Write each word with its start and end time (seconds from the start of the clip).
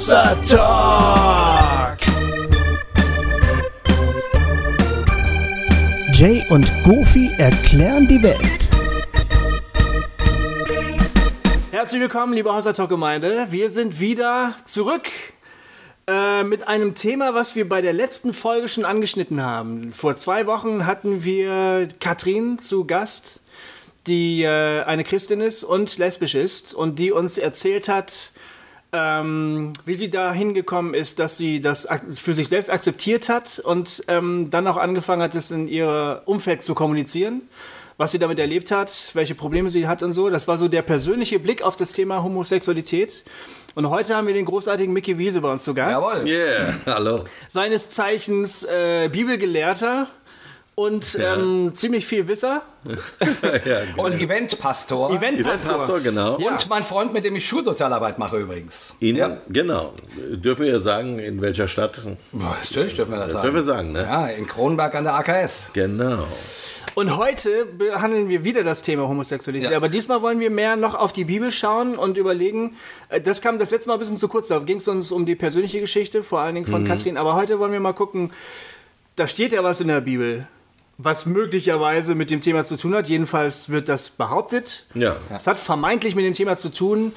Wasser 0.00 0.34
Talk. 0.48 1.98
Jay 6.14 6.42
und 6.48 6.72
Goofy 6.84 7.30
erklären 7.36 8.08
die 8.08 8.22
Welt. 8.22 8.70
Herzlich 11.70 12.00
willkommen, 12.00 12.32
liebe 12.32 12.48
Wasser 12.48 12.72
Talk 12.72 12.88
Gemeinde. 12.88 13.48
Wir 13.50 13.68
sind 13.68 14.00
wieder 14.00 14.54
zurück 14.64 15.10
äh, 16.06 16.44
mit 16.44 16.66
einem 16.66 16.94
Thema, 16.94 17.34
was 17.34 17.54
wir 17.54 17.68
bei 17.68 17.82
der 17.82 17.92
letzten 17.92 18.32
Folge 18.32 18.70
schon 18.70 18.86
angeschnitten 18.86 19.42
haben. 19.42 19.92
Vor 19.92 20.16
zwei 20.16 20.46
Wochen 20.46 20.86
hatten 20.86 21.24
wir 21.24 21.88
Katrin 22.00 22.58
zu 22.58 22.86
Gast, 22.86 23.42
die 24.06 24.44
äh, 24.44 24.82
eine 24.84 25.04
Christin 25.04 25.42
ist 25.42 25.62
und 25.62 25.98
lesbisch 25.98 26.34
ist 26.34 26.72
und 26.72 26.98
die 26.98 27.12
uns 27.12 27.36
erzählt 27.36 27.90
hat, 27.90 28.32
ähm, 28.92 29.72
wie 29.84 29.96
sie 29.96 30.10
da 30.10 30.32
hingekommen 30.32 30.94
ist, 30.94 31.18
dass 31.18 31.36
sie 31.36 31.60
das 31.60 31.88
für 32.20 32.34
sich 32.34 32.48
selbst 32.48 32.70
akzeptiert 32.70 33.28
hat 33.28 33.60
und 33.60 34.04
ähm, 34.08 34.50
dann 34.50 34.66
auch 34.66 34.76
angefangen 34.76 35.22
hat, 35.22 35.34
das 35.34 35.50
in 35.50 35.68
ihr 35.68 36.22
Umfeld 36.24 36.62
zu 36.62 36.74
kommunizieren, 36.74 37.42
was 37.98 38.12
sie 38.12 38.18
damit 38.18 38.38
erlebt 38.38 38.70
hat, 38.70 39.10
welche 39.14 39.34
Probleme 39.34 39.70
sie 39.70 39.86
hat 39.86 40.02
und 40.02 40.12
so. 40.12 40.30
Das 40.30 40.48
war 40.48 40.58
so 40.58 40.68
der 40.68 40.82
persönliche 40.82 41.38
Blick 41.38 41.62
auf 41.62 41.76
das 41.76 41.92
Thema 41.92 42.22
Homosexualität. 42.22 43.22
Und 43.74 43.88
heute 43.88 44.16
haben 44.16 44.26
wir 44.26 44.34
den 44.34 44.46
großartigen 44.46 44.92
Mickey 44.92 45.16
Wiese 45.18 45.40
bei 45.40 45.52
uns 45.52 45.62
zu 45.62 45.74
Gast. 45.74 46.02
Jawohl. 46.02 46.26
Yeah, 46.26 46.74
hallo. 46.86 47.24
Seines 47.48 47.88
Zeichens 47.88 48.64
äh, 48.64 49.08
Bibelgelehrter 49.12 50.08
und 50.86 51.14
Ja. 51.14 51.34
ähm, 51.36 51.70
ziemlich 51.74 52.06
viel 52.06 52.26
Wisser. 52.28 52.62
ja, 53.64 53.84
genau. 53.84 54.04
Und 54.06 54.14
Eventpastor. 54.20 55.10
Eventpastor. 55.14 55.76
Pastor, 55.78 56.00
genau. 56.00 56.36
Und 56.36 56.68
mein 56.68 56.82
Freund, 56.84 57.12
mit 57.12 57.24
dem 57.24 57.36
ich 57.36 57.46
Schulsozialarbeit 57.46 58.18
mache 58.18 58.38
übrigens. 58.38 58.94
Ihnen, 59.00 59.18
Ja. 59.18 59.36
Genau. 59.48 59.90
Dürfen 60.16 60.64
wir 60.64 60.72
ja 60.72 60.80
sagen, 60.80 61.18
in 61.18 61.40
welcher 61.42 61.68
Stadt? 61.68 62.00
Boah, 62.32 62.56
Natürlich 62.62 62.94
dürfen 62.96 63.12
wir 63.12 63.18
das 63.20 63.32
sagen. 63.32 63.42
Dürfen 63.42 63.56
wir 63.56 63.64
sagen, 63.64 63.92
ne? 63.92 64.02
Ja, 64.02 64.26
in 64.28 64.46
Kronberg 64.46 64.94
an 64.94 65.04
der 65.04 65.14
AKS. 65.14 65.70
Genau. 65.74 66.26
Und 66.96 67.16
heute 67.16 67.66
behandeln 67.66 68.28
wir 68.28 68.42
wieder 68.42 68.64
das 68.64 68.82
Thema 68.82 69.06
Homosexualität. 69.06 69.70
Ja. 69.70 69.76
Aber 69.76 69.88
diesmal 69.88 70.22
wollen 70.22 70.40
wir 70.40 70.50
mehr 70.50 70.74
noch 70.76 70.94
auf 70.94 71.12
die 71.12 71.24
Bibel 71.24 71.52
schauen 71.52 71.96
und 71.96 72.16
überlegen. 72.16 72.74
äh, 73.10 73.20
Das 73.20 73.40
kam 73.40 73.58
das 73.58 73.70
letzte 73.70 73.88
Mal 73.88 73.94
ein 73.94 74.00
bisschen 74.00 74.16
zu 74.16 74.26
kurz. 74.28 74.48
Da 74.48 74.58
ging 74.58 74.78
es 74.78 74.88
uns 74.88 75.12
um 75.12 75.24
die 75.24 75.36
persönliche 75.36 75.78
Geschichte, 75.80 76.22
vor 76.24 76.40
allen 76.40 76.54
Dingen 76.56 76.66
Mhm. 76.66 76.72
von 76.72 76.84
Katrin. 76.86 77.16
Aber 77.16 77.34
heute 77.34 77.58
wollen 77.60 77.72
wir 77.72 77.80
mal 77.80 77.92
gucken. 77.92 78.32
Da 79.16 79.26
steht 79.26 79.52
ja 79.52 79.62
was 79.62 79.80
in 79.80 79.88
der 79.88 80.00
Bibel, 80.00 80.46
was 81.02 81.26
möglicherweise 81.26 82.14
mit 82.14 82.30
dem 82.30 82.40
Thema 82.40 82.64
zu 82.64 82.76
tun 82.76 82.94
hat. 82.94 83.08
Jedenfalls 83.08 83.70
wird 83.70 83.88
das 83.88 84.10
behauptet. 84.10 84.86
Ja. 84.94 85.16
Es 85.34 85.46
hat 85.46 85.58
vermeintlich 85.58 86.14
mit 86.14 86.24
dem 86.24 86.34
Thema 86.34 86.56
zu 86.56 86.70
tun. 86.70 87.12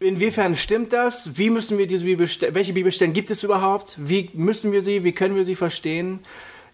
Inwiefern 0.00 0.56
stimmt 0.56 0.92
das? 0.92 1.38
Wie 1.38 1.50
müssen 1.50 1.78
wir 1.78 1.86
diese 1.86 2.04
Bibel, 2.04 2.28
welche 2.50 2.72
Bibelstellen 2.72 3.12
gibt 3.12 3.30
es 3.30 3.42
überhaupt? 3.42 3.96
Wie 3.98 4.30
müssen 4.34 4.72
wir 4.72 4.82
sie? 4.82 5.04
Wie 5.04 5.12
können 5.12 5.36
wir 5.36 5.44
sie 5.44 5.54
verstehen? 5.54 6.20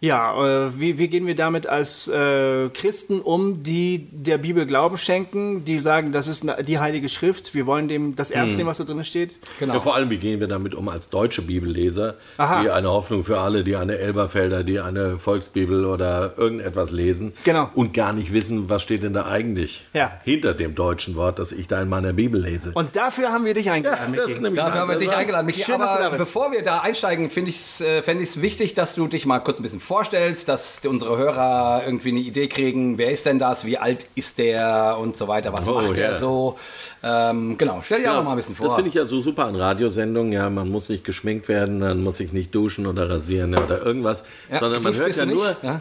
Ja, 0.03 0.65
äh, 0.67 0.81
wie, 0.81 0.97
wie 0.98 1.09
gehen 1.09 1.27
wir 1.27 1.37
damit 1.37 1.67
als 1.67 2.09
äh, 2.09 2.70
Christen 2.70 3.20
um, 3.20 3.62
die 3.62 4.09
der 4.12 4.39
Bibel 4.39 4.65
Glauben 4.65 4.97
schenken, 4.97 5.65
die 5.67 5.79
sagen, 5.81 6.11
das 6.12 6.27
ist 6.27 6.47
die 6.67 6.79
Heilige 6.79 7.11
Schrift, 7.11 7.55
wir 7.55 7.67
wollen 7.67 7.87
dem 7.87 8.17
das 8.17 8.31
ernst 8.31 8.56
nehmen, 8.56 8.69
was 8.71 8.78
da 8.78 8.84
drin 8.84 9.05
steht? 9.05 9.34
Genau. 9.59 9.75
Ja, 9.75 9.81
vor 9.81 9.95
allem, 9.95 10.09
wie 10.09 10.17
gehen 10.17 10.41
wir 10.41 10.48
damit 10.48 10.75
um 10.75 10.89
als 10.89 11.11
deutsche 11.11 11.43
Bibelleser, 11.43 12.15
Aha. 12.39 12.62
die 12.62 12.71
eine 12.71 12.89
Hoffnung 12.91 13.25
für 13.25 13.41
alle, 13.41 13.62
die 13.62 13.77
eine 13.77 13.98
Elberfelder, 13.98 14.65
die 14.65 14.81
eine 14.81 15.19
Volksbibel 15.19 15.84
oder 15.84 16.33
irgendetwas 16.39 16.93
lesen 16.93 17.34
Genau. 17.45 17.69
und 17.75 17.93
gar 17.93 18.15
nicht 18.15 18.33
wissen, 18.33 18.71
was 18.71 18.83
steht 18.83 19.03
denn 19.03 19.12
da 19.12 19.27
eigentlich 19.27 19.84
Ja. 19.93 20.12
hinter 20.25 20.55
dem 20.55 20.75
deutschen 20.75 21.15
Wort, 21.15 21.39
das 21.39 21.53
ich 21.53 21.69
da 21.69 21.83
in 21.83 21.91
meiner 21.91 22.15
Bibel 22.15 22.41
lese. 22.41 22.73
Und 22.73 22.97
dafür 22.97 23.33
haben 23.33 23.45
wir 23.45 23.53
dich 23.53 23.71
eingeladen, 23.71 24.15
das 24.17 24.31
ist 24.33 24.41
nämlich 24.41 24.59
Dafür 24.62 24.81
haben 24.81 24.91
wir 24.93 24.98
dich 24.98 25.12
eingeladen, 25.12 25.45
Michi. 25.45 25.62
Schön, 25.62 25.78
dass 25.78 25.93
du 25.93 25.98
da 25.98 26.06
Aber 26.06 26.16
bist. 26.16 26.25
bevor 26.25 26.53
wir 26.53 26.62
da 26.62 26.78
einsteigen, 26.81 27.28
finde 27.28 27.50
ich 27.50 27.56
es 27.56 27.81
äh, 27.83 28.03
wichtig, 28.41 28.72
dass 28.72 28.94
du 28.94 29.06
dich 29.06 29.27
mal 29.27 29.41
kurz 29.41 29.59
ein 29.59 29.62
bisschen 29.62 29.81
vorstellst, 29.91 30.49
dass 30.49 30.83
unsere 30.87 31.19
Hörer 31.19 31.83
irgendwie 31.84 32.11
eine 32.11 32.21
Idee 32.21 32.47
kriegen, 32.47 32.97
wer 32.97 33.11
ist 33.11 33.27
denn 33.27 33.41
das, 33.41 33.65
wie 33.65 33.77
alt 33.77 34.06
ist 34.15 34.39
der 34.39 34.97
und 35.01 35.17
so 35.17 35.27
weiter, 35.27 35.53
was 35.53 35.67
Oh, 35.67 35.75
macht 35.81 35.97
ja. 35.99 36.05
er 36.05 36.15
so. 36.15 36.56
Ähm, 37.03 37.59
genau, 37.59 37.81
stell 37.84 38.01
dir 38.01 38.12
auch 38.12 38.19
noch 38.19 38.25
mal 38.25 38.31
ein 38.31 38.37
bisschen 38.37 38.55
vor. 38.55 38.67
Das 38.67 38.77
finde 38.77 38.91
ich 38.91 38.95
ja 38.95 39.05
so 39.05 39.21
super 39.21 39.47
an 39.47 39.56
Radiosendungen. 39.56 40.31
Ja, 40.33 40.49
man 40.49 40.69
muss 40.71 40.89
nicht 40.91 41.03
geschminkt 41.03 41.49
werden, 41.49 41.81
man 41.81 42.05
muss 42.05 42.19
sich 42.19 42.33
nicht 42.33 42.55
duschen 42.55 42.87
oder 42.87 43.11
rasieren 43.11 43.53
ja, 43.53 43.65
oder 43.65 43.84
irgendwas, 43.84 44.23
Ja, 44.49 44.61
sondern 44.61 44.81
man 44.84 44.95
hört 44.95 45.17
ja 45.17 45.25
du 45.27 45.34
nur. 45.34 45.49
nicht, 45.49 45.62
ja? 45.65 45.81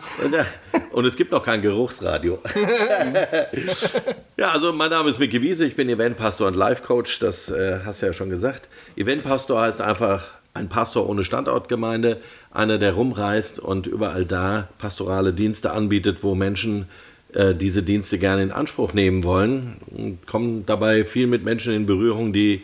Und 0.92 1.06
es 1.06 1.16
gibt 1.16 1.32
noch 1.32 1.46
kein 1.46 1.62
Geruchsradio. 1.62 2.40
ja, 4.38 4.52
also 4.52 4.74
mein 4.74 4.90
Name 4.90 5.10
ist 5.12 5.20
Micky 5.20 5.40
Wiese, 5.40 5.66
ich 5.68 5.76
bin 5.76 5.88
Eventpastor 5.88 6.48
und 6.48 6.56
Life-Coach, 6.56 7.20
das 7.20 7.52
äh, 7.52 7.82
hast 7.86 8.02
du 8.02 8.08
ja 8.08 8.14
schon 8.14 8.32
gesagt. 8.32 8.70
Eventpastor 8.96 9.62
heißt 9.62 9.82
einfach 9.82 10.39
ein 10.54 10.70
Pastor 10.70 11.08
ohne 11.08 11.24
Standortgemeinde, 11.24 12.22
einer, 12.52 12.78
der 12.78 12.94
rumreist 12.94 13.60
und 13.60 13.88
überall 13.88 14.26
da 14.26 14.68
pastorale 14.78 15.34
Dienste 15.34 15.72
anbietet, 15.72 16.24
wo 16.24 16.36
Menschen 16.36 16.88
äh, 17.34 17.54
diese 17.54 17.84
Dienste 17.84 18.18
gerne 18.18 18.44
in 18.44 18.52
Anspruch 18.52 18.94
nehmen 18.94 19.24
wollen, 19.24 20.18
kommen 20.26 20.66
dabei 20.66 21.06
viel 21.06 21.28
mit 21.28 21.44
Menschen 21.44 21.74
in 21.74 21.86
Berührung, 21.86 22.34
die 22.34 22.64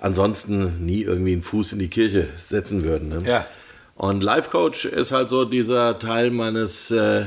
ansonsten 0.00 0.84
nie 0.84 1.02
irgendwie 1.02 1.32
einen 1.32 1.42
Fuß 1.42 1.72
in 1.72 1.78
die 1.78 1.88
Kirche 1.88 2.28
setzen 2.36 2.82
würden. 2.82 3.08
Ne? 3.08 3.22
Ja. 3.24 3.46
Und 3.94 4.22
Life 4.22 4.50
Coach 4.50 4.86
ist 4.86 5.12
halt 5.12 5.28
so 5.28 5.44
dieser 5.44 5.98
Teil 5.98 6.30
meines 6.30 6.90
äh, 6.90 7.26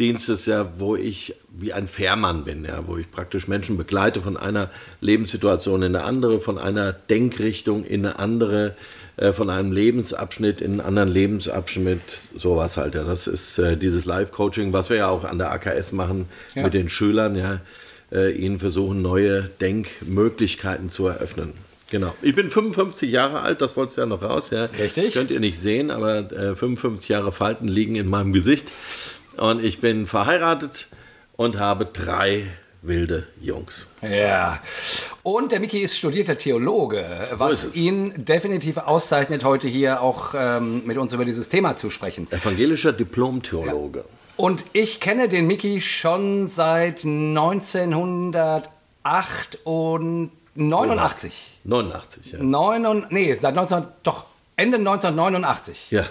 Dienstes, 0.00 0.46
ja, 0.46 0.80
wo 0.80 0.96
ich 0.96 1.36
wie 1.50 1.72
ein 1.72 1.86
Fährmann 1.86 2.42
bin, 2.44 2.64
ja, 2.64 2.86
wo 2.86 2.96
ich 2.96 3.10
praktisch 3.10 3.46
Menschen 3.46 3.76
begleite 3.76 4.20
von 4.20 4.36
einer 4.36 4.70
Lebenssituation 5.00 5.82
in 5.82 5.94
eine 5.94 6.04
andere, 6.04 6.40
von 6.40 6.58
einer 6.58 6.92
Denkrichtung 6.92 7.84
in 7.84 8.04
eine 8.04 8.18
andere, 8.18 8.74
äh, 9.16 9.32
von 9.32 9.50
einem 9.50 9.72
Lebensabschnitt 9.72 10.60
in 10.60 10.72
einen 10.72 10.80
anderen 10.80 11.08
Lebensabschnitt, 11.08 12.00
sowas 12.36 12.76
halt. 12.76 12.94
Ja. 12.94 13.04
Das 13.04 13.26
ist 13.26 13.58
äh, 13.58 13.76
dieses 13.76 14.04
Life 14.06 14.32
Coaching, 14.32 14.72
was 14.72 14.90
wir 14.90 14.96
ja 14.98 15.08
auch 15.08 15.24
an 15.24 15.38
der 15.38 15.52
AKS 15.52 15.92
machen 15.92 16.26
Ja. 16.54 16.62
mit 16.62 16.74
den 16.74 16.88
Schülern, 16.88 17.36
ja, 17.36 17.60
äh, 18.12 18.32
ihnen 18.32 18.58
versuchen, 18.58 19.02
neue 19.02 19.50
Denkmöglichkeiten 19.60 20.90
zu 20.90 21.06
eröffnen. 21.06 21.52
Genau. 21.90 22.14
Ich 22.22 22.34
bin 22.34 22.50
55 22.50 23.10
Jahre 23.10 23.40
alt, 23.40 23.60
das 23.60 23.76
wolltest 23.76 23.98
du 23.98 24.02
ja 24.02 24.06
noch 24.06 24.22
raus, 24.22 24.50
ja. 24.50 24.64
Richtig. 24.64 25.14
Könnt 25.14 25.30
ihr 25.30 25.38
nicht 25.40 25.58
sehen, 25.58 25.90
aber 25.90 26.30
äh, 26.32 26.54
55 26.56 27.08
Jahre 27.08 27.30
Falten 27.30 27.68
liegen 27.68 27.94
in 27.94 28.08
meinem 28.08 28.32
Gesicht. 28.32 28.72
Und 29.36 29.62
ich 29.64 29.80
bin 29.80 30.06
verheiratet 30.06 30.86
und 31.36 31.58
habe 31.58 31.86
drei 31.86 32.44
wilde 32.86 33.26
Jungs. 33.40 33.88
Ja. 34.02 34.60
Und 35.22 35.52
der 35.52 35.60
Micky 35.60 35.78
ist 35.78 35.96
studierter 35.96 36.36
Theologe, 36.36 37.28
was 37.32 37.54
ist 37.54 37.64
es. 37.64 37.76
ihn 37.76 38.24
definitiv 38.24 38.78
auszeichnet, 38.78 39.44
heute 39.44 39.68
hier 39.68 40.02
auch 40.02 40.34
ähm, 40.36 40.82
mit 40.86 40.98
uns 40.98 41.12
über 41.12 41.24
dieses 41.24 41.48
Thema 41.48 41.76
zu 41.76 41.90
sprechen. 41.90 42.26
Evangelischer 42.30 42.92
Diplom-Theologe. 42.92 44.04
Und 44.36 44.64
ich 44.72 45.00
kenne 45.00 45.28
den 45.28 45.46
Micky 45.46 45.80
schon 45.80 46.46
seit 46.46 47.04
1908 47.04 49.58
und 49.64 50.30
89. 50.56 51.60
89, 51.64 52.32
ja. 52.32 52.42
Neun 52.42 52.86
und, 52.86 53.10
nee, 53.10 53.34
seit 53.34 53.54
19, 53.54 53.86
doch 54.02 54.26
Ende 54.56 54.78
1989. 54.78 55.90
Ja. 55.90 56.06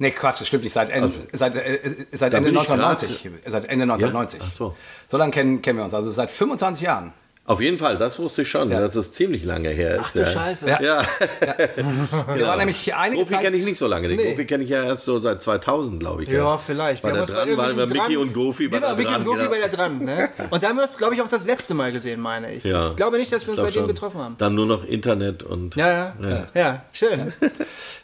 Nee, 0.00 0.12
Quatsch, 0.12 0.40
das 0.40 0.46
stimmt 0.48 0.64
nicht. 0.64 0.72
Seit, 0.72 0.90
Ende- 0.90 1.10
seit, 1.32 1.56
äh, 1.56 2.06
seit 2.12 2.32
Da 2.32 2.38
Ende 2.38 2.50
bin 2.50 2.60
ich 2.60 2.68
1990. 2.70 3.30
Seit 3.46 3.64
Ende 3.64 3.82
1990. 3.84 4.40
Ach 4.46 4.52
so. 4.52 4.76
So 5.08 5.16
lange 5.16 5.32
kennen, 5.32 5.60
kennen 5.60 5.78
wir 5.78 5.84
uns. 5.84 5.94
Also 5.94 6.10
seit 6.10 6.30
25 6.30 6.84
Jahren. 6.84 7.12
Auf 7.48 7.60
jeden 7.60 7.78
Fall, 7.78 7.96
das 7.98 8.18
wusste 8.18 8.42
ich 8.42 8.48
schon, 8.50 8.70
Ja. 8.70 8.80
dass 8.80 8.94
es 8.94 9.12
ziemlich 9.12 9.42
lange 9.44 9.70
her 9.70 9.96
ist. 9.96 10.00
Ach 10.04 10.12
du 10.12 10.18
ja. 10.20 10.26
Scheiße. 10.26 10.66
Ja. 10.68 10.80
Ja, 10.82 11.02
Wir 12.34 12.46
waren 12.46 12.58
nämlich 12.58 12.94
einige 12.94 13.22
Goofy 13.22 13.34
Zeit... 13.34 13.42
kenne 13.42 13.56
ich 13.56 13.64
nicht 13.64 13.78
so 13.78 13.86
lange. 13.86 14.06
Den 14.08 14.16
Nee. 14.18 14.30
Goofy 14.32 14.44
kenne 14.46 14.64
ich 14.64 14.70
ja 14.70 14.84
erst 14.84 15.04
so 15.04 15.18
seit 15.18 15.42
2000, 15.42 15.98
glaube 16.00 16.24
ich. 16.24 16.28
Ja, 16.28 16.58
vielleicht. 16.58 17.02
War 17.02 17.12
Wir 17.14 17.22
der 17.24 17.26
bei 17.26 17.32
dran, 17.32 17.36
war, 17.50 17.56
war 17.58 17.68
irgendwelchen 17.70 18.02
Mickey 18.02 18.14
dran- 18.14 18.22
und 18.28 18.34
Goofy 18.34 18.70
war 18.72 18.78
Genau, 18.80 18.90
da 18.90 18.96
Mickey 18.96 19.10
dran. 19.10 19.20
und 19.20 19.24
Goofy 19.26 19.38
genau. 19.38 19.50
war 19.50 19.58
da 19.68 19.76
dran. 19.76 20.04
Ne? 20.04 20.28
Und 20.50 20.62
da 20.62 20.68
haben 20.68 20.76
wir 20.76 20.82
uns, 20.82 20.96
glaube 20.98 21.14
ich, 21.14 21.22
auch 21.22 21.28
das 21.28 21.46
letzte 21.46 21.74
Mal 21.74 21.90
gesehen, 21.92 22.20
meine 22.20 22.52
ich. 22.52 22.64
Ja. 22.64 22.90
Ich 22.90 22.96
glaube 22.96 23.16
nicht, 23.18 23.32
dass 23.32 23.46
wir 23.46 23.52
uns 23.54 23.60
seitdem 23.62 23.82
schon. 23.82 23.88
getroffen 23.88 24.20
haben. 24.20 24.34
Dann 24.38 24.54
nur 24.54 24.66
noch 24.66 24.84
Internet 24.84 25.42
und 25.42 25.74
Ja, 25.76 25.88
ja, 25.90 26.12
ja, 26.22 26.46
ja, 26.54 26.82
schön. 26.92 27.32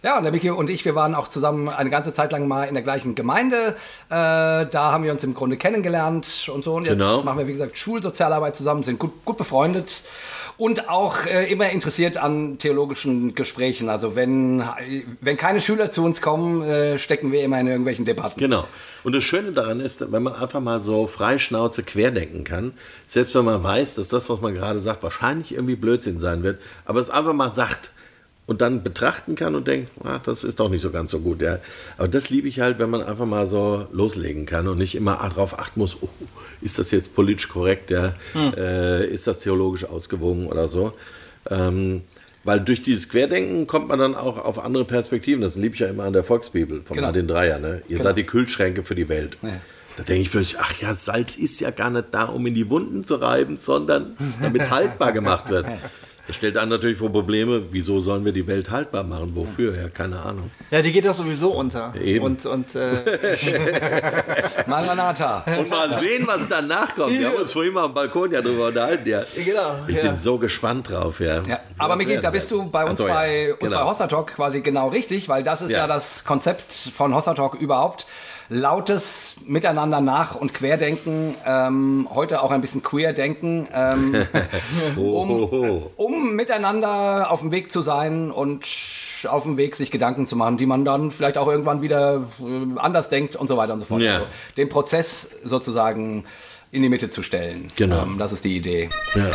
Ja, 0.02 0.16
und 0.18 0.24
der 0.24 0.32
Micky 0.32 0.50
und 0.50 0.70
ich, 0.70 0.84
wir 0.84 0.94
waren 0.94 1.14
auch 1.14 1.28
zusammen 1.28 1.68
eine 1.68 1.90
ganze 1.90 2.12
Zeit 2.12 2.32
lang 2.32 2.48
mal 2.48 2.64
in 2.64 2.74
der 2.74 2.82
gleichen 2.82 3.14
Gemeinde. 3.14 3.56
Äh, 3.66 3.74
da 4.08 4.66
haben 4.92 5.04
wir 5.04 5.12
uns 5.12 5.22
im 5.24 5.34
Grunde 5.34 5.56
kennengelernt 5.56 6.48
und 6.52 6.64
so. 6.64 6.74
Und 6.74 6.84
jetzt 6.86 6.94
Genau. 6.98 7.22
machen 7.22 7.38
wir, 7.38 7.46
wie 7.46 7.52
gesagt, 7.52 7.76
Schulsozialarbeit 7.78 8.56
zusammen, 8.56 8.82
sind 8.82 8.98
gut, 8.98 9.24
gut 9.24 9.33
befreundet 9.36 10.02
und 10.56 10.88
auch 10.88 11.26
äh, 11.26 11.50
immer 11.50 11.70
interessiert 11.70 12.16
an 12.16 12.58
theologischen 12.58 13.34
Gesprächen. 13.34 13.88
Also 13.88 14.14
wenn, 14.14 14.62
wenn 15.20 15.36
keine 15.36 15.60
Schüler 15.60 15.90
zu 15.90 16.04
uns 16.04 16.20
kommen, 16.20 16.62
äh, 16.62 16.98
stecken 16.98 17.32
wir 17.32 17.42
immer 17.42 17.58
in 17.60 17.66
irgendwelchen 17.66 18.04
Debatten. 18.04 18.38
Genau. 18.38 18.66
Und 19.02 19.14
das 19.14 19.24
Schöne 19.24 19.52
daran 19.52 19.80
ist, 19.80 20.12
wenn 20.12 20.22
man 20.22 20.34
einfach 20.34 20.60
mal 20.60 20.82
so 20.82 21.06
freischnauze 21.06 21.82
querdenken 21.82 22.44
kann, 22.44 22.72
selbst 23.06 23.34
wenn 23.34 23.44
man 23.44 23.62
weiß, 23.62 23.96
dass 23.96 24.08
das, 24.08 24.30
was 24.30 24.40
man 24.40 24.54
gerade 24.54 24.78
sagt, 24.78 25.02
wahrscheinlich 25.02 25.52
irgendwie 25.52 25.76
Blödsinn 25.76 26.20
sein 26.20 26.42
wird, 26.42 26.60
aber 26.84 27.00
es 27.00 27.10
einfach 27.10 27.32
mal 27.32 27.50
sagt 27.50 27.90
und 28.46 28.60
dann 28.60 28.82
betrachten 28.82 29.34
kann 29.36 29.54
und 29.54 29.66
denkt, 29.66 29.90
ah, 30.04 30.20
das 30.22 30.44
ist 30.44 30.60
doch 30.60 30.68
nicht 30.68 30.82
so 30.82 30.90
ganz 30.90 31.10
so 31.10 31.20
gut. 31.20 31.40
Ja. 31.40 31.58
Aber 31.96 32.08
das 32.08 32.28
liebe 32.30 32.46
ich 32.48 32.60
halt, 32.60 32.78
wenn 32.78 32.90
man 32.90 33.02
einfach 33.02 33.24
mal 33.26 33.46
so 33.46 33.86
loslegen 33.92 34.44
kann 34.44 34.68
und 34.68 34.78
nicht 34.78 34.94
immer 34.94 35.16
darauf 35.16 35.58
achten 35.58 35.80
muss, 35.80 36.02
oh, 36.02 36.08
ist 36.60 36.78
das 36.78 36.90
jetzt 36.90 37.14
politisch 37.14 37.48
korrekt, 37.48 37.90
ja? 37.90 38.14
Äh, 38.56 39.06
ist 39.06 39.26
das 39.26 39.38
theologisch 39.38 39.84
ausgewogen 39.84 40.46
oder 40.46 40.68
so. 40.68 40.92
Ähm, 41.50 42.02
Weil 42.44 42.60
durch 42.60 42.82
dieses 42.82 43.08
Querdenken 43.08 43.66
kommt 43.66 43.88
man 43.88 43.98
dann 43.98 44.14
auch 44.14 44.36
auf 44.36 44.62
andere 44.62 44.84
Perspektiven. 44.84 45.40
Das 45.40 45.56
liebe 45.56 45.74
ich 45.74 45.80
ja 45.80 45.88
immer 45.88 46.04
an 46.04 46.12
der 46.12 46.24
Volksbibel 46.24 46.82
von 46.82 46.96
Genau. 46.96 47.08
Martin 47.08 47.26
Dreier. 47.26 47.58
Ne? 47.58 47.82
Ihr 47.88 47.98
seid 47.98 48.18
die 48.18 48.24
Kühlschränke 48.24 48.82
für 48.82 48.94
die 48.94 49.08
Welt. 49.08 49.38
Ja. 49.40 49.60
Da 49.96 50.02
denke 50.02 50.22
ich 50.22 50.30
plötzlich, 50.30 50.58
ach 50.58 50.72
ja, 50.80 50.94
Salz 50.94 51.36
ist 51.36 51.60
ja 51.60 51.70
gar 51.70 51.88
nicht 51.88 52.06
da, 52.10 52.24
um 52.24 52.44
in 52.46 52.54
die 52.54 52.68
Wunden 52.68 53.04
zu 53.04 53.14
reiben, 53.14 53.56
sondern 53.56 54.16
damit 54.42 54.68
haltbar 54.70 55.12
gemacht 55.12 55.48
wird. 55.48 55.66
Das 56.26 56.36
stellt 56.36 56.56
einen 56.56 56.70
natürlich 56.70 56.96
vor 56.96 57.12
Probleme, 57.12 57.62
wieso 57.70 58.00
sollen 58.00 58.24
wir 58.24 58.32
die 58.32 58.46
Welt 58.46 58.70
haltbar 58.70 59.04
machen? 59.04 59.32
Wofür? 59.34 59.76
Ja, 59.76 59.88
keine 59.90 60.20
Ahnung. 60.20 60.50
Ja, 60.70 60.80
die 60.80 60.90
geht 60.90 61.04
doch 61.04 61.12
sowieso 61.12 61.50
unter. 61.50 61.92
Eben. 62.00 62.24
Und, 62.24 62.46
und 62.46 62.74
äh, 62.74 63.02
Maranatha. 64.66 65.44
Und 65.58 65.68
mal 65.68 65.98
sehen, 65.98 66.26
was 66.26 66.48
danach 66.48 66.94
kommt. 66.94 67.12
Wir 67.18 67.28
haben 67.28 67.36
uns 67.36 67.52
vorhin 67.52 67.72
mal 67.72 67.84
am 67.84 67.94
Balkon 67.94 68.32
ja 68.32 68.40
drüber 68.40 68.68
unterhalten. 68.68 69.08
Ja. 69.08 69.22
Genau, 69.34 69.76
Ich 69.86 69.96
ja. 69.96 70.02
bin 70.02 70.16
so 70.16 70.38
gespannt 70.38 70.90
drauf. 70.90 71.20
Ja, 71.20 71.42
Ja, 71.46 71.58
aber 71.78 71.96
Miki, 71.96 72.18
da 72.20 72.30
bist 72.30 72.50
du 72.50 72.64
bei 72.70 72.84
uns 72.84 72.98
so, 72.98 73.06
ja. 73.06 73.14
bei, 73.14 73.52
uns 73.52 73.60
Genau. 73.60 73.78
bei 73.84 73.84
Hossa 73.90 74.06
Talk 74.06 74.34
quasi 74.34 74.60
genau 74.60 74.88
richtig, 74.88 75.28
weil 75.28 75.42
das 75.42 75.60
ist 75.62 75.70
ja, 75.72 75.78
Ja. 75.78 75.86
das 75.86 76.24
Konzept 76.24 76.72
von 76.72 77.14
Hossa 77.14 77.34
Talk 77.34 77.54
überhaupt. 77.54 78.06
Lautes 78.54 79.36
Miteinander 79.46 80.00
nach- 80.00 80.36
und 80.36 80.54
Querdenken, 80.54 81.34
ähm, 81.44 82.08
heute 82.14 82.40
auch 82.40 82.52
ein 82.52 82.60
bisschen 82.60 82.84
Queerdenken, 82.84 83.66
ähm, 83.74 84.14
um, 84.96 85.82
um 85.96 86.36
miteinander 86.36 87.32
auf 87.32 87.40
dem 87.40 87.50
Weg 87.50 87.72
zu 87.72 87.82
sein 87.82 88.30
und 88.30 88.64
auf 89.26 89.42
dem 89.42 89.56
Weg 89.56 89.74
sich 89.74 89.90
Gedanken 89.90 90.24
zu 90.24 90.36
machen, 90.36 90.56
die 90.56 90.66
man 90.66 90.84
dann 90.84 91.10
vielleicht 91.10 91.36
auch 91.36 91.48
irgendwann 91.48 91.82
wieder 91.82 92.28
äh, 92.40 92.78
anders 92.78 93.08
denkt 93.08 93.34
und 93.34 93.48
so 93.48 93.56
weiter 93.56 93.72
und 93.72 93.80
so 93.80 93.86
fort. 93.86 94.02
Ja. 94.02 94.14
Also 94.14 94.26
den 94.56 94.68
Prozess 94.68 95.34
sozusagen 95.42 96.24
in 96.70 96.82
die 96.82 96.88
Mitte 96.88 97.10
zu 97.10 97.24
stellen. 97.24 97.72
Genau. 97.74 98.02
Ähm, 98.02 98.18
das 98.18 98.32
ist 98.32 98.44
die 98.44 98.56
Idee. 98.56 98.88
Ja. 99.16 99.32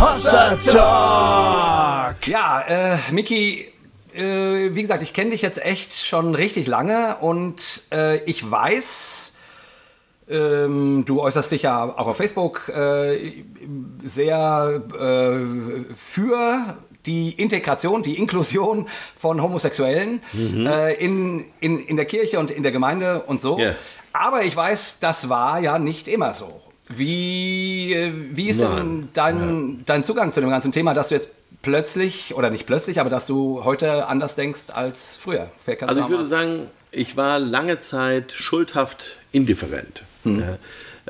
Hossa 0.00 0.54
Talk! 0.54 2.28
Ja, 2.28 2.60
äh, 2.68 2.96
Miki, 3.10 3.66
äh, 4.14 4.74
wie 4.74 4.82
gesagt, 4.82 5.02
ich 5.02 5.12
kenne 5.12 5.30
dich 5.30 5.42
jetzt 5.42 5.64
echt 5.64 5.92
schon 5.92 6.34
richtig 6.34 6.66
lange 6.66 7.16
und 7.20 7.82
äh, 7.92 8.18
ich 8.24 8.48
weiß, 8.48 9.34
ähm, 10.28 11.04
du 11.06 11.20
äußerst 11.20 11.50
dich 11.52 11.62
ja 11.62 11.84
auch 11.84 12.06
auf 12.06 12.16
Facebook 12.16 12.68
äh, 12.68 13.44
sehr 14.00 14.82
äh, 14.98 15.94
für 15.94 16.76
die 17.06 17.30
Integration, 17.30 18.02
die 18.02 18.18
Inklusion 18.18 18.88
von 19.16 19.42
Homosexuellen 19.42 20.20
äh, 20.34 20.94
in, 21.02 21.44
in, 21.60 21.78
in 21.78 21.96
der 21.96 22.04
Kirche 22.04 22.38
und 22.38 22.50
in 22.50 22.62
der 22.62 22.72
Gemeinde 22.72 23.22
und 23.22 23.40
so. 23.40 23.58
Ja. 23.58 23.74
Aber 24.12 24.42
ich 24.44 24.54
weiß, 24.54 24.98
das 25.00 25.28
war 25.28 25.60
ja 25.60 25.78
nicht 25.78 26.08
immer 26.08 26.34
so. 26.34 26.60
Wie, 26.88 27.94
äh, 27.94 28.12
wie 28.32 28.48
ist 28.48 28.60
denn 28.60 28.68
Nein. 28.70 29.08
dein, 29.14 29.82
dein 29.86 30.04
Zugang 30.04 30.32
zu 30.32 30.40
dem 30.40 30.50
ganzen 30.50 30.72
Thema, 30.72 30.92
dass 30.92 31.08
du 31.08 31.14
jetzt 31.14 31.28
plötzlich, 31.62 32.34
oder 32.34 32.50
nicht 32.50 32.66
plötzlich, 32.66 33.00
aber 33.00 33.10
dass 33.10 33.26
du 33.26 33.64
heute 33.64 34.06
anders 34.06 34.34
denkst 34.34 34.70
als 34.72 35.16
früher? 35.16 35.50
Also 35.82 36.00
ich 36.00 36.08
würde 36.08 36.24
sagen, 36.24 36.66
ich 36.90 37.16
war 37.16 37.38
lange 37.38 37.80
Zeit 37.80 38.32
schuldhaft 38.32 39.16
indifferent. 39.32 40.02
Ja. 40.24 40.58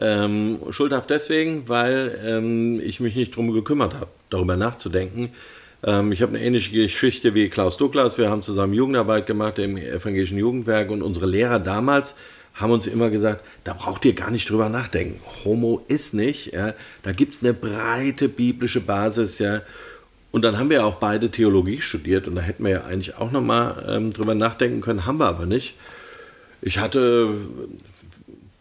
Ähm, 0.01 0.59
schuldhaft 0.71 1.11
deswegen, 1.11 1.69
weil 1.69 2.19
ähm, 2.25 2.81
ich 2.81 3.01
mich 3.01 3.17
nicht 3.17 3.33
darum 3.33 3.53
gekümmert 3.53 3.95
habe, 3.95 4.09
darüber 4.31 4.57
nachzudenken. 4.57 5.31
Ähm, 5.85 6.13
ich 6.13 6.23
habe 6.23 6.37
eine 6.37 6.45
ähnliche 6.45 6.71
Geschichte 6.71 7.35
wie 7.35 7.49
Klaus 7.49 7.77
Douglas. 7.77 8.19
Wir 8.19 8.31
haben 8.31 8.43
zusammen 8.43 8.73
Jugendarbeit 8.73 9.27
gemacht 9.27 9.59
im 9.59 9.77
evangelischen 9.77 10.39
Jugendwerk 10.39 10.91
und 10.91 11.03
unsere 11.03 11.27
Lehrer 11.27 11.59
damals 11.59 12.15
haben 12.55 12.73
uns 12.73 12.87
immer 12.87 13.11
gesagt, 13.11 13.43
da 13.65 13.75
braucht 13.75 14.05
ihr 14.05 14.13
gar 14.13 14.31
nicht 14.31 14.51
drüber 14.51 14.69
nachdenken. 14.69 15.21
Homo 15.45 15.83
ist 15.89 16.15
nicht. 16.15 16.53
Ja. 16.53 16.75
Da 17.03 17.13
gibt 17.13 17.35
es 17.35 17.43
eine 17.43 17.55
breite 17.55 18.29
biblische 18.29 18.81
Basis. 18.81 19.39
Ja. 19.39 19.63
Und 20.33 20.43
dann 20.43 20.59
haben 20.59 20.71
wir 20.71 20.85
auch 20.85 20.97
beide 20.97 21.31
Theologie 21.31 21.81
studiert 21.81 22.29
und 22.29 22.37
da 22.37 22.43
hätten 22.43 22.65
wir 22.65 22.71
ja 22.71 22.85
eigentlich 22.85 23.17
auch 23.17 23.33
nochmal 23.33 23.85
ähm, 23.89 24.13
drüber 24.13 24.35
nachdenken 24.35 24.81
können, 24.81 25.07
haben 25.07 25.19
wir 25.19 25.27
aber 25.27 25.47
nicht. 25.47 25.75
Ich 26.63 26.79
hatte 26.79 27.35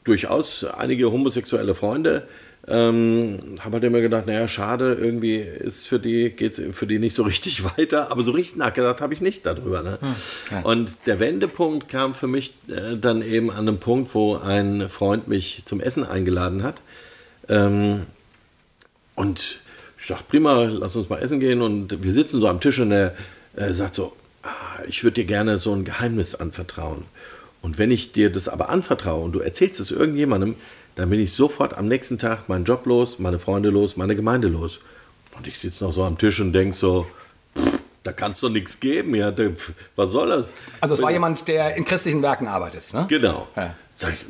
durchaus 0.03 0.63
einige 0.63 1.11
homosexuelle 1.11 1.75
Freunde, 1.75 2.27
ähm, 2.67 3.37
habe 3.61 3.75
halt 3.75 3.83
immer 3.83 4.01
gedacht, 4.01 4.25
naja, 4.25 4.47
schade, 4.47 4.97
irgendwie 4.99 5.37
ist 5.37 5.87
für 5.87 5.99
die, 5.99 6.31
geht's 6.31 6.61
für 6.71 6.87
die 6.87 6.99
nicht 6.99 7.15
so 7.15 7.23
richtig 7.23 7.63
weiter, 7.77 8.11
aber 8.11 8.23
so 8.23 8.31
richtig 8.31 8.57
nachgedacht 8.57 9.01
habe 9.01 9.13
ich 9.13 9.21
nicht 9.21 9.45
darüber. 9.45 9.83
Ne? 9.83 9.99
Und 10.63 10.95
der 11.05 11.19
Wendepunkt 11.19 11.89
kam 11.89 12.15
für 12.15 12.27
mich 12.27 12.53
äh, 12.67 12.97
dann 12.97 13.21
eben 13.21 13.51
an 13.51 13.67
einem 13.67 13.79
Punkt, 13.79 14.13
wo 14.15 14.35
ein 14.35 14.89
Freund 14.89 15.27
mich 15.27 15.63
zum 15.65 15.79
Essen 15.79 16.03
eingeladen 16.03 16.63
hat. 16.63 16.81
Ähm, 17.47 18.05
und 19.15 19.59
ich 20.01 20.07
dachte, 20.07 20.23
prima, 20.27 20.63
lass 20.63 20.95
uns 20.95 21.09
mal 21.09 21.17
essen 21.17 21.39
gehen. 21.39 21.61
Und 21.61 22.03
wir 22.03 22.13
sitzen 22.13 22.39
so 22.39 22.47
am 22.47 22.61
Tisch 22.61 22.79
und 22.79 22.91
er 22.91 23.15
äh, 23.55 23.73
sagt 23.73 23.95
so, 23.95 24.15
ah, 24.43 24.81
ich 24.87 25.03
würde 25.03 25.15
dir 25.15 25.25
gerne 25.25 25.57
so 25.57 25.73
ein 25.73 25.83
Geheimnis 25.83 26.35
anvertrauen. 26.35 27.05
Und 27.61 27.77
wenn 27.77 27.91
ich 27.91 28.13
dir 28.13 28.31
das 28.31 28.47
aber 28.47 28.69
anvertraue 28.69 29.23
und 29.23 29.33
du 29.33 29.39
erzählst 29.39 29.79
es 29.79 29.91
irgendjemandem, 29.91 30.55
dann 30.95 31.09
bin 31.09 31.19
ich 31.19 31.33
sofort 31.33 31.77
am 31.77 31.87
nächsten 31.87 32.17
Tag 32.17 32.47
meinen 32.47 32.65
Job 32.65 32.85
los, 32.85 33.19
meine 33.19 33.39
Freunde 33.39 33.69
los, 33.69 33.97
meine 33.97 34.15
Gemeinde 34.15 34.47
los. 34.47 34.79
Und 35.37 35.47
ich 35.47 35.59
sitze 35.59 35.83
noch 35.83 35.93
so 35.93 36.03
am 36.03 36.17
Tisch 36.17 36.39
und 36.39 36.53
denke 36.53 36.75
so, 36.75 37.05
pff, 37.57 37.79
da 38.03 38.13
kannst 38.13 38.41
du 38.41 38.49
nichts 38.49 38.79
geben. 38.79 39.13
Ja, 39.15 39.33
was 39.95 40.11
soll 40.11 40.29
das? 40.29 40.55
Also 40.79 40.95
es 40.95 41.01
war 41.01 41.11
jemand, 41.11 41.47
der 41.47 41.75
in 41.75 41.83
christlichen 41.83 42.21
Werken 42.21 42.47
arbeitet, 42.47 42.93
ne? 42.93 43.05
Genau. 43.09 43.47
Ja. 43.55 43.75
Ich, 43.95 44.25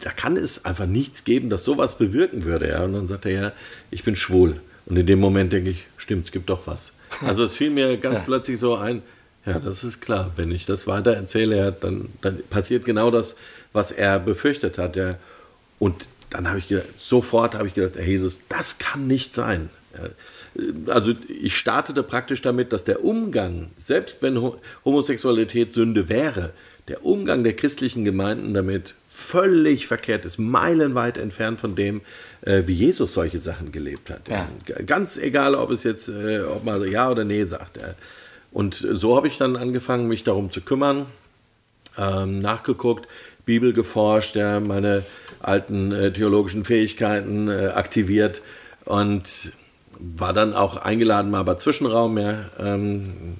da 0.00 0.10
kann 0.10 0.36
es 0.36 0.64
einfach 0.64 0.86
nichts 0.86 1.22
geben, 1.22 1.48
das 1.48 1.64
sowas 1.64 1.98
bewirken 1.98 2.44
würde. 2.44 2.68
Ja? 2.68 2.82
Und 2.82 2.94
dann 2.94 3.06
sagt 3.06 3.26
er, 3.26 3.32
ja, 3.32 3.52
ich 3.92 4.02
bin 4.02 4.16
schwul. 4.16 4.60
Und 4.86 4.96
in 4.96 5.06
dem 5.06 5.18
Moment 5.18 5.52
denke 5.52 5.70
ich, 5.70 5.86
stimmt, 5.96 6.26
es 6.26 6.32
gibt 6.32 6.48
doch 6.50 6.66
was. 6.66 6.92
Also 7.22 7.44
es 7.44 7.56
fiel 7.56 7.70
mir 7.70 7.96
ganz 7.96 8.22
plötzlich 8.26 8.58
so 8.58 8.76
ein, 8.76 9.02
ja, 9.46 9.58
das 9.58 9.84
ist 9.84 10.00
klar, 10.00 10.32
wenn 10.36 10.50
ich 10.50 10.66
das 10.66 10.86
weiter 10.86 11.14
erzähle, 11.14 11.56
ja, 11.56 11.70
dann, 11.70 12.08
dann 12.22 12.42
passiert 12.50 12.84
genau 12.84 13.10
das, 13.10 13.36
was 13.72 13.92
er 13.92 14.18
befürchtet 14.18 14.78
hat. 14.78 14.96
Ja. 14.96 15.16
Und 15.78 16.06
dann 16.30 16.48
habe 16.48 16.58
ich 16.58 16.68
gedacht, 16.68 16.88
sofort 16.96 17.54
habe 17.54 17.68
ich 17.68 17.74
gedacht, 17.74 17.96
Herr 17.96 18.06
Jesus, 18.06 18.40
das 18.48 18.78
kann 18.78 19.06
nicht 19.06 19.34
sein. 19.34 19.70
Ja. 19.96 20.08
Also 20.92 21.12
ich 21.28 21.56
startete 21.56 22.02
praktisch 22.02 22.42
damit, 22.42 22.72
dass 22.72 22.84
der 22.84 23.04
Umgang, 23.04 23.70
selbst 23.78 24.22
wenn 24.22 24.40
Ho- 24.40 24.58
Homosexualität 24.84 25.72
Sünde 25.72 26.08
wäre, 26.08 26.52
der 26.88 27.04
Umgang 27.04 27.44
der 27.44 27.54
christlichen 27.54 28.04
Gemeinden 28.04 28.54
damit 28.54 28.94
völlig 29.14 29.86
verkehrt 29.86 30.24
ist, 30.24 30.38
meilenweit 30.38 31.16
entfernt 31.18 31.60
von 31.60 31.76
dem, 31.76 32.00
äh, 32.42 32.62
wie 32.66 32.72
Jesus 32.72 33.14
solche 33.14 33.38
Sachen 33.38 33.70
gelebt 33.70 34.10
hat. 34.10 34.28
Ja. 34.28 34.48
Ganz 34.84 35.16
egal, 35.16 35.54
ob 35.54 35.70
es 35.70 35.84
jetzt, 35.84 36.08
äh, 36.08 36.40
ob 36.40 36.64
man 36.64 36.90
ja 36.90 37.10
oder 37.10 37.24
nee 37.24 37.44
sagt. 37.44 37.80
Ja. 37.80 37.94
Und 38.50 38.74
so 38.74 39.16
habe 39.16 39.28
ich 39.28 39.38
dann 39.38 39.56
angefangen, 39.56 40.08
mich 40.08 40.24
darum 40.24 40.50
zu 40.50 40.60
kümmern, 40.60 41.06
ähm, 41.96 42.40
nachgeguckt, 42.40 43.06
Bibel 43.44 43.72
geforscht, 43.72 44.34
ja, 44.34 44.58
meine 44.58 45.04
alten 45.40 45.92
äh, 45.92 46.12
theologischen 46.12 46.64
Fähigkeiten 46.64 47.48
äh, 47.48 47.66
aktiviert 47.68 48.42
und 48.84 49.52
war 50.00 50.32
dann 50.32 50.54
auch 50.54 50.76
eingeladen, 50.76 51.30
mal 51.30 51.44
bei 51.44 51.54
Zwischenraum, 51.54 52.18
ja, 52.18 52.50
ähm, 52.58 53.36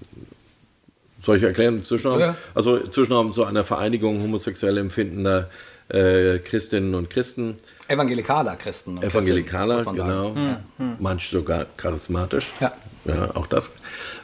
soll 1.24 1.38
ich 1.38 1.42
erklären, 1.42 1.82
Zwischenraum? 1.82 2.20
Ja. 2.20 2.36
Also 2.54 2.78
Zwischenraum 2.86 3.32
zu 3.32 3.44
einer 3.44 3.64
Vereinigung 3.64 4.22
homosexuell 4.22 4.78
empfindender 4.78 5.48
äh, 5.88 6.38
Christinnen 6.38 6.94
und 6.94 7.10
Christen, 7.10 7.56
Evangelikaler 7.88 8.56
Christen. 8.56 8.96
und 8.96 9.04
Evangelikaler, 9.04 9.76
Christen, 9.76 9.90
muss 9.90 9.98
man 9.98 10.06
sagen. 10.08 10.34
genau, 10.78 10.94
manch 11.00 11.28
sogar 11.28 11.66
charismatisch, 11.76 12.52
Ja. 12.60 12.72
ja, 13.04 13.30
auch 13.34 13.46
das. 13.46 13.72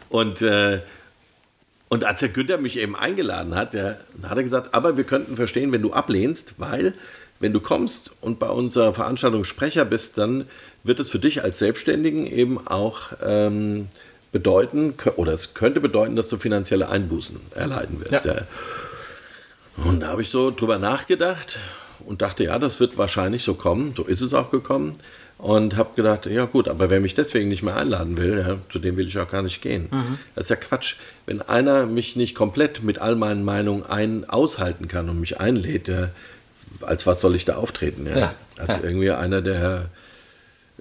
Und 0.09 0.42
äh, 0.42 0.80
und 1.88 2.04
als 2.04 2.23
Herr 2.23 2.28
Günther 2.28 2.59
mich 2.59 2.78
eben 2.78 2.95
eingeladen 2.95 3.57
hat, 3.57 3.75
der, 3.75 3.99
hat 4.23 4.37
er 4.37 4.45
gesagt, 4.45 4.75
aber 4.75 4.97
wir 4.97 5.02
könnten 5.02 5.35
verstehen, 5.35 5.73
wenn 5.73 5.83
du 5.83 5.92
ablehnst, 5.92 6.54
weil 6.59 6.95
wenn 7.40 7.52
du 7.52 7.59
kommst 7.61 8.12
und 8.21 8.38
bei 8.38 8.49
unserer 8.49 8.95
Veranstaltung 8.95 9.42
Sprecher 9.45 9.85
bist, 9.85 10.16
dann 10.16 10.45
wird 10.85 11.00
es 11.00 11.11
für 11.11 11.19
dich 11.19 11.42
als 11.42 11.59
Selbstständigen 11.59 12.26
eben 12.26 12.64
auch 12.64 13.00
ähm, 13.25 13.88
bedeuten, 14.32 14.94
oder 15.16 15.32
es 15.32 15.54
könnte 15.54 15.80
bedeuten, 15.80 16.16
dass 16.16 16.28
du 16.28 16.38
finanzielle 16.38 16.88
Einbußen 16.88 17.40
erleiden 17.54 18.00
wirst. 18.00 18.25
Ja. 18.25 18.34
Ja. 18.34 18.42
Und 19.84 20.00
da 20.00 20.08
habe 20.08 20.22
ich 20.22 20.30
so 20.30 20.50
drüber 20.50 20.78
nachgedacht 20.78 21.58
und 22.06 22.22
dachte, 22.22 22.44
ja, 22.44 22.58
das 22.58 22.80
wird 22.80 22.99
wahrscheinlich 22.99 23.42
so 23.42 23.54
kommen. 23.54 23.94
So 23.96 24.04
ist 24.04 24.20
es 24.20 24.34
auch 24.34 24.50
gekommen. 24.50 25.00
Und 25.38 25.76
habe 25.76 25.92
gedacht, 25.96 26.26
ja 26.26 26.44
gut, 26.44 26.68
aber 26.68 26.90
wer 26.90 27.00
mich 27.00 27.14
deswegen 27.14 27.49
nicht 27.49 27.62
mehr 27.62 27.75
einladen 27.75 28.18
will, 28.18 28.44
ja, 28.46 28.58
zu 28.70 28.78
dem 28.78 28.99
will 28.99 29.08
ich 29.08 29.18
auch 29.18 29.30
gar 29.30 29.40
nicht 29.40 29.62
gehen. 29.62 29.88
Das 30.34 30.44
ist 30.44 30.50
ja 30.50 30.56
Quatsch. 30.56 30.96
Wenn 31.25 31.40
einer 31.40 31.87
mich 31.87 32.14
nicht 32.14 32.34
komplett 32.34 32.82
mit 32.82 32.99
all 32.99 33.16
meinen 33.16 33.42
Meinungen 33.42 33.87
ein 33.87 34.28
aushalten 34.28 34.87
kann 34.87 35.08
und 35.08 35.18
mich 35.18 35.40
einlädt, 35.40 35.90
als 36.82 37.06
was 37.06 37.22
soll 37.22 37.34
ich 37.37 37.46
da 37.46 37.56
auftreten? 37.56 38.06
Ja? 38.06 38.34
Als 38.58 38.82
irgendwie 38.82 39.12
einer, 39.12 39.40
der 39.40 39.87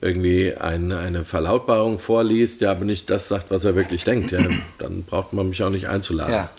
irgendwie 0.01 0.55
ein, 0.55 0.91
eine 0.91 1.25
Verlautbarung 1.25 1.99
vorliest, 1.99 2.61
ja, 2.61 2.71
aber 2.71 2.85
nicht 2.85 3.09
das 3.09 3.27
sagt, 3.27 3.51
was 3.51 3.63
er 3.63 3.75
wirklich 3.75 4.03
denkt. 4.03 4.31
Ja? 4.31 4.39
Dann 4.77 5.03
braucht 5.03 5.33
man 5.33 5.49
mich 5.49 5.63
auch 5.63 5.69
nicht 5.69 5.87
einzuladen. 5.87 6.33
Ja. 6.33 6.49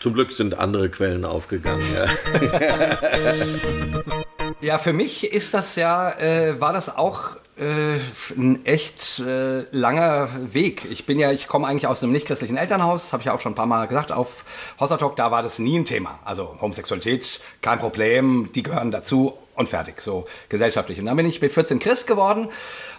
Zum 0.00 0.14
Glück 0.14 0.32
sind 0.32 0.58
andere 0.58 0.88
Quellen 0.88 1.24
aufgegangen. 1.24 1.84
Ja. 1.94 2.06
Ja, 4.62 4.76
für 4.76 4.92
mich 4.92 5.32
ist 5.32 5.54
das 5.54 5.74
ja, 5.76 6.10
äh, 6.18 6.60
war 6.60 6.74
das 6.74 6.94
auch 6.94 7.38
äh, 7.60 7.98
ein 8.36 8.64
echt 8.64 9.18
äh, 9.20 9.66
langer 9.70 10.28
Weg. 10.52 10.86
Ich 10.90 11.04
bin 11.04 11.18
ja, 11.18 11.30
ich 11.30 11.46
komme 11.46 11.66
eigentlich 11.66 11.86
aus 11.86 12.02
einem 12.02 12.12
nichtchristlichen 12.12 12.56
Elternhaus, 12.56 13.12
habe 13.12 13.20
ich 13.20 13.26
ja 13.26 13.34
auch 13.34 13.40
schon 13.40 13.52
ein 13.52 13.56
paar 13.56 13.66
Mal 13.66 13.86
gesagt 13.86 14.12
auf 14.12 14.44
Hossertalk, 14.80 15.16
da 15.16 15.30
war 15.30 15.42
das 15.42 15.58
nie 15.58 15.78
ein 15.78 15.84
Thema. 15.84 16.18
Also 16.24 16.56
Homosexualität, 16.60 17.40
kein 17.60 17.78
Problem, 17.78 18.50
die 18.54 18.62
gehören 18.62 18.90
dazu 18.90 19.34
und 19.54 19.68
fertig, 19.68 20.00
so 20.00 20.24
gesellschaftlich. 20.48 20.98
Und 20.98 21.06
dann 21.06 21.16
bin 21.16 21.26
ich 21.26 21.42
mit 21.42 21.52
14 21.52 21.78
Christ 21.78 22.06
geworden 22.06 22.48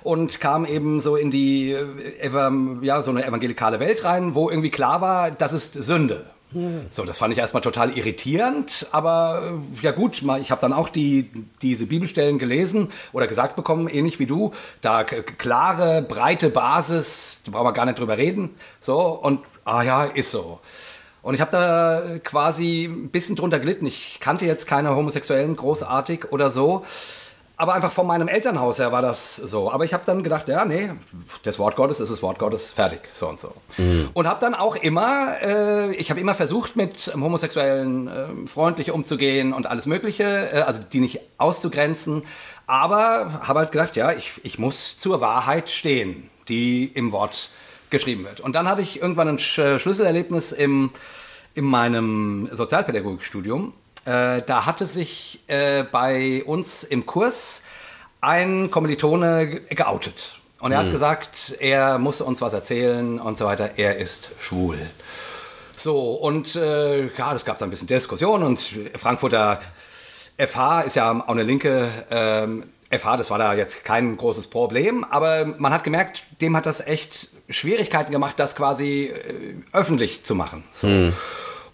und 0.03 0.39
kam 0.39 0.65
eben 0.65 1.01
so 1.01 1.15
in 1.15 1.31
die, 1.31 1.71
äh, 1.71 2.29
ja, 2.81 3.01
so 3.01 3.09
eine 3.09 3.25
evangelikale 3.25 3.79
Welt 3.79 4.03
rein, 4.03 4.35
wo 4.35 4.49
irgendwie 4.49 4.69
klar 4.69 5.01
war, 5.01 5.31
das 5.31 5.53
ist 5.53 5.73
Sünde. 5.73 6.29
So, 6.89 7.05
das 7.05 7.17
fand 7.17 7.31
ich 7.31 7.39
erstmal 7.39 7.61
total 7.61 7.97
irritierend, 7.97 8.87
aber 8.91 9.53
äh, 9.81 9.85
ja 9.85 9.91
gut, 9.91 10.21
ich 10.41 10.51
habe 10.51 10.59
dann 10.59 10.73
auch 10.73 10.89
die, 10.89 11.29
diese 11.61 11.85
Bibelstellen 11.85 12.39
gelesen 12.39 12.89
oder 13.13 13.27
gesagt 13.27 13.55
bekommen, 13.55 13.87
ähnlich 13.87 14.19
wie 14.19 14.25
du, 14.25 14.51
da 14.81 15.05
klare, 15.05 16.01
breite 16.01 16.49
Basis, 16.49 17.41
da 17.45 17.51
brauchen 17.51 17.67
wir 17.67 17.73
gar 17.73 17.85
nicht 17.85 17.99
drüber 17.99 18.17
reden, 18.17 18.49
so 18.81 18.99
und 18.99 19.39
ah 19.63 19.81
ja, 19.83 20.03
ist 20.03 20.31
so. 20.31 20.59
Und 21.21 21.35
ich 21.35 21.41
habe 21.41 21.51
da 21.51 22.17
quasi 22.23 22.85
ein 22.85 23.09
bisschen 23.09 23.35
drunter 23.35 23.59
gelitten. 23.59 23.85
Ich 23.85 24.19
kannte 24.19 24.45
jetzt 24.45 24.65
keine 24.65 24.95
Homosexuellen 24.95 25.55
großartig 25.55 26.31
oder 26.31 26.49
so 26.49 26.83
aber 27.61 27.75
einfach 27.75 27.91
von 27.91 28.07
meinem 28.07 28.27
Elternhaus 28.27 28.79
her 28.79 28.91
war 28.91 29.03
das 29.03 29.35
so. 29.35 29.71
Aber 29.71 29.85
ich 29.85 29.93
habe 29.93 30.01
dann 30.03 30.23
gedacht, 30.23 30.47
ja, 30.47 30.65
nee, 30.65 30.89
das 31.43 31.59
Wort 31.59 31.75
Gottes 31.75 31.99
ist 31.99 32.11
das 32.11 32.23
Wort 32.23 32.39
Gottes, 32.39 32.71
fertig, 32.71 33.01
so 33.13 33.29
und 33.29 33.39
so. 33.39 33.53
Mhm. 33.77 34.09
Und 34.15 34.27
habe 34.27 34.39
dann 34.41 34.55
auch 34.55 34.75
immer, 34.75 35.39
äh, 35.43 35.93
ich 35.93 36.09
habe 36.09 36.19
immer 36.19 36.33
versucht, 36.33 36.75
mit 36.75 37.13
Homosexuellen 37.13 38.07
äh, 38.07 38.47
freundlich 38.47 38.89
umzugehen 38.89 39.53
und 39.53 39.67
alles 39.67 39.85
Mögliche, 39.85 40.23
äh, 40.51 40.61
also 40.61 40.81
die 40.91 40.99
nicht 40.99 41.19
auszugrenzen. 41.37 42.23
Aber 42.65 43.41
habe 43.43 43.59
halt 43.59 43.71
gedacht, 43.71 43.95
ja, 43.95 44.11
ich, 44.11 44.41
ich 44.41 44.57
muss 44.57 44.97
zur 44.97 45.21
Wahrheit 45.21 45.69
stehen, 45.69 46.31
die 46.47 46.85
im 46.85 47.11
Wort 47.11 47.51
geschrieben 47.91 48.23
wird. 48.23 48.39
Und 48.39 48.53
dann 48.53 48.67
hatte 48.67 48.81
ich 48.81 48.99
irgendwann 48.99 49.27
ein 49.27 49.37
Sch 49.37 49.61
Schlüsselerlebnis 49.77 50.51
im, 50.51 50.89
in 51.53 51.65
meinem 51.65 52.49
Sozialpädagogikstudium 52.51 53.73
äh, 54.05 54.41
da 54.41 54.65
hatte 54.65 54.85
sich 54.85 55.43
äh, 55.47 55.83
bei 55.83 56.43
uns 56.45 56.83
im 56.83 57.05
Kurs 57.05 57.63
ein 58.19 58.71
Kommilitone 58.71 59.61
geoutet. 59.69 60.35
Und 60.59 60.71
er 60.71 60.79
hm. 60.79 60.85
hat 60.85 60.91
gesagt, 60.91 61.55
er 61.59 61.97
muss 61.97 62.21
uns 62.21 62.41
was 62.41 62.53
erzählen 62.53 63.19
und 63.19 63.37
so 63.37 63.45
weiter. 63.45 63.71
Er 63.77 63.97
ist 63.97 64.31
schwul. 64.39 64.77
So, 65.75 66.13
und 66.13 66.55
äh, 66.55 67.07
ja, 67.15 67.33
das 67.33 67.43
gab 67.45 67.57
dann 67.57 67.69
ein 67.69 67.71
bisschen 67.71 67.87
Diskussion 67.87 68.43
und 68.43 68.61
Frankfurter 68.95 69.59
FH 70.37 70.81
ist 70.81 70.95
ja 70.95 71.11
auch 71.11 71.27
eine 71.27 71.43
linke 71.43 71.89
ähm, 72.11 72.65
FH, 72.91 73.17
das 73.17 73.31
war 73.31 73.37
da 73.37 73.53
jetzt 73.53 73.83
kein 73.85 74.17
großes 74.17 74.47
Problem, 74.47 75.03
aber 75.03 75.45
man 75.45 75.73
hat 75.73 75.83
gemerkt, 75.83 76.23
dem 76.41 76.57
hat 76.57 76.65
das 76.65 76.85
echt 76.85 77.29
Schwierigkeiten 77.49 78.11
gemacht, 78.11 78.35
das 78.37 78.55
quasi 78.55 79.05
äh, 79.05 79.55
öffentlich 79.71 80.23
zu 80.23 80.35
machen. 80.35 80.63
So. 80.71 80.87
Hm. 80.87 81.13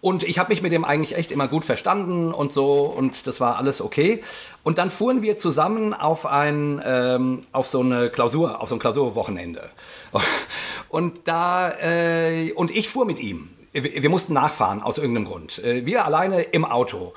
Und 0.07 0.23
ich 0.23 0.39
habe 0.39 0.53
mich 0.53 0.61
mit 0.61 0.71
dem 0.71 0.85
eigentlich 0.85 1.17
echt 1.17 1.31
immer 1.31 1.49
gut 1.49 1.65
verstanden 1.65 2.31
und 2.31 2.53
so 2.53 2.83
und 2.83 3.27
das 3.27 3.41
war 3.41 3.57
alles 3.57 3.81
okay. 3.81 4.23
Und 4.63 4.77
dann 4.77 4.89
fuhren 4.89 5.21
wir 5.21 5.35
zusammen 5.35 5.93
auf 5.93 6.25
ein 6.25 6.81
ähm, 6.85 7.43
auf 7.51 7.67
so 7.67 7.81
eine 7.81 8.09
Klausur, 8.09 8.61
auf 8.61 8.69
so 8.69 8.75
ein 8.77 8.79
Klausurwochenende. 8.79 9.69
Und 10.87 11.27
da 11.27 11.71
äh, 11.81 12.53
und 12.53 12.71
ich 12.71 12.87
fuhr 12.87 13.05
mit 13.05 13.19
ihm. 13.19 13.49
Wir, 13.73 14.01
wir 14.01 14.09
mussten 14.09 14.31
nachfahren 14.31 14.81
aus 14.81 14.97
irgendeinem 14.97 15.25
Grund. 15.25 15.61
Äh, 15.61 15.85
wir 15.85 16.05
alleine 16.05 16.41
im 16.41 16.63
Auto. 16.63 17.13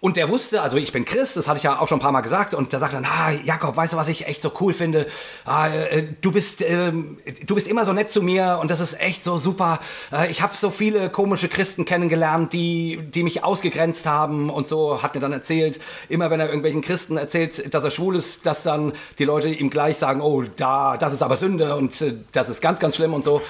Und 0.00 0.16
der 0.16 0.28
wusste, 0.28 0.62
also 0.62 0.76
ich 0.76 0.92
bin 0.92 1.04
Christ, 1.04 1.36
das 1.36 1.48
hatte 1.48 1.56
ich 1.56 1.64
ja 1.64 1.80
auch 1.80 1.88
schon 1.88 1.98
ein 1.98 2.02
paar 2.02 2.12
Mal 2.12 2.20
gesagt, 2.20 2.54
und 2.54 2.72
der 2.72 2.78
sagt 2.78 2.94
dann, 2.94 3.04
ah, 3.04 3.32
Jakob, 3.44 3.76
weißt 3.76 3.94
du, 3.94 3.96
was 3.96 4.06
ich 4.06 4.28
echt 4.28 4.42
so 4.42 4.52
cool 4.60 4.72
finde? 4.72 5.08
Ah, 5.44 5.68
äh, 5.68 6.04
du, 6.20 6.30
bist, 6.30 6.62
äh, 6.62 6.92
du 7.44 7.54
bist 7.56 7.66
immer 7.66 7.84
so 7.84 7.92
nett 7.92 8.08
zu 8.08 8.22
mir 8.22 8.58
und 8.60 8.70
das 8.70 8.78
ist 8.78 9.00
echt 9.00 9.24
so 9.24 9.38
super. 9.38 9.80
Äh, 10.12 10.30
ich 10.30 10.40
habe 10.40 10.56
so 10.56 10.70
viele 10.70 11.10
komische 11.10 11.48
Christen 11.48 11.84
kennengelernt, 11.84 12.52
die, 12.52 13.00
die 13.12 13.24
mich 13.24 13.42
ausgegrenzt 13.42 14.06
haben 14.06 14.50
und 14.50 14.68
so, 14.68 15.02
hat 15.02 15.16
mir 15.16 15.20
dann 15.20 15.32
erzählt, 15.32 15.80
immer 16.08 16.30
wenn 16.30 16.38
er 16.38 16.46
irgendwelchen 16.46 16.80
Christen 16.80 17.16
erzählt, 17.16 17.74
dass 17.74 17.82
er 17.82 17.90
schwul 17.90 18.14
ist, 18.14 18.46
dass 18.46 18.62
dann 18.62 18.92
die 19.18 19.24
Leute 19.24 19.48
ihm 19.48 19.68
gleich 19.68 19.98
sagen, 19.98 20.20
oh, 20.20 20.44
da, 20.44 20.96
das 20.96 21.12
ist 21.12 21.22
aber 21.22 21.36
Sünde 21.36 21.74
und 21.74 22.00
äh, 22.02 22.14
das 22.30 22.50
ist 22.50 22.60
ganz, 22.60 22.78
ganz 22.78 22.94
schlimm 22.94 23.14
und 23.14 23.24
so 23.24 23.42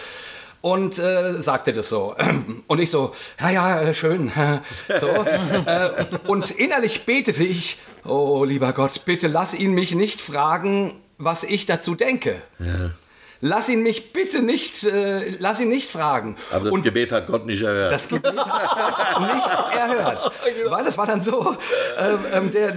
und 0.60 0.98
äh, 0.98 1.40
sagte 1.40 1.72
das 1.72 1.88
so. 1.88 2.14
Und 2.66 2.80
ich 2.80 2.90
so, 2.90 3.12
ja, 3.40 3.50
ja, 3.50 3.80
äh, 3.80 3.94
schön. 3.94 4.30
so. 5.00 5.06
äh, 5.06 5.90
und 6.26 6.50
innerlich 6.50 7.06
betete 7.06 7.44
ich, 7.44 7.78
oh 8.04 8.44
lieber 8.44 8.72
Gott, 8.72 9.04
bitte 9.04 9.28
lass 9.28 9.54
ihn 9.54 9.72
mich 9.72 9.94
nicht 9.94 10.20
fragen, 10.20 11.00
was 11.16 11.44
ich 11.44 11.66
dazu 11.66 11.94
denke. 11.94 12.42
Ja. 12.58 12.90
Lass 13.40 13.68
ihn 13.68 13.84
mich 13.84 14.12
bitte 14.12 14.42
nicht, 14.42 14.82
äh, 14.82 15.36
lass 15.38 15.60
ihn 15.60 15.68
nicht 15.68 15.90
fragen. 15.90 16.36
Aber 16.50 16.64
das 16.64 16.72
und 16.72 16.82
Gebet 16.82 17.12
hat 17.12 17.28
Gott 17.28 17.46
nicht 17.46 17.62
erhört. 17.62 17.92
Das 17.92 18.08
Gebet 18.08 18.36
hat 18.36 19.14
Gott 19.14 19.34
nicht 19.34 19.76
erhört. 19.78 20.32
Weil 20.68 20.84
das 20.84 20.98
war 20.98 21.06
dann 21.06 21.20
so, 21.20 21.56
ähm, 21.98 22.18
ähm, 22.32 22.50
der, 22.50 22.76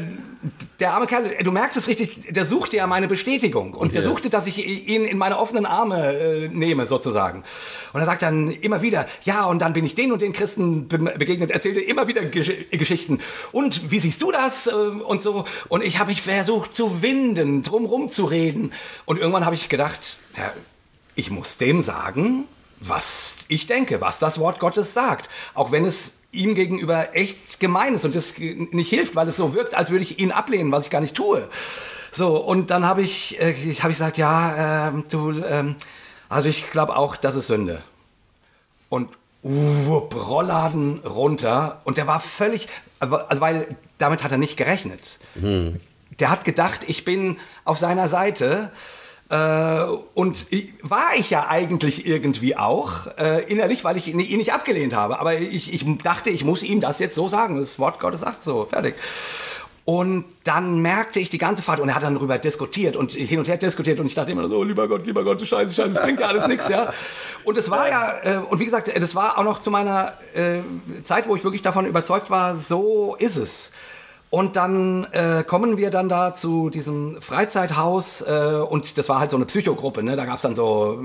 der 0.79 0.93
arme 0.93 1.07
Kerl, 1.07 1.35
du 1.43 1.51
merkst 1.51 1.77
es 1.77 1.87
richtig, 1.87 2.27
der 2.29 2.45
suchte 2.45 2.77
ja 2.77 2.85
meine 2.85 3.07
Bestätigung 3.07 3.73
und 3.73 3.95
der 3.95 4.03
suchte, 4.03 4.29
dass 4.29 4.45
ich 4.45 4.87
ihn 4.87 5.05
in 5.05 5.17
meine 5.17 5.39
offenen 5.39 5.65
Arme 5.65 6.13
äh, 6.13 6.47
nehme, 6.47 6.85
sozusagen. 6.85 7.43
Und 7.93 7.99
er 7.99 8.05
sagt 8.05 8.21
dann 8.21 8.51
immer 8.51 8.83
wieder, 8.83 9.07
ja, 9.23 9.45
und 9.45 9.63
dann 9.63 9.73
bin 9.73 9.83
ich 9.83 9.95
den 9.95 10.11
und 10.11 10.21
den 10.21 10.31
Christen 10.31 10.87
begegnet, 10.87 11.49
erzählte 11.49 11.81
immer 11.81 12.07
wieder 12.07 12.23
Gesch 12.25 12.51
Geschichten. 12.69 13.19
Und 13.51 13.89
wie 13.89 13.99
siehst 13.99 14.21
du 14.21 14.31
das? 14.31 14.67
Äh, 14.67 14.73
und 14.73 15.23
so. 15.23 15.45
Und 15.69 15.83
ich 15.83 15.97
habe 15.97 16.11
mich 16.11 16.21
versucht 16.21 16.75
zu 16.75 17.01
winden, 17.01 17.63
drumrum 17.63 18.09
zu 18.09 18.25
reden. 18.25 18.71
Und 19.05 19.17
irgendwann 19.17 19.45
habe 19.45 19.55
ich 19.55 19.67
gedacht, 19.67 20.19
ja, 20.37 20.51
ich 21.15 21.31
muss 21.31 21.57
dem 21.57 21.81
sagen, 21.81 22.45
was 22.79 23.45
ich 23.47 23.67
denke, 23.67 24.01
was 24.01 24.19
das 24.19 24.39
Wort 24.39 24.59
Gottes 24.59 24.93
sagt. 24.93 25.29
Auch 25.53 25.71
wenn 25.71 25.85
es 25.85 26.13
ihm 26.31 26.55
gegenüber 26.55 27.15
echt 27.15 27.59
gemein 27.59 27.95
ist 27.95 28.05
und 28.05 28.15
das 28.15 28.33
nicht 28.37 28.89
hilft, 28.89 29.15
weil 29.15 29.27
es 29.27 29.37
so 29.37 29.53
wirkt, 29.53 29.75
als 29.75 29.91
würde 29.91 30.03
ich 30.03 30.19
ihn 30.19 30.31
ablehnen, 30.31 30.71
was 30.71 30.85
ich 30.85 30.89
gar 30.89 31.01
nicht 31.01 31.15
tue. 31.15 31.47
So, 32.11 32.37
und 32.37 32.71
dann 32.71 32.85
habe 32.85 33.01
ich, 33.01 33.39
äh, 33.39 33.53
hab 33.75 33.89
ich 33.89 33.97
gesagt, 33.97 34.17
ja, 34.17 34.89
äh, 34.89 35.03
du, 35.09 35.31
äh, 35.31 35.75
also 36.29 36.49
ich 36.49 36.71
glaube 36.71 36.95
auch, 36.95 37.15
das 37.15 37.35
ist 37.35 37.47
Sünde. 37.47 37.83
Und 38.89 39.09
uh, 39.43 39.97
Rollladen 39.97 40.99
runter 40.99 41.81
und 41.83 41.97
der 41.97 42.07
war 42.07 42.19
völlig, 42.19 42.67
also 42.99 43.41
weil 43.41 43.75
damit 43.97 44.23
hat 44.23 44.31
er 44.31 44.37
nicht 44.37 44.57
gerechnet. 44.57 45.19
Mhm. 45.35 45.79
Der 46.19 46.29
hat 46.29 46.45
gedacht, 46.45 46.81
ich 46.87 47.05
bin 47.05 47.37
auf 47.63 47.77
seiner 47.77 48.07
Seite 48.07 48.71
äh, 49.31 49.85
und 50.13 50.45
war 50.83 51.15
ich 51.17 51.29
ja 51.29 51.47
eigentlich 51.47 52.05
irgendwie 52.05 52.57
auch, 52.57 53.07
äh, 53.17 53.43
innerlich, 53.49 53.85
weil 53.85 53.95
ich 53.95 54.09
ihn, 54.09 54.19
ihn, 54.19 54.37
nicht 54.37 54.53
abgelehnt 54.53 54.93
habe. 54.93 55.19
Aber 55.21 55.35
ich, 55.35 55.73
ich 55.73 55.85
dachte, 56.03 56.29
ich 56.29 56.43
muss 56.43 56.63
ihm 56.63 56.81
das 56.81 56.99
jetzt 56.99 57.15
so 57.15 57.29
sagen. 57.29 57.57
Das 57.57 57.79
Wort 57.79 58.01
Gottes 58.01 58.21
sagt 58.21 58.43
so, 58.43 58.65
fertig. 58.65 58.95
Und 59.85 60.25
dann 60.43 60.79
merkte 60.81 61.21
ich 61.21 61.29
die 61.29 61.37
ganze 61.37 61.63
Fahrt 61.63 61.79
und 61.79 61.87
er 61.87 61.95
hat 61.95 62.03
dann 62.03 62.15
darüber 62.15 62.37
diskutiert 62.37 62.97
und 62.97 63.13
hin 63.13 63.39
und 63.39 63.47
her 63.47 63.55
diskutiert 63.55 63.99
und 64.01 64.05
ich 64.05 64.13
dachte 64.13 64.33
immer 64.33 64.47
so, 64.49 64.57
oh, 64.57 64.63
lieber 64.63 64.87
Gott, 64.87 65.05
lieber 65.05 65.23
Gott, 65.23 65.39
Scheiße, 65.41 65.73
Scheiße, 65.73 65.93
das 65.95 66.03
klingt 66.03 66.19
ja 66.19 66.27
alles 66.27 66.45
nichts, 66.47 66.67
ja. 66.67 66.93
Und 67.45 67.57
es 67.57 67.71
war 67.71 67.89
ja, 67.89 68.13
äh, 68.21 68.37
und 68.37 68.59
wie 68.59 68.65
gesagt, 68.65 68.91
das 68.93 69.15
war 69.15 69.39
auch 69.39 69.43
noch 69.43 69.59
zu 69.59 69.71
meiner 69.71 70.13
äh, 70.35 70.59
Zeit, 71.03 71.27
wo 71.27 71.35
ich 71.35 71.43
wirklich 71.43 71.61
davon 71.61 71.85
überzeugt 71.85 72.29
war, 72.29 72.57
so 72.57 73.15
ist 73.17 73.37
es. 73.37 73.71
Und 74.31 74.55
dann 74.55 75.03
äh, 75.11 75.43
kommen 75.45 75.75
wir 75.75 75.89
dann 75.89 76.07
da 76.07 76.33
zu 76.33 76.69
diesem 76.69 77.21
Freizeithaus 77.21 78.21
äh, 78.21 78.61
und 78.67 78.97
das 78.97 79.09
war 79.09 79.19
halt 79.19 79.31
so 79.31 79.37
eine 79.37 79.45
Psychogruppe, 79.45 80.03
ne? 80.03 80.15
Da 80.15 80.23
gab's 80.23 80.41
dann 80.41 80.55
so 80.55 81.03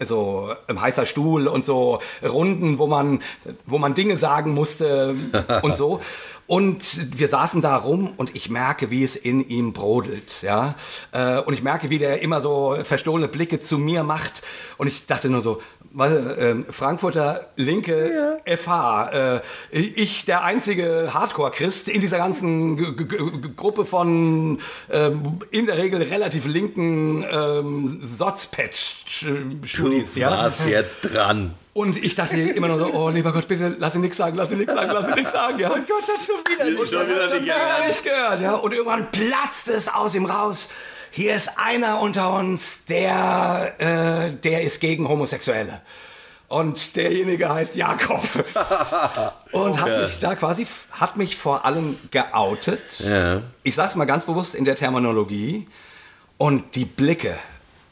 so 0.00 0.52
ein 0.66 0.80
heißer 0.80 1.06
Stuhl 1.06 1.46
und 1.46 1.64
so 1.64 2.00
Runden, 2.22 2.78
wo 2.78 2.88
man, 2.88 3.22
wo 3.64 3.78
man 3.78 3.94
Dinge 3.94 4.16
sagen 4.16 4.52
musste 4.52 5.14
und 5.62 5.76
so. 5.76 6.00
Und 6.48 7.16
wir 7.16 7.28
saßen 7.28 7.62
da 7.62 7.76
rum 7.76 8.12
und 8.16 8.34
ich 8.34 8.50
merke, 8.50 8.90
wie 8.90 9.04
es 9.04 9.14
in 9.14 9.48
ihm 9.48 9.72
brodelt, 9.72 10.42
ja. 10.42 10.74
Äh, 11.12 11.40
und 11.40 11.54
ich 11.54 11.62
merke, 11.62 11.90
wie 11.90 11.98
der 11.98 12.22
immer 12.22 12.40
so 12.40 12.76
verstohlene 12.82 13.28
Blicke 13.28 13.60
zu 13.60 13.78
mir 13.78 14.02
macht. 14.02 14.42
Und 14.78 14.88
ich 14.88 15.06
dachte 15.06 15.30
nur 15.30 15.40
so, 15.40 15.60
äh, 15.98 16.54
Frankfurter 16.70 17.48
linke 17.56 18.38
ja. 18.46 18.56
FH. 18.56 19.10
Äh, 19.12 19.40
ich, 19.70 20.24
der 20.24 20.44
einzige 20.44 21.10
Hardcore-Christ 21.12 21.88
in 21.88 22.00
dieser 22.00 22.18
ganzen 22.18 22.76
G 22.76 22.92
G 23.04 23.16
Gruppe 23.56 23.84
von 23.84 24.60
ähm, 24.90 25.40
in 25.50 25.66
der 25.66 25.78
Regel 25.78 26.00
relativ 26.02 26.46
linken 26.46 27.24
ähm, 27.30 27.98
Sozpet-Studis. 28.02 30.14
Du 30.14 30.20
ja? 30.20 30.30
warst 30.30 30.60
jetzt 30.66 31.00
dran. 31.02 31.54
Und 31.72 31.96
ich 31.96 32.14
dachte 32.14 32.36
immer 32.36 32.68
nur 32.68 32.78
so, 32.78 32.94
oh 32.94 33.08
lieber 33.08 33.32
Gott, 33.32 33.48
bitte 33.48 33.74
lass 33.78 33.96
ihn 33.96 34.00
nichts 34.00 34.16
sagen, 34.16 34.36
lass 34.36 34.52
ihn 34.52 34.58
nichts 34.58 34.72
sagen, 34.72 34.92
lass 34.92 35.08
ihn 35.08 35.14
nichts 35.14 35.32
sagen. 35.32 35.58
Ja? 35.58 35.72
Und 35.72 35.88
Gott 35.88 36.02
hat 36.02 36.24
schon 36.24 36.36
wieder, 36.46 36.66
schon 36.86 37.08
wieder 37.08 37.40
nicht, 37.40 37.52
nicht 37.88 38.04
gehört. 38.04 38.40
Ja? 38.40 38.54
Und 38.54 38.72
irgendwann 38.72 39.10
platzt 39.10 39.68
es 39.68 39.88
aus 39.88 40.14
ihm 40.14 40.26
raus 40.26 40.68
hier 41.14 41.36
ist 41.36 41.58
einer 41.58 42.00
unter 42.00 42.34
uns, 42.34 42.86
der, 42.86 43.74
äh, 43.78 44.32
der 44.34 44.62
ist 44.62 44.80
gegen 44.80 45.08
Homosexuelle. 45.08 45.80
Und 46.48 46.96
derjenige 46.96 47.48
heißt 47.48 47.76
Jakob. 47.76 48.20
Und 49.52 49.80
hat 49.80 50.00
mich 50.00 50.18
da 50.18 50.34
quasi, 50.34 50.66
hat 50.90 51.16
mich 51.16 51.36
vor 51.36 51.64
allem 51.64 51.96
geoutet. 52.10 52.98
Ja. 52.98 53.42
Ich 53.62 53.76
sag's 53.76 53.94
mal 53.94 54.06
ganz 54.06 54.24
bewusst 54.24 54.56
in 54.56 54.64
der 54.64 54.74
Terminologie. 54.74 55.68
Und 56.36 56.74
die 56.74 56.84
Blicke. 56.84 57.38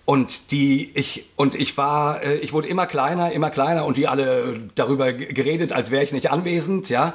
Und 0.05 0.51
die, 0.51 0.91
ich, 0.95 1.31
und 1.37 1.55
ich 1.55 1.77
war, 1.77 2.23
äh, 2.23 2.35
ich 2.37 2.53
wurde 2.53 2.67
immer 2.67 2.87
kleiner, 2.87 3.31
immer 3.31 3.51
kleiner 3.51 3.85
und 3.85 3.97
die 3.97 4.09
alle 4.09 4.61
darüber 4.75 5.13
geredet, 5.13 5.73
als 5.73 5.93
wäre 5.93 6.03
ich 6.03 6.13
nicht 6.13 6.31
anwesend, 6.31 6.89
ja. 6.89 7.15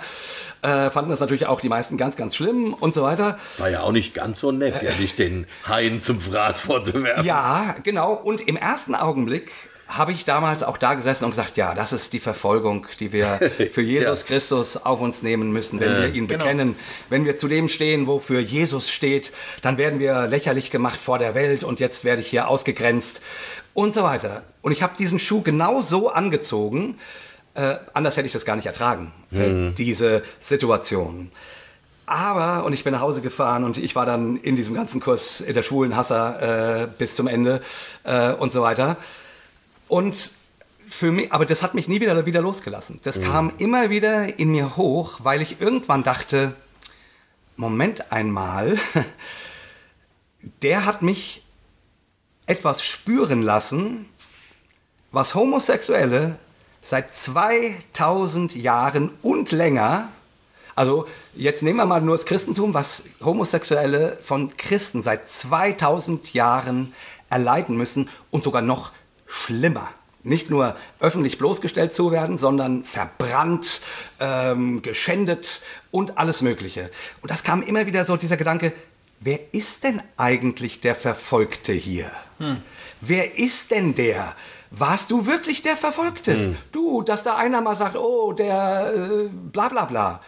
Äh, 0.62 0.89
fanden 0.89 1.12
das 1.12 1.20
natürlich 1.20 1.48
auch 1.48 1.60
die 1.60 1.67
meisten 1.67 1.98
ganz, 1.98 2.15
ganz 2.15 2.36
schlimm 2.36 2.74
und 2.74 2.94
so 2.94 3.03
weiter. 3.03 3.38
War 3.58 3.70
ja 3.70 3.82
auch 3.82 3.91
nicht 3.91 4.13
ganz 4.13 4.39
so 4.39 4.53
nett, 4.53 4.82
ja, 4.82 4.91
dich 4.91 5.15
den 5.15 5.48
Haien 5.67 6.00
zum 6.00 6.22
Fraß 6.22 6.62
vorzuwerfen. 6.62 7.25
Ja, 7.25 7.75
genau. 7.84 8.13
Und 8.13 8.41
im 8.41 8.56
ersten 8.56 8.96
Augenblick 8.96 9.51
habe 9.88 10.12
ich 10.12 10.25
damals 10.25 10.63
auch 10.63 10.77
da 10.77 10.94
gesessen 10.96 11.24
und 11.24 11.32
gesagt, 11.32 11.56
ja, 11.56 11.74
das 11.74 11.94
ist 11.94 12.12
die 12.13 12.20
Verfolgung, 12.20 12.86
die 13.00 13.12
wir 13.13 13.39
für 13.72 13.82
Jesus 13.82 14.22
Ja. 14.22 14.27
Christus 14.27 14.77
auf 14.77 15.00
uns 15.01 15.22
nehmen 15.22 15.51
müssen, 15.51 15.79
wenn 15.79 15.96
wir 15.96 16.13
ihn 16.13 16.27
bekennen. 16.27 16.75
Wenn 17.10 17.24
wir 17.25 17.36
zu 17.38 17.48
dem 17.48 17.67
stehen, 17.70 18.06
wofür 18.08 18.39
Jesus 18.39 18.89
steht, 18.91 19.32
dann 19.62 19.77
werden 19.77 20.00
wir 20.00 20.27
lächerlich 20.27 20.72
gemacht 20.72 21.01
vor 21.01 21.20
der 21.20 21.36
Welt 21.36 21.63
und 21.63 21.79
jetzt 21.79 22.03
werde 22.03 22.22
ich 22.22 22.27
hier 22.27 22.48
ausgegrenzt 22.50 23.22
und 23.74 23.94
so 23.94 24.03
weiter. 24.03 24.44
Und 24.62 24.72
ich 24.74 24.84
habe 24.84 24.94
diesen 24.98 25.20
Schuh 25.20 25.41
genau 25.41 25.82
so 25.82 26.10
angezogen, 26.10 26.98
äh, 27.53 27.77
anders 27.94 28.17
hätte 28.17 28.27
ich 28.27 28.34
das 28.34 28.46
gar 28.46 28.56
nicht 28.56 28.65
ertragen, 28.67 29.13
äh, 29.32 29.72
diese 29.72 30.22
Situation. 30.39 31.32
Aber, 32.06 32.63
und 32.65 32.72
ich 32.74 32.84
bin 32.84 32.94
nach 32.94 33.01
Hause 33.01 33.20
gefahren 33.22 33.63
und 33.63 33.77
ich 33.77 33.96
war 33.96 34.06
dann 34.06 34.38
in 34.38 34.56
diesem 34.56 34.75
ganzen 34.75 35.01
Kurs 35.01 35.44
der 35.48 35.62
schwulen 35.63 35.96
Hasser 35.98 36.84
äh, 36.84 36.88
bis 36.98 37.15
zum 37.15 37.27
Ende 37.27 37.60
äh, 38.03 38.32
und 38.32 38.51
so 38.51 38.62
weiter. 38.62 38.96
Und 39.88 40.32
für 40.88 41.12
mich, 41.12 41.32
aber 41.32 41.46
das 41.46 41.63
hat 41.63 41.74
mich 41.74 41.88
nie 41.88 42.00
wieder, 42.00 42.25
wieder 42.25 42.41
losgelassen. 42.41 43.00
Das 43.03 43.22
kam 43.22 43.53
immer 43.58 43.89
wieder 43.89 44.39
in 44.39 44.51
mir 44.51 44.77
hoch, 44.77 45.20
weil 45.24 45.41
ich 45.41 45.60
irgendwann 45.60 46.03
dachte, 46.03 46.56
Moment 47.58 48.12
einmal, 48.12 48.77
der 50.62 50.86
hat 50.86 51.01
mich 51.01 51.44
etwas 52.46 52.84
spüren 52.84 53.41
lassen, 53.41 54.06
was 55.12 55.36
Homosexuelle 55.36 56.38
seit 56.82 57.13
2000 57.13 58.56
Jahren 58.56 59.12
und 59.22 59.51
länger, 59.51 60.10
also 60.75 61.08
jetzt 61.34 61.63
nehmen 61.63 61.77
wir 61.79 61.86
mal 61.86 62.01
nur 62.01 62.15
das 62.15 62.25
Christentum, 62.25 62.74
was 62.74 63.03
Homosexuelle 63.20 64.17
von 64.22 64.56
Christen 64.58 65.01
seit 65.01 65.27
2000 65.27 66.34
Jahren 66.34 66.94
erleiden 67.29 67.75
müssen 67.75 68.10
und 68.29 68.44
sogar 68.44 68.62
noch 68.62 68.91
schlimmer. 69.27 69.89
Nicht 70.24 70.50
nur 70.50 70.75
öffentlich 71.00 71.38
bloßgestellt 71.38 71.93
zu 71.93 72.12
werden, 72.12 72.38
sondern 72.38 72.84
verbrannt, 72.84 73.81
ähm, 74.19 74.81
geschändet 74.81 75.62
und 75.91 76.17
alles 76.17 76.41
Mögliche. 76.41 76.89
Und 77.22 77.31
das 77.31 77.43
kam 77.43 77.62
immer 77.62 77.86
wieder 77.86 78.03
so 78.03 78.17
dieser 78.17 78.36
Gedanke, 78.36 78.74
wer 79.19 79.53
ist 79.53 79.84
denn 79.84 80.01
eigentlich 80.17 80.81
der 80.81 80.96
Verfolgte 80.96 81.72
hier? 81.72 82.12
Wer 83.00 83.38
ist 83.38 83.72
denn 83.72 83.96
der? 83.96 84.36
Warst 84.72 85.12
du 85.12 85.25
wirklich 85.25 85.62
der 85.62 85.77
Verfolgte? 85.77 86.34
Du, 86.72 87.01
dass 87.03 87.24
da 87.24 87.38
einer 87.38 87.62
mal 87.62 87.75
sagt, 87.75 87.96
oh, 87.96 88.34
der 88.34 88.93
äh, 88.93 89.29
bla 89.29 89.69
bla 89.69 89.86
bla. 89.86 90.22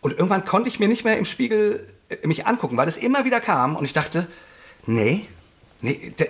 Und 0.00 0.12
irgendwann 0.12 0.44
konnte 0.44 0.68
ich 0.68 0.80
mir 0.80 0.88
nicht 0.88 1.04
mehr 1.04 1.18
im 1.18 1.24
Spiegel 1.24 1.88
äh, 2.08 2.26
mich 2.26 2.46
angucken, 2.46 2.76
weil 2.76 2.88
es 2.88 2.96
immer 2.96 3.24
wieder 3.24 3.40
kam 3.40 3.76
und 3.76 3.84
ich 3.84 3.92
dachte, 3.92 4.26
nee, 4.86 5.26
nee, 5.80 6.12
der, 6.18 6.28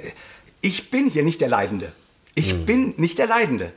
ich 0.60 0.90
bin 0.90 1.08
hier 1.08 1.22
nicht 1.22 1.40
der 1.40 1.48
Leidende. 1.48 1.92
Ich 2.36 2.64
bin 2.66 2.94
nicht 2.98 3.18
der 3.18 3.26
Leidende. 3.26 3.72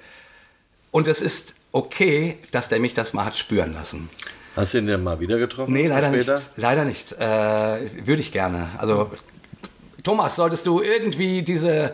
Und 0.91 1.07
es 1.07 1.21
ist 1.21 1.55
okay, 1.71 2.37
dass 2.51 2.69
der 2.69 2.79
mich 2.79 2.93
das 2.93 3.13
mal 3.13 3.25
hat 3.25 3.37
spüren 3.37 3.73
lassen. 3.73 4.09
Hast 4.55 4.73
du 4.73 4.79
ihn 4.79 4.87
denn 4.87 5.01
mal 5.03 5.19
wieder 5.19 5.37
getroffen? 5.39 5.71
Nee, 5.73 5.87
leider 5.87 6.09
später? 6.09 6.35
nicht. 6.35 6.49
Leider 6.57 6.85
nicht. 6.85 7.11
Äh, 7.13 8.05
Würde 8.05 8.19
ich 8.21 8.31
gerne. 8.31 8.69
Also, 8.77 9.09
Thomas, 10.03 10.35
solltest 10.35 10.65
du 10.65 10.81
irgendwie 10.81 11.41
diese 11.43 11.93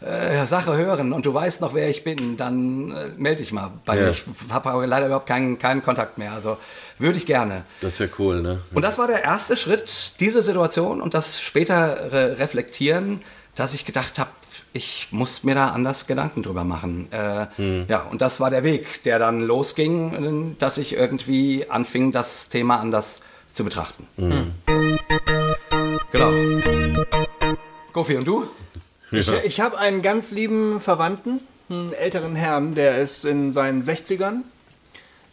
äh, 0.00 0.44
Sache 0.46 0.76
hören 0.76 1.12
und 1.12 1.24
du 1.26 1.32
weißt 1.34 1.60
noch, 1.62 1.74
wer 1.74 1.88
ich 1.88 2.04
bin, 2.04 2.36
dann 2.36 2.92
äh, 2.92 3.08
melde 3.16 3.38
dich 3.38 3.52
mal 3.52 3.72
bei 3.84 3.96
Ja. 3.96 4.02
mir. 4.04 4.10
Ich 4.10 4.24
habe 4.50 4.86
leider 4.86 5.06
überhaupt 5.06 5.26
keinen, 5.26 5.58
keinen 5.58 5.82
Kontakt 5.82 6.18
mehr. 6.18 6.32
Also, 6.32 6.58
würde 6.98 7.16
ich 7.18 7.26
gerne. 7.26 7.64
Das 7.80 7.98
wäre 7.98 8.10
cool, 8.20 8.40
ne? 8.42 8.60
Und 8.72 8.82
das 8.82 8.98
war 8.98 9.06
der 9.08 9.24
erste 9.24 9.56
Schritt, 9.56 10.12
diese 10.20 10.42
Situation 10.42 11.00
und 11.00 11.14
das 11.14 11.40
spätere 11.40 12.38
Reflektieren, 12.38 13.22
dass 13.56 13.72
ich 13.74 13.84
gedacht 13.84 14.18
habe, 14.18 14.30
ich 14.74 15.08
muss 15.12 15.44
mir 15.44 15.54
da 15.54 15.68
anders 15.68 16.06
Gedanken 16.06 16.42
drüber 16.42 16.64
machen. 16.64 17.08
Äh, 17.12 17.46
Ja, 17.88 18.02
und 18.10 18.20
das 18.20 18.40
war 18.40 18.50
der 18.50 18.64
Weg, 18.64 19.02
der 19.04 19.18
dann 19.20 19.40
losging, 19.40 20.56
dass 20.58 20.76
ich 20.78 20.92
irgendwie 20.94 21.64
anfing, 21.70 22.10
das 22.12 22.48
Thema 22.48 22.80
anders 22.80 23.20
zu 23.52 23.64
betrachten. 23.64 24.06
Genau. 26.10 26.30
Gofi, 27.92 28.16
und 28.16 28.26
du? 28.26 28.48
Ich, 29.12 29.30
ich 29.32 29.60
habe 29.60 29.78
einen 29.78 30.02
ganz 30.02 30.32
lieben 30.32 30.80
Verwandten, 30.80 31.38
einen 31.70 31.92
älteren 31.92 32.34
Herrn, 32.34 32.74
der 32.74 32.98
ist 32.98 33.24
in 33.24 33.52
seinen 33.52 33.82
60ern. 33.84 34.38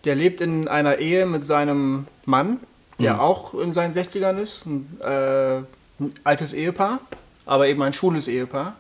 Der 0.06 0.14
lebt 0.16 0.42
in 0.42 0.68
einer 0.68 0.98
Ehe 1.00 1.26
mit 1.26 1.46
seinem 1.46 2.06
Mann, 2.26 2.60
der 3.00 3.22
auch 3.22 3.56
in 3.56 3.74
seinen 3.74 3.94
60ern 3.94 4.38
ist. 4.38 4.66
Ein, 4.68 5.00
äh, 5.02 5.58
ein 6.00 6.14
altes 6.24 6.54
Ehepaar, 6.54 7.00
aber 7.48 7.68
eben 7.68 7.82
ein 7.82 7.94
schwules 7.94 8.28
Ehepaar. 8.28 8.76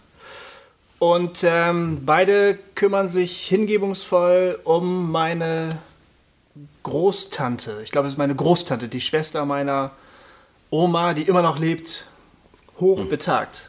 Und 1.01 1.43
ähm, 1.43 2.05
beide 2.05 2.59
kümmern 2.75 3.07
sich 3.07 3.47
hingebungsvoll 3.47 4.59
um 4.63 5.11
meine 5.11 5.79
Großtante. 6.83 7.79
Ich 7.83 7.89
glaube, 7.89 8.07
es 8.07 8.13
ist 8.13 8.17
meine 8.19 8.35
Großtante, 8.35 8.87
die 8.87 9.01
Schwester 9.01 9.43
meiner 9.45 9.93
Oma, 10.69 11.15
die 11.15 11.23
immer 11.23 11.41
noch 11.41 11.57
lebt, 11.57 12.05
hochbetagt. 12.79 13.67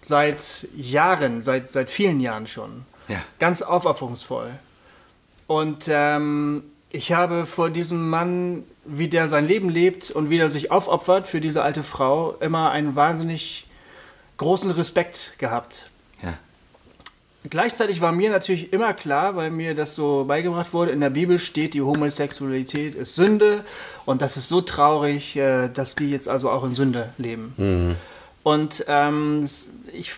Seit 0.00 0.66
Jahren, 0.74 1.42
seit, 1.42 1.70
seit 1.70 1.90
vielen 1.90 2.20
Jahren 2.20 2.46
schon. 2.46 2.86
Ja. 3.06 3.18
Ganz 3.38 3.60
aufopferungsvoll. 3.60 4.52
Und 5.46 5.90
ähm, 5.90 6.62
ich 6.88 7.12
habe 7.12 7.44
vor 7.44 7.68
diesem 7.68 8.08
Mann, 8.08 8.64
wie 8.86 9.08
der 9.08 9.28
sein 9.28 9.46
Leben 9.46 9.68
lebt 9.68 10.10
und 10.10 10.30
wie 10.30 10.38
er 10.38 10.48
sich 10.48 10.70
aufopfert 10.70 11.26
für 11.26 11.42
diese 11.42 11.62
alte 11.62 11.82
Frau, 11.82 12.32
immer 12.40 12.70
einen 12.70 12.96
wahnsinnig 12.96 13.66
großen 14.38 14.70
Respekt 14.70 15.34
gehabt. 15.36 15.90
Gleichzeitig 17.50 18.00
war 18.00 18.12
mir 18.12 18.30
natürlich 18.30 18.72
immer 18.72 18.94
klar, 18.94 19.34
weil 19.34 19.50
mir 19.50 19.74
das 19.74 19.96
so 19.96 20.24
beigebracht 20.26 20.72
wurde, 20.72 20.92
in 20.92 21.00
der 21.00 21.10
Bibel 21.10 21.38
steht, 21.38 21.74
die 21.74 21.82
Homosexualität 21.82 22.94
ist 22.94 23.16
Sünde 23.16 23.64
und 24.04 24.22
das 24.22 24.36
ist 24.36 24.48
so 24.48 24.60
traurig, 24.60 25.36
äh, 25.36 25.68
dass 25.68 25.96
die 25.96 26.10
jetzt 26.10 26.28
also 26.28 26.50
auch 26.50 26.62
in 26.64 26.72
Sünde 26.72 27.12
leben. 27.18 27.52
Und 28.44 28.84
ähm, 28.88 29.48
ich, 29.92 30.12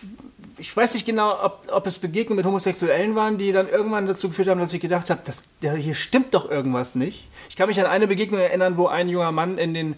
ich 0.57 0.75
weiß 0.75 0.93
nicht 0.93 1.05
genau, 1.05 1.43
ob, 1.43 1.67
ob 1.71 1.87
es 1.87 1.99
Begegnungen 1.99 2.37
mit 2.37 2.45
Homosexuellen 2.45 3.15
waren, 3.15 3.37
die 3.37 3.51
dann 3.51 3.69
irgendwann 3.69 4.07
dazu 4.07 4.29
geführt 4.29 4.47
haben, 4.47 4.59
dass 4.59 4.73
ich 4.73 4.81
gedacht 4.81 5.09
habe, 5.09 5.21
das, 5.25 5.43
hier 5.61 5.93
stimmt 5.95 6.33
doch 6.33 6.49
irgendwas 6.49 6.95
nicht. 6.95 7.27
Ich 7.49 7.55
kann 7.55 7.67
mich 7.67 7.79
an 7.79 7.85
eine 7.85 8.07
Begegnung 8.07 8.39
erinnern, 8.39 8.77
wo 8.77 8.87
ein 8.87 9.09
junger 9.09 9.31
Mann 9.31 9.57
in 9.57 9.73
den 9.73 9.95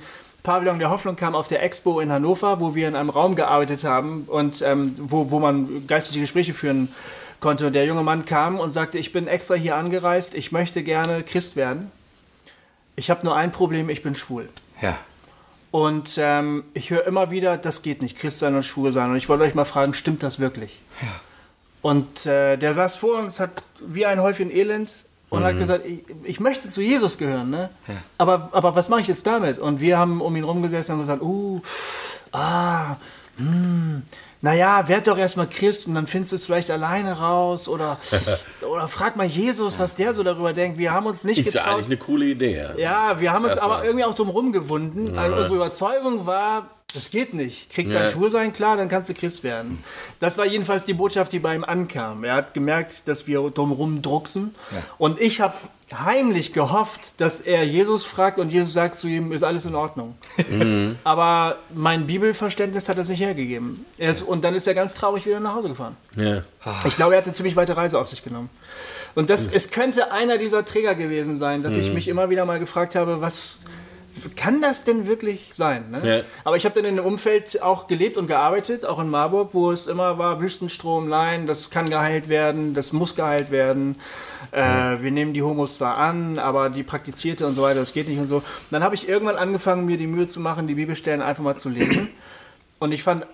Pavillon 0.47 0.79
der 0.79 0.89
Hoffnung 0.89 1.17
kam 1.17 1.35
auf 1.35 1.49
der 1.49 1.61
Expo 1.61 1.99
in 1.99 2.09
Hannover, 2.09 2.61
wo 2.61 2.73
wir 2.73 2.87
in 2.87 2.95
einem 2.95 3.09
Raum 3.09 3.35
gearbeitet 3.35 3.83
haben 3.83 4.23
und 4.27 4.61
ähm, 4.61 4.93
wo, 4.97 5.29
wo 5.29 5.39
man 5.39 5.85
geistliche 5.87 6.21
Gespräche 6.21 6.53
führen 6.53 6.87
konnte. 7.41 7.67
Und 7.67 7.73
der 7.73 7.85
junge 7.85 8.01
Mann 8.01 8.23
kam 8.23 8.57
und 8.57 8.69
sagte, 8.69 8.97
ich 8.97 9.11
bin 9.11 9.27
extra 9.27 9.55
hier 9.55 9.75
angereist, 9.75 10.35
ich 10.35 10.53
möchte 10.53 10.83
gerne 10.83 11.23
Christ 11.23 11.57
werden. 11.57 11.91
Ich 12.95 13.09
habe 13.09 13.25
nur 13.25 13.35
ein 13.35 13.51
Problem, 13.51 13.89
ich 13.89 14.03
bin 14.03 14.15
schwul. 14.15 14.47
Ja. 14.81 14.97
Und 15.71 16.17
ähm, 16.17 16.63
ich 16.73 16.91
höre 16.91 17.05
immer 17.05 17.29
wieder, 17.29 17.57
das 17.57 17.81
geht 17.81 18.01
nicht, 18.01 18.17
Christ 18.17 18.39
sein 18.39 18.55
und 18.55 18.63
schwul 18.63 18.93
sein. 18.93 19.09
Und 19.09 19.17
ich 19.17 19.27
wollte 19.27 19.43
euch 19.43 19.53
mal 19.53 19.65
fragen, 19.65 19.93
stimmt 19.93 20.23
das 20.23 20.39
wirklich? 20.39 20.79
Und 21.81 22.25
äh, 22.25 22.55
der 22.55 22.73
saß 22.73 22.95
vor 22.95 23.19
uns, 23.19 23.41
hat 23.41 23.51
wie 23.85 24.05
ein 24.05 24.21
Häufchen 24.21 24.49
Elend 24.49 25.06
und 25.29 25.43
hat 25.43 25.57
gesagt, 25.57 25.85
ich, 25.85 26.03
ich 26.23 26.39
möchte 26.39 26.69
zu 26.69 26.81
Jesus 26.81 27.17
gehören, 27.17 27.49
ne? 27.49 27.69
Aber, 28.17 28.49
aber 28.53 28.75
was 28.75 28.89
mache 28.89 29.01
ich 29.01 29.07
jetzt 29.07 29.27
damit? 29.27 29.59
Und 29.59 29.81
wir 29.81 29.97
haben 29.97 30.21
um 30.21 30.35
ihn 30.35 30.43
rumgesessen 30.43 30.95
und 30.95 31.01
gesagt, 31.01 31.21
uh, 31.21 31.61
ah, 32.31 32.95
hm, 33.37 34.03
naja, 34.41 34.87
werd 34.87 35.07
doch 35.07 35.17
erstmal 35.17 35.47
Christ 35.47 35.87
und 35.87 35.95
dann 35.95 36.07
findest 36.07 36.31
du 36.31 36.35
es 36.35 36.45
vielleicht 36.45 36.71
alleine 36.71 37.19
raus 37.19 37.67
oder, 37.67 37.97
oder 38.71 38.87
frag 38.87 39.15
mal 39.15 39.25
Jesus, 39.25 39.79
was 39.79 39.95
der 39.95 40.13
so 40.13 40.23
darüber 40.23 40.53
denkt. 40.53 40.77
Wir 40.77 40.91
haben 40.91 41.07
uns 41.07 41.23
nicht 41.23 41.39
Ist 41.39 41.53
ja 41.53 41.61
getraut. 41.61 41.73
eigentlich 41.73 41.85
eine 41.87 41.97
coole 41.97 42.25
Idee. 42.25 42.65
Ja, 42.77 43.19
wir 43.19 43.33
haben 43.33 43.45
uns 43.45 43.57
aber 43.57 43.83
irgendwie 43.83 44.05
auch 44.05 44.13
drum 44.13 44.29
rumgewunden. 44.29 45.17
Also 45.17 45.35
unsere 45.37 45.55
Überzeugung 45.55 46.25
war, 46.25 46.69
das 46.93 47.11
geht 47.11 47.33
nicht. 47.33 47.69
Krieg 47.69 47.91
dein 47.91 48.03
Ja. 48.03 48.07
Schwulsein 48.07 48.53
klar, 48.53 48.77
dann 48.77 48.87
kannst 48.87 49.09
du 49.09 49.13
Christ 49.13 49.43
werden. 49.43 49.83
Das 50.19 50.37
war 50.37 50.45
jedenfalls 50.45 50.85
die 50.85 50.93
Botschaft, 50.93 51.33
die 51.33 51.39
bei 51.39 51.53
ihm 51.53 51.63
ankam. 51.65 52.23
Er 52.23 52.35
hat 52.35 52.53
gemerkt, 52.53 53.07
dass 53.07 53.27
wir 53.27 53.49
drum 53.49 53.73
rumdrucksen. 53.73 54.55
Und 54.97 55.19
ich 55.19 55.41
habe 55.41 55.53
heimlich 55.93 56.53
gehofft, 56.53 57.19
dass 57.19 57.41
er 57.41 57.63
Jesus 57.65 58.05
fragt 58.05 58.39
und 58.39 58.51
Jesus 58.51 58.73
sagt 58.73 58.95
zu 58.95 59.07
ihm, 59.07 59.31
ist 59.33 59.43
alles 59.43 59.65
in 59.65 59.75
Ordnung. 59.75 60.15
Aber 61.03 61.57
mein 61.75 62.07
Bibelverständnis 62.07 62.87
hat 62.87 62.97
das 62.97 63.09
nicht 63.09 63.19
hergegeben. 63.21 63.85
Er 63.97 64.11
ist, 64.11 64.21
und 64.21 64.43
dann 64.43 64.55
ist 64.55 64.65
er 64.65 64.73
ganz 64.73 64.93
traurig 64.93 65.25
wieder 65.25 65.39
nach 65.41 65.55
Hause 65.55 65.67
gefahren. 65.69 65.97
Ja. 66.15 66.43
Ich 66.87 66.95
glaube, 66.95 67.15
er 67.15 67.19
hat 67.19 67.25
eine 67.25 67.33
ziemlich 67.33 67.57
weite 67.57 67.75
Reise 67.75 67.99
auf 67.99 68.07
sich 68.07 68.23
genommen. 68.23 68.49
Und 69.13 69.29
das, 69.29 69.51
es 69.51 69.71
könnte 69.71 70.11
einer 70.11 70.37
dieser 70.37 70.63
Träger 70.63 70.95
gewesen 70.95 71.35
sein, 71.35 71.63
dass 71.63 71.75
ich 71.75 71.91
mich 71.91 72.07
immer 72.07 72.29
wieder 72.29 72.45
mal 72.45 72.59
gefragt 72.59 72.95
habe, 72.95 73.19
was 73.19 73.59
kann 74.35 74.61
das 74.61 74.83
denn 74.83 75.07
wirklich 75.07 75.51
sein? 75.53 75.91
Ne? 75.91 76.17
Ja. 76.17 76.23
Aber 76.43 76.57
ich 76.57 76.65
habe 76.65 76.75
dann 76.75 76.85
in 76.85 76.97
einem 76.97 77.05
Umfeld 77.05 77.61
auch 77.61 77.87
gelebt 77.87 78.17
und 78.17 78.27
gearbeitet, 78.27 78.85
auch 78.85 78.99
in 78.99 79.09
Marburg, 79.09 79.49
wo 79.53 79.71
es 79.71 79.87
immer 79.87 80.17
war, 80.17 80.41
Wüstenstrom, 80.41 81.09
Nein, 81.09 81.47
das 81.47 81.69
kann 81.69 81.85
geheilt 81.85 82.29
werden, 82.29 82.73
das 82.73 82.93
muss 82.93 83.15
geheilt 83.15 83.51
werden. 83.51 83.95
Äh, 84.51 85.01
wir 85.01 85.11
nehmen 85.11 85.33
die 85.33 85.43
Homos 85.43 85.75
zwar 85.75 85.97
an, 85.97 86.39
aber 86.39 86.69
die 86.69 86.83
praktizierte 86.83 87.45
und 87.45 87.53
so 87.53 87.61
weiter, 87.61 87.79
das 87.79 87.93
geht 87.93 88.07
nicht 88.07 88.19
und 88.19 88.27
so. 88.27 88.37
Und 88.37 88.43
dann 88.71 88.83
habe 88.83 88.95
ich 88.95 89.07
irgendwann 89.07 89.35
angefangen, 89.35 89.85
mir 89.85 89.97
die 89.97 90.07
Mühe 90.07 90.27
zu 90.27 90.39
machen, 90.39 90.67
die 90.67 90.75
Bibelstellen 90.75 91.21
einfach 91.21 91.43
mal 91.43 91.57
zu 91.57 91.69
lesen. 91.69 92.09
Und 92.79 92.91
ich 92.91 93.03
fand 93.03 93.25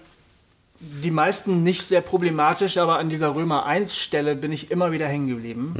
die 1.03 1.11
meisten 1.11 1.63
nicht 1.63 1.83
sehr 1.83 2.01
problematisch, 2.01 2.77
aber 2.77 2.97
an 2.97 3.09
dieser 3.09 3.35
Römer 3.35 3.65
1 3.65 3.95
Stelle 3.97 4.35
bin 4.35 4.51
ich 4.51 4.71
immer 4.71 4.91
wieder 4.91 5.07
hängen 5.07 5.27
geblieben 5.27 5.73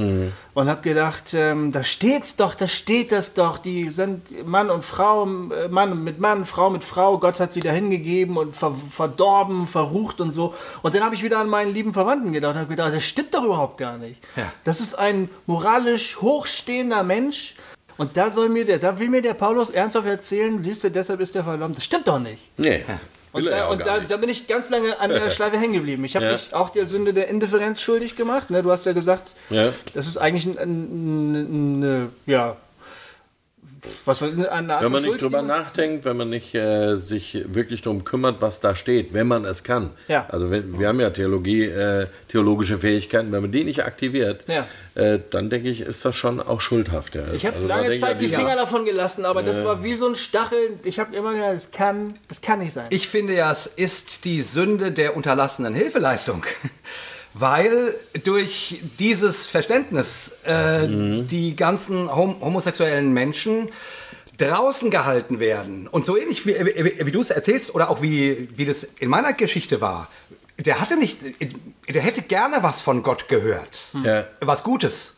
und 0.54 0.70
habe 0.70 0.82
gedacht, 0.82 1.34
ähm, 1.34 1.72
da 1.72 1.84
steht's 1.84 2.36
doch, 2.36 2.56
da 2.56 2.68
steht 2.68 3.12
das 3.12 3.34
doch, 3.34 3.58
die 3.58 3.92
sind 3.92 4.46
Mann 4.46 4.70
und 4.70 4.84
Frau, 4.84 5.26
äh, 5.26 5.68
Mann 5.68 6.04
mit 6.04 6.20
Mann, 6.20 6.46
Frau 6.46 6.70
mit 6.70 6.84
Frau, 6.84 7.18
Gott 7.18 7.40
hat 7.40 7.52
sie 7.52 7.60
dahin 7.60 7.90
gegeben 7.90 8.38
und 8.38 8.56
ver 8.56 8.74
verdorben, 8.74 9.68
verrucht 9.68 10.22
und 10.22 10.32
so. 10.32 10.54
Und 10.82 10.96
dann 10.96 11.04
habe 11.04 11.16
ich 11.16 11.24
wieder 11.24 11.40
an 11.40 11.50
meinen 11.50 11.74
lieben 11.74 11.94
Verwandten 11.94 12.32
gedacht 12.32 12.56
und 12.56 12.62
habe 12.62 12.70
gedacht, 12.70 12.94
das 12.94 13.04
stimmt 13.04 13.34
doch 13.34 13.44
überhaupt 13.44 13.78
gar 13.78 13.98
nicht. 13.98 14.26
Ja. 14.36 14.52
Das 14.64 14.80
ist 14.80 14.96
ein 14.96 15.30
moralisch 15.46 16.22
hochstehender 16.22 17.04
Mensch. 17.04 17.56
Und 17.98 18.18
da 18.18 18.32
soll 18.32 18.50
mir 18.50 18.66
der, 18.66 18.80
da 18.80 18.98
will 19.00 19.10
mir 19.10 19.22
der 19.22 19.36
Paulus 19.36 19.70
ernsthaft 19.70 20.08
erzählen, 20.08 20.60
siehst 20.60 20.84
du, 20.84 20.90
deshalb 20.90 21.20
ist 21.20 21.36
er 21.36 21.44
verdammt. 21.44 21.78
Das 21.78 21.84
stimmt 21.84 22.08
doch 22.08 22.20
nicht. 22.20 22.42
Nee. 22.58 22.84
Und, 23.34 23.46
da, 23.46 23.58
ja 23.58 23.68
und 23.68 23.86
da, 23.86 24.00
da 24.00 24.18
bin 24.18 24.30
ich 24.30 24.48
ganz 24.48 24.70
lange 24.70 25.00
an 25.00 25.10
der 25.10 25.30
Schleife 25.32 25.58
hängen 25.58 25.74
geblieben. 25.74 26.06
Ich 26.06 26.16
habe 26.16 26.26
Ja. 26.26 26.32
mich 26.34 26.54
auch 26.54 26.70
der 26.70 26.86
Sünde 26.86 27.14
der 27.14 27.28
Indifferenz 27.28 27.82
schuldig 27.82 28.16
gemacht. 28.16 28.50
Ne? 28.52 28.64
Du 28.64 28.72
hast 28.72 28.86
ja 28.86 28.94
gesagt, 28.94 29.34
Ja. 29.50 29.74
das 29.96 30.08
ist 30.08 30.18
eigentlich 30.18 30.46
ein, 30.46 30.58
ein, 30.58 31.34
ein, 31.34 31.84
eine, 31.84 32.10
ja, 32.28 32.56
was 34.06 34.22
war 34.22 34.30
eine 34.30 34.76
Art 34.76 34.84
Wenn 34.84 34.92
man 34.92 35.04
nicht 35.04 35.22
drüber 35.22 35.42
nachdenkt, 35.42 36.06
wenn 36.06 36.18
man 36.18 36.30
nicht 36.30 36.54
äh, 36.56 36.96
sich 36.96 37.38
wirklich 37.54 37.82
darum 37.82 38.04
kümmert, 38.04 38.42
was 38.42 38.60
da 38.60 38.76
steht, 38.76 39.14
wenn 39.14 39.28
man 39.28 39.46
es 39.46 39.64
kann. 39.64 39.92
Ja. 40.08 40.26
Also 40.30 40.52
wenn, 40.52 40.80
wir 40.80 40.88
haben 40.88 41.00
ja 41.00 41.10
Theologie, 41.10 41.66
äh, 41.66 42.08
theologische 42.30 42.80
Fähigkeiten, 42.80 43.32
wenn 43.32 43.42
man 43.42 43.52
die 43.52 43.64
nicht 43.64 43.84
aktiviert, 43.86 44.46
Ja. 44.48 44.66
äh, 44.96 45.20
dann 45.30 45.50
denke 45.50 45.70
ich, 45.70 45.82
ist 45.82 46.04
das 46.06 46.16
schon 46.16 46.40
auch 46.40 46.62
schuldhaft. 46.62 47.16
Ja. 47.16 47.22
Ich 47.36 47.46
habe 47.46 47.56
Also 47.58 47.68
lange 47.68 47.96
Zeit 47.98 48.22
die 48.22 48.30
Finger 48.30 48.56
davon 48.56 48.86
gelassen, 48.86 49.26
aber 49.26 49.44
das 49.44 49.64
war 49.64 49.84
wie 49.84 49.96
so 49.96 50.08
ein 50.08 50.16
Stachel. 50.16 50.72
Ich 50.84 51.00
habe 51.00 51.16
immer 51.16 51.34
gedacht, 51.34 51.56
das 51.56 51.72
kann, 51.72 52.14
das 52.28 52.42
kann 52.42 52.60
nicht 52.60 52.74
sein. 52.74 52.88
Ich 52.90 53.08
finde 53.08 53.36
ja, 53.36 53.52
es 53.52 53.68
ist 53.68 54.26
die 54.26 54.42
Sünde 54.42 54.92
der 54.92 55.16
unterlassenen 55.16 55.74
Hilfeleistung. 55.74 56.44
Weil 57.34 57.96
durch 58.24 58.80
dieses 59.00 59.48
Verständnis 59.48 60.34
äh, 60.44 60.88
die 60.88 61.56
ganzen 61.56 62.16
hom 62.16 62.40
homosexuellen 62.42 63.12
Menschen 63.12 63.70
draußen 64.38 64.92
gehalten 64.92 65.40
werden. 65.40 65.88
Und 65.88 66.06
so 66.06 66.18
ähnlich 66.18 66.46
wie, 66.46 66.54
wie, 66.54 67.06
wie 67.06 67.12
du 67.12 67.22
es 67.22 67.30
erzählst 67.30 67.74
oder 67.74 67.90
auch 67.90 68.02
wie, 68.02 68.50
wie 68.56 68.66
das 68.66 68.84
in 68.84 69.10
meiner 69.10 69.34
Geschichte 69.34 69.82
war. 69.82 70.10
Der 70.60 70.80
hatte 70.80 70.98
nicht, 70.98 71.22
der 71.90 72.02
hätte 72.02 72.22
gerne 72.22 72.62
was 72.62 72.82
von 72.82 73.02
Gott 73.02 73.28
gehört. 73.28 73.88
Ja. 74.04 74.26
Was 74.40 74.64
Gutes. 74.64 75.16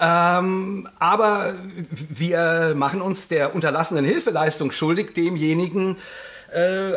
Ähm, 0.00 0.88
aber 0.98 1.56
wir 1.90 2.74
machen 2.76 3.00
uns 3.00 3.28
der 3.28 3.54
unterlassenen 3.54 4.04
Hilfeleistung 4.04 4.70
schuldig, 4.70 5.14
demjenigen, 5.14 5.96
äh, 6.52 6.92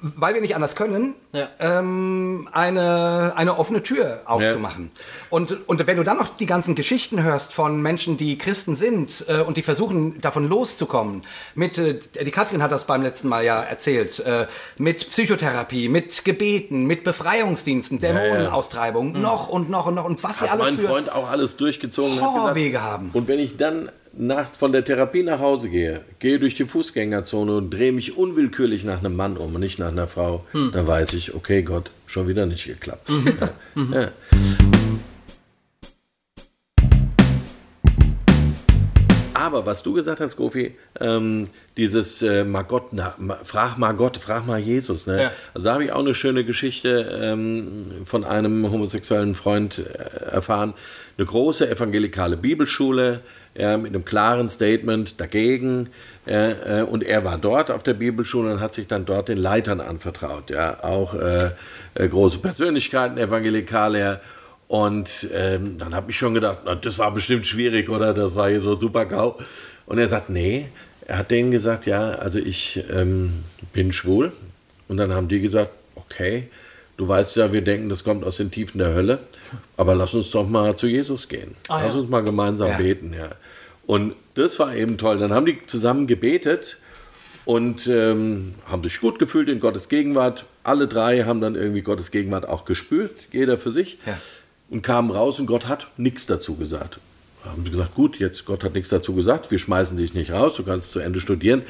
weil 0.00 0.34
wir 0.34 0.40
nicht 0.40 0.54
anders 0.54 0.76
können, 0.76 1.14
Ja. 1.32 1.48
ähm, 1.60 2.48
eine, 2.52 3.32
eine 3.36 3.58
offene 3.58 3.82
Tür 3.82 4.22
aufzumachen. 4.24 4.90
Und, 5.30 5.68
und 5.68 5.86
wenn 5.86 5.96
du 5.96 6.02
dann 6.02 6.16
noch 6.16 6.28
die 6.28 6.46
ganzen 6.46 6.74
Geschichten 6.74 7.22
hörst 7.22 7.52
von 7.52 7.82
Menschen, 7.82 8.16
die 8.16 8.38
Christen 8.38 8.76
sind 8.76 9.24
äh, 9.28 9.40
und 9.40 9.56
die 9.56 9.62
versuchen, 9.62 10.20
davon 10.20 10.48
loszukommen, 10.48 11.22
mit, 11.54 11.78
äh, 11.78 11.98
die 12.24 12.30
Katrin 12.30 12.62
hat 12.62 12.70
das 12.72 12.86
beim 12.86 13.02
letzten 13.02 13.28
Mal 13.28 13.44
ja 13.44 13.60
erzählt, 13.62 14.20
äh, 14.20 14.46
mit 14.78 15.08
Psychotherapie, 15.10 15.88
mit 15.88 16.24
Gebeten, 16.24 16.84
mit 16.84 17.04
Befreiungsdiensten, 17.04 17.98
Dämonenaustreibung, 18.00 19.20
noch 19.20 19.48
und 19.48 19.70
noch 19.70 19.86
und 19.86 19.94
noch 19.94 20.04
und 20.04 20.22
was 20.22 20.38
die 20.38 20.44
hat 20.44 20.52
alle 20.52 20.62
mein 20.62 20.78
für... 20.78 20.86
Freund 20.86 21.12
auch 21.12 21.28
alles 21.28 21.56
durchgezogen. 21.56 22.12
hat 22.12 22.18
gesagt, 22.20 22.36
Horrorwege 22.38 22.82
haben. 22.82 23.10
Und 23.12 23.28
wenn 23.28 23.38
ich 23.38 23.56
dann 23.56 23.90
nach, 24.18 24.50
von 24.52 24.72
der 24.72 24.84
Therapie 24.84 25.22
nach 25.22 25.38
Hause 25.38 25.68
gehe, 25.68 26.00
gehe 26.18 26.38
durch 26.40 26.54
die 26.56 26.64
Fußgängerzone 26.64 27.56
und 27.56 27.70
drehe 27.70 27.92
mich 27.92 28.16
unwillkürlich 28.16 28.84
nach 28.84 28.98
einem 28.98 29.14
Mann 29.14 29.36
um 29.36 29.54
und 29.54 29.60
nicht 29.60 29.78
nach 29.78 29.88
einer 29.88 30.08
Frau, 30.08 30.44
Hm. 30.52 30.72
dann 30.72 30.86
weiß 30.86 31.12
ich, 31.14 31.34
okay, 31.34 31.62
Gott, 31.62 31.90
schon 32.06 32.26
wieder 32.28 32.44
nicht 32.44 32.66
geklappt. 32.66 33.08
Mhm. 33.08 33.92
Ja. 33.92 34.00
Ja. 34.00 34.08
Aber 39.34 39.64
was 39.66 39.82
du 39.84 39.92
gesagt 39.94 40.20
hast, 40.20 40.36
Gofi, 40.36 40.74
ähm, 41.00 41.46
dieses 41.76 42.22
äh, 42.22 42.42
mal 42.44 42.62
Gott, 42.64 42.88
na, 42.90 43.14
frag 43.44 43.78
mal 43.78 43.92
Gott, 43.94 44.16
frag 44.18 44.46
mal 44.46 44.58
Jesus. 44.58 45.06
Ne? 45.06 45.22
Ja. 45.22 45.32
Also 45.54 45.64
da 45.64 45.74
habe 45.74 45.84
ich 45.84 45.92
auch 45.92 46.00
eine 46.00 46.14
schöne 46.14 46.44
Geschichte 46.44 47.18
ähm, 47.22 47.86
von 48.04 48.24
einem 48.24 48.70
homosexuellen 48.70 49.36
Freund 49.36 49.78
äh, 49.78 50.32
erfahren. 50.32 50.74
Eine 51.16 51.26
große 51.26 51.70
evangelikale 51.70 52.36
Bibelschule 52.36 53.20
ja, 53.58 53.76
mit 53.76 53.94
einem 53.94 54.04
klaren 54.04 54.48
Statement 54.48 55.20
dagegen. 55.20 55.90
Äh, 56.26 56.80
äh, 56.80 56.82
und 56.82 57.02
er 57.02 57.24
war 57.24 57.38
dort 57.38 57.70
auf 57.70 57.82
der 57.82 57.94
Bibelschule 57.94 58.52
und 58.52 58.60
hat 58.60 58.72
sich 58.72 58.86
dann 58.86 59.04
dort 59.04 59.28
den 59.28 59.38
Leitern 59.38 59.80
anvertraut. 59.80 60.50
Ja, 60.50 60.82
auch 60.84 61.14
äh, 61.14 61.50
äh, 61.94 62.08
große 62.08 62.38
Persönlichkeiten, 62.38 63.18
Evangelikale. 63.18 64.20
Und 64.68 65.28
ähm, 65.34 65.78
dann 65.78 65.94
habe 65.94 66.10
ich 66.10 66.18
schon 66.18 66.34
gedacht, 66.34 66.58
na, 66.64 66.74
das 66.74 66.98
war 66.98 67.12
bestimmt 67.12 67.46
schwierig, 67.46 67.88
oder? 67.88 68.14
Das 68.14 68.36
war 68.36 68.48
hier 68.48 68.60
so 68.60 68.78
super 68.78 69.06
GAU. 69.06 69.38
Und 69.86 69.98
er 69.98 70.08
sagt, 70.08 70.30
nee, 70.30 70.68
er 71.06 71.18
hat 71.18 71.30
denen 71.30 71.50
gesagt, 71.50 71.86
ja, 71.86 72.10
also 72.10 72.38
ich 72.38 72.84
ähm, 72.92 73.44
bin 73.72 73.92
schwul. 73.92 74.32
Und 74.86 74.98
dann 74.98 75.12
haben 75.12 75.28
die 75.28 75.40
gesagt, 75.40 75.70
okay, 75.96 76.48
du 76.98 77.08
weißt 77.08 77.36
ja, 77.36 77.52
wir 77.52 77.62
denken, 77.62 77.88
das 77.88 78.04
kommt 78.04 78.24
aus 78.24 78.36
den 78.36 78.50
Tiefen 78.50 78.78
der 78.78 78.94
Hölle, 78.94 79.18
aber 79.76 79.94
lass 79.94 80.12
uns 80.12 80.30
doch 80.30 80.46
mal 80.46 80.76
zu 80.76 80.86
Jesus 80.86 81.28
gehen. 81.28 81.54
Ah, 81.68 81.82
lass 81.82 81.94
ja. 81.94 82.00
uns 82.00 82.10
mal 82.10 82.22
gemeinsam 82.22 82.68
Ja. 82.68 82.76
beten, 82.76 83.14
ja. 83.14 83.30
Und 83.88 84.14
das 84.34 84.58
war 84.58 84.76
eben 84.76 84.98
toll. 84.98 85.18
Dann 85.18 85.32
haben 85.32 85.46
die 85.46 85.64
zusammen 85.64 86.06
gebetet 86.06 86.76
und 87.46 87.86
ähm, 87.86 88.54
haben 88.66 88.82
sich 88.82 89.00
gut 89.00 89.18
gefühlt 89.18 89.48
in 89.48 89.60
Gottes 89.60 89.88
Gegenwart. 89.88 90.44
Alle 90.62 90.86
drei 90.86 91.24
haben 91.24 91.40
dann 91.40 91.54
irgendwie 91.54 91.80
Gottes 91.80 92.10
Gegenwart 92.10 92.46
auch 92.46 92.66
gespürt, 92.66 93.12
jeder 93.32 93.58
für 93.58 93.72
sich. 93.72 93.98
Ja. 94.04 94.20
Und 94.68 94.82
kamen 94.82 95.10
raus 95.10 95.40
und 95.40 95.46
Gott 95.46 95.68
hat 95.68 95.86
nichts 95.96 96.26
dazu 96.26 96.56
gesagt. 96.56 97.00
Haben 97.46 97.64
sie 97.64 97.70
gesagt, 97.70 97.94
gut, 97.94 98.18
jetzt 98.18 98.44
Gott 98.44 98.62
hat 98.62 98.74
nichts 98.74 98.90
dazu 98.90 99.14
gesagt, 99.14 99.50
wir 99.50 99.58
schmeißen 99.58 99.96
dich 99.96 100.12
nicht 100.12 100.32
raus, 100.32 100.56
du 100.56 100.64
kannst 100.64 100.90
zu 100.90 100.98
Ende 100.98 101.22
studieren. 101.22 101.62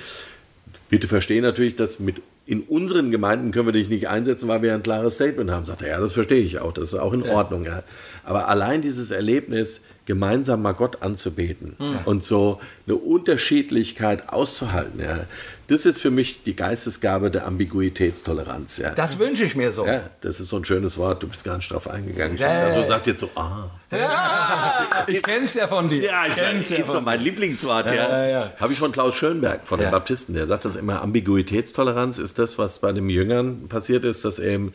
Bitte 0.89 1.07
verstehen 1.07 1.43
natürlich, 1.43 1.77
dass 1.77 2.01
mit 2.01 2.17
in 2.47 2.63
unseren 2.63 3.11
Gemeinden 3.11 3.53
können 3.53 3.67
wir 3.67 3.73
dich 3.73 3.91
nicht 3.91 4.09
einsetzen, 4.09 4.49
weil 4.49 4.63
wir 4.63 4.75
ein 4.75 4.83
klares 4.83 5.17
Statement 5.17 5.51
haben. 5.51 5.67
Sagt 5.67 5.83
er, 5.83 5.89
ja, 5.89 6.01
das 6.01 6.15
verstehe 6.15 6.41
ich 6.41 6.59
auch, 6.59 6.73
das 6.73 6.95
ist 6.95 6.99
auch 6.99 7.13
in 7.13 7.23
Ordnung. 7.23 7.67
Ja. 7.67 7.85
Aber 8.25 8.49
allein 8.49 8.81
dieses 8.81 9.11
Erlebnis, 9.11 9.83
gemeinsam 10.09 10.63
mal 10.63 10.73
Gott 10.73 11.03
anzubeten 11.03 11.77
und 12.07 12.25
so 12.25 12.61
eine 12.87 12.97
Unterschiedlichkeit 12.97 14.31
auszuhalten, 14.31 15.01
ja, 15.01 15.21
das 15.69 15.85
ist 15.85 16.01
für 16.01 16.11
mich 16.11 16.43
die 16.45 16.57
Geistesgabe 16.57 17.31
der 17.31 17.47
Ambiguitätstoleranz. 17.47 18.79
Ja. 18.79 18.93
Das 18.95 19.19
wünsche 19.19 19.45
ich 19.45 19.55
mir 19.55 19.71
so. 19.71 19.85
ja, 19.87 20.01
das 20.23 20.41
ist 20.41 20.49
so 20.49 20.57
ein 20.57 20.65
schönes 20.65 20.97
Wort, 20.97 21.23
du 21.23 21.29
bist 21.29 21.45
gar 21.45 21.59
nicht 21.59 21.71
drauf 21.71 21.91
eingegangen. 21.91 22.39
Ja, 22.39 22.53
ja, 22.53 22.67
also 22.69 22.81
ja. 22.81 22.87
sagt 22.87 23.07
jetzt 23.07 23.21
so, 23.21 23.29
ah. 23.35 23.69
Ich 25.07 25.23
kenn's 25.23 25.53
ja 25.55 25.69
von 25.69 25.89
dir. 25.91 26.03
Ja, 26.03 26.27
ich 26.27 26.35
kenn's 26.35 26.71
ist 26.71 26.89
doch 26.89 27.03
mein 27.03 27.21
Lieblingswort. 27.21 27.87
Ja, 27.87 27.95
ja, 27.95 28.27
ja. 28.29 28.53
Habe 28.59 28.73
ich 28.73 28.79
von 28.79 28.93
Klaus 28.93 29.15
Schönberg, 29.15 29.67
von 29.67 29.79
den 29.79 29.87
Ja. 29.87 29.91
Baptisten. 29.91 30.35
Der 30.35 30.47
sagt 30.47 30.65
das 30.65 30.75
immer, 30.75 31.03
Ambiguitätstoleranz 31.03 32.17
ist 32.17 32.39
das, 32.39 32.57
was 32.57 32.79
bei 32.79 32.93
den 32.93 33.11
Jüngern 33.11 33.69
passiert 33.69 34.05
ist, 34.05 34.25
dass 34.25 34.39
eben 34.39 34.73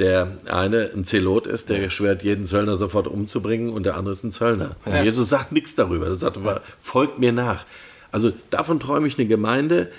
der 0.00 0.28
eine 0.46 0.90
ein 0.94 1.04
Zelot 1.04 1.46
ist, 1.46 1.68
der 1.68 1.90
schwört, 1.90 2.22
jeden 2.22 2.46
Zöllner 2.46 2.76
sofort 2.76 3.06
umzubringen 3.06 3.70
und 3.70 3.84
der 3.84 3.96
andere 3.96 4.12
ist 4.12 4.24
ein 4.24 4.32
Zöllner. 4.32 4.76
Und 4.84 5.04
Jesus 5.04 5.28
sagt 5.28 5.52
nichts 5.52 5.76
darüber. 5.76 6.06
Er 6.06 6.14
sagt 6.14 6.36
aber, 6.36 6.62
folgt 6.80 7.18
mir 7.18 7.32
nach. 7.32 7.64
Also 8.12 8.32
davon 8.50 8.80
träume 8.80 9.06
ich 9.06 9.18
eine 9.18 9.28
Gemeinde, 9.28 9.90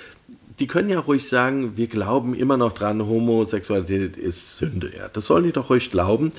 die 0.61 0.67
können 0.67 0.89
ja 0.89 0.99
ruhig 0.99 1.27
sagen, 1.27 1.75
wir 1.75 1.87
glauben 1.87 2.35
immer 2.35 2.55
noch 2.55 2.75
dran, 2.75 3.03
Homosexualität 3.03 4.15
ist 4.15 4.57
Sünde. 4.57 4.91
Ja, 4.95 5.07
das 5.11 5.25
sollen 5.25 5.45
die 5.45 5.51
doch 5.51 5.71
ruhig 5.71 5.89
glauben. 5.89 6.29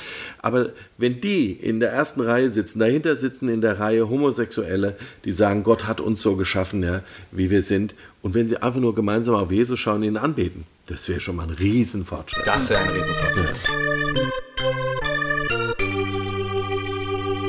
Aber 0.41 0.69
wenn 0.97 1.21
die 1.21 1.51
in 1.51 1.81
der 1.81 1.91
ersten 1.91 2.21
Reihe 2.21 2.49
sitzen, 2.49 2.79
dahinter 2.79 3.17
sitzen 3.17 3.49
in 3.49 3.61
der 3.61 3.81
Reihe 3.81 4.09
Homosexuelle, 4.09 4.97
die 5.25 5.33
sagen, 5.33 5.65
Gott 5.65 5.89
hat 5.89 6.01
uns 6.01 6.23
so 6.23 6.37
geschaffen, 6.37 6.85
ja, 6.85 7.03
wie 7.33 7.51
wir 7.51 7.63
sind, 7.63 7.97
und 8.23 8.35
wenn 8.35 8.47
sie 8.47 8.59
einfach 8.59 8.79
nur 8.79 8.95
gemeinsam 8.95 9.35
auf 9.35 9.51
Jesus 9.51 9.81
schauen 9.81 9.97
und 9.97 10.05
ihn 10.05 10.17
anbeten, 10.17 10.67
das 10.87 11.09
wäre 11.09 11.21
schon 11.21 11.35
mal 11.35 11.49
ein 11.49 11.51
Riesenfortschritt. 11.51 12.47
Das 12.47 12.71
wäre 12.71 12.81
ein 12.81 12.91
Riesenvorteil. 12.91 13.55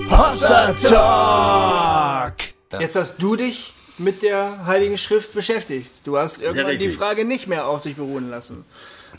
Hossa 0.09 0.73
Talk! 0.73 2.33
Jetzt 2.79 2.95
hast 2.95 3.21
du 3.21 3.35
dich 3.35 3.73
mit 4.03 4.21
der 4.21 4.65
Heiligen 4.65 4.97
Schrift 4.97 5.33
beschäftigt. 5.33 5.89
Du 6.05 6.17
hast 6.17 6.41
irgendwann 6.41 6.77
die. 6.79 6.89
Frage 6.91 7.25
nicht 7.25 7.47
mehr 7.47 7.67
auf 7.67 7.79
sich 7.81 7.95
beruhen 7.95 8.29
lassen. 8.29 8.65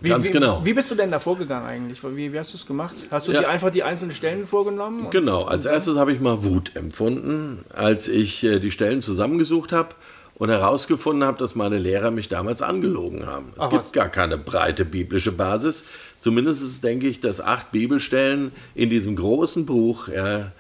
Wie, 0.01 0.09
Ganz 0.09 0.29
wie, 0.29 0.33
genau. 0.33 0.65
Wie 0.65 0.75
bist 0.75 0.91
du 0.91 0.95
denn 0.97 1.11
da 1.11 1.19
vorgegangen 1.19 1.67
eigentlich? 1.69 2.03
Wie, 2.03 2.33
wie 2.33 2.39
hast 2.39 2.53
du 2.53 2.57
es 2.57 2.67
gemacht? 2.67 2.95
Hast 3.11 3.29
du 3.29 3.33
Ja. 3.33 3.41
dir 3.41 3.49
einfach 3.49 3.71
die 3.71 3.83
einzelnen 3.83 4.15
Stellen 4.15 4.47
vorgenommen? 4.47 5.09
Genau, 5.11 5.45
als 5.45 5.65
erstes 5.67 5.97
habe 5.97 6.13
ich 6.13 6.21
mal 6.21 6.45
Wut 6.45 6.73
empfunden, 6.75 7.65
als 7.73 8.09
ich 8.09 8.43
äh, 8.45 8.59
die 8.59 8.71
Stellen 8.71 9.03
zusammengesucht 9.03 9.73
habe 9.73 9.91
und 10.35 10.49
herausgefunden 10.51 11.25
habe, 11.25 11.39
dass 11.39 11.55
meine 11.55 11.79
Lehrer 11.79 12.11
mich 12.11 12.29
damals 12.29 12.61
angelogen 12.61 13.27
haben. 13.27 13.53
Es 13.57 13.63
Ach, 13.63 13.71
gibt 13.71 13.85
was. 13.85 13.93
gar 13.93 14.09
keine 14.09 14.37
breite 14.37 14.85
biblische 14.85 15.33
Basis. 15.33 15.85
Zumindest 16.21 16.63
ist, 16.63 16.83
denke 16.83 17.07
ich, 17.07 17.21
dass 17.21 17.41
acht 17.41 17.71
Bibelstellen 17.71 18.51
in 18.75 18.91
diesem 18.91 19.15
großen 19.15 19.65
Buch, 19.65 20.09
ja, 20.09 20.51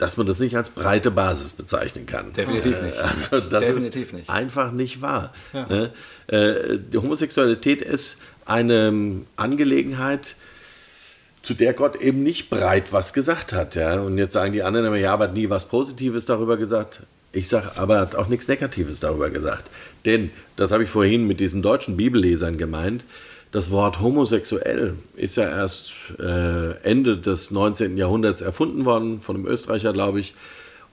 dass 0.00 0.16
man 0.16 0.26
das 0.26 0.40
nicht 0.40 0.56
als 0.56 0.70
breite 0.70 1.10
Basis 1.10 1.52
bezeichnen 1.52 2.06
kann. 2.06 2.32
Definitiv 2.32 2.80
nicht. 2.80 2.96
Also 2.96 3.40
das 3.40 3.66
Definitiv 3.66 4.08
ist 4.08 4.12
nicht. 4.14 4.30
einfach 4.30 4.72
nicht 4.72 5.02
wahr. 5.02 5.34
Ne? 5.52 5.92
Äh, 6.26 6.78
die 6.78 6.96
Homosexualität 6.96 7.82
ist 7.82 8.18
eine 8.46 8.88
ähm, 8.88 9.26
Angelegenheit, 9.36 10.36
zu 11.42 11.52
der 11.52 11.74
Gott 11.74 11.96
eben 11.96 12.22
nicht 12.22 12.48
breit 12.48 12.94
was 12.94 13.12
gesagt 13.12 13.52
hat. 13.52 13.74
Ja? 13.74 14.00
Und 14.00 14.16
jetzt 14.16 14.32
sagen 14.32 14.52
die 14.52 14.62
anderen 14.62 14.86
immer, 14.86 14.96
ja, 14.96 15.12
aber 15.12 15.24
hat 15.24 15.34
nie 15.34 15.50
was 15.50 15.66
Positives 15.66 16.24
darüber 16.24 16.56
gesagt. 16.56 17.02
Ich 17.32 17.48
sage, 17.48 17.72
aber 17.76 17.96
er 17.96 18.00
hat 18.00 18.14
auch 18.14 18.28
nichts 18.28 18.48
Negatives 18.48 19.00
darüber 19.00 19.28
gesagt. 19.28 19.64
Denn, 20.06 20.30
das 20.56 20.70
habe 20.70 20.84
ich 20.84 20.90
vorhin 20.90 21.26
mit 21.26 21.40
diesen 21.40 21.60
deutschen 21.60 21.96
Bibellesern 21.98 22.56
gemeint, 22.56 23.04
das 23.52 23.70
Wort 23.70 24.00
homosexuell 24.00 24.94
ist 25.16 25.36
ja 25.36 25.48
erst 25.48 25.92
äh, 26.18 26.72
Ende 26.82 27.16
des 27.16 27.50
19. 27.50 27.96
Jahrhunderts 27.96 28.40
erfunden 28.40 28.84
worden, 28.84 29.20
von 29.20 29.36
einem 29.36 29.46
Österreicher, 29.46 29.92
glaube 29.92 30.20
ich. 30.20 30.34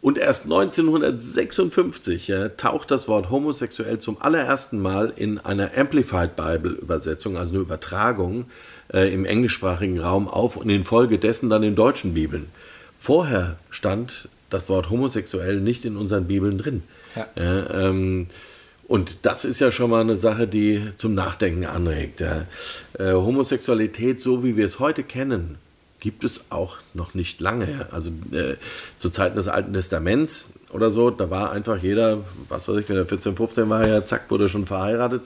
Und 0.02 0.18
erst 0.18 0.46
1956 0.46 2.28
ja, 2.28 2.50
taucht 2.50 2.92
das 2.92 3.08
Wort 3.08 3.30
homosexuell 3.30 4.00
zum 4.00 4.22
allerersten 4.22 4.80
Mal 4.80 5.12
in 5.16 5.40
einer 5.40 5.72
Amplified 5.76 6.36
Bible 6.36 6.72
Übersetzung, 6.72 7.38
also 7.38 7.54
eine 7.54 7.62
Übertragung 7.62 8.46
äh, 8.94 9.12
im 9.14 9.26
englischsprachigen 9.26 10.00
Raum 10.00 10.28
auf 10.28 10.58
und 10.58 10.70
infolgedessen 10.70 11.50
dann 11.50 11.64
in 11.64 11.76
deutschen 11.76 12.14
Bibeln. 12.14 12.48
Vorher 12.98 13.58
stand 13.70 14.30
das 14.50 14.70
Wort 14.70 14.90
homosexuell 14.90 15.60
nicht 15.60 15.84
in 15.86 15.98
unseren 15.98 16.26
Bibeln 16.26 16.58
drin. 16.58 16.84
Ja. 17.16 17.28
Ja, 17.36 17.90
ähm, 17.90 18.28
und 18.88 19.26
das 19.26 19.44
ist 19.44 19.60
ja 19.60 19.72
schon 19.72 19.90
mal 19.90 20.02
eine 20.02 20.16
Sache, 20.16 20.48
die 20.48 20.82
zum 20.98 21.14
Nachdenken 21.14 21.66
anregt. 21.66 22.22
Ja. 22.22 22.46
Äh, 22.98 23.14
Homosexualität, 23.14 24.22
so 24.22 24.44
wie 24.44 24.56
wir 24.56 24.66
es 24.66 24.80
heute 24.80 25.04
kennen, 25.04 25.58
gibt 26.00 26.24
es 26.24 26.46
auch 26.52 26.78
noch 26.94 27.14
nicht 27.14 27.42
lange. 27.42 27.88
Also 27.92 28.12
äh, 28.32 28.56
zu 28.98 29.10
Zeiten 29.10 29.36
des 29.36 29.50
Alten 29.50 29.74
Testaments 29.74 30.54
oder 30.72 30.92
so, 30.92 31.10
da 31.10 31.30
war 31.30 31.52
einfach 31.52 31.82
jeder, 31.82 32.24
was 32.48 32.68
weiß 32.68 32.78
ich, 32.78 32.90
wenn 32.90 32.96
er 32.96 33.06
14, 33.06 33.36
15 33.36 33.70
war, 33.70 33.86
ja, 33.86 34.06
zack, 34.06 34.32
wurde 34.32 34.48
schon 34.48 34.66
verheiratet. 34.66 35.24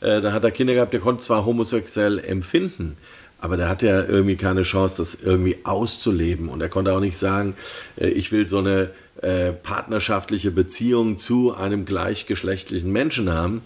Äh, 0.00 0.20
da 0.20 0.32
hat 0.32 0.44
er 0.44 0.50
Kinder 0.50 0.74
gehabt, 0.74 0.92
der 0.92 1.00
konnte 1.00 1.22
zwar 1.22 1.46
homosexuell 1.46 2.18
empfinden, 2.18 2.96
aber 3.40 3.56
der 3.56 3.68
hatte 3.68 3.86
ja 3.86 4.04
irgendwie 4.04 4.36
keine 4.36 4.64
Chance, 4.64 4.98
das 4.98 5.14
irgendwie 5.14 5.58
auszuleben. 5.64 6.48
Und 6.48 6.60
er 6.60 6.68
konnte 6.68 6.92
auch 6.92 7.00
nicht 7.00 7.16
sagen, 7.16 7.54
äh, 7.96 8.08
ich 8.08 8.32
will 8.32 8.46
so 8.46 8.58
eine 8.58 8.90
äh, 9.22 9.52
partnerschaftliche 9.52 10.50
Beziehung 10.50 11.16
zu 11.16 11.54
einem 11.54 11.84
gleichgeschlechtlichen 11.84 12.92
Menschen 12.92 13.32
haben. 13.32 13.62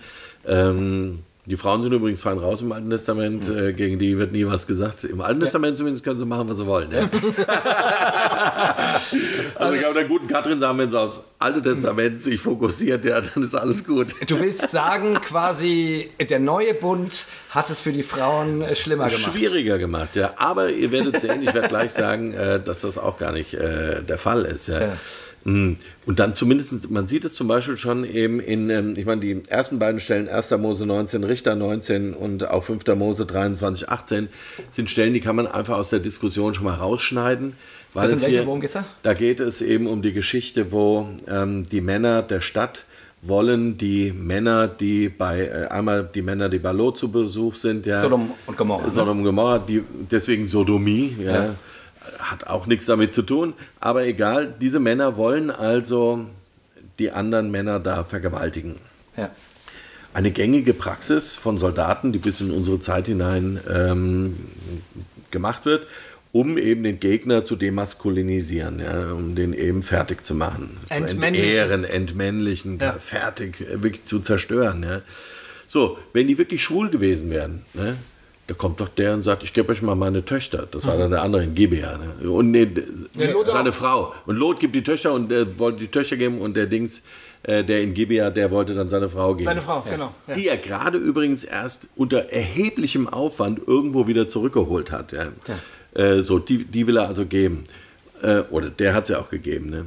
Ähm, 0.47 1.21
die 1.45 1.57
Frauen 1.57 1.83
sind 1.83 1.93
übrigens 1.93 2.21
fein 2.21 2.38
raus 2.38 2.62
im 2.62 2.71
Alten 2.71 2.88
Testament, 2.88 3.49
äh, 3.49 3.73
gegen 3.73 3.99
die 3.99 4.17
wird 4.17 4.31
nie 4.31 4.47
was 4.47 4.69
gesagt. 4.69 5.03
Im 5.03 5.21
Alten 5.21 5.41
Testament 5.41 5.77
zumindest 5.77 6.05
können 6.05 6.21
sie 6.21 6.25
machen, 6.25 6.49
was 6.49 6.59
sie 6.59 6.67
wollen. 6.67 6.88
Ja? 6.93 7.01
also 9.57 9.75
ich 9.75 9.81
glaube, 9.81 9.95
der 9.95 10.05
guten 10.05 10.29
Katrin 10.29 10.61
sagen, 10.61 10.79
wenn 10.79 10.88
sie 10.88 11.01
aufs 11.01 11.25
Alte 11.41 11.61
Testament 11.61 12.21
sich 12.21 12.41
fokussiert, 12.41 13.05
ja, 13.05 13.21
dann 13.21 13.43
ist 13.43 13.57
alles 13.57 13.85
gut. 13.85 14.15
Du 14.29 14.38
willst 14.38 14.71
sagen, 14.71 15.15
quasi 15.15 16.11
der 16.21 16.38
neue 16.38 16.75
Bund 16.75 17.27
hat 17.51 17.71
es 17.71 17.81
für 17.81 17.91
die 17.91 18.05
Frauen 18.05 18.62
äh, 18.62 18.77
schlimmer 18.77 19.09
gemacht. 19.09 19.33
Schwieriger 19.33 19.79
gemacht, 19.79 20.15
ja. 20.15 20.35
Aber 20.37 20.71
ihr 20.71 20.93
werdet 20.93 21.21
sehen, 21.21 21.43
ich 21.43 21.53
werde 21.53 21.67
gleich 21.67 21.93
sagen, 21.93 22.35
äh, 22.35 22.62
dass 22.62 22.83
das 22.83 22.99
auch 22.99 23.19
gar 23.19 23.33
nicht 23.33 23.55
äh, 23.55 24.01
der 24.05 24.19
Fall 24.19 24.45
ist. 24.45 24.69
Ja. 24.69 24.93
Mm, 25.44 25.72
Und 26.07 26.18
dann 26.18 26.35
zumindest, 26.35 26.90
man 26.90 27.07
sieht 27.07 27.24
es 27.24 27.35
zum 27.35 27.48
Beispiel 27.48 27.76
schon 27.76 28.05
eben 28.05 28.38
in, 28.40 28.70
ähm, 28.70 28.94
ich 28.96 29.05
meine, 29.07 29.20
die 29.20 29.42
ersten 29.48 29.78
beiden 29.78 30.00
Stellen, 30.00 30.28
1. 30.28 30.50
Mose 30.59 30.87
19, 30.87 31.24
Richter 31.24 31.55
19 31.55 32.14
und 32.14 32.48
auch 32.48 32.62
5. 32.62 32.85
Mose 32.96 33.26
23, 33.26 33.88
18, 33.88 34.28
sind 34.70 34.88
Stellen, 34.90 35.14
die 35.14 35.20
kann 35.20 35.37
man 35.37 35.46
einfach 35.46 35.78
aus 35.78 35.90
der 35.90 35.98
Diskussion 36.00 36.55
schon 36.55 36.64
mal 36.64 36.74
rausschneiden. 36.74 37.55
Weil 37.94 38.09
Das 38.09 38.18
es 38.18 38.22
welche? 38.24 38.37
hier, 38.38 38.46
Worum 38.46 38.61
geht's 38.61 38.72
da? 38.74 38.85
Da 39.02 39.14
geht 39.14 39.40
es 39.40 39.61
eben 39.61 39.87
um 39.87 40.00
die 40.02 40.12
Geschichte, 40.12 40.72
wo 40.72 41.09
ähm, 41.28 41.68
die 41.68 41.81
Männer 41.81 42.22
der 42.22 42.40
Stadt 42.40 42.85
wollen 43.24 43.78
die 43.78 44.11
Männer, 44.12 44.66
die 44.66 45.09
bei, 45.09 45.42
äh, 45.46 45.68
einmal 45.68 46.09
die 46.12 46.22
Männer, 46.22 46.48
die 46.48 46.59
bei 46.59 46.72
Lot 46.72 46.98
zu 46.98 47.11
Besuch 47.12 47.55
sind, 47.55 47.87
ja, 47.87 48.00
Sodom 48.00 48.31
und 48.46 48.57
Gomorra, 48.57 48.87
ne? 48.87 48.92
Sodom 48.92 49.18
und 49.18 49.24
Gomorra, 49.24 49.59
die, 49.61 49.83
deswegen 50.11 50.44
Sodomie, 50.44 51.16
ja, 51.24 51.33
Ja. 51.44 51.55
Hat 52.18 52.46
auch 52.46 52.66
nichts 52.66 52.87
damit 52.87 53.14
zu 53.14 53.22
tun, 53.22 53.55
aber 53.81 54.05
egal, 54.07 54.55
diese 54.61 54.81
Männer 54.81 55.16
wollen 55.16 55.51
also 55.51 56.27
die 56.98 57.11
anderen 57.11 57.51
Männer 57.51 57.81
da 57.81 58.05
vergewaltigen. 58.05 58.77
Ja. 59.16 59.31
Eine 60.14 60.31
gängige 60.31 60.75
Praxis 60.75 61.35
von 61.35 61.57
Soldaten, 61.57 62.12
die 62.12 62.18
bis 62.18 62.40
in 62.40 62.51
unsere 62.51 62.81
Zeit 62.81 63.07
hinein 63.07 63.61
ähm, 63.72 64.37
gemacht 65.31 65.64
wird, 65.64 65.87
um 66.33 66.59
eben 66.59 66.83
den 66.83 67.01
Gegner 67.01 67.44
zu 67.44 67.57
demaskulinisieren, 67.57 68.81
ja, 68.81 69.12
um 69.12 69.35
den 69.35 69.53
eben 69.53 69.83
fertig 69.83 70.25
zu 70.25 70.35
machen, 70.35 70.79
zu 70.88 70.94
entehren, 70.94 71.85
entmännlichen, 71.85 72.79
Ja. 72.79 72.92
fertig, 72.94 73.61
äh, 73.61 73.83
wirklich 73.83 74.05
zu 74.05 74.20
zerstören. 74.20 74.83
Ja. 74.83 75.01
So, 75.66 75.98
wenn 76.12 76.27
die 76.27 76.37
wirklich 76.38 76.62
schwul 76.62 76.90
gewesen 76.90 77.31
wären, 77.31 77.62
ne, 77.75 77.96
da 78.46 78.55
kommt 78.55 78.81
doch 78.81 78.88
der 78.88 79.14
und 79.14 79.22
sagt, 79.22 79.42
ich 79.44 79.52
gebe 79.52 79.70
euch 79.72 79.83
mal 79.83 79.94
meine 79.94 80.24
Töchter. 80.24 80.66
Das 80.70 80.87
war 80.87 80.96
dann 80.96 81.11
der 81.12 81.22
andere 81.22 81.44
in 81.44 81.55
Gibea. 81.55 81.98
Ne? 81.98 82.31
Und 82.31 82.50
nee, 82.50 82.68
Ja, 83.16 83.31
Lot 83.31 83.50
seine 83.50 83.70
auch. 83.70 83.74
Frau. 83.74 84.14
Und 84.26 84.37
Lot 84.37 84.59
gibt 84.59 84.74
die 84.74 84.83
Töchter 84.83 85.12
und 85.12 85.31
äh, 85.31 85.59
wollte 85.59 85.78
die 85.78 85.88
Töchter 85.88 86.16
geben 86.16 86.40
und 86.40 86.57
der 86.57 86.66
Dings, 86.66 87.05
äh, 87.44 87.62
der 87.62 87.83
in 87.83 87.94
Gibea, 87.94 88.31
der 88.31 88.50
wollte 88.50 88.74
dann 88.74 88.88
seine 88.88 89.09
Frau 89.09 89.35
geben. 89.35 89.44
Seine 89.44 89.62
Frau, 89.62 89.85
genau. 89.88 90.12
Ja. 90.26 90.35
Die 90.35 90.48
er 90.48 90.57
gerade 90.57 90.98
übrigens 90.98 91.44
erst 91.44 91.88
unter 91.94 92.31
erheblichem 92.31 93.09
Aufwand 93.09 93.61
irgendwo 93.64 94.09
wieder 94.09 94.28
zurückgeholt 94.28 94.90
hat. 94.90 95.12
Ja. 95.12 95.28
Äh, 95.94 96.20
so, 96.22 96.38
die, 96.40 96.64
die 96.64 96.87
will 96.87 96.96
er 96.96 97.07
also 97.07 97.26
geben. 97.26 97.62
Äh, 98.22 98.40
oder 98.50 98.70
der 98.70 98.94
hat 98.94 99.07
sie 99.07 99.18
auch 99.18 99.31
gegeben. 99.31 99.70
Ne? 99.70 99.87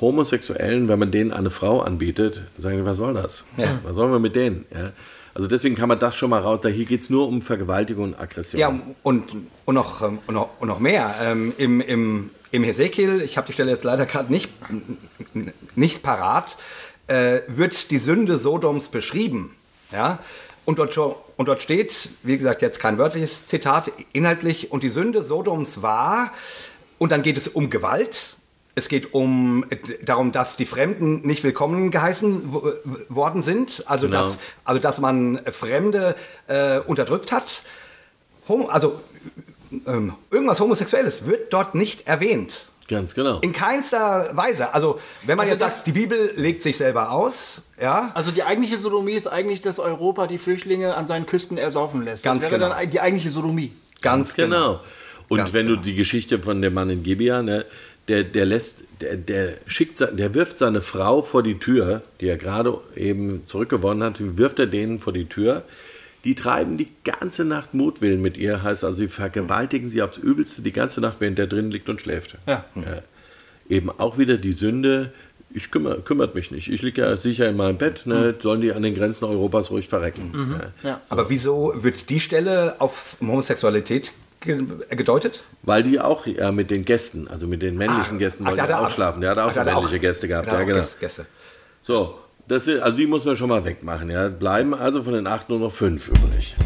Homosexuellen, 0.00 0.88
wenn 0.88 0.98
man 0.98 1.10
denen 1.10 1.32
eine 1.32 1.50
Frau 1.50 1.80
anbietet, 1.80 2.42
sagen 2.58 2.78
die, 2.78 2.86
was 2.86 2.98
soll 2.98 3.14
das? 3.14 3.44
Was 3.82 3.96
sollen 3.96 4.12
wir 4.12 4.18
mit 4.18 4.36
denen? 4.36 4.64
Ja? 4.72 4.92
Also 5.34 5.46
deswegen 5.46 5.74
kann 5.74 5.88
man 5.88 5.98
das 5.98 6.16
schon 6.16 6.30
mal 6.30 6.40
raus. 6.40 6.60
Da 6.62 6.68
hier 6.68 6.84
geht 6.84 7.02
es 7.02 7.10
nur 7.10 7.28
um 7.28 7.42
Vergewaltigung 7.42 8.04
und 8.04 8.20
Aggression. 8.20 8.60
Ja, 8.60 8.78
und, 9.02 9.24
und, 9.64 9.74
noch, 9.74 10.02
ähm, 10.02 10.18
und, 10.26 10.34
noch, 10.34 10.48
und 10.58 10.68
noch 10.68 10.80
mehr. 10.80 11.14
Ähm, 11.22 11.52
Im 11.56 11.80
im, 11.80 12.30
im 12.50 12.64
Hesekiel, 12.64 13.20
ich 13.22 13.36
habe 13.36 13.46
die 13.46 13.52
Stelle 13.52 13.70
jetzt 13.70 13.84
leider 13.84 14.06
gerade 14.06 14.32
nicht, 14.32 14.50
nicht 15.76 16.02
parat, 16.02 16.56
äh, 17.06 17.40
wird 17.46 17.90
die 17.90 17.98
Sünde 17.98 18.38
Sodoms 18.38 18.88
beschrieben. 18.88 19.54
Ja? 19.92 20.18
Und, 20.64 20.78
dort, 20.78 20.96
und 20.98 21.46
dort 21.46 21.62
steht, 21.62 22.08
wie 22.22 22.36
gesagt, 22.36 22.62
jetzt 22.62 22.78
kein 22.78 22.98
wörtliches 22.98 23.46
Zitat, 23.46 23.90
inhaltlich, 24.12 24.70
und 24.70 24.82
die 24.82 24.88
Sünde 24.88 25.22
Sodoms 25.22 25.82
war, 25.82 26.32
und 26.98 27.12
dann 27.12 27.22
geht 27.22 27.36
es 27.36 27.48
um 27.48 27.70
Gewalt. 27.70 28.36
Es 28.74 28.88
geht 28.88 29.14
um 29.14 29.64
äh, 29.70 29.76
darum, 30.04 30.32
dass 30.32 30.56
die 30.56 30.64
Fremden 30.66 31.26
nicht 31.26 31.42
willkommen 31.44 31.90
geheißen 31.90 32.52
wo- 32.52 32.72
worden 33.08 33.42
sind, 33.42 33.84
also, 33.86 34.06
Genau. 34.06 34.18
dass, 34.18 34.38
also 34.64 34.80
dass 34.80 35.00
man 35.00 35.40
Fremde 35.50 36.14
äh, 36.46 36.78
unterdrückt 36.78 37.32
hat. 37.32 37.62
Homo, 38.48 38.66
also 38.68 39.00
ähm, 39.86 40.14
irgendwas 40.30 40.60
Homosexuelles 40.60 41.26
wird 41.26 41.52
dort 41.52 41.74
nicht 41.74 42.06
erwähnt. 42.06 42.66
Ganz 42.88 43.14
genau. 43.14 43.38
In 43.40 43.52
keinster 43.52 44.30
Weise. 44.36 44.74
Also 44.74 44.98
wenn 45.24 45.36
man 45.36 45.44
Also 45.46 45.52
jetzt 45.52 45.60
das- 45.60 45.76
sagt, 45.78 45.86
die 45.86 45.92
Bibel 45.92 46.32
legt 46.34 46.60
sich 46.62 46.76
selber 46.76 47.12
aus, 47.12 47.62
ja, 47.80 48.10
Also 48.14 48.32
die 48.32 48.42
eigentliche 48.42 48.78
Sodomie 48.78 49.12
ist 49.12 49.28
eigentlich, 49.28 49.60
dass 49.60 49.78
Europa 49.78 50.26
die 50.26 50.38
Flüchtlinge 50.38 50.94
an 50.96 51.06
seinen 51.06 51.26
Küsten 51.26 51.56
ersaufen 51.56 52.02
lässt. 52.02 52.24
Ganz 52.24 52.42
das 52.44 52.50
wäre 52.52 52.62
genau. 52.64 52.74
dann 52.74 52.90
die 52.90 53.00
eigentliche 53.00 53.30
Sodomie. 53.30 53.72
ganz 54.00 54.34
genau. 54.34 54.56
Genau. 54.74 54.80
Und 55.28 55.36
Ganz 55.38 55.52
wenn 55.52 55.68
genau. 55.68 55.78
du 55.78 55.84
die 55.84 55.94
Geschichte 55.94 56.40
von 56.40 56.60
dem 56.60 56.74
Mann 56.74 56.90
in 56.90 57.04
Gibea, 57.04 57.40
ne, 57.42 57.64
der, 58.08 58.24
der 58.24 58.46
lässt, 58.46 58.82
der, 59.00 59.16
der 59.16 59.54
schickt, 59.66 60.00
der 60.00 60.34
wirft 60.34 60.58
seine 60.58 60.80
Frau 60.80 61.22
vor 61.22 61.42
die 61.42 61.58
Tür, 61.58 62.02
die 62.20 62.26
er 62.26 62.36
gerade 62.36 62.78
eben 62.96 63.46
zurückgewonnen 63.46 64.02
hat, 64.02 64.36
wirft 64.36 64.58
er 64.58 64.66
denen 64.66 64.98
vor 64.98 65.12
die 65.12 65.26
Tür. 65.26 65.62
Die 66.24 66.34
treiben 66.34 66.76
die 66.76 66.88
ganze 67.04 67.44
Nacht 67.44 67.72
Mutwillen 67.72 68.20
mit 68.20 68.36
ihr, 68.36 68.62
heißt 68.62 68.84
also, 68.84 68.98
sie 68.98 69.08
vergewaltigen 69.08 69.88
sie 69.88 70.02
aufs 70.02 70.18
Übelste 70.18 70.60
die 70.60 70.72
ganze 70.72 71.00
Nacht, 71.00 71.16
während 71.20 71.38
der 71.38 71.46
drin 71.46 71.70
liegt 71.70 71.88
und 71.88 72.00
schläft. 72.00 72.36
Ja. 72.46 72.64
Eben 73.68 73.90
auch 73.90 74.18
wieder 74.18 74.36
die 74.36 74.52
Sünde, 74.52 75.12
ich 75.52 75.70
kümmere, 75.70 76.02
kümmert 76.02 76.34
mich 76.34 76.50
nicht. 76.50 76.70
Ich 76.70 76.82
liege 76.82 77.02
ja 77.02 77.16
sicher 77.16 77.48
in 77.48 77.56
meinem 77.56 77.78
Bett, 77.78 78.06
ne, 78.06 78.34
sollen 78.40 78.60
die 78.60 78.72
an 78.72 78.82
den 78.82 78.94
Grenzen 78.94 79.24
Europas 79.24 79.70
ruhig 79.70 79.88
verrecken. 79.88 80.72
Ja. 80.82 80.90
Ja. 80.90 81.00
Aber 81.08 81.30
wieso 81.30 81.72
wird 81.76 82.10
die 82.10 82.20
Stelle 82.20 82.80
auf 82.80 83.16
Homosexualität 83.20 84.12
gedeutet? 84.40 85.44
Weil 85.62 85.82
die 85.82 86.00
auch 86.00 86.26
ja, 86.26 86.50
mit 86.52 86.70
den 86.70 86.84
Gästen, 86.84 87.28
also 87.28 87.46
mit 87.46 87.62
den 87.62 87.76
männlichen 87.76 88.16
Ah, 88.16 88.18
Gästen, 88.18 88.46
wollten 88.46 88.60
auch 88.72 88.90
schlafen. 88.90 89.20
Der 89.20 89.30
hat 89.30 89.38
auch 89.38 89.52
so 89.52 89.62
männliche 89.62 89.96
auch- 89.96 90.00
Gäste 90.00 90.28
gehabt. 90.28 90.48
hat 90.48 90.58
Ja, 90.58 90.64
genau. 90.64 90.84
Gäste-. 90.98 91.26
So, 91.82 92.18
das 92.48 92.66
also 92.68 92.96
die 92.96 93.06
muss 93.06 93.24
man 93.24 93.36
schon 93.36 93.48
mal 93.48 93.64
wegmachen. 93.64 94.10
Ja. 94.10 94.28
Bleiben 94.28 94.74
also 94.74 95.02
von 95.02 95.12
den 95.12 95.26
acht 95.26 95.48
nur 95.48 95.58
noch 95.58 95.72
fünf 95.72 96.08
übrig. 96.08 96.56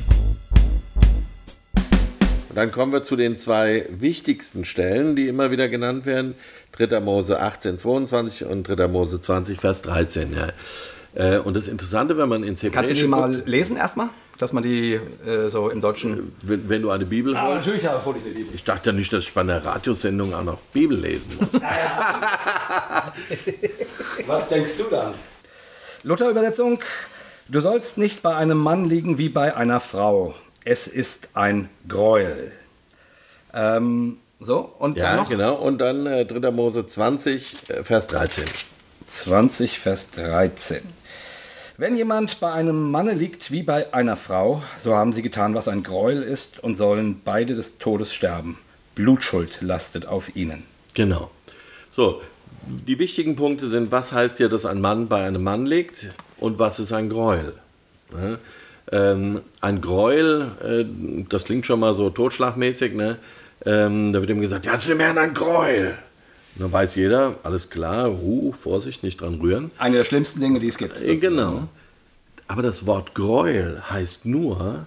Und 2.49 2.57
dann 2.57 2.71
kommen 2.71 2.93
wir 2.93 3.03
zu 3.03 3.17
den 3.17 3.37
zwei 3.37 3.87
wichtigsten 3.91 4.65
Stellen, 4.65 5.17
die 5.17 5.27
immer 5.29 5.51
wieder 5.51 5.69
genannt 5.69 6.07
werden. 6.07 6.35
3. 6.73 7.01
Mose 7.01 7.41
18, 7.41 7.79
22 7.79 8.45
und 8.45 8.63
3. 8.69 8.87
Mose 8.89 9.21
20, 9.21 9.59
Vers 9.61 9.83
13. 9.83 10.33
Ja. 10.33 10.49
Äh, 11.15 11.39
Und 11.39 11.55
das 11.55 11.69
Interessante, 11.69 12.17
wenn 12.19 12.29
man 12.29 12.43
ins 12.45 12.63
Hebräische 12.63 12.75
Kannst 12.89 12.91
du 12.91 12.95
die 13.05 13.07
mal 13.09 13.33
guckt, 13.33 13.49
lesen 13.49 13.77
erstmal? 13.77 14.09
Dass 14.39 14.53
man 14.53 14.65
die 14.65 14.95
äh, 14.95 15.49
so 15.49 15.71
im 15.71 15.81
Deutschen. 15.81 16.33
wenn, 16.43 16.69
wenn 16.69 16.83
du 16.83 16.91
eine 16.91 17.07
Bibel 17.07 17.41
holst, 17.41 17.69
natürlich 17.69 17.89
hole 18.05 18.19
ich 18.19 18.25
eine 18.25 18.35
Bibel. 18.35 18.53
ich 18.55 18.65
dachte 18.65 18.91
ja 18.91 18.97
nicht, 18.97 19.13
dass 19.13 19.23
ich 19.25 19.33
bei 19.33 19.43
einer 19.43 19.65
Radiosendung 19.65 20.35
auch 20.35 20.43
noch 20.43 20.59
Bibel 20.73 20.99
lesen 20.99 21.39
muss. 21.41 21.53
Was 24.27 24.49
denkst 24.49 24.77
du 24.79 24.85
dann? 24.91 25.15
Luther-Übersetzung. 26.03 26.81
Du 27.49 27.61
sollst 27.61 27.99
nicht 27.99 28.23
bei 28.23 28.35
einem 28.35 28.59
Mann 28.59 28.87
liegen 28.87 29.19
wie 29.19 29.29
bei 29.29 29.55
einer 29.55 29.79
Frau. 29.81 30.35
Es 30.65 30.87
ist 30.89 31.29
ein 31.35 31.69
Gräuel. 31.87 32.53
Ähm, 33.53 34.19
so, 34.41 34.75
und 34.79 34.97
Ja, 34.97 35.05
dann 35.11 35.17
noch 35.19 35.29
genau. 35.29 35.55
Und 35.55 35.79
dann 35.79 36.07
äh, 36.07 36.27
3. 36.27 36.51
Mose 36.51 36.87
20, 36.87 37.69
äh, 37.69 37.85
Vers 37.85 38.07
13. 38.09 38.45
20, 39.07 39.79
Vers 39.79 40.11
13. 40.11 40.83
Wenn 41.77 41.97
jemand 41.97 42.39
bei 42.39 42.53
einem 42.53 42.93
Manne 42.93 43.15
liegt 43.15 43.51
wie 43.51 43.65
bei 43.65 43.93
einer 43.93 44.15
Frau, 44.15 44.63
so 44.79 44.95
haben 44.95 45.13
sie 45.13 45.23
getan, 45.23 45.57
was 45.57 45.67
ein 45.67 45.83
Gräuel 45.83 46.23
ist, 46.23 46.63
und 46.63 46.77
sollen 46.77 47.21
beide 47.25 47.57
des 47.57 47.79
Todes 47.79 48.15
sterben. 48.15 48.59
Blutschuld 48.95 49.59
lastet 49.61 50.07
auf 50.07 50.37
ihnen. 50.37 50.63
Genau. 50.95 51.33
So, 51.91 52.23
die 52.87 53.01
wichtigen 53.01 53.35
Punkte 53.35 53.67
sind, 53.67 53.91
was 53.91 54.13
heißt 54.13 54.37
hier, 54.37 54.49
dass 54.49 54.67
ein 54.67 54.81
Mann 54.81 55.09
bei 55.09 55.27
einem 55.27 55.43
Mann 55.43 55.67
liegt 55.67 56.11
und 56.39 56.61
was 56.61 56.79
ist 56.79 56.93
ein 56.93 57.09
Gräuel? 57.09 57.55
Ne? 58.13 58.39
Ähm, 58.93 59.41
ein 59.61 59.81
Gräuel, 59.81 60.53
äh, 60.63 60.85
das 61.29 61.43
klingt 61.43 61.67
schon 61.67 61.81
mal 61.81 61.95
so 61.95 62.09
totschlagmäßig, 62.09 62.95
ne? 62.95 63.19
ähm, 63.67 64.13
da 64.13 64.21
wird 64.21 64.31
ihm 64.31 64.41
gesagt, 64.41 64.67
ja, 64.67 64.75
das 64.75 64.89
ist 64.89 65.01
ein 65.01 65.35
Gräuel. 65.35 65.99
Dann 66.57 66.73
weiß 66.73 66.95
jeder, 66.95 67.37
alles 67.43 67.69
klar, 67.71 68.11
huh, 68.11 68.53
Vorsicht, 68.53 69.03
nicht 69.03 69.21
dran 69.21 69.41
rühren. 69.41 69.71
Eine 69.79 69.97
der 69.99 70.05
schlimmsten 70.05 70.41
Dinge, 70.41 70.61
die 70.61 70.69
es 70.69 70.79
gibt. 70.79 71.01
Äh, 71.01 71.17
Genau. 71.17 71.69
Aber 72.47 72.63
das 72.63 72.87
Wort 72.87 73.15
Gräuel 73.15 73.83
heißt 73.89 74.27
nur, 74.27 74.87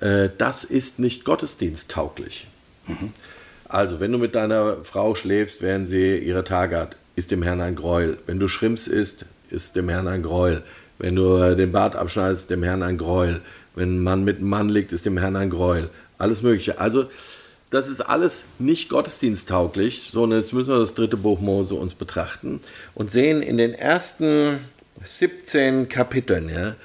äh, 0.00 0.28
das 0.36 0.64
ist 0.64 0.98
nicht 0.98 1.24
gottesdiensttauglich. 1.24 2.48
Also, 3.68 4.00
wenn 4.00 4.12
du 4.12 4.18
mit 4.18 4.34
deiner 4.34 4.78
Frau 4.84 5.14
schläfst, 5.14 5.62
während 5.62 5.88
sie 5.88 6.18
ihre 6.18 6.44
Tage 6.44 6.76
hat, 6.78 6.96
ist 7.16 7.30
dem 7.30 7.42
Herrn 7.42 7.60
ein 7.60 7.76
Gräuel. 7.76 8.18
Wenn 8.26 8.38
du 8.38 8.48
Schrimps 8.48 8.86
isst, 8.86 9.24
ist 9.50 9.76
dem 9.76 9.88
Herrn 9.88 10.08
ein 10.08 10.22
Gräuel. 10.22 10.62
Wenn 10.98 11.16
du 11.16 11.36
äh, 11.36 11.56
den 11.56 11.72
Bart 11.72 11.96
abschneidest, 11.96 12.50
dem 12.50 12.62
Herrn 12.62 12.82
ein 12.82 12.98
Gräuel. 12.98 13.40
Wenn 13.74 13.96
ein 13.96 14.02
Mann 14.02 14.24
mit 14.24 14.38
einem 14.38 14.48
Mann 14.48 14.68
liegt, 14.68 14.92
ist 14.92 15.06
dem 15.06 15.18
Herrn 15.18 15.36
ein 15.36 15.50
Gräuel. 15.50 15.90
Alles 16.18 16.42
Mögliche. 16.42 16.80
Also, 16.80 17.06
das 17.70 17.88
ist 17.88 18.00
alles 18.00 18.44
nicht 18.58 18.88
gottesdiensttauglich, 18.88 20.02
sondern 20.10 20.38
jetzt 20.38 20.52
müssen 20.52 20.70
wir 20.70 20.78
das 20.78 20.94
dritte 20.94 21.16
Buch 21.16 21.40
Mose 21.40 21.74
uns 21.74 21.94
betrachten 21.94 22.60
und 22.94 23.10
sehen 23.10 23.42
in 23.42 23.58
den 23.58 23.74
ersten 23.74 24.60
17 25.02 25.88
Kapiteln, 25.88 26.48
ja, 26.48 26.76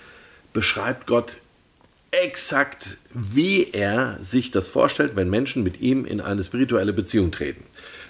beschreibt 0.53 1.07
Gott 1.07 1.37
exakt, 2.11 2.97
wie 3.13 3.69
er 3.71 4.17
sich 4.21 4.51
das 4.51 4.67
vorstellt, 4.67 5.15
wenn 5.15 5.29
Menschen 5.29 5.63
mit 5.63 5.79
ihm 5.79 6.05
in 6.05 6.19
eine 6.19 6.43
spirituelle 6.43 6.93
Beziehung 6.93 7.31
treten. 7.31 7.63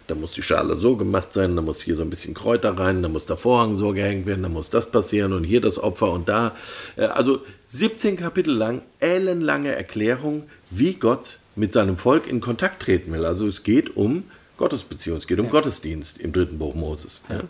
Da 0.08 0.16
muss 0.16 0.34
die 0.34 0.42
Schale 0.42 0.76
so 0.76 0.98
gemacht 0.98 1.34
sein, 1.34 1.56
da 1.56 1.62
muss 1.62 1.82
hier 1.82 1.96
so 1.96 2.02
ein 2.02 2.10
bisschen 2.10 2.34
Kräuter 2.34 2.78
rein, 2.78 3.04
da 3.04 3.10
muss 3.10 3.28
der 3.28 3.38
Vorhang 3.38 3.78
so 3.78 3.94
gehängt 3.94 4.26
werden, 4.26 4.42
da 4.42 4.50
muss 4.50 4.72
das 4.72 4.92
passieren 4.92 5.34
und 5.34 5.44
hier 5.44 5.62
das 5.62 5.78
Opfer 5.78 6.12
und 6.12 6.28
da. 6.28 6.56
Äh, 6.96 7.06
Also 7.06 7.42
17 7.68 8.18
Kapitel 8.18 8.56
lang, 8.56 8.82
ellenlange 9.00 9.74
Erklärung, 9.74 10.50
wie 10.72 10.96
Gott 10.96 11.38
mit 11.56 11.74
seinem 11.74 11.98
Volk 11.98 12.28
in 12.28 12.42
Kontakt 12.42 12.84
treten 12.84 13.12
will. 13.14 13.26
Also 13.26 13.48
es 13.48 13.64
geht 13.64 13.96
um 13.96 14.24
Gottesbeziehung, 14.58 15.18
es 15.18 15.28
geht 15.28 15.40
um 15.40 15.50
Gottesdienst 15.50 16.20
im 16.20 16.34
dritten 16.34 16.58
Buch 16.58 16.76
Moses. 16.76 17.24
Ja. 17.30 17.42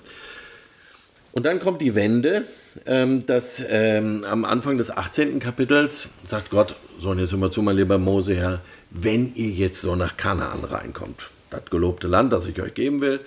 Und 1.33 1.45
dann 1.45 1.59
kommt 1.59 1.81
die 1.81 1.95
Wende, 1.95 2.45
ähm, 2.85 3.25
dass 3.25 3.63
ähm, 3.69 4.25
am 4.25 4.43
Anfang 4.45 4.77
des 4.77 4.91
18. 4.91 5.39
Kapitels 5.39 6.09
sagt 6.25 6.49
Gott, 6.49 6.75
so 6.99 7.09
und 7.09 7.19
jetzt 7.19 7.31
hör 7.31 7.39
mal 7.39 7.51
zu, 7.51 7.61
mein 7.61 7.77
lieber 7.77 7.97
Mose, 7.97 8.35
Herr, 8.35 8.61
wenn 8.89 9.33
ihr 9.35 9.49
jetzt 9.49 9.81
so 9.81 9.95
nach 9.95 10.17
Kanaan 10.17 10.63
reinkommt, 10.63 11.29
das 11.49 11.65
gelobte 11.69 12.07
Land, 12.07 12.33
das 12.33 12.47
ich 12.47 12.61
euch 12.61 12.73
geben 12.73 13.01
will, 13.01 13.21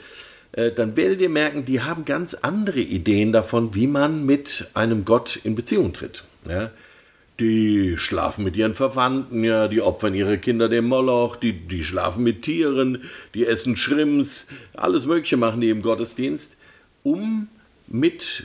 äh, 0.53 0.71
dann 0.71 0.97
werdet 0.97 1.21
ihr 1.21 1.31
merken, 1.31 1.65
die 1.65 1.81
haben 1.81 2.05
ganz 2.05 2.35
andere 2.35 2.81
Ideen 2.81 3.33
davon, 3.33 3.75
wie 3.75 3.87
man 3.87 4.27
mit 4.27 4.69
einem 4.75 5.05
Gott 5.05 5.41
in 5.43 5.55
Beziehung 5.55 5.93
tritt. 5.93 6.25
Ja? 6.49 6.71
Die 7.41 7.97
schlafen 7.99 8.45
mit 8.45 8.57
ihren 8.57 8.75
Verwandten, 8.75 9.43
ja, 9.43 9.67
die 9.67 9.81
opfern 9.81 10.15
ihre 10.15 10.39
Kinder 10.39 10.69
dem 10.69 10.87
Moloch, 10.87 11.35
die, 11.35 11.53
die 11.53 11.83
schlafen 11.83 12.23
mit 12.23 12.43
Tieren, 12.43 13.03
die 13.35 13.45
essen 13.45 13.77
Schrimps, 13.77 14.47
alles 14.75 15.07
Mögliche 15.07 15.37
machen 15.37 15.61
die 15.61 15.71
im 15.71 15.83
Gottesdienst, 15.83 16.57
um 17.03 17.49
mit 17.89 18.45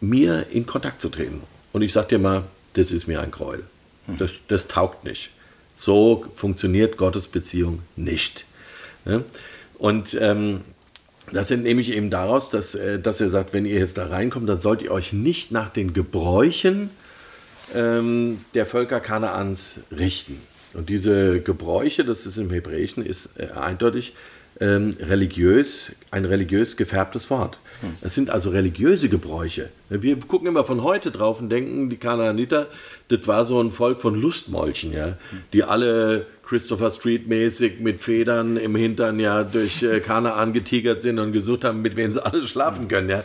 mir 0.00 0.46
in 0.50 0.64
Kontakt 0.64 1.02
zu 1.02 1.10
treten. 1.10 1.42
Und 1.72 1.82
ich 1.82 1.92
sag 1.92 2.08
dir 2.08 2.18
mal, 2.18 2.44
das 2.72 2.92
ist 2.92 3.06
mir 3.06 3.20
ein 3.20 3.30
Gräuel. 3.30 3.64
Das, 4.18 4.32
das 4.48 4.68
taugt 4.68 5.04
nicht. 5.04 5.30
So 5.76 6.24
funktioniert 6.34 6.96
Gottes 6.96 7.28
Beziehung 7.28 7.80
nicht. 7.96 8.44
Ne? 9.04 9.24
Und 9.78 10.16
ähm, 10.20 10.62
das 11.32 11.50
entnehme 11.50 11.80
ich 11.80 11.92
eben 11.92 12.10
daraus, 12.10 12.50
dass, 12.50 12.74
äh, 12.74 12.98
dass 12.98 13.20
er 13.20 13.28
sagt, 13.28 13.52
wenn 13.52 13.66
ihr 13.66 13.78
jetzt 13.78 13.98
da 13.98 14.06
reinkommt, 14.06 14.48
dann 14.48 14.60
sollt 14.60 14.82
ihr 14.82 14.90
euch 14.90 15.12
nicht 15.12 15.52
nach 15.52 15.70
den 15.70 15.94
Gebräuchen 15.94 16.90
ähm, 17.74 18.44
der 18.54 18.66
Völker 18.66 19.00
Kanaans 19.00 19.80
richten. 19.90 20.40
Und 20.74 20.88
diese 20.88 21.40
Gebräuche, 21.40 22.04
das 22.04 22.26
ist 22.26 22.36
im 22.36 22.50
Hebräischen, 22.50 23.04
ist 23.04 23.38
äh, 23.38 23.48
eindeutig 23.52 24.14
ähm, 24.60 24.96
religiös, 25.00 25.92
ein 26.10 26.24
religiös 26.24 26.76
gefärbtes 26.76 27.30
Wort. 27.30 27.58
Das 28.02 28.14
sind 28.14 28.28
also 28.28 28.50
religiöse 28.50 29.08
Gebräuche. 29.08 29.70
Wir 29.88 30.20
gucken 30.20 30.46
immer 30.46 30.64
von 30.64 30.82
heute 30.82 31.10
drauf 31.10 31.40
und 31.40 31.48
denken, 31.48 31.88
die 31.88 31.96
Kanaaniter, 31.96 32.66
das 33.08 33.26
war 33.26 33.46
so 33.46 33.58
ein 33.58 33.70
Volk 33.72 34.00
von 34.00 34.20
Lustmolchen, 34.20 34.92
ja, 34.92 35.16
die 35.54 35.64
alle 35.64 36.26
Christopher 36.44 36.90
Street 36.90 37.26
mäßig 37.26 37.80
mit 37.80 38.00
Federn 38.00 38.56
im 38.56 38.76
Hintern 38.76 39.18
ja 39.18 39.44
durch 39.44 39.82
äh, 39.82 40.00
Kanaan 40.00 40.52
getigert 40.52 41.00
sind 41.00 41.18
und 41.18 41.32
gesucht 41.32 41.64
haben, 41.64 41.80
mit 41.80 41.96
wem 41.96 42.10
sie 42.10 42.22
alle 42.22 42.46
schlafen 42.46 42.88
können, 42.88 43.08
ja. 43.08 43.24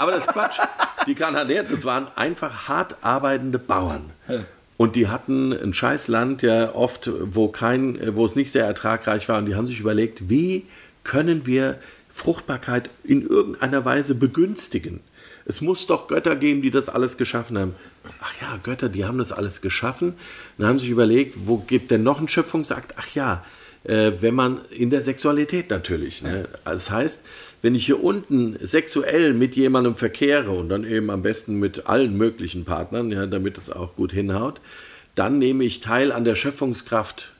Aber 0.00 0.10
das 0.10 0.26
ist 0.26 0.32
Quatsch. 0.32 0.58
Die 1.06 1.14
Kanadier, 1.14 1.62
das 1.62 1.84
waren 1.84 2.08
einfach 2.16 2.66
hart 2.66 2.96
arbeitende 3.02 3.58
Bauern. 3.58 4.10
Und 4.78 4.94
die 4.94 5.08
hatten 5.08 5.52
ein 5.52 5.74
scheiß 5.74 6.06
Land, 6.06 6.42
ja 6.42 6.72
oft, 6.72 7.10
wo, 7.12 7.48
kein, 7.48 7.98
wo 8.14 8.24
es 8.24 8.36
nicht 8.36 8.52
sehr 8.52 8.64
ertragreich 8.64 9.28
war. 9.28 9.38
Und 9.38 9.46
die 9.46 9.56
haben 9.56 9.66
sich 9.66 9.80
überlegt, 9.80 10.30
wie 10.30 10.66
können 11.02 11.46
wir 11.46 11.80
Fruchtbarkeit 12.12 12.88
in 13.02 13.26
irgendeiner 13.26 13.84
Weise 13.84 14.14
begünstigen? 14.14 15.00
Es 15.44 15.60
muss 15.60 15.88
doch 15.88 16.06
Götter 16.06 16.36
geben, 16.36 16.62
die 16.62 16.70
das 16.70 16.88
alles 16.88 17.16
geschaffen 17.16 17.58
haben. 17.58 17.74
Ach 18.20 18.32
ja, 18.40 18.56
Götter, 18.62 18.88
die 18.88 19.04
haben 19.04 19.18
das 19.18 19.32
alles 19.32 19.62
geschaffen. 19.62 20.14
Dann 20.58 20.68
haben 20.68 20.78
sich 20.78 20.90
überlegt, 20.90 21.34
wo 21.46 21.56
gibt 21.56 21.90
denn 21.90 22.04
noch 22.04 22.20
ein 22.20 22.28
Schöpfungsakt? 22.28 22.94
Ach 22.98 23.08
ja, 23.14 23.44
äh, 23.82 24.12
wenn 24.20 24.34
man 24.34 24.60
in 24.70 24.90
der 24.90 25.00
Sexualität 25.00 25.70
natürlich. 25.70 26.22
Ne? 26.22 26.48
Das 26.64 26.90
heißt, 26.90 27.24
wenn 27.62 27.74
ich 27.74 27.86
hier 27.86 28.02
unten 28.02 28.56
sexuell 28.60 29.34
mit 29.34 29.56
jemandem 29.56 29.94
verkehre 29.94 30.50
und 30.50 30.68
dann 30.68 30.84
eben 30.84 31.10
am 31.10 31.22
besten 31.22 31.58
mit 31.58 31.86
allen 31.86 32.16
möglichen 32.16 32.64
Partnern, 32.64 33.10
ja, 33.10 33.26
damit 33.26 33.58
es 33.58 33.70
auch 33.70 33.96
gut 33.96 34.12
hinhaut, 34.12 34.60
dann 35.14 35.38
nehme 35.38 35.64
ich 35.64 35.80
teil 35.80 36.12
an 36.12 36.24
der 36.24 36.36
Schöpfungskraft 36.36 37.32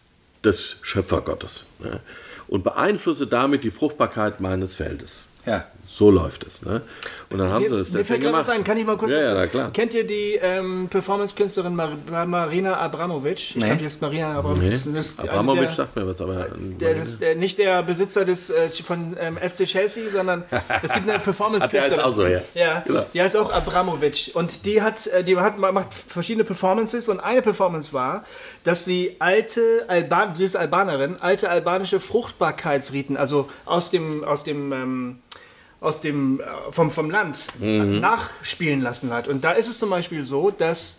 des 0.42 0.76
Schöpfergottes 0.83 1.66
ne? 1.78 2.00
und 2.48 2.64
beeinflusse 2.64 3.26
damit 3.26 3.62
die 3.62 3.70
Fruchtbarkeit 3.70 4.40
meines 4.40 4.74
Feldes. 4.74 5.24
Ja. 5.48 5.64
So 5.90 6.11
läuft 6.11 6.46
es. 6.46 6.62
Ne? 6.66 6.82
Und 7.30 7.38
dann 7.38 7.48
haben 7.48 7.64
sie 7.64 7.70
Mir, 7.70 7.78
das 7.78 7.92
mir 7.92 8.04
fällt 8.04 8.20
gerade 8.20 8.34
was 8.37 8.50
ein, 8.50 8.62
kann 8.62 8.76
ich 8.76 8.84
mal 8.84 8.98
kurz 8.98 9.11
ja, 9.11 9.34
ja, 9.34 9.46
klar. 9.46 9.70
Kennt 9.72 9.94
ihr 9.94 10.06
die 10.06 10.34
ähm, 10.40 10.87
Performance-Künstlerin 10.90 11.74
Mar 11.74 11.92
Mar 12.11 12.26
Marina 12.26 12.76
Abramovic? 12.76 13.38
Ich 13.38 13.56
Nee. 13.56 13.64
glaube, 13.64 13.78
die 13.80 13.87
ist 13.87 14.02
Marina 14.02 14.34
Abramovic. 14.38 14.84
Nee. 14.84 14.92
Das 14.94 15.18
Abramovic 15.18 15.62
der- 15.62 15.70
sagt 15.70 15.96
mir 15.96 16.06
was, 16.06 16.20
aber 16.20 16.48
Der 16.78 16.94
ist 16.94 17.22
der, 17.22 17.37
nicht 17.37 17.56
der 17.58 17.82
Besitzer 17.82 18.27
des, 18.27 18.50
äh, 18.50 18.68
von 18.85 19.16
ähm, 19.18 19.38
FC 19.38 19.64
Chelsea, 19.64 20.10
sondern 20.10 20.44
es 20.83 20.92
gibt 20.92 21.08
eine 21.08 21.18
performance 21.20 21.64
Ach, 21.66 21.70
der 21.70 21.83
heißt 21.83 21.98
auch 22.00 22.12
so, 22.14 22.27
ja. 22.27 22.42
Ja, 22.54 22.83
Genau. 22.87 23.06
die 23.14 23.23
heißt 23.23 23.37
auch 23.38 23.50
Abramovic. 23.50 24.33
Und 24.35 24.66
die 24.66 24.83
hat, 24.83 25.06
äh, 25.06 25.25
die 25.25 25.38
hat, 25.38 25.58
macht 25.58 25.94
verschiedene 25.94 26.44
Performances 26.44 27.08
und 27.08 27.18
eine 27.18 27.40
Performance 27.40 27.94
war, 27.94 28.25
dass 28.62 28.85
sie 28.85 29.16
alte 29.20 29.87
Alban, 29.88 30.35
sie 30.35 30.44
ist 30.44 30.54
Albanerin, 30.54 31.16
alte 31.18 31.48
albanische 31.48 31.98
Fruchtbarkeitsriten, 31.98 33.16
also 33.16 33.48
aus 33.64 33.90
dem, 33.90 34.23
aus 34.23 34.44
dem, 34.44 34.73
ähm, 34.73 35.18
aus 35.81 36.00
dem, 36.00 36.40
äh, 36.40 36.44
vom, 36.72 36.90
vom 36.90 37.10
Land 37.10 37.46
Mhm. 37.60 38.00
nachspielen 38.00 38.81
lassen 38.81 39.12
hat. 39.12 39.29
Und 39.29 39.44
da 39.44 39.52
ist 39.52 39.68
es 39.68 39.79
zum 39.79 39.90
Beispiel 39.90 40.22
so, 40.24 40.50
dass 40.50 40.98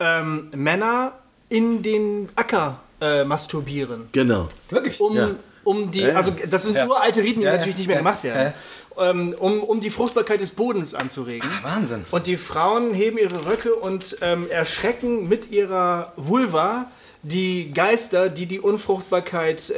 ähm, 0.00 0.48
Männer 0.54 1.12
in 1.48 1.82
den 1.82 2.28
Acker 2.34 2.80
äh, 3.00 3.24
masturbieren. 3.24 4.08
Genau. 4.12 4.48
Wirklich? 4.70 5.00
Um, 5.00 5.14
Ja. 5.16 5.30
um 5.62 5.90
die, 5.90 6.04
also 6.06 6.32
das 6.50 6.62
sind 6.64 6.74
Ja. 6.76 6.86
uralte 6.86 7.22
Riten, 7.22 7.40
die 7.40 7.46
Ja, 7.46 7.52
natürlich 7.52 7.76
nicht 7.76 7.86
mehr 7.86 7.96
Ja. 7.96 8.00
gemacht 8.00 8.24
werden, 8.24 8.54
ähm, 8.98 9.34
um, 9.38 9.62
um 9.62 9.80
die 9.80 9.90
Fruchtbarkeit 9.90 10.40
des 10.40 10.52
Bodens 10.52 10.94
anzuregen. 10.94 11.48
Wahnsinn. 11.62 12.04
Und 12.10 12.26
die 12.26 12.36
Frauen 12.36 12.92
heben 12.94 13.18
ihre 13.18 13.46
Röcke 13.46 13.74
und 13.74 14.16
ähm, 14.20 14.48
erschrecken 14.50 15.28
mit 15.28 15.50
ihrer 15.50 16.12
Vulva 16.16 16.90
die 17.24 17.72
Geister, 17.72 18.28
die 18.28 18.46
die 18.46 18.60
Unfruchtbarkeit 18.60 19.70
äh, 19.70 19.74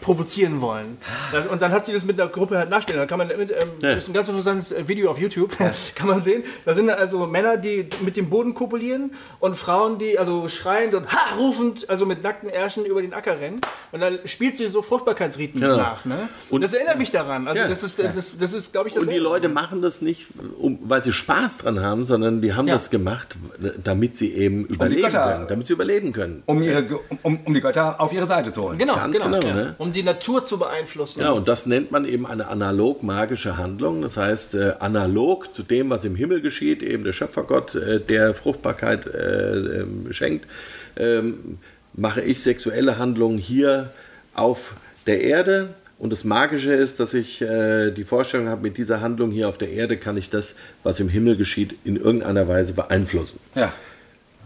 provozieren 0.00 0.60
wollen. 0.62 0.96
Und 1.50 1.60
dann 1.62 1.70
hat 1.72 1.84
sie 1.84 1.92
das 1.92 2.04
mit 2.04 2.18
einer 2.20 2.30
Gruppe 2.30 2.56
halt 2.58 2.70
nachstellen. 2.70 2.98
Da 3.00 3.06
kann 3.06 3.18
man 3.18 3.28
mit, 3.28 3.50
ähm, 3.50 3.56
Ja. 3.80 3.94
das 3.94 4.04
ist 4.04 4.08
ein 4.10 4.14
ganz 4.14 4.28
interessantes 4.28 4.72
äh, 4.72 4.88
Video 4.88 5.10
auf 5.10 5.18
YouTube, 5.18 5.56
kann 5.94 6.08
man 6.08 6.20
sehen. 6.20 6.42
Da 6.64 6.74
sind 6.74 6.86
dann 6.86 6.98
also 6.98 7.26
Männer, 7.26 7.56
die 7.58 7.86
mit 8.04 8.16
dem 8.16 8.30
Boden 8.30 8.54
kopulieren 8.54 9.12
und 9.40 9.56
Frauen, 9.56 9.98
die 9.98 10.18
also 10.18 10.48
schreiend 10.48 10.94
und 10.94 11.12
ha 11.12 11.36
rufend, 11.36 11.88
also 11.90 12.06
mit 12.06 12.22
nackten 12.22 12.48
Ärschen 12.48 12.84
über 12.86 13.02
den 13.02 13.12
Acker 13.12 13.38
rennen. 13.40 13.60
Und 13.92 14.00
dann 14.00 14.18
spielt 14.24 14.56
sie 14.56 14.68
so 14.68 14.80
Fruchtbarkeitsriten 14.82 15.60
Genau. 15.60 15.76
nach. 15.76 16.04
Ne? 16.06 16.28
Und 16.50 16.62
das 16.64 16.72
erinnert 16.72 16.98
mich 16.98 17.10
daran. 17.10 17.46
Also 17.46 17.60
Ja. 17.60 17.68
das 17.68 17.82
ist, 17.82 17.98
das, 17.98 18.16
ist, 18.16 18.40
das 18.42 18.52
ist 18.54 18.72
glaube 18.72 18.88
ich, 18.88 18.94
das 18.94 19.04
Und 19.04 19.10
die 19.10 19.18
Leute 19.18 19.48
machen 19.50 19.82
das 19.82 20.00
nicht, 20.00 20.26
um, 20.58 20.78
weil 20.82 21.02
sie 21.02 21.12
Spaß 21.12 21.58
dran 21.58 21.80
haben, 21.80 22.04
sondern 22.04 22.40
die 22.40 22.54
haben 22.54 22.68
Ja. 22.68 22.74
das 22.74 22.88
gemacht, 22.90 23.36
damit 23.84 24.16
sie 24.16 24.32
eben 24.34 24.64
überleben 24.64 25.02
Götter- 25.04 25.32
können. 25.34 25.48
Damit 25.48 25.66
sie 25.66 25.74
überleben 25.74 26.12
können. 26.12 26.42
Um, 26.46 26.62
ihre, 26.62 26.85
um, 27.22 27.40
um 27.44 27.54
die 27.54 27.60
Götter 27.60 28.00
auf 28.00 28.12
ihre 28.12 28.26
Seite 28.26 28.52
zu 28.52 28.62
holen. 28.62 28.78
Genau, 28.78 28.94
Ganz 28.94 29.18
genau, 29.18 29.40
genau, 29.40 29.54
ne? 29.54 29.74
um 29.78 29.92
die 29.92 30.02
Natur 30.02 30.44
zu 30.44 30.58
beeinflussen. 30.58 31.20
Ja, 31.20 31.30
und 31.30 31.48
das 31.48 31.66
nennt 31.66 31.90
man 31.90 32.04
eben 32.04 32.26
eine 32.26 32.48
analog-magische 32.48 33.56
Handlung. 33.56 34.02
Das 34.02 34.16
heißt, 34.16 34.54
äh, 34.54 34.74
analog 34.80 35.54
zu 35.54 35.62
dem, 35.62 35.90
was 35.90 36.04
im 36.04 36.16
Himmel 36.16 36.40
geschieht, 36.40 36.82
eben 36.82 37.04
der 37.04 37.12
Schöpfergott, 37.12 37.74
äh, 37.74 38.00
der 38.00 38.34
Fruchtbarkeit 38.34 39.06
äh, 39.06 39.56
ähm, 39.80 40.12
schenkt, 40.12 40.46
ähm, 40.96 41.58
mache 41.92 42.20
ich 42.22 42.42
sexuelle 42.42 42.98
Handlungen 42.98 43.38
hier 43.38 43.90
auf 44.34 44.74
der 45.06 45.22
Erde. 45.22 45.74
Und 45.98 46.12
das 46.12 46.24
Magische 46.24 46.72
ist, 46.72 47.00
dass 47.00 47.14
ich 47.14 47.40
äh, 47.40 47.90
die 47.90 48.04
Vorstellung 48.04 48.48
habe, 48.48 48.62
mit 48.62 48.76
dieser 48.76 49.00
Handlung 49.00 49.30
hier 49.30 49.48
auf 49.48 49.56
der 49.56 49.70
Erde 49.70 49.96
kann 49.96 50.16
ich 50.16 50.28
das, 50.28 50.54
was 50.82 51.00
im 51.00 51.08
Himmel 51.08 51.36
geschieht, 51.36 51.74
in 51.84 51.96
irgendeiner 51.96 52.48
Weise 52.48 52.74
beeinflussen 52.74 53.40
Ja. 53.54 53.72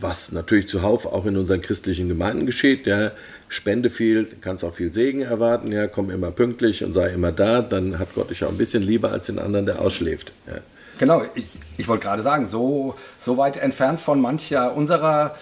Was 0.00 0.32
natürlich 0.32 0.68
zuhauf 0.68 1.06
auch 1.06 1.26
in 1.26 1.36
unseren 1.36 1.60
christlichen 1.60 2.08
Gemeinden 2.08 2.46
geschieht. 2.46 2.86
Ja, 2.86 3.12
spende 3.48 3.90
viel, 3.90 4.26
kannst 4.40 4.64
auch 4.64 4.74
viel 4.74 4.92
Segen 4.92 5.22
erwarten, 5.22 5.72
ja, 5.72 5.86
komm 5.86 6.10
immer 6.10 6.30
pünktlich 6.30 6.84
und 6.84 6.92
sei 6.92 7.10
immer 7.10 7.32
da, 7.32 7.62
dann 7.62 7.98
hat 7.98 8.14
Gott 8.14 8.30
dich 8.30 8.44
auch 8.44 8.48
ein 8.48 8.58
bisschen 8.58 8.82
lieber 8.82 9.10
als 9.10 9.26
den 9.26 9.38
anderen, 9.38 9.66
der 9.66 9.80
ausschläft. 9.80 10.32
Ja. 10.46 10.58
Genau, 10.98 11.22
ich, 11.34 11.46
ich 11.78 11.88
wollte 11.88 12.04
gerade 12.04 12.22
sagen, 12.22 12.46
so, 12.46 12.94
so 13.18 13.36
weit 13.36 13.56
entfernt 13.56 14.00
von 14.00 14.20
mancher 14.20 14.74
unserer 14.76 15.34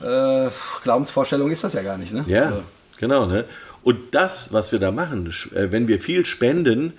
äh, 0.00 0.48
Glaubensvorstellung 0.82 1.50
ist 1.50 1.64
das 1.64 1.74
ja 1.74 1.82
gar 1.82 1.96
nicht. 1.96 2.12
Ne? 2.12 2.24
Ja, 2.26 2.46
Also, 2.46 2.62
genau. 2.98 3.26
Ne? 3.26 3.44
Und 3.82 4.14
das, 4.14 4.52
was 4.52 4.72
wir 4.72 4.78
da 4.78 4.90
machen, 4.90 5.32
äh, 5.54 5.70
wenn 5.70 5.88
wir 5.88 6.00
viel 6.00 6.26
spenden, 6.26 6.94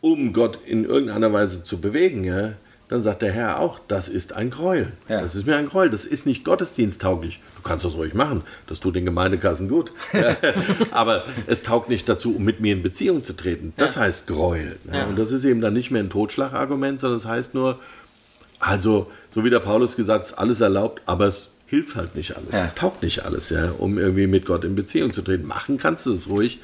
um 0.00 0.32
Gott 0.32 0.58
in 0.64 0.84
irgendeiner 0.84 1.32
Weise 1.32 1.64
zu 1.64 1.80
bewegen, 1.80 2.24
ja, 2.24 2.52
dann 2.90 3.04
sagt 3.04 3.22
der 3.22 3.30
Herr 3.30 3.60
auch, 3.60 3.78
das 3.86 4.08
ist 4.08 4.32
ein 4.32 4.50
Gräuel. 4.50 4.92
Ja. 5.08 5.20
Das 5.20 5.36
ist 5.36 5.46
mir 5.46 5.56
ein 5.56 5.68
Gräuel. 5.68 5.90
Das 5.90 6.04
ist 6.04 6.26
nicht 6.26 6.44
gottesdiensttauglich. 6.44 7.40
Du 7.56 7.62
kannst 7.62 7.84
das 7.84 7.94
ruhig 7.94 8.14
machen. 8.14 8.42
Das 8.66 8.80
tut 8.80 8.96
den 8.96 9.04
Gemeindekassen 9.04 9.68
gut. 9.68 9.92
Ja. 10.12 10.36
Aber 10.90 11.22
es 11.46 11.62
taugt 11.62 11.88
nicht 11.88 12.08
dazu, 12.08 12.34
um 12.34 12.44
mit 12.44 12.58
mir 12.58 12.72
in 12.72 12.82
Beziehung 12.82 13.22
zu 13.22 13.34
treten. 13.34 13.72
Das 13.76 13.96
heißt 13.96 14.26
Gräuel. 14.26 14.76
ne? 14.84 14.98
Ja. 14.98 15.04
Und 15.06 15.16
das 15.18 15.30
ist 15.30 15.44
eben 15.44 15.60
dann 15.60 15.72
nicht 15.72 15.92
mehr 15.92 16.02
ein 16.02 16.10
Totschlagargument, 16.10 16.98
sondern 16.98 17.18
es 17.18 17.26
heißt 17.26 17.54
nur, 17.54 17.78
also, 18.58 19.10
so 19.30 19.44
wie 19.44 19.50
der 19.50 19.60
Paulus 19.60 19.94
gesagt 19.94 20.26
hat, 20.26 20.38
alles 20.38 20.60
erlaubt, 20.60 21.00
aber 21.06 21.28
es 21.28 21.50
hilft 21.66 21.94
halt 21.94 22.16
nicht 22.16 22.36
alles. 22.36 22.52
Ja. 22.52 22.72
Taugt 22.74 23.04
nicht 23.04 23.24
alles, 23.24 23.50
ja, 23.50 23.70
um 23.78 23.98
irgendwie 23.98 24.26
mit 24.26 24.46
Gott 24.46 24.64
in 24.64 24.74
Beziehung 24.74 25.12
zu 25.12 25.22
treten. 25.22 25.46
Machen 25.46 25.78
kannst 25.78 26.06
du 26.06 26.12
es 26.12 26.28
ruhig, 26.28 26.58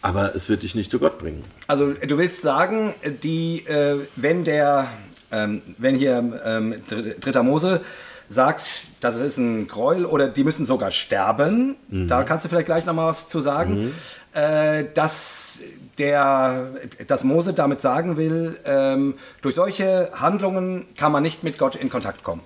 aber 0.00 0.36
es 0.36 0.48
wird 0.48 0.62
dich 0.62 0.76
nicht 0.76 0.92
zu 0.92 1.00
Gott 1.00 1.18
bringen. 1.18 1.42
also 1.66 1.92
du 1.92 2.18
willst 2.18 2.42
sagen, 2.42 2.94
die, 3.24 3.66
äh, 3.66 3.98
wenn 4.14 4.44
der, 4.44 4.88
ähm, 5.32 5.62
wenn 5.78 5.96
hier 5.96 6.40
ähm, 6.44 6.74
Dr- 6.88 7.14
Dritter 7.20 7.42
Mose 7.42 7.80
sagt, 8.28 8.62
das 9.00 9.16
ist 9.16 9.36
ein 9.36 9.66
Gräuel 9.66 10.06
oder 10.06 10.28
die 10.28 10.44
müssen 10.44 10.64
sogar 10.64 10.90
sterben, 10.90 11.76
da 11.88 12.22
kannst 12.22 12.44
du 12.44 12.48
vielleicht 12.48 12.66
gleich 12.66 12.86
noch 12.86 12.94
mal 12.94 13.08
was 13.08 13.28
zu 13.28 13.40
sagen, 13.42 13.92
äh, 14.32 14.84
dass 14.94 15.58
der, 15.98 16.70
dass 17.06 17.24
Mose 17.24 17.52
damit 17.52 17.82
sagen 17.82 18.16
will, 18.16 18.56
ähm, 18.64 19.14
durch 19.42 19.56
solche 19.56 20.10
Handlungen 20.14 20.86
kann 20.96 21.12
man 21.12 21.22
nicht 21.22 21.44
mit 21.44 21.58
Gott 21.58 21.76
in 21.76 21.90
Kontakt 21.90 22.22
kommen. 22.24 22.40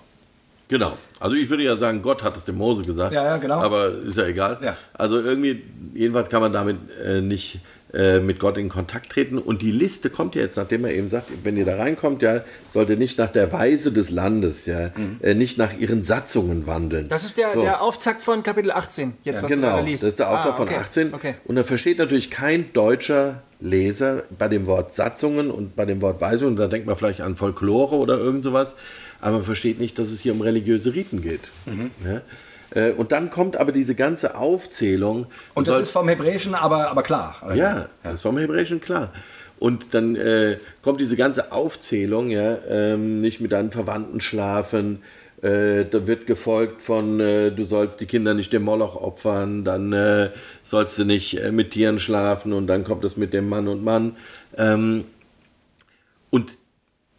Genau. 0.69 0.97
Also 1.21 1.37
ich 1.37 1.49
würde 1.49 1.63
ja 1.63 1.77
sagen, 1.77 2.03
Gott 2.03 2.25
hat 2.25 2.37
es 2.37 2.45
dem 2.45 2.57
Mose 2.57 2.83
gesagt. 2.83 3.15
Ja, 3.15 3.25
ja, 3.25 3.37
genau. 3.37 3.61
Aber 3.61 3.89
ist 3.89 4.19
ja 4.19 4.25
egal. 4.27 4.59
Ja. 4.61 4.77
Also 4.95 5.21
irgendwie, 5.21 5.63
jedenfalls 5.95 6.29
kann 6.29 6.41
man 6.41 6.53
damit 6.53 6.79
äh, 7.05 7.21
nicht 7.21 7.61
äh, 7.97 8.21
mit 8.21 8.39
Gott 8.39 8.59
in 8.59 8.69
Kontakt 8.69 9.11
treten. 9.11 9.39
Und 9.39 9.63
die 9.63 9.71
Liste 9.73 10.11
kommt 10.11 10.35
ja 10.35 10.43
jetzt, 10.43 10.57
nachdem 10.57 10.85
er 10.85 10.93
eben 10.93 11.09
sagt, 11.09 11.31
wenn 11.45 11.57
ihr 11.57 11.65
da 11.65 11.77
reinkommt, 11.77 12.21
ja, 12.23 12.43
sollt 12.71 12.91
ihr 12.91 12.97
nicht 12.97 13.17
nach 13.19 13.31
der 13.33 13.51
Weise 13.53 13.91
des 13.91 14.11
Landes, 14.11 14.67
ja, 14.67 14.91
äh, 15.23 15.35
nicht 15.35 15.57
nach 15.59 15.77
ihren 15.79 16.03
Satzungen 16.03 16.67
wandeln. 16.67 17.05
Mhm. 17.05 17.09
Das 17.09 17.25
ist 17.25 17.39
der, 17.39 17.53
So. 17.55 17.63
der 17.63 17.81
Auftakt 17.81 18.23
von 18.23 18.43
Kapitel 18.43 18.71
18, 18.71 19.15
jetzt 19.25 19.37
was 19.37 19.43
du 19.43 19.49
Genau, 19.57 19.69
gerade 19.69 19.83
das 19.83 19.91
liest. 19.91 20.05
ist 20.05 20.19
der 20.19 20.31
Auftrag 20.31 20.53
Ah, 20.53 20.57
von 20.57 20.69
okay. 20.69 20.77
18. 20.77 21.15
Okay. 21.15 21.35
Und 21.47 21.57
da 21.57 21.65
versteht 21.65 21.99
natürlich 21.99 22.31
kein 22.31 22.73
deutscher 22.75 23.43
Leser 23.61 24.25
bei 24.39 24.49
dem 24.49 24.67
Wort 24.67 24.93
Satzungen 24.93 25.51
und 25.51 25.75
bei 25.77 25.87
dem 25.87 26.03
Wort 26.03 26.21
Weisungen, 26.21 26.57
da 26.57 26.67
denkt 26.67 26.87
man 26.87 26.95
vielleicht 26.97 27.23
an 27.23 27.37
Folklore 27.37 27.97
oder 27.97 28.19
irgend 28.19 28.45
sowas, 28.45 28.77
aber 29.23 29.37
man 29.37 29.45
versteht 29.45 29.81
nicht, 29.81 29.99
dass 29.99 30.11
es 30.11 30.21
hier 30.21 30.33
um 30.35 30.43
religiöse 30.43 30.93
Riten 30.95 31.23
geht. 31.23 31.41
Mhm. 31.65 31.91
Ja? 32.05 32.21
Äh, 32.71 32.93
Und 32.93 33.13
dann 33.13 33.31
kommt 33.31 33.57
aber 33.57 33.73
diese 33.73 33.95
ganze 33.95 34.37
Aufzählung. 34.37 35.27
Und 35.55 35.69
das 35.69 35.81
ist 35.81 35.91
vom 35.91 36.09
Hebräischen 36.09 36.55
aber, 36.55 36.91
aber 36.91 37.03
klar. 37.03 37.37
oder? 37.45 37.55
ja, 37.55 37.89
das 38.03 38.15
ist 38.15 38.23
vom 38.23 38.39
Hebräischen 38.39 38.81
klar. 38.81 39.13
Und 39.59 39.95
dann 39.95 40.17
äh, 40.17 40.59
kommt 40.83 41.01
diese 41.01 41.17
ganze 41.17 41.53
Aufzählung, 41.53 42.29
ja, 42.31 42.59
ähm, 42.69 43.21
nicht 43.21 43.41
mit 43.41 43.53
deinen 43.53 43.71
Verwandten 43.71 44.21
schlafen, 44.21 45.03
äh, 45.43 45.85
da 45.85 46.07
wird 46.07 46.27
gefolgt 46.27 46.83
von, 46.83 47.21
äh, 47.21 47.51
du 47.53 47.65
sollst 47.65 48.01
die 48.01 48.07
Kinder 48.07 48.35
nicht 48.35 48.53
dem 48.53 48.63
Moloch 48.63 48.97
opfern, 48.97 49.65
dann 49.65 49.93
äh, 49.93 50.31
sollst 50.63 50.99
du 50.99 51.05
nicht 51.05 51.39
äh, 51.39 51.53
mit 51.53 51.73
Tieren 51.73 51.99
schlafen 51.99 52.53
und 52.53 52.67
dann 52.67 52.85
kommt 52.85 53.05
es 53.05 53.17
mit 53.17 53.35
dem 53.35 53.49
Mann 53.49 53.69
und 53.69 53.85
Mann. 53.85 54.17
Ähm, 54.57 55.05
und 56.31 56.59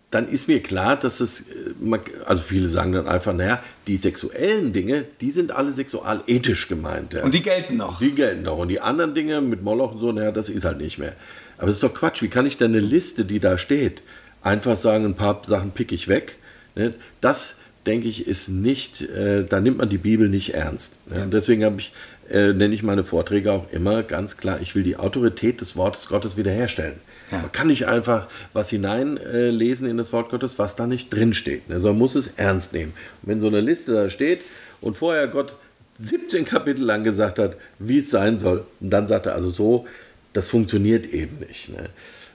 dann 0.10 0.28
ist 0.28 0.48
mir 0.48 0.64
klar, 0.64 0.96
dass 0.96 1.20
es, 1.20 1.50
äh, 1.50 2.00
also 2.26 2.42
viele 2.42 2.70
sagen 2.70 2.94
dann 2.94 3.08
einfach, 3.08 3.34
naja, 3.34 3.62
die 3.88 3.98
sexuellen 3.98 4.72
Dinge, 4.72 5.06
die 5.20 5.32
sind 5.32 5.52
alle 5.52 5.74
sexualethisch 5.74 6.68
gemeint. 6.68 7.14
Ja. 7.14 7.24
Und 7.24 7.34
die 7.34 7.42
gelten 7.42 7.78
noch. 7.78 8.00
Die 8.00 8.14
gelten 8.14 8.44
doch. 8.46 8.58
Und 8.58 8.70
die 8.70 8.80
anderen 8.80 9.16
Dinge 9.16 9.42
mit 9.42 9.64
Moloch 9.64 9.94
und 9.94 10.00
so, 10.00 10.12
naja, 10.12 10.32
das 10.32 10.50
ist 10.50 10.64
halt 10.64 10.78
nicht 10.78 10.98
mehr. 10.98 11.14
Aber 11.58 11.68
das 11.68 11.78
ist 11.78 11.84
doch 11.84 11.94
Quatsch. 11.94 12.22
Wie 12.22 12.30
kann 12.30 12.46
ich 12.46 12.58
denn 12.58 12.72
eine 12.72 12.80
Liste, 12.80 13.26
die 13.26 13.40
da 13.40 13.58
steht, 13.58 14.02
einfach 14.42 14.78
sagen, 14.78 15.06
ein 15.06 15.16
paar 15.16 15.42
Sachen 15.46 15.72
pick 15.72 15.92
ich 15.92 16.08
weg? 16.08 16.38
Ne? 16.76 16.94
Das, 17.20 17.58
denke 17.86 18.08
ich, 18.08 18.28
ist 18.28 18.50
nicht, 18.50 19.02
äh, 19.02 19.44
da 19.44 19.60
nimmt 19.60 19.78
man 19.78 19.90
die 19.90 19.98
Bibel 19.98 20.30
nicht 20.30 20.54
ernst. 20.54 20.96
Ne? 21.10 21.24
Und 21.24 21.34
deswegen 21.34 21.66
habe 21.66 21.80
ich, 21.80 21.92
äh, 22.30 22.54
nenne 22.54 22.76
ich 22.76 22.84
meine 22.84 23.04
Vorträge 23.04 23.52
auch 23.52 23.72
immer 23.72 24.04
ganz 24.04 24.38
klar, 24.38 24.60
ich 24.62 24.76
will 24.76 24.84
die 24.84 24.98
Autorität 24.98 25.60
des 25.60 25.76
Wortes 25.76 26.08
Gottes 26.08 26.38
wiederherstellen. 26.38 27.00
Man 27.32 27.52
kann 27.52 27.68
nicht 27.68 27.88
einfach 27.88 28.28
was 28.54 28.70
hineinlesen 28.70 29.58
lesen 29.58 29.90
in 29.90 29.98
das 29.98 30.14
Wort 30.14 30.30
Gottes, 30.30 30.58
was 30.60 30.76
da 30.76 30.88
nicht 30.88 31.14
drinsteht. 31.14 31.68
Ne? 31.68 31.80
Sondern 31.80 31.98
muss 31.98 32.16
es 32.16 32.28
ernst 32.38 32.74
nehmen. 32.74 32.94
Und 33.22 33.30
wenn 33.30 33.40
so 33.40 33.48
eine 33.48 33.60
Liste 33.60 33.94
da 33.94 34.10
steht 34.10 34.42
und 34.80 34.98
vorher 34.98 35.28
Gott 35.28 35.56
17 36.00 36.46
Kapitel 36.46 36.84
lang 36.84 37.04
gesagt 37.04 37.40
hat, 37.40 37.58
wie 37.80 38.00
es 38.00 38.10
sein 38.10 38.40
soll. 38.40 38.66
Und 38.80 38.92
dann 38.92 39.08
sagt 39.08 39.26
er 39.26 39.36
also 39.36 39.50
so, 39.50 39.88
das 40.34 40.50
funktioniert 40.50 41.08
eben 41.08 41.40
nicht. 41.40 41.70
Ne? 41.70 41.90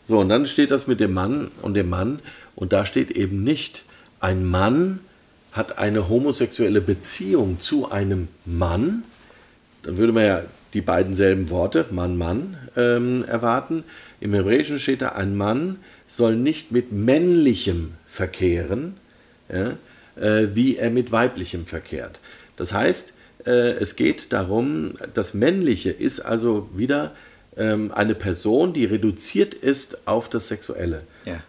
So, 0.07 0.18
und 0.18 0.28
dann 0.28 0.47
steht 0.47 0.70
das 0.70 0.86
mit 0.86 1.01
dem 1.01 1.12
Mann 1.12 1.51
und 1.62 1.74
dem 1.74 1.88
Mann. 1.88 2.20
Und 2.55 2.72
da 2.72 2.84
steht 2.84 3.12
eben 3.12 3.45
nicht, 3.45 3.84
ein 4.20 4.45
Mann 4.45 5.01
hat 5.53 5.78
eine 5.78 6.09
homosexuelle 6.09 6.80
Beziehung 6.80 7.61
zu 7.61 7.90
einem 7.90 8.28
Mann. 8.45 9.05
Dann 9.84 9.97
würde 9.97 10.12
man 10.12 10.24
ja 10.24 10.43
die 10.74 10.80
beiden 10.80 11.14
selben 11.14 11.51
Worte, 11.51 11.86
Mann, 11.90 12.16
Mann, 12.16 12.57
ähm, 12.76 13.24
erwarten. 13.24 13.84
Im 14.23 14.35
Hebräischen 14.35 14.79
steht 14.79 15.03
da, 15.03 15.09
ein 15.11 15.37
Mann 15.37 15.81
soll 16.07 16.37
nicht 16.37 16.70
mit 16.70 16.93
männlichem 16.93 17.95
verkehren, 18.07 18.95
ja, 19.53 19.73
äh, 20.14 20.55
wie 20.55 20.77
er 20.77 20.91
mit 20.91 21.11
weiblichem 21.11 21.66
verkehrt. 21.66 22.20
Das 22.57 22.73
heißt, 22.73 23.14
äh, 23.47 23.73
es 23.73 23.97
geht 23.97 24.33
darum, 24.33 24.95
das 25.12 25.35
Männliche 25.35 25.91
ist 25.91 26.20
also 26.20 26.70
wieder 26.73 27.16
ähm, 27.57 27.91
eine 27.91 28.14
Person, 28.14 28.73
die 28.73 28.85
reduziert 28.85 29.55
ist 29.55 30.07
auf 30.07 30.29
das 30.29 30.47
Sexuelle. 30.47 31.03
Ja. 31.25 31.43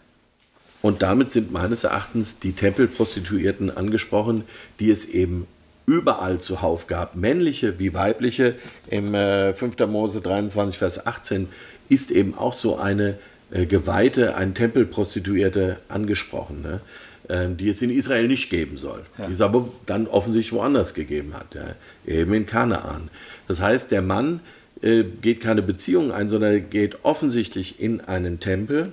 Und 0.81 1.03
damit 1.03 1.31
sind 1.31 1.51
meines 1.51 1.83
Erachtens 1.83 2.39
die 2.39 2.53
Tempelprostituierten 2.53 3.69
angesprochen, 3.69 4.45
die 4.79 4.89
es 4.89 5.05
eben 5.05 5.45
überall 5.85 6.39
zuhauf 6.39 6.87
gab. 6.87 7.15
Männliche 7.15 7.77
wie 7.79 7.93
weibliche. 7.93 8.55
Im 8.89 9.13
äh, 9.13 9.53
5. 9.53 9.77
Mose 9.87 10.21
23, 10.21 10.77
Vers 10.77 11.05
18 11.05 11.49
ist 11.89 12.11
eben 12.11 12.37
auch 12.37 12.53
so 12.53 12.77
eine 12.77 13.17
äh, 13.51 13.65
Geweihte, 13.65 14.35
ein 14.35 14.53
Tempelprostituierte 14.53 15.77
angesprochen. 15.87 16.61
Ne? 16.61 16.81
ähm, 17.29 17.57
die 17.57 17.69
es 17.69 17.81
in 17.81 17.89
Israel 17.89 18.27
nicht 18.27 18.49
geben 18.49 18.77
soll, 18.77 19.03
ja. 19.17 19.27
die 19.27 19.33
es 19.33 19.41
aber 19.41 19.69
dann 19.85 20.07
offensichtlich 20.07 20.53
woanders 20.53 20.93
gegeben 20.93 21.33
hat, 21.33 21.55
ja, 21.55 21.75
eben 22.05 22.33
in 22.33 22.45
Kanaan. 22.45 23.09
Das 23.47 23.59
heißt, 23.59 23.91
der 23.91 24.01
Mann 24.01 24.41
äh, 24.81 25.03
geht 25.03 25.41
keine 25.41 25.61
Beziehung 25.61 26.11
ein, 26.11 26.29
sondern 26.29 26.69
geht 26.69 27.03
offensichtlich 27.03 27.79
in 27.79 28.01
einen 28.01 28.39
Tempel, 28.39 28.91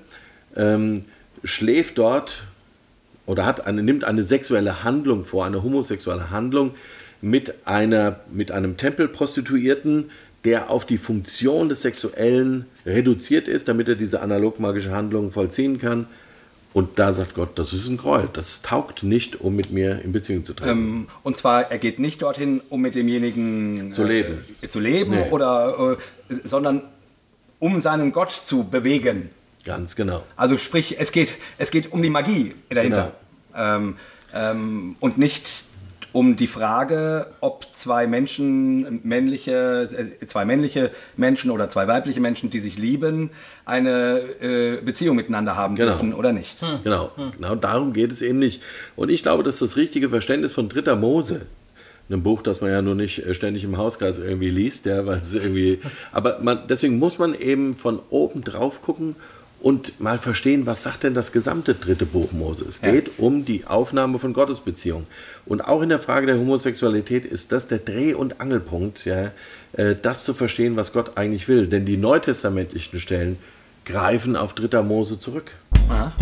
ähm, 0.57 1.05
schläft 1.45 1.99
dort 1.99 2.45
oder 3.26 3.47
hat 3.47 3.66
eine, 3.66 3.82
nimmt 3.82 4.05
eine 4.05 4.22
sexuelle 4.22 4.84
Handlung 4.84 5.24
vor, 5.24 5.45
eine 5.45 5.62
homosexuelle 5.62 6.30
Handlung 6.30 6.74
mit, 7.20 7.66
einer, 7.66 8.20
mit 8.32 8.51
einem 8.51 8.76
Tempelprostituierten, 8.76 10.11
der 10.45 10.70
auf 10.70 10.86
die 10.86 10.99
Funktion 10.99 11.68
des 11.68 11.82
Sexuellen 11.82 12.66
reduziert 12.86 13.49
ist, 13.49 13.68
damit 13.68 13.88
er 13.88 13.95
diese 13.95 14.20
analogmagische 14.20 14.91
Handlung 14.91 15.32
vollziehen 15.32 15.78
kann. 15.78 16.07
Und 16.72 16.99
da 17.01 17.12
sagt 17.12 17.34
Gott, 17.34 17.59
das 17.59 17.72
ist 17.72 17.88
ein 17.88 17.97
Gräuel, 17.97 18.28
das 18.32 18.62
taugt 18.62 19.03
nicht, 19.03 19.41
um 19.41 19.57
mit 19.57 19.72
mir 19.72 20.03
in 20.03 20.12
Beziehung 20.12 20.45
zu 20.45 20.55
treten. 20.55 20.70
Ähm, 20.70 21.09
und 21.24 21.36
zwar, 21.36 21.70
er 21.70 21.78
geht 21.78 21.99
nicht 21.99 22.22
dorthin, 22.22 22.62
um 22.68 22.80
mit 22.80 22.95
demjenigen 22.95 23.93
zu 23.93 24.05
leben, 24.05 24.45
äh, 24.62 24.68
zu 24.68 24.78
leben 24.78 25.11
nee. 25.11 25.30
oder, 25.30 25.99
äh, 26.28 26.34
sondern 26.45 26.82
um 27.59 27.80
seinen 27.80 28.12
Gott 28.12 28.30
zu 28.30 28.64
bewegen. 28.64 29.30
Ganz 29.64 29.97
genau. 29.97 30.22
Also 30.36 30.59
sprich, 30.59 30.99
es 30.99 31.11
geht, 31.11 31.34
es 31.59 31.72
geht 31.72 31.93
um 31.93 32.03
die 32.03 32.11
Magie 32.11 32.55
dahinter. 32.68 33.12
Genau. 33.53 33.76
Ähm, 33.76 33.97
ähm, 34.32 34.97
und 35.01 35.18
nicht 35.18 35.64
um 36.12 36.36
die 36.36 36.46
Frage, 36.46 37.28
ob 37.40 37.66
zwei 37.72 38.06
Menschen, 38.06 39.00
männliche, 39.02 39.88
äh, 40.20 40.26
zwei 40.26 40.44
männliche 40.44 40.90
Menschen 41.16 41.50
oder 41.50 41.68
zwei 41.68 41.86
weibliche 41.86 42.20
Menschen, 42.20 42.50
die 42.50 42.58
sich 42.58 42.78
lieben, 42.78 43.30
eine 43.64 44.20
äh, 44.40 44.80
Beziehung 44.82 45.16
miteinander 45.16 45.56
haben 45.56 45.76
genau. 45.76 45.90
dürfen 45.90 46.14
oder 46.14 46.32
nicht. 46.32 46.61
Hm. 46.61 46.80
Genau, 46.84 47.11
hm. 47.16 47.32
genau 47.36 47.54
darum 47.54 47.92
geht 47.92 48.11
es 48.11 48.22
eben 48.22 48.38
nicht. 48.38 48.62
Und 48.96 49.11
ich 49.11 49.22
glaube, 49.22 49.42
dass 49.42 49.58
das 49.58 49.76
richtige 49.76 50.11
Verständnis 50.11 50.54
von 50.54 50.68
dritter 50.68 50.96
Mose, 50.96 51.46
einem 52.08 52.22
Buch, 52.22 52.42
das 52.42 52.61
man 52.61 52.70
ja 52.70 52.82
nur 52.82 52.94
nicht 52.94 53.24
äh, 53.24 53.34
ständig 53.34 53.64
im 53.64 53.76
Hauskreis 53.76 54.18
irgendwie 54.18 54.50
liest, 54.50 54.86
ja, 54.86 55.06
weil 55.06 55.18
es 55.18 55.32
irgendwie, 55.32 55.80
aber 56.12 56.38
man, 56.40 56.66
deswegen 56.68 56.98
muss 56.98 57.18
man 57.18 57.34
eben 57.34 57.76
von 57.76 58.00
oben 58.11 58.42
drauf 58.42 58.82
gucken 58.82 59.16
und 59.61 60.00
mal 60.00 60.18
verstehen, 60.18 60.66
was 60.66 60.82
sagt 60.82 61.02
denn 61.02 61.14
das 61.14 61.32
gesamte 61.32 61.74
dritte 61.74 62.06
Buch 62.06 62.32
Mose. 62.32 62.64
Es 62.68 62.80
geht 62.80 63.06
ja. 63.06 63.12
um 63.18 63.44
die 63.44 63.66
Aufnahme 63.66 64.18
von 64.18 64.32
Gottesbeziehungen. 64.32 65.06
Und 65.46 65.61
auch 65.61 65.82
in 65.82 65.90
der 65.90 66.00
Frage 66.00 66.26
der 66.26 66.38
Homosexualität 66.38 67.24
ist 67.24 67.52
das 67.52 67.68
der 67.68 67.78
Dreh- 67.78 68.14
und 68.14 68.40
Angelpunkt, 68.40 69.04
ja, 69.04 69.32
äh, 69.72 69.94
das 70.00 70.24
zu 70.24 70.34
verstehen, 70.34 70.76
was 70.76 70.92
Gott 70.92 71.16
eigentlich 71.16 71.46
will. 71.48 71.66
Denn 71.66 71.84
die 71.84 71.98
neutestamentlichen 71.98 73.00
Stellen 73.00 73.38
greifen 73.84 74.36
auf 74.36 74.54
dritter 74.54 74.82
Mose 74.82 75.18
zurück. 75.18 75.52
Aha. 75.88 76.12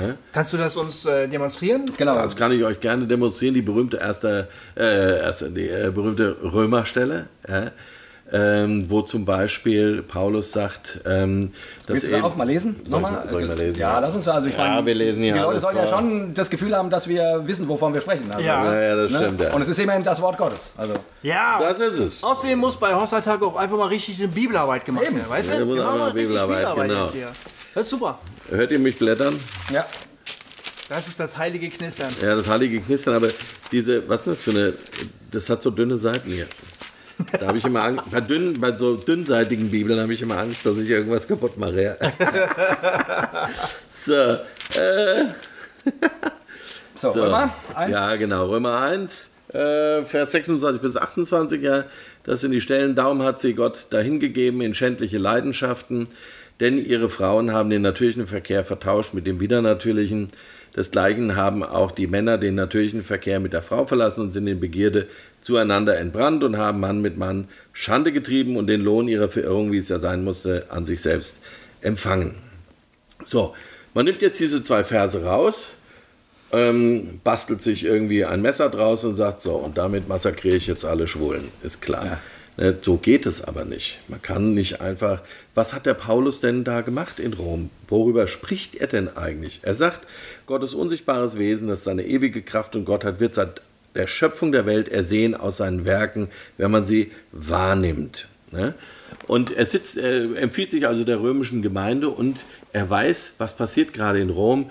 Ja? 0.00 0.16
Kannst 0.32 0.52
du 0.52 0.56
das 0.56 0.76
uns 0.76 1.04
äh, 1.04 1.28
demonstrieren? 1.28 1.84
Genau. 1.96 2.14
Das 2.16 2.34
kann 2.34 2.50
ich 2.50 2.64
euch 2.64 2.80
gerne 2.80 3.06
demonstrieren. 3.06 3.54
Die 3.54 3.62
berühmte 3.62 3.98
erste, 3.98 4.48
äh, 4.76 5.20
erste 5.20 5.50
die 5.50 5.68
äh, 5.68 5.92
berühmte 5.94 6.36
Römerstelle. 6.42 7.26
Ja? 7.48 7.70
Ähm, 8.32 8.90
wo 8.90 9.02
zum 9.02 9.24
Beispiel 9.24 10.02
Paulus 10.02 10.52
sagt, 10.52 11.00
ähm, 11.04 11.52
dass 11.86 11.96
Willst 11.96 12.10
du 12.10 12.16
eben, 12.16 12.24
auch 12.24 12.34
mal 12.34 12.46
lesen? 12.46 12.80
Nochmal? 12.86 13.28
Soll 13.30 13.42
ich 13.42 13.48
mal 13.48 13.58
lesen? 13.58 13.78
Ja, 13.78 13.98
lass 13.98 14.14
uns 14.14 14.26
also 14.26 14.48
ich 14.48 14.56
ja, 14.56 14.68
meine, 14.68 14.86
wir 14.86 14.94
lesen 14.94 15.22
hier 15.22 15.34
Die 15.34 15.38
Leute 15.38 15.60
sollen 15.60 15.76
ja 15.76 15.86
schon 15.86 16.32
das 16.32 16.48
Gefühl 16.48 16.74
haben, 16.74 16.88
dass 16.88 17.06
wir 17.06 17.42
wissen, 17.44 17.68
wovon 17.68 17.92
wir 17.92 18.00
sprechen. 18.00 18.30
Also, 18.30 18.42
ja. 18.42 18.80
ja, 18.80 18.96
das 18.96 19.12
ne? 19.12 19.18
stimmt. 19.18 19.40
Ja. 19.40 19.52
Und 19.52 19.60
es 19.60 19.68
ist 19.68 19.78
immerhin 19.78 20.02
das 20.02 20.20
Wort 20.22 20.38
Gottes. 20.38 20.72
Also. 20.78 20.94
Ja, 21.22 21.60
das 21.60 21.78
ist 21.78 21.98
es. 21.98 22.24
Außerdem 22.24 22.58
muss 22.58 22.78
bei 22.78 22.94
Hossalltag 22.94 23.42
auch 23.42 23.56
einfach 23.56 23.76
mal 23.76 23.88
richtig 23.88 24.18
eine 24.18 24.28
Bibelarbeit 24.28 24.84
gemacht 24.84 25.04
werden, 25.04 25.28
weißt 25.28 25.52
du? 25.52 25.58
Ja, 25.58 25.64
muss 25.64 25.76
wir 25.76 25.84
mal 25.84 26.12
Bibelarbeit, 26.12 26.56
Bibelarbeit 26.56 26.88
genau. 26.88 27.26
Das 27.74 27.84
ist 27.84 27.90
super. 27.90 28.18
Hört 28.50 28.70
ihr 28.72 28.78
mich 28.78 28.98
blättern? 28.98 29.38
Ja. 29.72 29.86
Das 30.88 31.08
ist 31.08 31.18
das 31.20 31.38
heilige 31.38 31.70
Knistern. 31.70 32.10
Ja, 32.20 32.34
das 32.34 32.48
heilige 32.48 32.80
Knistern, 32.80 33.14
aber 33.14 33.28
diese, 33.70 34.06
was 34.08 34.20
ist 34.20 34.26
das 34.26 34.42
für 34.42 34.50
eine, 34.50 34.72
das 35.30 35.48
hat 35.48 35.62
so 35.62 35.70
dünne 35.70 35.96
Seiten 35.96 36.30
hier. 36.30 36.46
Da 37.38 37.46
habe 37.46 37.58
ich 37.58 37.64
immer 37.64 37.82
Angst, 37.82 38.04
bei, 38.10 38.20
dünn, 38.20 38.54
bei 38.60 38.76
so 38.76 38.96
dünnseitigen 38.96 39.70
Bibeln 39.70 40.00
habe 40.00 40.12
ich 40.12 40.22
immer 40.22 40.38
Angst, 40.38 40.64
dass 40.66 40.78
ich 40.78 40.88
irgendwas 40.88 41.26
kaputt 41.28 41.58
mache. 41.58 41.96
so, 43.92 44.14
äh. 44.14 45.24
so, 46.94 47.12
so, 47.12 47.22
Römer 47.22 47.54
1. 47.74 47.90
Ja, 47.90 48.16
genau, 48.16 48.46
Römer 48.46 48.80
1, 48.80 49.30
äh, 49.52 50.02
Vers 50.04 50.32
26 50.32 50.80
bis 50.80 50.96
28, 50.96 51.62
ja, 51.62 51.84
das 52.24 52.40
sind 52.40 52.52
die 52.52 52.60
Stellen. 52.60 52.94
Darum 52.94 53.22
hat 53.22 53.40
sie 53.40 53.54
Gott 53.54 53.86
dahingegeben 53.90 54.60
in 54.60 54.74
schändliche 54.74 55.18
Leidenschaften, 55.18 56.08
denn 56.60 56.78
ihre 56.78 57.10
Frauen 57.10 57.52
haben 57.52 57.70
den 57.70 57.82
natürlichen 57.82 58.26
Verkehr 58.26 58.64
vertauscht 58.64 59.14
mit 59.14 59.26
dem 59.26 59.40
widernatürlichen. 59.40 60.28
Desgleichen 60.76 61.36
haben 61.36 61.62
auch 61.62 61.90
die 61.92 62.06
Männer 62.06 62.38
den 62.38 62.54
natürlichen 62.54 63.02
Verkehr 63.02 63.40
mit 63.40 63.52
der 63.52 63.62
Frau 63.62 63.84
verlassen 63.84 64.22
und 64.22 64.30
sind 64.30 64.46
in 64.46 64.60
Begierde 64.60 65.06
zueinander 65.42 65.98
entbrannt 65.98 66.44
und 66.44 66.56
haben 66.56 66.80
Mann 66.80 67.02
mit 67.02 67.18
Mann 67.18 67.48
Schande 67.72 68.12
getrieben 68.12 68.56
und 68.56 68.68
den 68.68 68.80
Lohn 68.80 69.08
ihrer 69.08 69.28
Verirrung, 69.28 69.72
wie 69.72 69.78
es 69.78 69.88
ja 69.88 69.98
sein 69.98 70.24
musste, 70.24 70.66
an 70.70 70.84
sich 70.84 71.02
selbst 71.02 71.40
empfangen. 71.82 72.36
So, 73.22 73.54
man 73.92 74.06
nimmt 74.06 74.22
jetzt 74.22 74.40
diese 74.40 74.62
zwei 74.62 74.84
Verse 74.84 75.22
raus, 75.22 75.74
ähm, 76.52 77.20
bastelt 77.24 77.62
sich 77.62 77.84
irgendwie 77.84 78.24
ein 78.24 78.40
Messer 78.40 78.70
draus 78.70 79.04
und 79.04 79.14
sagt, 79.14 79.40
so, 79.40 79.54
und 79.54 79.78
damit 79.78 80.08
massakriere 80.08 80.56
ich 80.56 80.66
jetzt 80.66 80.84
alle 80.84 81.06
Schwulen, 81.06 81.48
ist 81.62 81.82
klar. 81.82 82.04
Ja. 82.04 82.20
Ne, 82.58 82.76
so 82.82 82.98
geht 82.98 83.24
es 83.24 83.42
aber 83.42 83.64
nicht. 83.64 83.98
Man 84.08 84.20
kann 84.20 84.52
nicht 84.52 84.80
einfach. 84.80 85.22
Was 85.54 85.72
hat 85.72 85.86
der 85.86 85.94
Paulus 85.94 86.40
denn 86.40 86.64
da 86.64 86.82
gemacht 86.82 87.18
in 87.18 87.32
Rom? 87.32 87.70
Worüber 87.88 88.28
spricht 88.28 88.74
er 88.74 88.88
denn 88.88 89.08
eigentlich? 89.16 89.60
Er 89.62 89.74
sagt, 89.74 90.00
Gottes 90.46 90.74
unsichtbares 90.74 91.38
Wesen, 91.38 91.68
das 91.68 91.84
seine 91.84 92.04
ewige 92.04 92.42
Kraft 92.42 92.76
und 92.76 92.84
Gottheit 92.84 93.20
wird 93.20 93.34
seit 93.34 93.62
der 93.94 94.06
Schöpfung 94.06 94.52
der 94.52 94.66
Welt 94.66 94.88
ersehen 94.88 95.34
aus 95.34 95.58
seinen 95.58 95.84
Werken, 95.84 96.28
wenn 96.56 96.70
man 96.70 96.86
sie 96.86 97.10
wahrnimmt. 97.32 98.28
Ne? 98.50 98.74
Und 99.26 99.56
er, 99.56 99.66
sitzt, 99.66 99.96
er 99.96 100.36
empfiehlt 100.36 100.70
sich 100.70 100.86
also 100.86 101.04
der 101.04 101.20
römischen 101.20 101.62
Gemeinde 101.62 102.08
und 102.08 102.44
er 102.72 102.88
weiß, 102.88 103.34
was 103.38 103.56
passiert 103.56 103.92
gerade 103.92 104.20
in 104.20 104.30
Rom. 104.30 104.70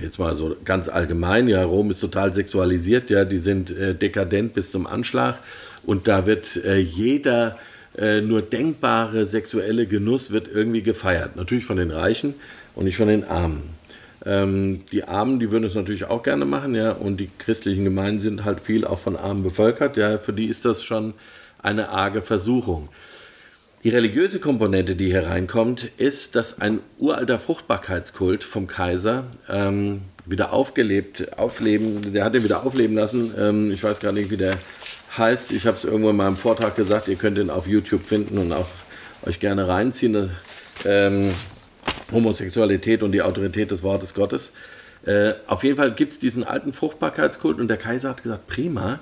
Jetzt 0.00 0.18
mal 0.18 0.34
so 0.34 0.56
ganz 0.64 0.88
allgemein, 0.88 1.48
ja, 1.48 1.64
Rom 1.64 1.90
ist 1.90 2.00
total 2.00 2.32
sexualisiert, 2.32 3.10
ja, 3.10 3.24
die 3.24 3.38
sind 3.38 3.70
äh, 3.70 3.94
dekadent 3.94 4.54
bis 4.54 4.70
zum 4.70 4.86
Anschlag 4.86 5.38
und 5.84 6.08
da 6.08 6.26
wird 6.26 6.56
äh, 6.64 6.78
jeder 6.78 7.58
äh, 7.96 8.20
nur 8.20 8.42
denkbare 8.42 9.26
sexuelle 9.26 9.86
Genuss 9.86 10.30
wird 10.30 10.48
irgendwie 10.52 10.82
gefeiert. 10.82 11.36
Natürlich 11.36 11.64
von 11.64 11.76
den 11.76 11.90
Reichen 11.90 12.34
und 12.74 12.84
nicht 12.84 12.96
von 12.96 13.08
den 13.08 13.24
Armen. 13.24 13.62
Ähm, 14.24 14.84
die 14.92 15.04
Armen, 15.04 15.40
die 15.40 15.50
würden 15.50 15.64
es 15.64 15.74
natürlich 15.74 16.04
auch 16.04 16.22
gerne 16.22 16.44
machen, 16.44 16.74
ja, 16.74 16.92
und 16.92 17.18
die 17.18 17.30
christlichen 17.38 17.84
Gemeinden 17.84 18.20
sind 18.20 18.44
halt 18.44 18.60
viel 18.60 18.84
auch 18.84 18.98
von 18.98 19.16
Armen 19.16 19.42
bevölkert, 19.42 19.96
ja, 19.96 20.18
für 20.18 20.32
die 20.32 20.46
ist 20.46 20.64
das 20.64 20.82
schon 20.82 21.14
eine 21.62 21.88
arge 21.88 22.22
Versuchung. 22.22 22.90
Die 23.82 23.88
religiöse 23.88 24.40
Komponente, 24.40 24.94
die 24.94 25.06
hier 25.06 25.26
reinkommt, 25.26 25.88
ist, 25.96 26.34
dass 26.34 26.60
ein 26.60 26.80
uralter 26.98 27.38
Fruchtbarkeitskult 27.38 28.44
vom 28.44 28.66
Kaiser 28.66 29.24
ähm, 29.48 30.02
wieder 30.26 30.52
aufgelebt, 30.52 31.38
aufleben, 31.38 32.12
der 32.12 32.24
hat 32.24 32.34
den 32.34 32.44
wieder 32.44 32.66
aufleben 32.66 32.94
lassen. 32.94 33.32
Ähm, 33.38 33.72
ich 33.72 33.82
weiß 33.82 34.00
gar 34.00 34.12
nicht, 34.12 34.30
wie 34.30 34.36
der 34.36 34.58
heißt. 35.16 35.52
Ich 35.52 35.66
habe 35.66 35.76
es 35.76 35.84
irgendwo 35.84 36.10
in 36.10 36.16
meinem 36.16 36.36
Vortrag 36.36 36.76
gesagt, 36.76 37.08
ihr 37.08 37.16
könnt 37.16 37.38
ihn 37.38 37.50
auf 37.50 37.66
YouTube 37.66 38.04
finden 38.04 38.38
und 38.38 38.52
auch 38.52 38.68
euch 39.24 39.40
gerne 39.40 39.68
reinziehen. 39.68 40.30
Ähm, 40.84 41.30
Homosexualität 42.12 43.02
und 43.02 43.12
die 43.12 43.22
Autorität 43.22 43.70
des 43.70 43.82
Wortes 43.82 44.14
Gottes. 44.14 44.52
Äh, 45.04 45.32
auf 45.46 45.64
jeden 45.64 45.76
Fall 45.76 45.92
gibt 45.92 46.12
es 46.12 46.18
diesen 46.18 46.44
alten 46.44 46.72
Fruchtbarkeitskult 46.72 47.58
und 47.58 47.68
der 47.68 47.76
Kaiser 47.76 48.10
hat 48.10 48.22
gesagt, 48.22 48.46
prima, 48.46 49.00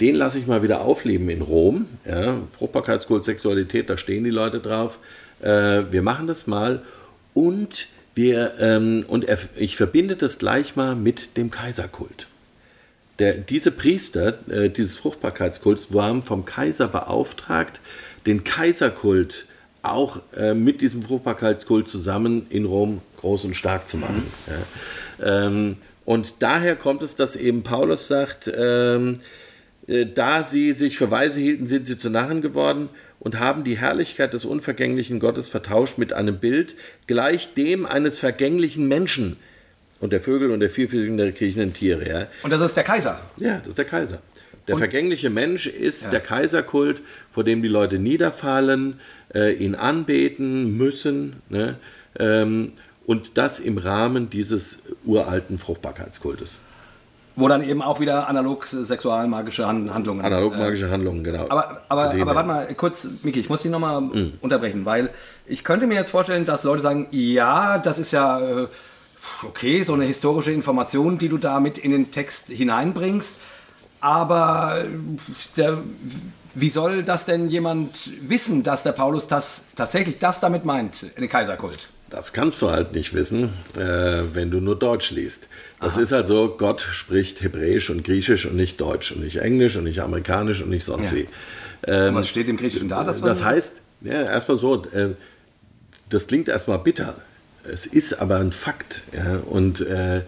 den 0.00 0.14
lasse 0.14 0.38
ich 0.38 0.46
mal 0.46 0.62
wieder 0.62 0.82
aufleben 0.82 1.28
in 1.28 1.42
Rom. 1.42 1.86
Ja, 2.06 2.36
Fruchtbarkeitskult, 2.56 3.24
Sexualität, 3.24 3.90
da 3.90 3.98
stehen 3.98 4.24
die 4.24 4.30
Leute 4.30 4.60
drauf. 4.60 4.98
Äh, 5.40 5.84
wir 5.90 6.02
machen 6.02 6.26
das 6.26 6.46
mal 6.46 6.82
und, 7.34 7.86
wir, 8.14 8.52
ähm, 8.60 9.04
und 9.08 9.26
er, 9.26 9.38
ich 9.56 9.76
verbinde 9.76 10.16
das 10.16 10.38
gleich 10.38 10.76
mal 10.76 10.94
mit 10.94 11.36
dem 11.36 11.50
Kaiserkult. 11.50 12.29
Der, 13.20 13.34
diese 13.34 13.70
Priester 13.70 14.38
äh, 14.50 14.70
dieses 14.70 14.96
Fruchtbarkeitskults 14.96 15.92
waren 15.94 16.22
vom 16.22 16.44
Kaiser 16.44 16.88
beauftragt, 16.88 17.80
den 18.26 18.44
Kaiserkult 18.44 19.46
auch 19.82 20.20
äh, 20.36 20.54
mit 20.54 20.80
diesem 20.80 21.02
Fruchtbarkeitskult 21.02 21.88
zusammen 21.88 22.46
in 22.50 22.64
Rom 22.64 23.02
groß 23.18 23.44
und 23.44 23.54
stark 23.54 23.88
zu 23.88 23.98
machen. 23.98 24.24
Mhm. 24.46 25.24
Ja. 25.24 25.46
Ähm, 25.46 25.76
und 26.04 26.34
daher 26.40 26.76
kommt 26.76 27.02
es, 27.02 27.14
dass 27.14 27.36
eben 27.36 27.62
Paulus 27.62 28.06
sagt, 28.06 28.50
ähm, 28.54 29.20
äh, 29.86 30.06
da 30.06 30.42
sie 30.42 30.72
sich 30.72 30.96
für 30.96 31.10
weise 31.10 31.40
hielten, 31.40 31.66
sind 31.66 31.86
sie 31.86 31.98
zu 31.98 32.10
Narren 32.10 32.40
geworden 32.40 32.88
und 33.18 33.38
haben 33.38 33.64
die 33.64 33.78
Herrlichkeit 33.78 34.32
des 34.32 34.44
unvergänglichen 34.44 35.20
Gottes 35.20 35.48
vertauscht 35.48 35.98
mit 35.98 36.12
einem 36.12 36.38
Bild 36.38 36.74
gleich 37.06 37.54
dem 37.54 37.84
eines 37.86 38.18
vergänglichen 38.18 38.88
Menschen 38.88 39.36
und 40.00 40.12
der 40.12 40.20
Vögel 40.20 40.50
und 40.50 40.60
der 40.60 40.70
vierfüßigen 40.70 41.16
der 41.16 41.32
kriechenden 41.32 41.72
Tiere. 41.72 42.08
Ja. 42.08 42.26
Und 42.42 42.50
das 42.50 42.60
ist 42.60 42.76
der 42.76 42.84
Kaiser. 42.84 43.20
Ja, 43.36 43.58
das 43.58 43.68
ist 43.68 43.78
der 43.78 43.84
Kaiser. 43.84 44.18
Der 44.66 44.74
und 44.74 44.80
vergängliche 44.80 45.30
Mensch 45.30 45.66
ist 45.66 46.04
ja. 46.04 46.10
der 46.10 46.20
Kaiserkult, 46.20 47.00
vor 47.30 47.44
dem 47.44 47.62
die 47.62 47.68
Leute 47.68 47.98
niederfallen, 47.98 49.00
äh, 49.34 49.52
ihn 49.52 49.74
anbeten 49.74 50.76
müssen. 50.76 51.42
Ne? 51.48 51.76
Ähm, 52.18 52.72
Und 53.06 53.38
das 53.38 53.58
im 53.58 53.78
Rahmen 53.78 54.30
dieses 54.30 54.78
uralten 55.04 55.58
Fruchtbarkeitskultes. 55.58 56.60
Wo 57.34 57.48
dann 57.48 57.62
eben 57.66 57.82
auch 57.82 57.98
wieder 57.98 58.28
analog 58.28 58.66
sexualmagische 58.68 59.66
Handlungen. 59.66 60.24
Analog 60.24 60.56
magische 60.56 60.86
äh, 60.86 60.90
Handlungen, 60.90 61.24
genau. 61.24 61.46
Aber, 61.48 61.82
aber, 61.88 62.10
aber 62.10 62.34
warte 62.34 62.48
mal 62.48 62.74
kurz, 62.74 63.08
Miki, 63.22 63.40
ich 63.40 63.48
muss 63.48 63.62
dich 63.62 63.70
nochmal 63.70 64.00
mhm. 64.00 64.34
unterbrechen, 64.40 64.84
weil 64.84 65.10
ich 65.46 65.64
könnte 65.64 65.86
mir 65.86 65.94
jetzt 65.94 66.10
vorstellen, 66.10 66.44
dass 66.44 66.64
Leute 66.64 66.82
sagen, 66.82 67.08
ja, 67.10 67.78
das 67.78 67.98
ist 67.98 68.12
ja 68.12 68.40
äh, 68.40 68.68
okay, 69.42 69.82
so 69.82 69.94
eine 69.94 70.04
historische 70.04 70.52
Information, 70.52 71.18
die 71.18 71.28
du 71.28 71.38
da 71.38 71.60
mit 71.60 71.78
in 71.78 71.90
den 71.90 72.10
Text 72.10 72.48
hineinbringst, 72.48 73.38
aber 74.00 74.84
der, 75.56 75.82
wie 76.54 76.70
soll 76.70 77.02
das 77.02 77.26
denn 77.26 77.48
jemand 77.48 78.10
wissen, 78.22 78.62
dass 78.62 78.82
der 78.82 78.92
Paulus 78.92 79.26
das, 79.26 79.62
tatsächlich 79.76 80.18
das 80.18 80.40
damit 80.40 80.64
meint, 80.64 81.06
den 81.16 81.28
Kaiserkult? 81.28 81.90
Das 82.08 82.32
kannst 82.32 82.60
du 82.60 82.70
halt 82.70 82.92
nicht 82.92 83.14
wissen, 83.14 83.50
äh, 83.76 84.22
wenn 84.32 84.50
du 84.50 84.60
nur 84.60 84.76
Deutsch 84.76 85.12
liest. 85.12 85.46
Das 85.80 85.94
Aha. 85.94 86.00
ist 86.00 86.12
halt 86.12 86.26
so, 86.26 86.56
Gott 86.58 86.80
spricht 86.80 87.40
Hebräisch 87.40 87.88
und 87.88 88.02
Griechisch 88.02 88.46
und 88.46 88.56
nicht 88.56 88.80
Deutsch 88.80 89.12
und 89.12 89.22
nicht 89.22 89.36
Englisch 89.36 89.76
und 89.76 89.84
nicht 89.84 90.00
Amerikanisch 90.00 90.60
und 90.60 90.70
nicht 90.70 90.84
sonst 90.84 91.14
wie. 91.14 91.28
Ähm, 91.86 92.14
was 92.16 92.28
steht 92.28 92.48
im 92.48 92.56
Griechischen 92.56 92.88
da? 92.88 93.04
Das, 93.04 93.20
das 93.20 93.44
heißt, 93.44 93.80
ja, 94.00 94.22
erstmal 94.22 94.58
so, 94.58 94.84
äh, 94.86 95.10
das 96.08 96.26
klingt 96.26 96.48
erstmal 96.48 96.80
bitter. 96.80 97.14
Es 97.64 97.86
ist 97.86 98.20
aber 98.20 98.38
ein 98.38 98.52
Fakt. 98.52 99.04
Ja, 99.12 99.38
und 99.38 99.80
äh, 99.80 100.22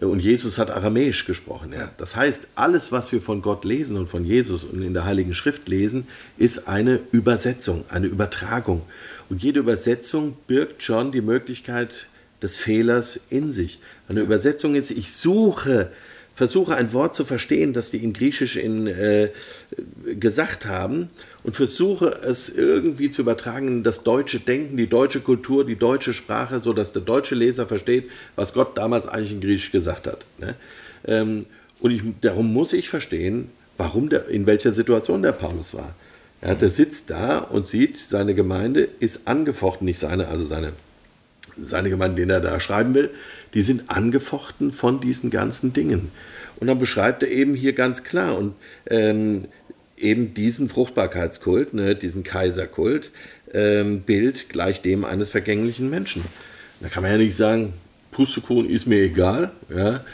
und 0.00 0.20
Jesus 0.20 0.58
hat 0.58 0.70
Aramäisch 0.70 1.24
gesprochen. 1.24 1.72
Ja. 1.72 1.90
Das 1.98 2.14
heißt, 2.14 2.48
alles, 2.54 2.92
was 2.92 3.10
wir 3.10 3.20
von 3.20 3.42
Gott 3.42 3.64
lesen 3.64 3.96
und 3.96 4.08
von 4.08 4.24
Jesus 4.24 4.64
und 4.64 4.82
in 4.82 4.94
der 4.94 5.04
Heiligen 5.04 5.34
Schrift 5.34 5.68
lesen, 5.68 6.06
ist 6.36 6.68
eine 6.68 7.00
Übersetzung, 7.10 7.84
eine 7.88 8.06
Übertragung. 8.06 8.82
Und 9.28 9.42
jede 9.42 9.60
Übersetzung 9.60 10.36
birgt 10.46 10.84
schon 10.84 11.10
die 11.10 11.20
Möglichkeit 11.20 12.06
des 12.42 12.56
Fehlers 12.56 13.18
in 13.28 13.50
sich. 13.50 13.80
Eine 14.08 14.20
Übersetzung 14.20 14.76
ist, 14.76 14.92
ich 14.92 15.12
suche, 15.12 15.90
versuche 16.32 16.76
ein 16.76 16.92
Wort 16.92 17.16
zu 17.16 17.24
verstehen, 17.24 17.72
das 17.72 17.90
die 17.90 17.98
in 17.98 18.12
Griechisch 18.12 18.56
in, 18.56 18.86
äh, 18.86 19.30
gesagt 20.14 20.66
haben 20.66 21.10
und 21.48 21.54
versuche 21.54 22.08
es 22.08 22.50
irgendwie 22.50 23.10
zu 23.10 23.22
übertragen 23.22 23.68
in 23.68 23.82
das 23.82 24.02
deutsche 24.02 24.38
Denken, 24.38 24.76
die 24.76 24.86
deutsche 24.86 25.20
Kultur, 25.20 25.64
die 25.64 25.76
deutsche 25.76 26.12
Sprache, 26.12 26.60
sodass 26.60 26.92
der 26.92 27.00
deutsche 27.00 27.34
Leser 27.34 27.66
versteht, 27.66 28.10
was 28.36 28.52
Gott 28.52 28.76
damals 28.76 29.08
eigentlich 29.08 29.32
in 29.32 29.40
Griechisch 29.40 29.72
gesagt 29.72 30.06
hat. 30.08 30.26
Ne? 30.36 30.56
Ähm, 31.06 31.46
und 31.80 31.90
ich, 31.92 32.02
darum 32.20 32.52
muss 32.52 32.74
ich 32.74 32.90
verstehen, 32.90 33.48
warum 33.78 34.10
der, 34.10 34.28
in 34.28 34.44
welcher 34.44 34.72
Situation 34.72 35.22
der 35.22 35.32
Paulus 35.32 35.74
war. 35.74 35.94
Ja, 36.42 36.54
der 36.54 36.68
sitzt 36.68 37.08
da 37.08 37.38
und 37.38 37.64
sieht, 37.64 37.96
seine 37.96 38.34
Gemeinde 38.34 38.86
ist 39.00 39.26
angefochten, 39.26 39.86
nicht 39.86 40.00
seine, 40.00 40.28
also 40.28 40.44
seine, 40.44 40.74
seine 41.56 41.88
Gemeinde, 41.88 42.20
den 42.20 42.28
er 42.28 42.40
da 42.40 42.60
schreiben 42.60 42.92
will, 42.92 43.08
die 43.54 43.62
sind 43.62 43.88
angefochten 43.88 44.70
von 44.70 45.00
diesen 45.00 45.30
ganzen 45.30 45.72
Dingen. 45.72 46.10
Und 46.60 46.66
dann 46.66 46.78
beschreibt 46.78 47.22
er 47.22 47.30
eben 47.30 47.54
hier 47.54 47.72
ganz 47.72 48.04
klar, 48.04 48.36
und 48.36 48.54
ähm, 48.90 49.46
eben 50.02 50.34
diesen 50.34 50.68
Fruchtbarkeitskult, 50.68 51.74
ne, 51.74 51.94
diesen 51.94 52.22
Kaiserkult, 52.22 53.10
ähm, 53.52 54.02
Bild 54.02 54.48
gleich 54.48 54.82
dem 54.82 55.04
eines 55.04 55.30
vergänglichen 55.30 55.90
Menschen. 55.90 56.24
Da 56.80 56.88
kann 56.88 57.02
man 57.02 57.12
ja 57.12 57.18
nicht 57.18 57.36
sagen, 57.36 57.72
Pustekuchen 58.10 58.68
ist 58.68 58.86
mir 58.86 59.02
egal, 59.02 59.50
ja, 59.74 60.04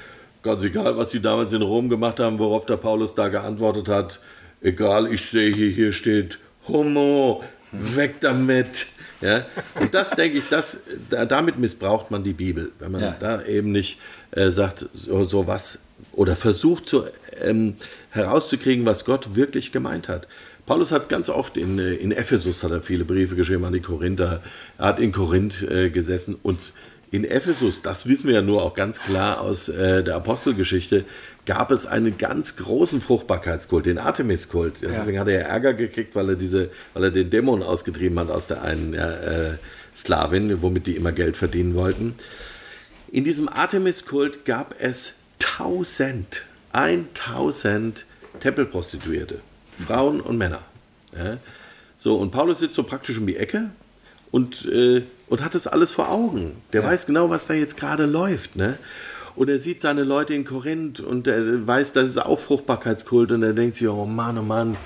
ganz 0.43 0.62
egal, 0.62 0.97
was 0.97 1.11
sie 1.11 1.20
damals 1.20 1.53
in 1.53 1.62
Rom 1.62 1.89
gemacht 1.89 2.20
haben, 2.20 2.39
worauf 2.39 2.66
der 2.66 2.76
Paulus 2.76 3.14
da 3.14 3.28
geantwortet 3.28 3.89
hat, 3.89 4.20
egal, 4.62 5.12
ich 5.12 5.22
sehe 5.22 5.53
hier, 5.53 5.70
hier 5.70 5.93
steht 5.93 6.39
Homo, 6.68 7.43
weg 7.72 8.16
damit. 8.20 8.87
Ja? 9.20 9.45
Und 9.80 9.95
das 9.95 10.11
denke 10.11 10.39
ich, 10.39 10.45
das, 10.51 10.82
damit 11.11 11.59
missbraucht 11.59 12.11
man 12.11 12.24
die 12.24 12.32
Bibel, 12.32 12.72
wenn 12.78 12.93
man 12.93 13.03
ja. 13.03 13.16
da 13.18 13.43
eben 13.45 13.72
nicht 13.72 13.99
äh, 14.32 14.51
sagt, 14.51 14.87
so, 14.93 15.24
so 15.24 15.47
was 15.47 15.78
oder 16.17 16.37
versucht 16.37 16.87
zu, 16.87 17.05
ähm, 17.43 17.77
herauszukriegen, 18.11 18.87
was 18.87 19.05
Gott 19.05 19.35
wirklich 19.35 19.73
gemeint 19.73 20.09
hat. 20.09 20.27
Paulus 20.67 20.93
hat 20.93 21.09
ganz 21.09 21.29
oft 21.29 21.57
in, 21.57 21.79
äh, 21.79 21.95
in 21.95 22.12
Ephesus 22.12 22.62
hat 22.62 22.71
er 22.71 22.81
viele 22.81 23.05
Briefe 23.05 23.37
geschrieben 23.37 23.65
an 23.65 23.73
die 23.73 23.81
Korinther. 23.81 24.43
Er 24.79 24.87
hat 24.87 24.99
in 24.99 25.12
Korinth 25.12 25.62
äh, 25.62 25.91
gesessen 25.91 26.37
und 26.43 26.73
in 27.11 27.25
Ephesus, 27.25 27.83
das 27.83 28.09
wissen 28.09 28.27
wir 28.27 28.35
ja 28.35 28.43
nur 28.43 28.62
auch 28.62 28.75
ganz 28.75 29.01
klar 29.01 29.41
aus 29.41 29.69
äh, 29.69 30.03
der 30.03 30.17
Apostelgeschichte, 30.17 31.05
gab 31.47 31.71
es 31.71 31.87
einen 31.87 32.19
ganz 32.19 32.57
großen 32.57 33.01
Fruchtbarkeitskult, 33.01 33.87
den 33.87 33.99
Artemis-Kult. 33.99 34.81
Ja. 34.81 34.89
Deswegen 34.89 35.21
hat 35.21 35.29
er 35.29 35.43
ja 35.43 35.47
Ärger 35.47 35.75
gekriegt, 35.75 36.17
weil 36.17 36.31
er, 36.31 36.37
diese, 36.37 36.71
weil 36.93 37.05
er 37.05 37.11
den 37.12 37.31
Dämon 37.31 37.62
ausgetrieben 37.62 38.19
hat 38.19 38.31
aus 38.31 38.49
der 38.49 38.62
einen 38.62 38.95
äh, 38.95 39.59
Sklavin, 39.97 40.61
womit 40.61 40.89
die 40.89 40.97
immer 40.97 41.12
Geld 41.12 41.37
verdienen 41.37 41.77
wollten. 41.77 42.17
In 43.12 43.23
diesem 43.23 43.49
Artemis-Kult 43.49 44.45
gab 44.45 44.75
es 44.81 45.15
1000, 45.59 46.42
1000 46.72 48.05
Tempelprostituierte, 48.40 49.40
Frauen 49.86 50.20
und 50.20 50.38
Männer. 50.38 50.61
Ja. 51.16 51.38
So, 51.97 52.16
und 52.16 52.30
Paulus 52.30 52.59
sitzt 52.59 52.74
so 52.74 52.82
praktisch 52.82 53.18
um 53.18 53.26
die 53.26 53.36
Ecke 53.36 53.70
und, 54.30 54.66
äh, 54.66 55.03
und 55.28 55.42
hat 55.45 55.55
das 55.55 55.66
alles 55.66 55.92
vor 55.92 56.11
Augen. 56.11 56.57
Der 56.72 56.82
ja. 56.82 56.88
weiß 56.88 57.07
genau, 57.07 57.30
was 57.30 57.47
da 57.47 57.55
jetzt 57.55 57.76
gerade 57.76 58.05
läuft. 58.05 58.57
Ne? 58.57 58.78
Und 59.36 59.49
er 59.49 59.61
sieht 59.61 59.80
seine 59.80 60.05
Leute 60.05 60.34
in 60.34 60.45
Korinth 60.45 61.01
und 61.01 61.26
er 61.26 61.66
weiß, 61.66 61.92
das 61.92 62.11
ist 62.11 62.18
auch 62.18 62.38
Fruchtbarkeitskult 62.38 63.32
und 63.32 63.42
er 63.42 63.53
denkt 63.53 63.76
sich, 63.76 63.88
oh 63.88 64.07
Mann, 64.07 64.38
oh 64.38 64.42
Mann, 64.42 64.76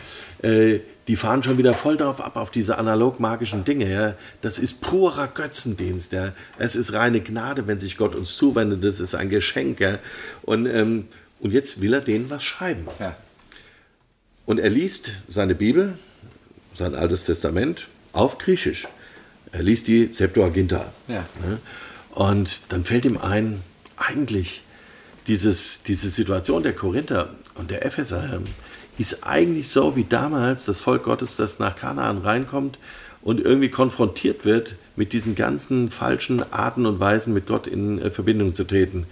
äh, 0.42 0.80
die 1.08 1.16
fahren 1.16 1.42
schon 1.42 1.56
wieder 1.56 1.72
voll 1.72 1.96
drauf 1.96 2.20
ab, 2.20 2.36
auf 2.36 2.50
diese 2.50 2.76
analog-magischen 2.76 3.64
Dinge. 3.64 3.90
Ja. 3.90 4.14
Das 4.42 4.58
ist 4.58 4.82
purer 4.82 5.26
Götzendienst. 5.26 6.12
Ja. 6.12 6.34
Es 6.58 6.76
ist 6.76 6.92
reine 6.92 7.20
Gnade, 7.20 7.66
wenn 7.66 7.80
sich 7.80 7.96
Gott 7.96 8.14
uns 8.14 8.36
zuwendet. 8.36 8.84
Das 8.84 9.00
ist 9.00 9.14
ein 9.14 9.30
Geschenk. 9.30 9.80
Ja. 9.80 9.98
Und, 10.42 10.66
ähm, 10.66 11.08
und 11.40 11.52
jetzt 11.52 11.80
will 11.80 11.94
er 11.94 12.02
denen 12.02 12.28
was 12.28 12.44
schreiben. 12.44 12.86
Ja. 13.00 13.16
Und 14.44 14.58
er 14.58 14.68
liest 14.68 15.12
seine 15.28 15.54
Bibel, 15.54 15.98
sein 16.74 16.94
Altes 16.94 17.24
Testament, 17.24 17.88
auf 18.12 18.36
Griechisch. 18.36 18.86
Er 19.50 19.62
liest 19.62 19.86
die 19.88 20.12
Septuaginta. 20.12 20.92
Ja. 21.08 21.24
Und 22.14 22.60
dann 22.68 22.84
fällt 22.84 23.06
ihm 23.06 23.16
ein, 23.16 23.62
eigentlich 23.96 24.62
dieses, 25.26 25.82
diese 25.84 26.10
Situation 26.10 26.62
der 26.62 26.74
Korinther 26.74 27.30
und 27.54 27.70
der 27.70 27.84
Epheser, 27.84 28.40
ist 28.98 29.24
eigentlich 29.26 29.68
so 29.68 29.96
wie 29.96 30.04
damals 30.04 30.64
das 30.64 30.80
Volk 30.80 31.04
Gottes, 31.04 31.36
das 31.36 31.58
nach 31.58 31.76
Kanaan 31.76 32.18
reinkommt 32.18 32.78
und 33.22 33.40
irgendwie 33.40 33.68
konfrontiert 33.70 34.44
wird 34.44 34.74
mit 34.96 35.12
diesen 35.12 35.34
ganzen 35.34 35.90
falschen 35.90 36.52
Arten 36.52 36.86
und 36.86 37.00
Weisen 37.00 37.32
mit 37.32 37.46
Gott 37.46 37.66
in 37.66 38.00
äh, 38.00 38.10
Verbindung 38.10 38.54
zu 38.54 38.64
treten. 38.64 39.06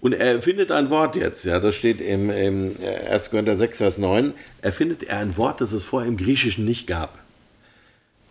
Und 0.00 0.14
er 0.14 0.40
findet 0.40 0.72
ein 0.72 0.88
Wort 0.88 1.14
jetzt, 1.14 1.44
ja, 1.44 1.60
das 1.60 1.76
steht 1.76 2.00
im, 2.00 2.30
im 2.30 2.74
1. 3.10 3.26
Äh, 3.26 3.30
Korinther 3.30 3.56
6, 3.56 3.78
Vers 3.78 3.98
9, 3.98 4.32
er 4.62 4.72
findet 4.72 5.02
er 5.02 5.18
ein 5.18 5.36
Wort, 5.36 5.60
das 5.60 5.72
es 5.72 5.84
vorher 5.84 6.08
im 6.08 6.16
Griechischen 6.16 6.64
nicht 6.64 6.86
gab. 6.86 7.18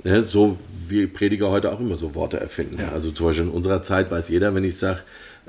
Ja, 0.04 0.24
so 0.24 0.58
wie 0.88 1.06
Prediger 1.08 1.52
heute 1.52 1.72
auch 1.72 1.80
immer 1.80 1.98
so 1.98 2.16
Worte 2.16 2.40
erfinden. 2.40 2.80
Ja. 2.80 2.92
Also 2.94 3.12
zum 3.12 3.28
Beispiel 3.28 3.46
in 3.46 3.52
unserer 3.52 3.84
Zeit 3.84 4.10
weiß 4.10 4.30
jeder, 4.30 4.56
wenn 4.56 4.64
ich 4.64 4.78
sage, 4.78 5.02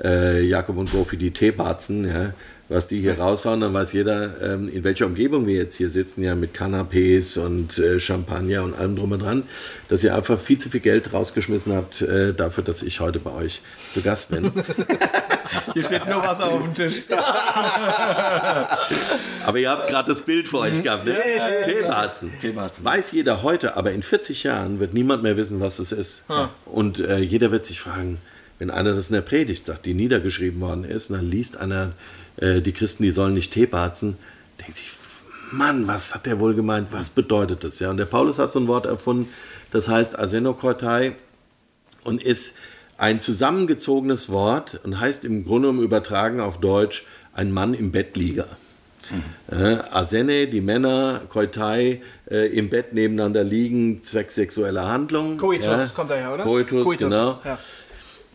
äh, 0.03 0.41
Jakob 0.41 0.77
und 0.77 0.91
Gofi 0.91 1.17
die 1.17 1.31
Teebatzen, 1.31 2.07
ja, 2.07 2.33
was 2.71 2.87
die 2.87 3.01
hier 3.01 3.19
raushauen, 3.19 3.59
dann 3.61 3.73
weiß 3.73 3.91
jeder, 3.93 4.41
ähm, 4.41 4.69
in 4.69 4.83
welcher 4.83 5.05
Umgebung 5.05 5.45
wir 5.45 5.55
jetzt 5.55 5.75
hier 5.75 5.89
sitzen, 5.89 6.23
ja 6.23 6.35
mit 6.35 6.55
Canapés 6.55 7.37
und 7.37 7.77
äh, 7.77 7.99
Champagner 7.99 8.63
und 8.63 8.73
allem 8.73 8.95
drum 8.95 9.11
und 9.11 9.21
dran, 9.21 9.43
dass 9.89 10.03
ihr 10.03 10.15
einfach 10.15 10.39
viel 10.39 10.57
zu 10.57 10.69
viel 10.69 10.79
Geld 10.79 11.11
rausgeschmissen 11.13 11.73
habt 11.73 12.01
äh, 12.01 12.33
dafür, 12.33 12.63
dass 12.63 12.81
ich 12.81 13.01
heute 13.01 13.19
bei 13.19 13.31
euch 13.31 13.61
zu 13.93 14.01
Gast 14.01 14.29
bin. 14.29 14.51
hier 15.73 15.83
steht 15.83 16.07
nur 16.07 16.25
Wasser 16.25 16.45
auf 16.45 16.63
dem 16.63 16.73
Tisch. 16.73 17.03
aber 19.45 19.57
ihr 19.59 19.69
habt 19.69 19.89
gerade 19.89 20.13
das 20.13 20.21
Bild 20.21 20.47
vor 20.47 20.61
euch 20.61 20.77
mhm. 20.77 20.83
gehabt, 20.83 21.05
ne? 21.05 21.17
Teebatzen. 21.65 22.31
Weiß 22.85 23.11
jeder 23.11 23.43
heute, 23.43 23.75
aber 23.75 23.91
in 23.91 24.01
40 24.01 24.43
Jahren 24.43 24.79
wird 24.79 24.93
niemand 24.93 25.23
mehr 25.23 25.35
wissen, 25.35 25.59
was 25.59 25.79
es 25.79 25.91
ist. 25.91 26.23
Und 26.65 26.99
äh, 26.99 27.17
jeder 27.17 27.51
wird 27.51 27.65
sich 27.65 27.81
fragen, 27.81 28.19
wenn 28.61 28.69
einer 28.69 28.93
das 28.93 29.09
in 29.09 29.15
der 29.15 29.21
Predigt 29.21 29.65
sagt, 29.65 29.87
die 29.87 29.95
niedergeschrieben 29.95 30.61
worden 30.61 30.83
ist, 30.83 31.09
dann 31.09 31.25
liest 31.25 31.57
einer 31.57 31.93
äh, 32.37 32.61
die 32.61 32.73
Christen, 32.73 33.01
die 33.01 33.09
sollen 33.09 33.33
nicht 33.33 33.51
Teebarzen, 33.51 34.17
denkt 34.59 34.75
sich, 34.75 34.91
Mann, 35.51 35.87
was 35.87 36.13
hat 36.13 36.27
der 36.27 36.39
wohl 36.39 36.53
gemeint? 36.53 36.89
Was 36.91 37.09
bedeutet 37.09 37.63
das? 37.63 37.79
Ja, 37.79 37.89
und 37.89 37.97
der 37.97 38.05
Paulus 38.05 38.37
hat 38.37 38.51
so 38.51 38.59
ein 38.59 38.67
Wort 38.67 38.85
erfunden, 38.85 39.29
das 39.71 39.89
heißt 39.89 40.19
Asenokortai 40.19 41.15
und 42.03 42.21
ist 42.21 42.55
ein 42.99 43.19
zusammengezogenes 43.19 44.29
Wort 44.29 44.79
und 44.83 44.99
heißt 44.99 45.25
im 45.25 45.43
Grunde 45.43 45.69
um 45.69 45.81
übertragen 45.81 46.39
auf 46.39 46.59
Deutsch 46.59 47.07
ein 47.33 47.51
Mann 47.51 47.73
im 47.73 47.91
Bettlieger. 47.91 48.47
Mhm. 49.09 49.59
Äh, 49.59 49.77
Asene, 49.89 50.45
die 50.45 50.61
Männer, 50.61 51.21
Koitai, 51.29 52.03
äh, 52.29 52.55
im 52.55 52.69
Bett 52.69 52.93
nebeneinander 52.93 53.43
liegen, 53.43 54.03
zwecks 54.03 54.35
sexueller 54.35 54.87
Handlung. 54.87 55.39
Coitus 55.39 55.65
ja. 55.65 55.87
kommt 55.95 56.11
daher, 56.11 56.31
oder? 56.31 56.43
Coitus, 56.43 56.83
Coitus. 56.83 57.09
genau. 57.09 57.39
Ja. 57.43 57.57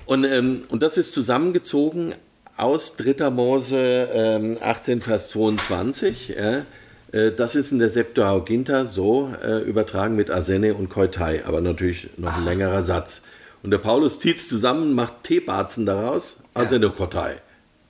Und, 0.06 0.24
ähm, 0.24 0.62
und 0.68 0.82
das 0.82 0.96
ist 0.96 1.12
zusammengezogen 1.12 2.14
aus 2.56 2.96
3. 2.96 3.28
Mose 3.30 4.08
ähm, 4.12 4.58
18, 4.60 5.02
Vers 5.02 5.30
22. 5.30 6.28
Ja, 6.28 6.64
äh, 7.12 7.32
das 7.32 7.54
ist 7.54 7.72
in 7.72 7.78
der 7.78 7.90
Septuaginta 7.90 8.86
so 8.86 9.30
äh, 9.44 9.58
übertragen 9.62 10.16
mit 10.16 10.30
Asene 10.30 10.74
und 10.74 10.88
Koitai, 10.88 11.44
aber 11.44 11.60
natürlich 11.60 12.08
noch 12.16 12.36
ein 12.36 12.42
ah. 12.42 12.44
längerer 12.44 12.82
Satz. 12.82 13.22
Und 13.62 13.72
der 13.72 13.78
Paulus 13.78 14.20
zieht 14.20 14.36
es 14.36 14.48
zusammen, 14.48 14.94
macht 14.94 15.24
Teebarzen 15.24 15.86
daraus, 15.86 16.38
also 16.54 16.76
Ja. 16.76 16.80
eine 16.80 16.90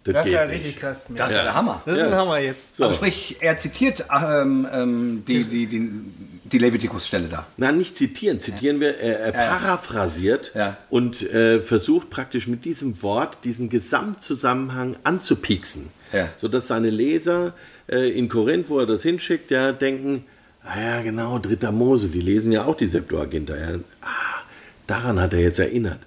Kotei. 0.06 0.18
Das 0.18 0.26
ist 0.26 0.32
ja 0.32 0.42
richtig 0.42 0.66
nicht. 0.66 0.80
krass. 0.80 1.06
Das 1.14 1.30
ist 1.30 1.36
ja 1.36 1.42
der 1.42 1.54
Hammer. 1.54 1.82
Das 1.84 1.98
ist 1.98 2.04
ein 2.04 2.10
Ja. 2.10 2.16
Hammer 2.16 2.38
jetzt. 2.38 2.76
So. 2.76 2.84
Also 2.84 2.96
sprich, 2.96 3.36
er 3.40 3.56
zitiert 3.58 4.04
ähm, 4.10 4.66
ähm, 4.72 5.24
die, 5.26 5.44
die, 5.44 5.66
die, 5.66 5.90
die 6.44 6.58
Levitikus-Stelle 6.58 7.28
da. 7.28 7.46
Nein, 7.56 7.76
nicht 7.78 7.96
zitieren. 7.96 8.40
Zitieren 8.40 8.80
wir, 8.80 8.96
er, 8.98 9.18
er 9.20 9.32
paraphrasiert 9.32 10.52
Ja. 10.54 10.76
und 10.90 11.22
äh, 11.32 11.60
versucht 11.60 12.08
praktisch 12.10 12.46
mit 12.46 12.64
diesem 12.64 13.02
Wort 13.02 13.38
diesen 13.44 13.68
Gesamtzusammenhang 13.68 14.96
anzupieksen. 15.04 15.88
Ja. 16.12 16.28
Sodass 16.38 16.68
seine 16.68 16.90
Leser 16.90 17.52
äh, 17.88 18.08
in 18.16 18.28
Korinth, 18.28 18.68
wo 18.70 18.78
er 18.78 18.86
das 18.86 19.02
hinschickt, 19.02 19.50
ja, 19.50 19.72
denken, 19.72 20.24
ah 20.64 20.80
ja 20.80 21.02
genau, 21.02 21.38
dritter 21.38 21.72
Mose, 21.72 22.08
die 22.08 22.20
lesen 22.20 22.52
ja 22.52 22.64
auch 22.64 22.76
die 22.76 22.86
Septuaginta. 22.86 23.56
Ja. 23.56 23.68
Ah, 24.02 24.06
daran 24.86 25.20
hat 25.20 25.32
er 25.34 25.40
jetzt 25.40 25.58
erinnert. 25.58 25.98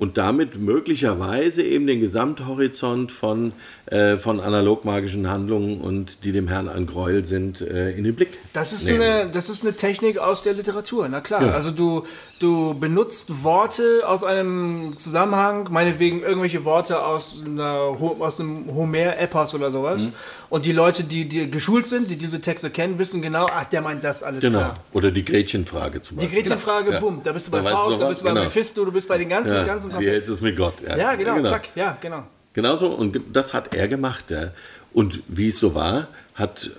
Und 0.00 0.16
damit 0.16 0.58
möglicherweise 0.58 1.62
eben 1.62 1.86
den 1.86 2.00
Gesamthorizont 2.00 3.12
von, 3.12 3.52
äh, 3.90 4.18
von 4.18 4.38
analogmagischen 4.40 5.28
Handlungen 5.28 5.80
und 5.80 6.22
die 6.24 6.30
dem 6.32 6.46
Herrn 6.48 6.68
ein 6.68 6.86
Gräuel 6.86 7.24
sind, 7.24 7.60
äh, 7.60 7.90
in 7.90 8.04
den 8.04 8.14
Blick. 8.14 8.38
Das 8.52 8.72
ist, 8.72 8.84
nehmen. 8.86 9.02
eine, 9.02 9.30
das 9.30 9.48
ist 9.48 9.64
eine 9.64 9.74
Technik 9.74 10.18
aus 10.18 10.42
der 10.42 10.52
Literatur, 10.54 11.08
na 11.08 11.20
klar. 11.20 11.42
Ja. 11.44 11.52
Also 11.54 11.70
du, 11.72 12.04
du 12.38 12.74
benutzt 12.78 13.42
Worte 13.42 14.02
aus 14.06 14.22
einem 14.22 14.94
Zusammenhang, 14.96 15.68
meinetwegen 15.70 16.22
irgendwelche 16.22 16.64
Worte 16.64 17.04
aus, 17.04 17.42
einer, 17.44 17.96
aus 18.20 18.38
einem 18.40 18.72
Homer-Epos 18.72 19.54
oder 19.54 19.70
sowas. 19.72 20.02
Mhm. 20.02 20.12
Und 20.50 20.66
die 20.66 20.72
Leute, 20.72 21.02
die, 21.04 21.28
die 21.28 21.50
geschult 21.50 21.86
sind, 21.86 22.10
die 22.10 22.16
diese 22.16 22.40
Texte 22.40 22.70
kennen, 22.70 22.98
wissen 22.98 23.22
genau, 23.22 23.46
ach, 23.52 23.64
der 23.64 23.80
meint 23.82 24.04
das 24.04 24.22
alles 24.22 24.40
Genau. 24.40 24.58
klar. 24.58 24.74
Oder 24.92 25.10
die 25.10 25.24
Gretchenfrage 25.24 26.00
zum 26.00 26.16
Die 26.18 26.26
Beispiel. 26.26 26.42
Gretchenfrage, 26.42 26.92
Ja. 26.92 27.00
bumm, 27.00 27.20
da 27.24 27.32
bist 27.32 27.48
du 27.48 27.50
bei 27.50 27.60
Da 27.60 27.70
Faust, 27.70 28.00
da 28.00 28.08
bist 28.08 28.20
du 28.20 28.24
bei 28.24 28.30
genau. 28.30 28.44
Mephisto, 28.44 28.84
du 28.84 28.92
bist 28.92 29.08
bei 29.08 29.18
den 29.18 29.28
ganzen, 29.28 29.54
Ja, 29.54 29.64
ganzen 29.64 29.90
wie 29.98 30.08
hältst 30.08 30.28
du 30.28 30.34
es 30.34 30.40
mit 30.40 30.56
Gott? 30.56 30.74
Ja, 30.96 31.14
genau, 31.16 31.42
zack, 31.42 31.68
ja, 31.74 31.96
genau. 32.00 32.24
Genauso, 32.52 32.88
und 32.88 33.20
das 33.32 33.54
hat 33.54 33.74
er 33.74 33.88
gemacht. 33.88 34.30
Ja. 34.30 34.50
Und 34.92 35.22
wie 35.28 35.48
es 35.50 35.58
so 35.58 35.74
war, 35.74 36.08
hat 36.34 36.70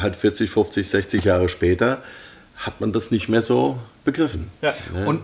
halt 0.00 0.16
40, 0.16 0.50
50, 0.50 0.88
60 0.88 1.24
Jahre 1.24 1.48
später, 1.48 2.02
hat 2.56 2.80
man 2.80 2.92
das 2.92 3.10
nicht 3.10 3.28
mehr 3.28 3.42
so 3.42 3.78
begriffen. 4.04 4.48
Ja. 4.60 4.74
Und, 5.06 5.22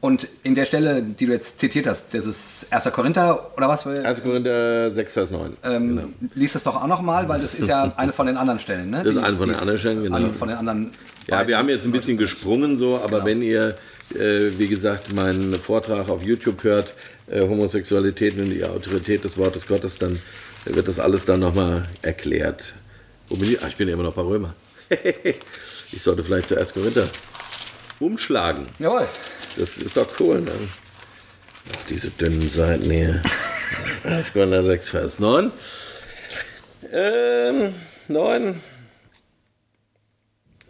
und 0.00 0.26
in 0.42 0.54
der 0.54 0.64
Stelle, 0.64 1.02
die 1.02 1.26
du 1.26 1.32
jetzt 1.32 1.60
zitiert 1.60 1.86
hast, 1.86 2.14
das 2.14 2.24
ist 2.24 2.66
1. 2.70 2.84
Korinther 2.92 3.50
oder 3.56 3.68
was? 3.68 3.86
Also 3.86 4.22
Korinther 4.22 4.90
6, 4.90 5.12
Vers 5.12 5.30
9. 5.30 5.56
ähm, 5.62 6.14
Lies 6.34 6.54
das 6.54 6.62
doch 6.62 6.76
auch 6.76 6.86
nochmal, 6.86 7.28
weil 7.28 7.40
das 7.40 7.54
ist 7.54 7.68
ja 7.68 7.92
eine 7.96 8.12
von 8.12 8.26
den 8.26 8.36
anderen 8.36 8.58
Stellen. 8.58 8.90
Ne? 8.90 9.02
Das 9.04 9.14
ist 9.14 9.22
eine 9.22 9.36
von 9.36 9.48
den 9.48 9.58
anderen 9.58 9.78
Stellen, 9.78 10.02
genau. 10.02 10.16
Eine 10.16 10.32
von 10.32 10.48
den 10.48 10.56
anderen. 10.56 10.92
Ja, 11.30 11.46
wir 11.46 11.56
haben 11.58 11.68
jetzt 11.68 11.84
ein 11.84 11.92
bisschen 11.92 12.18
gesprungen 12.18 12.76
so, 12.76 12.96
aber 12.96 13.18
Genau. 13.18 13.26
wenn 13.26 13.42
ihr, 13.42 13.76
äh, 14.14 14.50
wie 14.58 14.68
gesagt, 14.68 15.14
meinen 15.14 15.54
Vortrag 15.54 16.08
auf 16.08 16.22
YouTube 16.22 16.64
hört, 16.64 16.94
äh, 17.30 17.40
Homosexualität 17.42 18.36
und 18.38 18.50
die 18.50 18.64
Autorität 18.64 19.24
des 19.24 19.38
Wortes 19.38 19.66
Gottes, 19.66 19.98
dann 19.98 20.20
wird 20.64 20.88
das 20.88 20.98
alles 20.98 21.24
dann 21.24 21.40
nochmal 21.40 21.88
erklärt. 22.02 22.74
Wo 23.28 23.36
bin 23.36 23.48
ich? 23.50 23.62
Ach, 23.62 23.68
ich 23.68 23.76
bin 23.76 23.86
ja 23.88 23.94
immer 23.94 24.02
noch 24.02 24.14
bei 24.14 24.22
Römer. 24.22 24.54
ich 25.92 26.02
sollte 26.02 26.24
vielleicht 26.24 26.48
zuerst 26.48 26.74
Korinther 26.74 27.08
umschlagen. 28.00 28.66
Jawohl. 28.78 29.06
Das 29.56 29.78
ist 29.78 29.96
doch 29.96 30.08
cool, 30.20 30.40
ne? 30.40 30.50
Ach, 31.76 31.86
diese 31.88 32.10
dünnen 32.10 32.48
Seiten 32.48 32.90
hier. 32.90 33.22
1. 34.04 34.32
Korinther 34.32 34.64
6, 34.64 34.88
Vers 34.88 35.18
9. 35.20 35.52
Ähm, 36.92 37.74
9. 38.08 38.60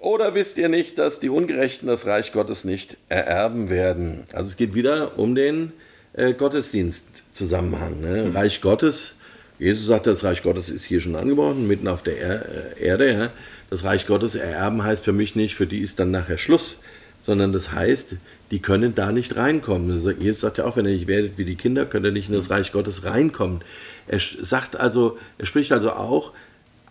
Oder 0.00 0.34
wisst 0.34 0.56
ihr 0.56 0.70
nicht, 0.70 0.98
dass 0.98 1.20
die 1.20 1.28
Ungerechten 1.28 1.86
das 1.86 2.06
Reich 2.06 2.32
Gottes 2.32 2.64
nicht 2.64 2.96
ererben 3.10 3.68
werden? 3.68 4.24
Also 4.32 4.50
es 4.50 4.56
geht 4.56 4.74
wieder 4.74 5.18
um 5.18 5.34
den 5.34 5.72
äh, 6.14 6.32
Gottesdienstzusammenhang. 6.32 8.00
Ne? 8.00 8.34
Reich 8.34 8.62
Gottes, 8.62 9.12
Jesus 9.58 9.86
sagt, 9.86 10.06
das 10.06 10.24
Reich 10.24 10.42
Gottes 10.42 10.70
ist 10.70 10.84
hier 10.84 11.02
schon 11.02 11.16
angebrochen, 11.16 11.68
mitten 11.68 11.86
auf 11.86 12.02
der 12.02 12.18
er 12.18 12.46
äh, 12.78 12.82
Erde. 12.82 13.12
Ja? 13.12 13.32
Das 13.68 13.84
Reich 13.84 14.06
Gottes 14.06 14.34
ererben 14.34 14.82
heißt 14.82 15.04
für 15.04 15.12
mich 15.12 15.36
nicht, 15.36 15.54
für 15.54 15.66
die 15.66 15.80
ist 15.80 16.00
dann 16.00 16.10
nachher 16.10 16.38
Schluss, 16.38 16.78
sondern 17.20 17.52
das 17.52 17.72
heißt, 17.72 18.14
die 18.50 18.60
können 18.60 18.94
da 18.94 19.12
nicht 19.12 19.36
reinkommen. 19.36 19.90
Also 19.90 20.12
Jesus 20.12 20.40
sagt 20.40 20.56
ja 20.56 20.64
auch, 20.64 20.76
wenn 20.76 20.86
ihr 20.86 20.94
nicht 20.94 21.08
werdet 21.08 21.36
wie 21.36 21.44
die 21.44 21.56
Kinder, 21.56 21.84
könnt 21.84 22.06
ihr 22.06 22.12
nicht 22.12 22.30
in 22.30 22.34
das 22.34 22.48
Reich 22.48 22.72
Gottes 22.72 23.04
reinkommen. 23.04 23.60
Er 24.08 24.18
sagt 24.18 24.76
also, 24.76 25.18
er 25.36 25.44
spricht 25.44 25.72
also 25.72 25.90
auch 25.92 26.32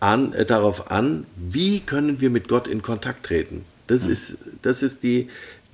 an, 0.00 0.32
äh, 0.32 0.44
darauf 0.46 0.90
an, 0.90 1.26
wie 1.36 1.80
können 1.80 2.20
wir 2.20 2.30
mit 2.30 2.48
Gott 2.48 2.66
in 2.66 2.82
Kontakt 2.82 3.26
treten. 3.26 3.64
Das 3.86 4.06
ist, 4.06 4.38
das 4.62 4.82
ist 4.82 5.02
die, 5.02 5.28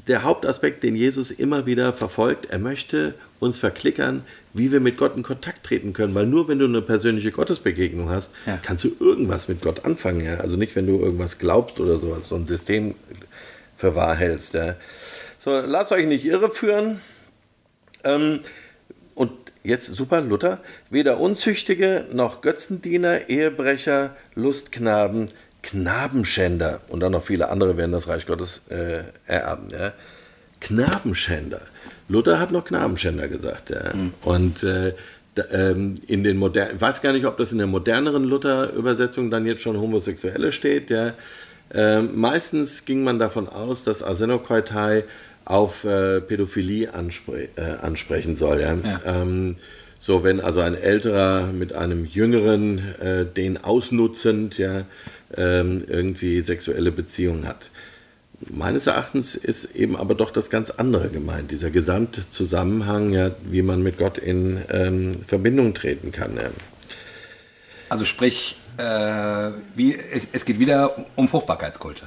der 0.09 0.22
Hauptaspekt, 0.22 0.83
den 0.83 0.97
Jesus 0.97 1.31
immer 1.31 1.66
wieder 1.66 1.93
verfolgt. 1.93 2.47
Er 2.47 2.59
möchte 2.59 3.14
uns 3.41 3.59
verklickern, 3.59 4.22
wie 4.55 4.72
wir 4.72 4.81
mit 4.81 4.97
Gott 4.97 5.16
in 5.16 5.22
Kontakt 5.22 5.64
treten 5.66 5.93
können. 5.93 6.14
Weil 6.14 6.27
nur 6.27 6.49
wenn 6.49 6.59
du 6.59 6.64
eine 6.64 6.81
persönliche 6.81 7.31
Gottesbegegnung 7.31 8.09
hast, 8.09 8.33
Ja. 8.47 8.57
kannst 8.57 8.85
du 8.85 8.97
irgendwas 8.99 9.49
mit 9.49 9.61
Gott 9.61 9.85
anfangen. 9.85 10.24
Ja? 10.24 10.39
Also 10.39 10.57
nicht, 10.57 10.74
wenn 10.77 10.87
du 10.87 10.99
irgendwas 10.99 11.39
glaubst 11.39 11.79
oder 11.79 11.99
sowas, 11.99 12.29
so 12.29 12.37
ein 12.37 12.47
System 12.47 12.95
für 13.77 13.95
wahr 13.95 14.14
hältst. 14.16 14.55
Ja? 14.55 14.77
So, 15.39 15.51
lasst 15.61 15.93
euch 15.93 16.07
nicht 16.07 16.24
irreführen. 16.24 17.01
Ähm, 18.03 18.41
jetzt 19.66 19.86
super, 19.94 20.20
Luther. 20.20 20.60
Weder 20.90 21.20
Unzüchtige 21.20 22.06
noch 22.12 22.40
Götzendiener, 22.40 23.28
Ehebrecher, 23.28 24.14
Lustknaben, 24.34 25.30
Knabenschänder 25.62 26.80
und 26.88 27.00
dann 27.00 27.12
noch 27.12 27.24
viele 27.24 27.50
andere 27.50 27.76
werden 27.76 27.92
das 27.92 28.08
Reich 28.08 28.26
Gottes 28.26 28.62
äh, 28.70 29.02
ererben. 29.26 29.70
Ja? 29.70 29.92
Knabenschänder. 30.60 31.60
Luther 32.08 32.38
hat 32.38 32.52
noch 32.52 32.64
Knabenschänder 32.64 33.26
gesagt. 33.28 33.70
Ja? 33.70 33.92
Und 34.22 34.62
äh, 34.62 34.94
ähm, 35.52 35.96
in 36.06 36.22
den 36.22 36.36
modernen, 36.36 36.76
ich 36.76 36.80
weiß 36.80 37.02
gar 37.02 37.12
nicht, 37.12 37.26
ob 37.26 37.36
das 37.36 37.52
in 37.52 37.58
der 37.58 37.66
moderneren 37.66 38.24
Luther-Übersetzung 38.24 39.30
dann 39.30 39.44
jetzt 39.44 39.62
schon 39.62 39.78
Homosexuelle 39.80 40.52
steht. 40.52 40.90
Ja? 40.90 41.14
Ähm, 41.74 42.10
meistens 42.14 42.84
ging 42.84 43.02
man 43.02 43.18
davon 43.18 43.48
aus, 43.48 43.82
dass 43.82 44.02
Arsenokoitai 44.02 45.04
auf 45.47 45.84
äh, 45.84 46.20
Pädophilie 46.20 46.92
anspre 46.92 47.49
äh, 47.57 47.78
ansprechen 47.80 48.36
soll. 48.36 48.61
Ja? 48.61 48.74
Ja. 48.74 49.01
Ähm, 49.22 49.57
so, 49.99 50.22
wenn 50.22 50.40
also 50.40 50.61
ein 50.61 50.76
älterer 50.76 51.47
mit 51.47 51.72
einem 51.72 52.05
jüngeren, 52.05 52.94
äh, 53.01 53.24
den 53.24 53.64
ausnutzend, 53.64 54.59
ja, 54.59 54.84
ähm, 55.34 55.84
irgendwie 55.86 56.42
sexuelle 56.42 56.92
Beziehungen 56.92 57.49
hat. 57.49 57.70
Meines 58.51 58.86
Erachtens 58.86 59.34
ist 59.34 59.74
eben 59.74 59.97
aber 59.97 60.14
doch 60.14 60.30
das 60.30 60.51
ganz 60.51 60.70
andere 60.70 61.09
gemeint, 61.09 61.51
dieser 61.51 61.70
Gesamtzusammenhang, 61.70 63.12
ja, 63.12 63.30
wie 63.44 63.62
man 63.62 63.82
mit 63.82 63.97
Gott 63.97 64.18
in 64.18 64.61
ähm, 64.70 65.12
Verbindung 65.26 65.72
treten 65.72 66.12
kann. 66.12 66.36
Ja. 66.36 66.51
Also 67.88 68.05
sprich, 68.05 68.59
äh, 68.76 69.53
wie, 69.74 69.97
es, 69.97 70.28
es 70.32 70.44
geht 70.44 70.59
wieder 70.59 71.07
um 71.14 71.28
Fruchtbarkeitskulte. 71.28 72.07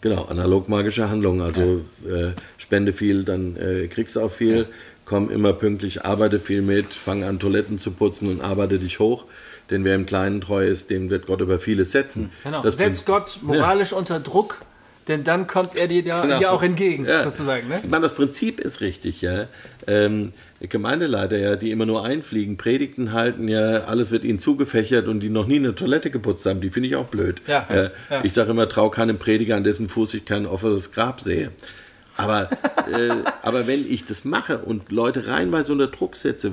Genau, 0.00 0.24
analog 0.24 0.68
magische 0.68 1.10
Handlungen. 1.10 1.40
Also 1.42 1.82
äh, 2.08 2.32
spende 2.58 2.92
viel, 2.92 3.24
dann 3.24 3.56
äh, 3.56 3.86
kriegst 3.88 4.16
du 4.16 4.20
auch 4.20 4.32
viel. 4.32 4.66
Komm 5.04 5.28
immer 5.30 5.52
pünktlich, 5.52 6.04
arbeite 6.04 6.38
viel 6.38 6.62
mit, 6.62 6.94
fang 6.94 7.24
an 7.24 7.38
Toiletten 7.38 7.78
zu 7.78 7.90
putzen 7.90 8.30
und 8.30 8.40
arbeite 8.40 8.78
dich 8.78 9.00
hoch. 9.00 9.24
Denn 9.70 9.84
wer 9.84 9.94
im 9.94 10.06
Kleinen 10.06 10.40
treu 10.40 10.66
ist, 10.66 10.90
dem 10.90 11.10
wird 11.10 11.26
Gott 11.26 11.40
über 11.40 11.58
vieles 11.58 11.92
setzen. 11.92 12.30
Genau. 12.44 12.62
Das 12.62 12.76
Setzt 12.76 13.06
Gott 13.06 13.38
moralisch 13.42 13.92
unter 13.92 14.20
Druck, 14.20 14.62
denn 15.08 15.24
dann 15.24 15.46
kommt 15.46 15.76
er 15.76 15.88
dir 15.88 16.04
da, 16.04 16.22
Genau. 16.22 16.38
dir 16.38 16.52
auch 16.52 16.62
entgegen, 16.62 17.04
Ja. 17.06 17.22
sozusagen. 17.24 17.68
Ne? 17.68 17.80
Ich 17.82 17.90
meine, 17.90 18.02
das 18.02 18.14
Prinzip 18.14 18.60
ist 18.60 18.80
richtig, 18.80 19.22
ja. 19.22 19.46
Ähm, 19.86 20.32
Gemeindeleiter, 20.60 21.38
ja, 21.38 21.56
die 21.56 21.70
immer 21.70 21.86
nur 21.86 22.04
einfliegen, 22.04 22.56
Predigten 22.58 23.12
halten, 23.12 23.48
ja, 23.48 23.84
alles 23.84 24.10
wird 24.10 24.24
ihnen 24.24 24.38
zugefächert 24.38 25.08
und 25.08 25.20
die 25.20 25.30
noch 25.30 25.46
nie 25.46 25.56
eine 25.56 25.74
Toilette 25.74 26.10
geputzt 26.10 26.44
haben, 26.46 26.60
die 26.60 26.70
finde 26.70 26.88
ich 26.90 26.96
auch 26.96 27.06
blöd. 27.06 27.40
Ja, 27.46 27.66
Äh, 27.70 27.90
ja. 28.10 28.20
Ich 28.24 28.34
sage 28.34 28.50
immer, 28.50 28.68
trau 28.68 28.90
keinem 28.90 29.18
Prediger, 29.18 29.56
an 29.56 29.64
dessen 29.64 29.88
Fuß 29.88 30.14
ich 30.14 30.24
kein 30.26 30.44
offenes 30.46 30.92
Grab 30.92 31.20
sehe. 31.20 31.50
Aber, 32.16 32.50
äh, 32.92 33.10
aber 33.42 33.66
wenn 33.66 33.90
ich 33.90 34.04
das 34.04 34.24
mache 34.26 34.58
und 34.58 34.92
Leute 34.92 35.26
reinweise 35.28 35.72
unter 35.72 35.86
Druck 35.86 36.14
setze, 36.14 36.52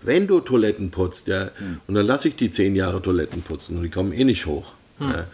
wenn 0.00 0.26
du 0.26 0.40
Toiletten 0.40 0.90
putzt, 0.90 1.26
ja, 1.26 1.50
und 1.86 1.94
dann 1.94 2.06
lasse 2.06 2.28
ich 2.28 2.36
die 2.36 2.50
zehn 2.50 2.74
Jahre 2.76 3.02
Toiletten 3.02 3.42
putzen 3.42 3.76
und 3.76 3.82
die 3.82 3.90
kommen 3.90 4.12
eh 4.12 4.24
nicht 4.24 4.46
hoch. 4.46 4.72
Ja. 5.00 5.24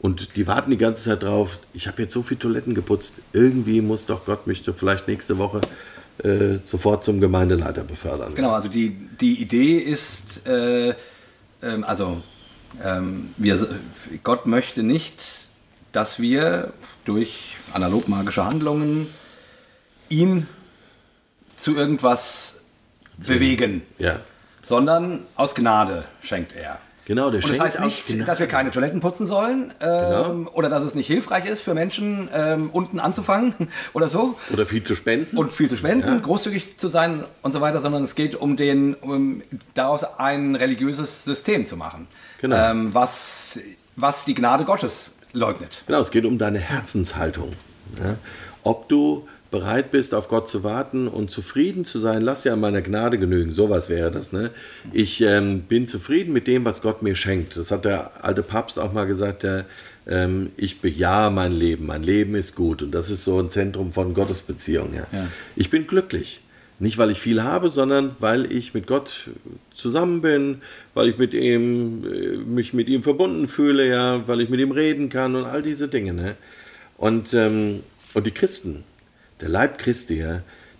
Und 0.00 0.36
die 0.36 0.46
warten 0.46 0.70
die 0.70 0.78
ganze 0.78 1.04
Zeit 1.04 1.22
drauf, 1.22 1.58
ich 1.74 1.86
habe 1.86 2.02
jetzt 2.02 2.14
so 2.14 2.22
viel 2.22 2.38
Toiletten 2.38 2.74
geputzt, 2.74 3.16
irgendwie 3.34 3.82
muss 3.82 4.06
doch 4.06 4.24
Gott 4.24 4.46
mich 4.46 4.62
vielleicht 4.76 5.08
nächste 5.08 5.36
Woche 5.36 5.60
äh, 6.24 6.58
sofort 6.64 7.04
zum 7.04 7.20
Gemeindeleiter 7.20 7.84
befördern. 7.84 8.34
Genau, 8.34 8.52
also 8.52 8.68
die, 8.68 8.90
die 9.20 9.40
Idee 9.42 9.76
ist, 9.78 10.46
äh, 10.46 10.94
ähm, 11.62 11.84
also 11.84 12.22
ähm, 12.82 13.34
wir, 13.36 13.68
Gott 14.22 14.46
möchte 14.46 14.82
nicht, 14.82 15.22
dass 15.92 16.18
wir 16.18 16.72
durch 17.04 17.56
analog 17.72 18.08
magische 18.08 18.44
Handlungen 18.44 19.06
ihn 20.08 20.46
zu 21.56 21.76
irgendwas 21.76 22.60
bewegen, 23.18 23.82
Ja, 23.98 24.20
sondern 24.62 25.20
aus 25.36 25.54
Gnade 25.54 26.04
schenkt 26.22 26.54
er. 26.56 26.78
Genau, 27.06 27.30
der 27.30 27.42
Und 27.42 27.48
das 27.50 27.58
heißt 27.58 27.80
nicht, 27.80 28.28
dass 28.28 28.38
wir 28.38 28.46
keine 28.46 28.70
Toiletten 28.70 29.00
putzen 29.00 29.26
sollen 29.26 29.72
ähm, 29.80 30.48
oder 30.52 30.68
dass 30.68 30.84
es 30.84 30.94
nicht 30.94 31.06
hilfreich 31.08 31.44
ist 31.46 31.60
für 31.60 31.74
Menschen, 31.74 32.28
ähm, 32.32 32.70
unten 32.72 33.00
anzufangen 33.00 33.54
oder 33.94 34.08
so 34.08 34.38
Oder 34.52 34.64
viel 34.66 34.82
zu 34.82 34.94
spenden. 34.94 35.36
und 35.36 35.52
viel 35.52 35.68
zu 35.68 35.76
spenden, 35.76 36.22
großzügig 36.22 36.78
zu 36.78 36.88
sein 36.88 37.24
und 37.42 37.52
so 37.52 37.60
weiter, 37.60 37.80
sondern 37.80 38.04
es 38.04 38.14
geht 38.14 38.36
um 38.36 38.56
den, 38.56 38.94
um 38.94 39.42
daraus 39.74 40.04
ein 40.18 40.54
religiöses 40.54 41.24
System 41.24 41.66
zu 41.66 41.76
machen, 41.76 42.06
Genau. 42.40 42.56
ähm, 42.70 42.94
was, 42.94 43.58
was 43.96 44.24
die 44.24 44.34
Gnade 44.34 44.64
Gottes 44.64 45.16
leugnet. 45.32 45.82
Genau, 45.86 46.00
es 46.00 46.10
geht 46.10 46.24
um 46.24 46.38
deine 46.38 46.58
Herzenshaltung. 46.58 47.54
Ja? 48.02 48.16
Ob 48.62 48.88
du 48.88 49.26
bereit 49.50 49.90
bist, 49.90 50.14
auf 50.14 50.28
Gott 50.28 50.48
zu 50.48 50.62
warten 50.62 51.08
und 51.08 51.30
zufrieden 51.30 51.84
zu 51.84 51.98
sein, 51.98 52.22
lass 52.22 52.42
dir 52.42 52.52
an 52.52 52.60
meiner 52.60 52.82
Gnade 52.82 53.18
genügen. 53.18 53.52
Sowas 53.52 53.88
wäre 53.88 54.10
das. 54.10 54.32
Ne? 54.32 54.50
Ich 54.92 55.20
ähm, 55.20 55.62
bin 55.62 55.86
zufrieden 55.86 56.32
mit 56.32 56.46
dem, 56.46 56.64
was 56.64 56.82
Gott 56.82 57.02
mir 57.02 57.16
schenkt. 57.16 57.56
Das 57.56 57.70
hat 57.70 57.84
der 57.84 58.24
alte 58.24 58.42
Papst 58.42 58.78
auch 58.78 58.92
mal 58.92 59.06
gesagt. 59.06 59.42
Der, 59.42 59.64
ähm, 60.06 60.50
ich 60.56 60.80
bejahe 60.80 61.30
mein 61.30 61.52
Leben. 61.52 61.86
Mein 61.86 62.02
Leben 62.02 62.34
ist 62.34 62.54
gut. 62.54 62.82
Und 62.82 62.92
das 62.92 63.10
ist 63.10 63.24
so 63.24 63.38
ein 63.40 63.50
Zentrum 63.50 63.92
von 63.92 64.14
Gottesbeziehung. 64.14 64.94
Ja? 64.94 65.06
Ja. 65.12 65.26
Ich 65.56 65.70
bin 65.70 65.86
glücklich. 65.86 66.40
Nicht, 66.78 66.96
weil 66.96 67.10
ich 67.10 67.20
viel 67.20 67.42
habe, 67.42 67.68
sondern 67.68 68.12
weil 68.20 68.50
ich 68.50 68.72
mit 68.72 68.86
Gott 68.86 69.28
zusammen 69.74 70.22
bin, 70.22 70.62
weil 70.94 71.08
ich 71.10 71.18
mit 71.18 71.34
ihm, 71.34 72.04
äh, 72.04 72.36
mich 72.38 72.72
mit 72.72 72.88
ihm 72.88 73.02
verbunden 73.02 73.48
fühle, 73.48 73.86
ja, 73.86 74.26
weil 74.26 74.40
ich 74.40 74.48
mit 74.48 74.60
ihm 74.60 74.70
reden 74.70 75.10
kann 75.10 75.34
und 75.34 75.44
all 75.44 75.62
diese 75.62 75.88
Dinge. 75.88 76.14
Ne? 76.14 76.36
Und, 76.96 77.34
ähm, 77.34 77.80
und 78.14 78.26
die 78.26 78.30
Christen, 78.30 78.84
der 79.40 79.48
Leib 79.48 79.78
Christi, 79.78 80.24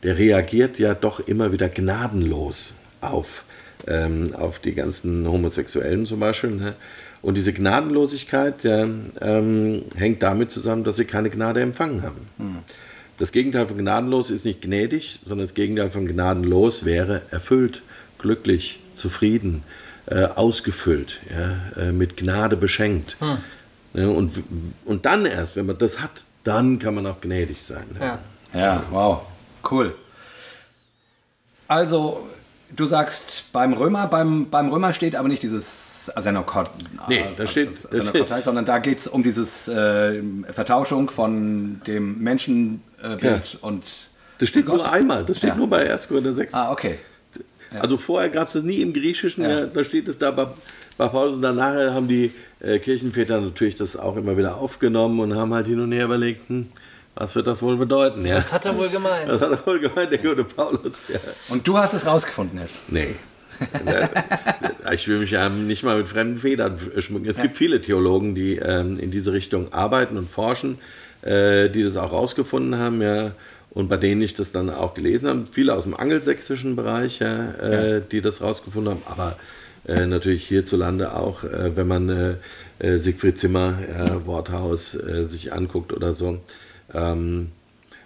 der 0.02 0.18
reagiert 0.18 0.78
ja 0.78 0.94
doch 0.94 1.20
immer 1.20 1.52
wieder 1.52 1.68
gnadenlos 1.68 2.74
auf, 3.00 3.44
ähm, 3.86 4.34
auf 4.34 4.58
die 4.58 4.74
ganzen 4.74 5.26
Homosexuellen 5.26 6.06
zum 6.06 6.20
Beispiel. 6.20 6.50
Ne? 6.50 6.74
Und 7.22 7.36
diese 7.36 7.52
Gnadenlosigkeit 7.52 8.64
ja, 8.64 8.88
ähm, 9.20 9.82
hängt 9.96 10.22
damit 10.22 10.50
zusammen, 10.50 10.84
dass 10.84 10.96
sie 10.96 11.04
keine 11.04 11.30
Gnade 11.30 11.60
empfangen 11.60 12.02
haben. 12.02 12.28
Das 13.18 13.32
Gegenteil 13.32 13.66
von 13.66 13.76
gnadenlos 13.76 14.30
ist 14.30 14.46
nicht 14.46 14.62
gnädig, 14.62 15.20
sondern 15.26 15.46
das 15.46 15.54
Gegenteil 15.54 15.90
von 15.90 16.06
gnadenlos 16.06 16.86
wäre 16.86 17.20
erfüllt, 17.30 17.82
glücklich, 18.18 18.80
zufrieden, 18.94 19.62
äh, 20.06 20.24
ausgefüllt, 20.24 21.20
ja, 21.30 21.82
äh, 21.82 21.92
mit 21.92 22.16
Gnade 22.16 22.56
beschenkt. 22.56 23.16
Ja, 23.92 24.06
und, 24.08 24.42
und 24.86 25.04
dann 25.04 25.26
erst, 25.26 25.56
wenn 25.56 25.66
man 25.66 25.76
das 25.76 26.00
hat, 26.00 26.24
dann 26.44 26.78
kann 26.78 26.94
man 26.94 27.06
auch 27.06 27.20
gnädig 27.20 27.60
sein. 27.62 27.84
Ne? 27.92 28.00
Ja. 28.00 28.18
Ja, 28.54 28.82
wow, 28.90 29.20
cool. 29.70 29.94
Also, 31.68 32.26
du 32.74 32.86
sagst 32.86 33.44
beim 33.52 33.72
Römer, 33.72 34.06
beim, 34.08 34.50
beim 34.50 34.70
Römer 34.70 34.92
steht 34.92 35.14
aber 35.14 35.28
nicht 35.28 35.42
dieses 35.42 36.10
Asenokot, 36.14 36.68
Nee, 37.08 37.24
da 37.36 37.46
steht- 37.46 37.70
Asenokotai, 37.92 38.40
sondern 38.42 38.64
da 38.64 38.78
geht 38.78 38.98
es 38.98 39.06
um 39.06 39.22
dieses 39.22 39.68
äh, 39.68 40.20
Vertauschung 40.52 41.10
von 41.10 41.80
dem 41.86 42.18
Menschenbild 42.22 42.80
äh, 43.02 43.16
Bild 43.16 43.58
und 43.60 43.84
Das 44.38 44.48
steht 44.48 44.66
Gott. 44.66 44.76
nur 44.78 44.92
einmal, 44.92 45.24
das 45.24 45.38
steht 45.38 45.50
Ja. 45.50 45.56
nur 45.56 45.68
bei 45.70 45.88
1. 45.90 46.08
Korinther 46.08 46.32
6. 46.34 46.54
Ah, 46.54 46.72
okay. 46.72 46.98
Also 47.78 47.96
vorher 47.98 48.30
gab 48.30 48.48
es 48.48 48.54
das 48.54 48.64
nie 48.64 48.80
im 48.82 48.92
Griechischen, 48.92 49.44
Ja. 49.44 49.60
ja. 49.60 49.66
da 49.66 49.84
steht 49.84 50.08
es 50.08 50.18
da 50.18 50.32
bei, 50.32 50.48
bei 50.98 51.06
Paulus 51.08 51.34
und 51.36 51.42
danach 51.42 51.94
haben 51.94 52.08
die 52.08 52.32
äh, 52.58 52.80
Kirchenväter 52.80 53.40
natürlich 53.40 53.76
das 53.76 53.96
auch 53.96 54.16
immer 54.16 54.36
wieder 54.36 54.56
aufgenommen 54.56 55.20
und 55.20 55.36
haben 55.36 55.54
halt 55.54 55.68
hin 55.68 55.78
und 55.78 55.92
her 55.92 56.06
überlegt, 56.06 56.48
hm, 56.48 56.66
was 57.20 57.36
wird 57.36 57.46
das 57.46 57.60
wohl 57.60 57.76
bedeuten? 57.76 58.24
Ja? 58.24 58.36
Das 58.36 58.50
hat 58.50 58.64
er 58.64 58.76
wohl 58.78 58.88
gemeint. 58.88 59.28
Das 59.28 59.42
hat 59.42 59.50
er 59.50 59.66
wohl 59.66 59.78
gemeint, 59.78 60.10
der 60.10 60.18
gute 60.18 60.42
Paulus. 60.42 61.04
Ja. 61.08 61.18
Und 61.50 61.68
du 61.68 61.76
hast 61.76 61.92
es 61.92 62.06
rausgefunden 62.06 62.58
jetzt. 62.58 62.80
Nee. 62.88 63.14
ich 64.94 65.06
will 65.06 65.18
mich 65.18 65.30
ja 65.30 65.50
nicht 65.50 65.82
mal 65.82 65.98
mit 65.98 66.08
fremden 66.08 66.38
Federn 66.38 66.78
schmücken. 66.96 67.28
Es 67.28 67.42
gibt 67.42 67.58
viele 67.58 67.82
Theologen, 67.82 68.34
die 68.34 68.56
ähm, 68.56 68.98
in 68.98 69.10
diese 69.10 69.34
Richtung 69.34 69.70
arbeiten 69.70 70.16
und 70.16 70.30
forschen, 70.30 70.78
äh, 71.20 71.68
die 71.68 71.82
das 71.82 71.94
auch 71.98 72.10
rausgefunden 72.10 72.78
haben, 72.78 73.02
ja, 73.02 73.32
und 73.68 73.90
bei 73.90 73.98
denen 73.98 74.22
ich 74.22 74.32
das 74.32 74.50
dann 74.50 74.70
auch 74.70 74.94
gelesen 74.94 75.28
habe. 75.28 75.46
Viele 75.52 75.74
aus 75.74 75.82
dem 75.82 75.94
angelsächsischen 75.94 76.74
Bereich, 76.74 77.18
ja, 77.18 77.50
äh, 77.50 78.02
die 78.10 78.22
das 78.22 78.40
rausgefunden 78.40 78.94
haben, 78.94 79.02
aber 79.04 79.36
äh, 79.86 80.06
natürlich 80.06 80.48
hierzulande 80.48 81.14
auch, 81.14 81.44
wenn 81.44 81.86
man 81.86 82.36
Siegfried 82.82 83.38
Zimmer, 83.38 83.74
ja, 83.94 84.24
Worthaus, 84.24 84.92
sich 84.92 85.52
anguckt 85.52 85.92
oder 85.92 86.14
so. 86.14 86.40
Ähm, 86.94 87.52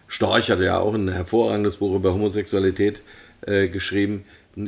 Storch 0.09 0.51
hat 0.51 0.61
ja 0.61 0.79
auch 0.79 0.95
ein 0.95 1.09
hervorragendes 1.09 1.79
Buch 1.79 1.95
über 1.97 2.13
Homosexualität 2.13 3.03
äh, 3.47 3.69
geschrieben. 3.69 4.25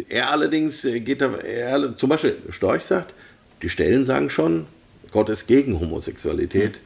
Er 0.09 0.31
allerdings 0.31 0.85
äh, 0.85 1.01
geht 1.01 1.21
da, 1.21 1.35
er, 1.37 1.97
zum 1.97 2.09
Beispiel 2.09 2.37
Storch 2.51 2.83
sagt, 2.83 3.15
die 3.63 3.69
Stellen 3.69 4.05
sagen 4.05 4.31
schon, 4.31 4.67
Gott 5.13 5.29
ist 5.29 5.47
gegen 5.47 5.79
Homosexualität, 5.81 6.81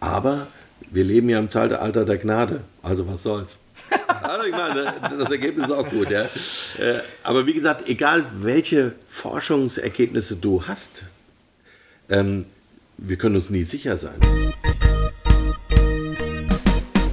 aber 0.00 0.46
wir 0.90 1.04
leben 1.04 1.28
ja 1.28 1.38
im 1.38 1.50
Zeitalter 1.50 2.04
der 2.04 2.18
Gnade, 2.18 2.62
also 2.82 3.06
was 3.08 3.22
soll's. 3.22 3.60
Also 4.22 4.46
ich 4.48 4.52
meine, 4.52 4.94
das 5.18 5.30
Ergebnis 5.30 5.66
ist 5.66 5.72
auch 5.72 5.88
gut. 5.88 6.10
Ja. 6.10 6.22
Äh, 6.22 6.98
Aber 7.22 7.46
wie 7.46 7.52
gesagt, 7.52 7.86
egal 7.88 8.24
welche 8.40 8.92
Forschungsergebnisse 9.06 10.36
du 10.36 10.66
hast, 10.66 11.04
ähm, 12.08 12.46
wir 12.96 13.16
können 13.16 13.36
uns 13.36 13.50
nie 13.50 13.64
sicher 13.64 13.98
sein. 13.98 14.18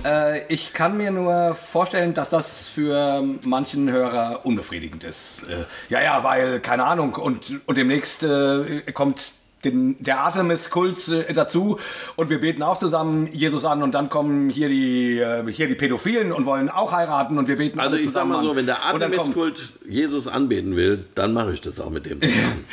Äh, 0.04 0.46
ich 0.48 0.74
kann 0.74 0.98
mir 0.98 1.12
nur 1.12 1.56
vorstellen, 1.56 2.14
dass 2.14 2.30
das 2.30 2.70
für 2.70 3.24
manchen 3.46 3.92
Hörer 3.92 4.42
unbefriedigend 4.44 5.04
ist. 5.04 5.44
Äh, 5.50 5.66
ja, 5.90 6.02
ja, 6.02 6.24
weil, 6.24 6.60
keine 6.60 6.86
Ahnung, 6.86 7.16
und, 7.16 7.62
und 7.66 7.78
demnächst 7.78 8.24
äh, 8.24 8.82
kommt 8.94 9.34
den, 9.64 9.96
der 10.04 10.20
Artemis-Kult 10.22 11.08
äh, 11.08 11.34
dazu 11.34 11.80
und 12.16 12.30
wir 12.30 12.40
beten 12.42 12.64
auch 12.64 12.78
zusammen 12.78 13.28
Jesus 13.32 13.66
an 13.66 13.84
und 13.84 13.94
dann 13.94 14.10
kommen 14.10 14.50
hier 14.50 14.70
die, 14.70 15.20
äh, 15.20 15.50
hier 15.52 15.68
die 15.68 15.76
Pädophilen 15.76 16.32
und 16.32 16.46
wollen 16.46 16.70
auch 16.70 16.92
heiraten 16.92 17.38
und 17.38 17.48
wir 17.48 17.58
beten 17.58 17.80
Also 17.80 17.92
alle 17.92 18.00
ich 18.00 18.06
sag 18.06 18.24
zusammen 18.24 18.32
mal 18.32 18.42
so, 18.44 18.52
an. 18.52 18.58
wenn 18.58 18.66
der 18.66 18.84
Artemis-Kult 18.84 19.62
Jesus 19.88 20.28
anbeten 20.28 20.76
will, 20.76 21.06
dann 21.16 21.34
mache 21.34 21.54
ich 21.54 21.62
das 21.62 21.80
auch 21.80 21.90
mit 21.90 22.06
dem 22.06 22.22
zusammen. 22.22 22.66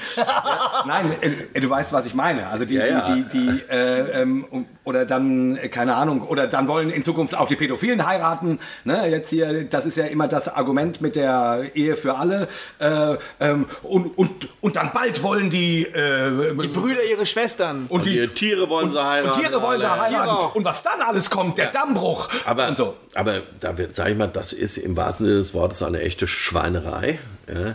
Nein, 0.87 1.13
äh, 1.53 1.61
du 1.61 1.69
weißt, 1.69 1.93
was 1.93 2.07
ich 2.07 2.15
meine. 2.15 2.47
Also 2.49 2.65
die, 2.65 2.75
Ja, 2.75 2.87
ja. 2.87 3.15
die, 3.15 3.23
die, 3.25 3.39
die 3.39 3.63
äh, 3.71 4.23
ähm, 4.23 4.45
oder 4.85 5.05
dann, 5.05 5.57
äh, 5.57 5.69
keine 5.69 5.95
Ahnung, 5.97 6.23
oder 6.23 6.47
dann 6.47 6.69
wollen 6.69 6.91
in 6.91 7.03
Zukunft 7.03 7.35
auch 7.35 7.49
die 7.49 7.57
Pädophilen 7.57 8.07
heiraten. 8.07 8.59
Ne? 8.85 9.09
Jetzt 9.09 9.29
hier, 9.31 9.65
das 9.65 9.87
ist 9.87 9.97
ja 9.97 10.07
immer 10.07 10.29
das 10.29 10.49
Argument 10.55 11.01
mit 11.01 11.17
der 11.17 11.65
Ehe 11.75 11.97
für 11.97 12.17
alle. 12.17 12.49
Äh, 12.79 13.17
ähm, 13.41 13.67
und, 13.83 14.17
und, 14.17 14.49
und 14.61 14.77
dann 14.77 14.93
bald 14.93 15.23
wollen 15.23 15.51
die, 15.51 15.83
äh, 15.85 16.55
Die 16.63 16.69
Brüder 16.81 17.05
ihre 17.05 17.27
Schwestern. 17.27 17.87
und 17.89 18.07
die 18.07 18.27
Tiere 18.29 18.69
wollen 18.69 18.91
sie 18.91 19.03
heiraten. 19.05 19.35
Und 19.37 19.41
Tiere 19.47 19.63
wollen 19.63 19.81
sie 19.81 19.87
alle. 19.87 20.01
Heiraten. 20.03 20.57
Und 20.57 20.65
was 20.65 20.83
dann 20.83 21.01
alles 21.03 21.29
kommt, 21.31 21.59
der 21.59 21.71
Dammbruch. 21.71 22.29
Aber, 22.45 22.69
und 22.69 22.77
so. 22.77 22.97
aber 23.15 23.43
da 23.61 23.77
wird, 23.79 23.95
sag 23.95 24.11
ich 24.11 24.17
mal, 24.17 24.29
das 24.29 24.53
ist 24.53 24.77
im 24.79 24.97
wahrsten 24.97 25.27
Sinne 25.27 25.39
des 25.39 25.55
Wortes 25.55 25.83
eine 25.83 26.01
echte 26.01 26.27
Schweinerei, 26.29 27.19
ja, 27.49 27.75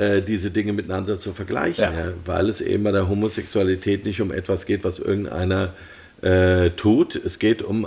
äh, 0.00 0.22
diese 0.22 0.50
Dinge 0.50 0.72
miteinander 0.72 1.18
zu 1.18 1.32
vergleichen, 1.32 1.82
Ja. 1.84 1.90
ja. 1.92 2.12
weil 2.24 2.48
es 2.48 2.60
eben 2.60 2.84
bei 2.84 2.92
der 2.92 3.08
Homosexualität 3.08 4.04
nicht 4.04 4.20
um 4.20 4.30
etwas 4.32 4.66
geht, 4.66 4.84
was 4.84 4.98
irgendeiner 4.98 5.70
äh, 6.22 6.70
tut. 6.70 7.16
Es 7.16 7.38
geht 7.38 7.62
um 7.62 7.86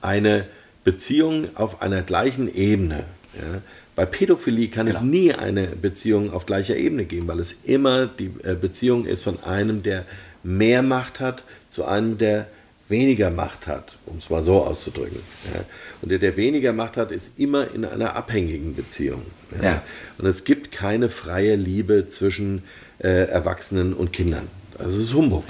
eine 0.00 0.46
Beziehung 0.84 1.48
auf 1.54 1.80
einer 1.82 2.02
gleichen 2.02 2.52
Ebene. 2.52 3.04
Ja. 3.34 3.60
Bei 4.02 4.06
Pädophilie 4.06 4.66
kann 4.66 4.88
es 4.88 5.00
nie 5.00 5.32
eine 5.32 5.64
Beziehung 5.64 6.32
auf 6.32 6.44
gleicher 6.44 6.74
Ebene 6.74 7.04
geben, 7.04 7.28
weil 7.28 7.38
es 7.38 7.54
immer 7.62 8.06
die 8.08 8.32
äh, 8.42 8.56
Beziehung 8.60 9.06
ist 9.06 9.22
von 9.22 9.40
einem, 9.44 9.84
der 9.84 10.04
mehr 10.42 10.82
Macht 10.82 11.20
hat, 11.20 11.44
zu 11.68 11.84
einem, 11.84 12.18
der 12.18 12.48
weniger 12.88 13.30
Macht 13.30 13.68
hat, 13.68 13.96
um 14.06 14.18
es 14.18 14.28
mal 14.28 14.42
so 14.42 14.64
auszudrücken. 14.64 15.20
Ja. 15.54 15.60
Und 16.00 16.10
der, 16.10 16.18
der 16.18 16.36
weniger 16.36 16.72
Macht 16.72 16.96
hat, 16.96 17.12
ist 17.12 17.38
immer 17.38 17.72
in 17.72 17.84
einer 17.84 18.16
abhängigen 18.16 18.74
Beziehung. 18.74 19.22
Ja. 19.58 19.64
Ja. 19.64 19.82
Und 20.18 20.26
es 20.26 20.42
gibt 20.42 20.72
keine 20.72 21.08
freie 21.08 21.54
Liebe 21.54 22.08
zwischen 22.08 22.64
äh, 22.98 23.28
Erwachsenen 23.28 23.94
und 23.94 24.12
Kindern. 24.12 24.48
Das 24.78 24.96
ist 24.96 25.14
Humbug. 25.14 25.44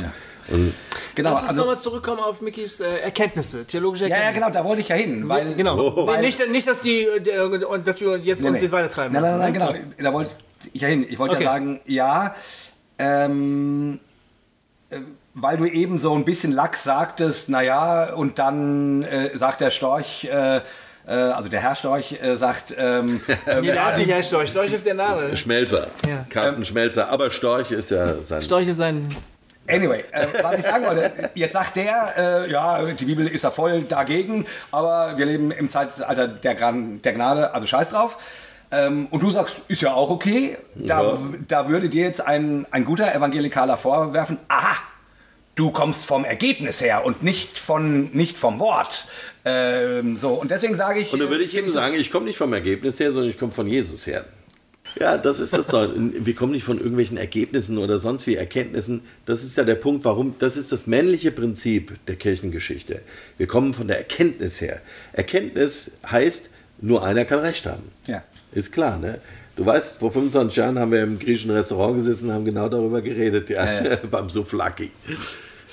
Ja. 0.48 0.54
Und 0.54 0.74
Genau, 1.14 1.30
Lass 1.30 1.40
uns 1.40 1.48
also, 1.50 1.60
nochmal 1.60 1.76
zurückkommen 1.76 2.20
auf 2.20 2.40
Mickys 2.40 2.80
äh, 2.80 3.00
Erkenntnisse, 3.00 3.66
theologische 3.66 4.04
ja, 4.04 4.10
ja, 4.10 4.16
Erkenntnisse. 4.16 4.50
genau, 4.50 4.58
da 4.62 4.64
wollte 4.66 4.80
ich 4.80 4.88
ja 4.88 4.96
hin. 4.96 5.28
Weil, 5.28 5.54
Genau. 5.54 5.78
Oh. 5.78 6.10
Nee, 6.10 6.22
nicht, 6.22 6.48
nicht, 6.48 6.66
dass, 6.66 6.80
die, 6.80 7.06
der, 7.20 7.68
und 7.68 7.86
dass 7.86 8.00
wir 8.00 8.16
jetzt 8.16 8.42
uns 8.42 8.56
nee. 8.56 8.62
jetzt 8.62 8.72
weitertreiben. 8.72 9.12
Nein, 9.12 9.22
nein, 9.22 9.38
nein, 9.38 9.54
lassen, 9.54 9.74
genau. 9.74 9.86
ne? 9.88 10.02
Da 10.02 10.12
wollte 10.12 10.30
ich 10.72 10.80
ja 10.80 10.88
hin. 10.88 11.06
Ich 11.08 11.18
wollte 11.18 11.34
Okay. 11.34 11.44
ja 11.44 11.50
sagen, 11.50 11.80
ja, 11.84 12.34
ähm, 12.98 14.00
äh, 14.88 15.00
weil 15.34 15.56
du 15.58 15.66
eben 15.66 15.98
so 15.98 16.14
ein 16.14 16.24
bisschen 16.24 16.52
lax 16.52 16.82
sagtest, 16.84 17.48
naja, 17.50 18.14
und 18.14 18.38
dann 18.38 19.02
äh, 19.02 19.36
sagt 19.36 19.60
der 19.60 19.70
Storch, 19.70 20.24
äh, 20.24 20.60
äh, 21.06 21.10
also 21.10 21.48
der 21.48 21.60
Herr 21.60 21.74
Storch 21.74 22.18
äh, 22.22 22.36
sagt, 22.36 22.74
ähm, 22.76 23.20
äh, 23.46 23.60
Nee, 23.60 23.72
da 23.72 23.90
ist 23.90 23.98
nicht 23.98 24.10
Herr 24.10 24.22
Storch. 24.22 24.48
Storch 24.50 24.72
ist 24.72 24.86
der 24.86 24.94
Name. 24.94 25.36
Schmelzer. 25.36 25.88
Ja. 26.08 26.24
Carsten 26.30 26.64
Schmelzer. 26.64 27.10
Aber 27.10 27.30
Storch 27.30 27.70
ist 27.70 27.90
ja 27.90 28.14
sein. 28.22 28.40
Storch 28.42 28.68
ist 28.68 28.80
ein. 28.80 29.08
Anyway, 29.72 30.04
äh, 30.12 30.26
was 30.42 30.58
ich 30.58 30.64
sagen 30.64 30.84
wollte, 30.86 31.10
jetzt 31.34 31.52
sagt 31.54 31.76
der, 31.76 32.14
äh, 32.46 32.50
ja, 32.50 32.82
die 32.92 33.04
Bibel 33.04 33.26
ist 33.26 33.42
ja 33.44 33.50
voll 33.50 33.82
dagegen, 33.82 34.46
aber 34.70 35.16
wir 35.16 35.26
leben 35.26 35.50
im 35.50 35.68
Zeitalter 35.68 36.28
der, 36.28 36.54
Gran 36.54 37.00
der 37.02 37.12
Gnade, 37.14 37.54
also 37.54 37.66
scheiß 37.66 37.90
drauf. 37.90 38.18
Ähm, 38.70 39.06
und 39.10 39.22
du 39.22 39.30
sagst, 39.30 39.56
ist 39.68 39.82
ja 39.82 39.92
auch 39.94 40.10
okay. 40.10 40.56
Da, 40.74 41.02
Ja. 41.02 41.18
da 41.48 41.68
würde 41.68 41.88
dir 41.88 42.04
jetzt 42.04 42.20
ein, 42.26 42.66
ein 42.70 42.84
guter 42.84 43.14
Evangelikaler 43.14 43.76
vorwerfen, 43.76 44.38
aha, 44.48 44.76
du 45.54 45.70
kommst 45.70 46.06
vom 46.06 46.24
Ergebnis 46.24 46.80
her 46.80 47.04
und 47.04 47.22
nicht, 47.22 47.58
von, 47.58 48.10
nicht 48.12 48.38
vom 48.38 48.58
Wort. 48.60 49.06
Ähm, 49.44 50.16
so, 50.16 50.30
und 50.34 50.50
deswegen 50.50 50.74
sage 50.74 51.00
ich. 51.00 51.12
Und 51.12 51.20
da 51.20 51.28
würde 51.28 51.44
ich 51.44 51.56
eben 51.56 51.68
sagen, 51.70 51.94
ich 51.98 52.10
komme 52.10 52.26
nicht 52.26 52.38
vom 52.38 52.52
Ergebnis 52.52 52.98
her, 53.00 53.12
sondern 53.12 53.30
ich 53.30 53.38
komme 53.38 53.52
von 53.52 53.66
Jesus 53.66 54.06
her. 54.06 54.24
Ja, 55.00 55.16
das 55.16 55.40
ist 55.40 55.52
das 55.54 55.68
doch. 55.68 55.88
Wir 55.96 56.34
kommen 56.34 56.52
nicht 56.52 56.64
von 56.64 56.78
irgendwelchen 56.78 57.16
Ergebnissen 57.16 57.78
oder 57.78 57.98
sonst 57.98 58.26
wie 58.26 58.36
Erkenntnissen. 58.36 59.02
Das 59.26 59.42
ist 59.42 59.56
ja 59.56 59.64
der 59.64 59.74
Punkt, 59.74 60.04
warum, 60.04 60.34
das 60.38 60.56
ist 60.56 60.72
das 60.72 60.86
männliche 60.86 61.30
Prinzip 61.30 61.98
der 62.06 62.16
Kirchengeschichte. 62.16 63.00
Wir 63.38 63.46
kommen 63.46 63.74
von 63.74 63.88
der 63.88 63.98
Erkenntnis 63.98 64.60
her. 64.60 64.80
Erkenntnis 65.12 65.92
heißt, 66.10 66.50
nur 66.80 67.04
einer 67.04 67.24
kann 67.24 67.38
Recht 67.38 67.66
haben. 67.66 67.84
Ja. 68.06 68.22
Ist 68.52 68.72
klar, 68.72 68.98
ne? 68.98 69.18
Du 69.56 69.66
weißt, 69.66 69.98
vor 69.98 70.12
25 70.12 70.56
Jahren 70.56 70.78
haben 70.78 70.92
wir 70.92 71.02
im 71.02 71.18
griechischen 71.18 71.50
Restaurant 71.50 71.96
gesessen 71.96 72.28
und 72.28 72.34
haben 72.34 72.44
genau 72.44 72.68
darüber 72.68 73.02
geredet, 73.02 73.50
ja, 73.50 73.82
Ja, 73.82 73.96
beim 74.10 74.30
Souflaki, 74.30 74.90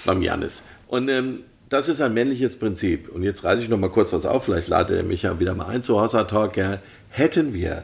beim 0.05 0.21
Janis. 0.21 0.65
Und 0.87 1.07
ähm, 1.07 1.39
das 1.69 1.87
ist 1.87 2.01
ein 2.01 2.13
männliches 2.13 2.57
Prinzip. 2.57 3.09
Und 3.09 3.23
jetzt 3.23 3.43
reiße 3.43 3.61
ich 3.61 3.69
noch 3.69 3.77
mal 3.77 3.89
kurz 3.89 4.11
was 4.11 4.25
auf, 4.25 4.45
vielleicht 4.45 4.67
lade 4.67 4.97
er 4.97 5.03
mich 5.03 5.23
ja 5.23 5.39
wieder 5.39 5.53
mal 5.53 5.67
ein 5.67 5.83
zu 5.83 5.99
Hossa 5.99 6.25
Talk. 6.25 6.57
Ja. 6.57 6.79
Hätten 7.09 7.53
wir 7.53 7.83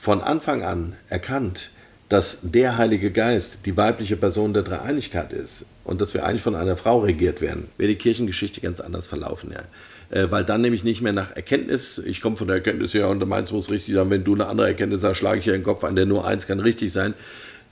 von 0.00 0.20
Anfang 0.20 0.62
an 0.62 0.96
erkannt, 1.08 1.70
dass 2.08 2.38
der 2.42 2.78
Heilige 2.78 3.10
Geist 3.10 3.66
die 3.66 3.76
weibliche 3.76 4.16
Person 4.16 4.54
der 4.54 4.62
Dreieinigkeit 4.62 5.32
ist 5.32 5.66
und 5.84 6.00
dass 6.00 6.14
wir 6.14 6.24
eigentlich 6.24 6.42
von 6.42 6.54
einer 6.54 6.76
Frau 6.76 7.00
regiert 7.00 7.40
werden, 7.40 7.68
wäre 7.76 7.88
die 7.88 7.96
Kirchengeschichte 7.96 8.60
ganz 8.60 8.80
anders 8.80 9.06
verlaufen. 9.06 9.52
Ja. 9.52 9.64
Äh, 10.10 10.30
weil 10.30 10.44
dann 10.44 10.62
nämlich 10.62 10.84
nicht 10.84 11.02
mehr 11.02 11.12
nach 11.12 11.36
Erkenntnis, 11.36 11.98
ich 11.98 12.22
komme 12.22 12.36
von 12.36 12.46
der 12.46 12.56
Erkenntnis 12.56 12.94
her 12.94 13.08
und 13.08 13.26
meins 13.28 13.50
muss 13.50 13.70
richtig 13.70 13.94
sein, 13.94 14.08
wenn 14.08 14.24
du 14.24 14.34
eine 14.34 14.46
andere 14.46 14.68
Erkenntnis 14.68 15.02
hast, 15.02 15.18
schlage 15.18 15.40
ich 15.40 15.44
dir 15.44 15.52
den 15.52 15.64
Kopf 15.64 15.84
an, 15.84 15.96
der 15.96 16.06
nur 16.06 16.26
eins 16.26 16.46
kann 16.46 16.60
richtig 16.60 16.92
sein. 16.92 17.12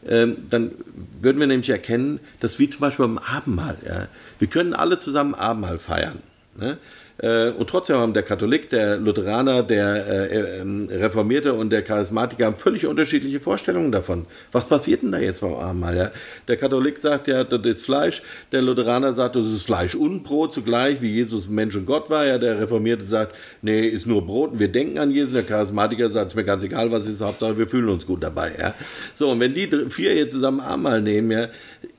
Ähm, 0.06 0.36
dann 0.50 0.72
würden 1.20 1.40
wir 1.40 1.46
nämlich 1.46 1.70
erkennen, 1.70 2.20
dass 2.40 2.58
wie 2.58 2.68
zum 2.68 2.80
Beispiel 2.80 3.06
beim 3.06 3.18
Abendmahl, 3.18 3.76
ja, 3.86 4.08
wir 4.38 4.48
können 4.48 4.74
alle 4.74 4.98
zusammen 4.98 5.34
Abendmahl 5.34 5.78
feiern. 5.78 6.18
Ne? 6.58 6.76
Äh, 7.18 7.50
Und 7.50 7.70
trotzdem 7.70 7.96
haben 7.96 8.12
der 8.12 8.22
Katholik, 8.22 8.68
der 8.70 8.98
Lutheraner, 8.98 9.62
der 9.62 10.06
äh, 10.06 10.60
ähm, 10.60 10.88
Reformierte 10.90 11.54
und 11.54 11.70
der 11.70 11.82
Charismatiker 11.82 12.52
völlig 12.52 12.86
unterschiedliche 12.86 13.40
Vorstellungen 13.40 13.90
davon. 13.90 14.26
Was 14.52 14.66
passiert 14.66 15.02
denn 15.02 15.12
da 15.12 15.18
jetzt 15.18 15.40
beim 15.40 15.54
Abendmahl? 15.54 16.12
Der 16.46 16.56
Katholik 16.56 16.98
sagt 16.98 17.28
ja, 17.28 17.44
das 17.44 17.64
ist 17.64 17.84
Fleisch, 17.84 18.22
der 18.52 18.62
Lutheraner 18.62 19.14
sagt, 19.14 19.36
das 19.36 19.46
ist 19.48 19.62
Fleisch 19.62 19.94
und 19.94 20.22
Brot 20.24 20.52
zugleich, 20.52 21.00
wie 21.00 21.10
Jesus 21.10 21.48
Mensch 21.48 21.74
und 21.76 21.86
Gott 21.86 22.10
war. 22.10 22.26
Ja? 22.26 22.38
Der 22.38 22.60
Reformierte 22.60 23.06
sagt, 23.06 23.34
nee, 23.62 23.86
ist 23.86 24.06
nur 24.06 24.26
Brot 24.26 24.52
und 24.52 24.58
wir 24.58 24.68
denken 24.68 24.98
an 24.98 25.10
Jesus. 25.10 25.32
Der 25.32 25.42
Charismatiker 25.42 26.10
sagt, 26.10 26.32
es 26.32 26.34
mir 26.34 26.44
ganz 26.44 26.62
egal, 26.62 26.92
was 26.92 27.06
ist, 27.06 27.20
Hauptsache 27.20 27.58
wir 27.58 27.66
fühlen 27.66 27.88
uns 27.88 28.06
gut 28.06 28.22
dabei. 28.22 28.52
Ja? 28.58 28.74
So, 29.14 29.30
und 29.30 29.40
wenn 29.40 29.54
die 29.54 29.68
vier 29.88 30.14
jetzt 30.14 30.32
zusammen 30.32 30.60
Abendmahl 30.60 31.00
nehmen, 31.00 31.30
ja, 31.30 31.48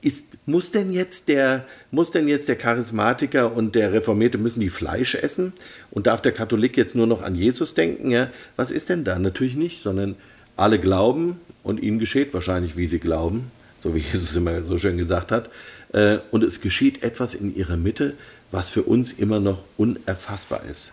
ist, 0.00 0.38
muss 0.46 0.70
denn 0.70 0.92
jetzt 0.92 1.28
der 1.28 1.66
muss 1.90 2.10
denn 2.10 2.28
jetzt 2.28 2.48
der 2.48 2.56
Charismatiker 2.56 3.52
und 3.54 3.74
der 3.74 3.92
Reformierte 3.92 4.38
müssen 4.38 4.60
die 4.60 4.70
Fleisch 4.70 5.14
essen 5.14 5.52
und 5.90 6.06
darf 6.06 6.20
der 6.20 6.32
Katholik 6.32 6.76
jetzt 6.76 6.94
nur 6.94 7.06
noch 7.06 7.22
an 7.22 7.34
Jesus 7.34 7.74
denken? 7.74 8.10
Ja, 8.10 8.30
was 8.56 8.70
ist 8.70 8.88
denn 8.88 9.04
da? 9.04 9.18
Natürlich 9.18 9.56
nicht, 9.56 9.82
sondern 9.82 10.16
alle 10.56 10.78
glauben 10.78 11.40
und 11.62 11.80
ihnen 11.80 11.98
geschieht 11.98 12.34
wahrscheinlich, 12.34 12.76
wie 12.76 12.88
sie 12.88 12.98
glauben, 12.98 13.50
so 13.80 13.94
wie 13.94 14.00
Jesus 14.12 14.36
immer 14.36 14.62
so 14.62 14.78
schön 14.78 14.98
gesagt 14.98 15.32
hat. 15.32 15.50
Äh, 15.92 16.18
Und 16.30 16.44
es 16.44 16.60
geschieht 16.60 17.02
etwas 17.02 17.34
in 17.34 17.54
ihrer 17.54 17.76
Mitte, 17.76 18.14
was 18.50 18.70
für 18.70 18.82
uns 18.82 19.12
immer 19.12 19.40
noch 19.40 19.62
unerfassbar 19.76 20.62
ist, 20.70 20.92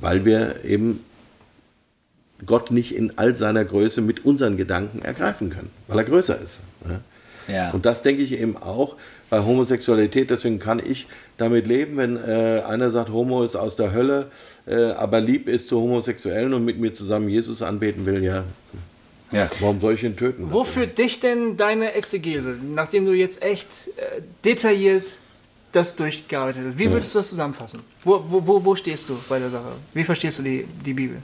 weil 0.00 0.24
wir 0.24 0.64
eben 0.64 1.04
Gott 2.46 2.70
nicht 2.70 2.94
in 2.94 3.16
all 3.16 3.36
seiner 3.36 3.64
Größe 3.64 4.00
mit 4.00 4.24
unseren 4.24 4.56
Gedanken 4.56 5.02
ergreifen 5.02 5.50
können, 5.50 5.70
weil 5.86 5.98
er 5.98 6.04
größer 6.04 6.40
ist. 6.40 6.60
Ja? 6.88 7.00
Ja. 7.48 7.70
Und 7.72 7.84
das 7.84 8.02
denke 8.02 8.22
ich 8.22 8.32
eben 8.40 8.56
auch 8.56 8.96
bei 9.30 9.40
Homosexualität. 9.40 10.30
Deswegen 10.30 10.58
kann 10.58 10.80
ich 10.84 11.06
damit 11.36 11.66
leben, 11.66 11.96
wenn 11.96 12.16
äh, 12.16 12.62
einer 12.66 12.90
sagt, 12.90 13.10
Homo 13.10 13.42
ist 13.42 13.56
aus 13.56 13.76
der 13.76 13.92
Hölle, 13.92 14.30
äh, 14.66 14.74
aber 14.92 15.20
lieb 15.20 15.48
ist 15.48 15.68
zu 15.68 15.80
Homosexuellen 15.80 16.54
und 16.54 16.64
mit 16.64 16.78
mir 16.78 16.92
zusammen 16.92 17.28
Jesus 17.28 17.60
anbeten 17.62 18.06
will. 18.06 18.22
Ja, 18.22 18.44
Ja. 19.32 19.50
warum 19.60 19.80
soll 19.80 19.94
ich 19.94 20.04
ihn 20.04 20.16
töten? 20.16 20.48
Wo 20.50 20.64
führt 20.64 20.96
dich 20.98 21.20
denn 21.20 21.56
deine 21.56 21.92
Exegese, 21.94 22.56
nachdem 22.74 23.04
du 23.06 23.12
jetzt 23.12 23.42
echt 23.42 23.88
äh, 23.96 24.22
detailliert 24.44 25.04
das 25.72 25.96
durchgearbeitet 25.96 26.62
hast? 26.68 26.78
Wie 26.78 26.88
würdest 26.90 27.14
du 27.14 27.18
das 27.18 27.28
zusammenfassen? 27.30 27.80
Wo, 28.04 28.22
wo, 28.28 28.46
wo, 28.46 28.64
wo 28.64 28.74
stehst 28.76 29.08
du 29.08 29.18
bei 29.28 29.40
der 29.40 29.50
Sache? 29.50 29.72
Wie 29.92 30.04
verstehst 30.04 30.38
du 30.38 30.42
die, 30.44 30.64
die 30.86 30.92
Bibel? 30.92 31.16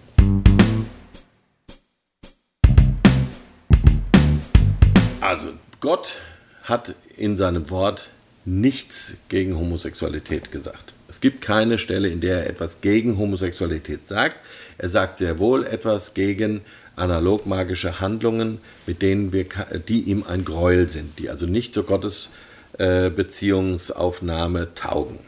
Also, 5.21 5.49
Gott 5.81 6.17
hat 6.63 6.95
in 7.17 7.37
seinem 7.37 7.71
Wort 7.71 8.09
nichts 8.45 9.17
gegen 9.29 9.57
Homosexualität 9.57 10.53
gesagt. 10.53 10.95
Es 11.09 11.21
gibt 11.21 11.43
keine 11.43 11.79
Stelle, 11.79 12.09
in 12.09 12.21
der 12.21 12.45
er 12.45 12.51
etwas 12.51 12.81
gegen 12.81 13.19
Homosexualität 13.19 14.07
sagt. 14.07 14.37
Er 14.79 14.89
sagt 14.89 15.17
sehr 15.17 15.39
wohl 15.39 15.67
etwas 15.67 16.15
gegen 16.15 16.61
analogmagische 16.97 18.01
Handlungen, 18.01 18.61
mit 18.87 19.03
denen 19.03 19.33
wir, 19.33 19.47
die 19.89 20.03
ihm 20.03 20.25
ein 20.29 20.45
Gräuel 20.45 20.89
sind, 20.89 21.19
die 21.19 21.31
also 21.31 21.47
nicht 21.47 21.75
zur 21.75 21.85
Gottes 21.85 22.31
äh, 22.79 23.11
Beziehungsaufnahme 23.11 24.75
taugen. 24.75 25.19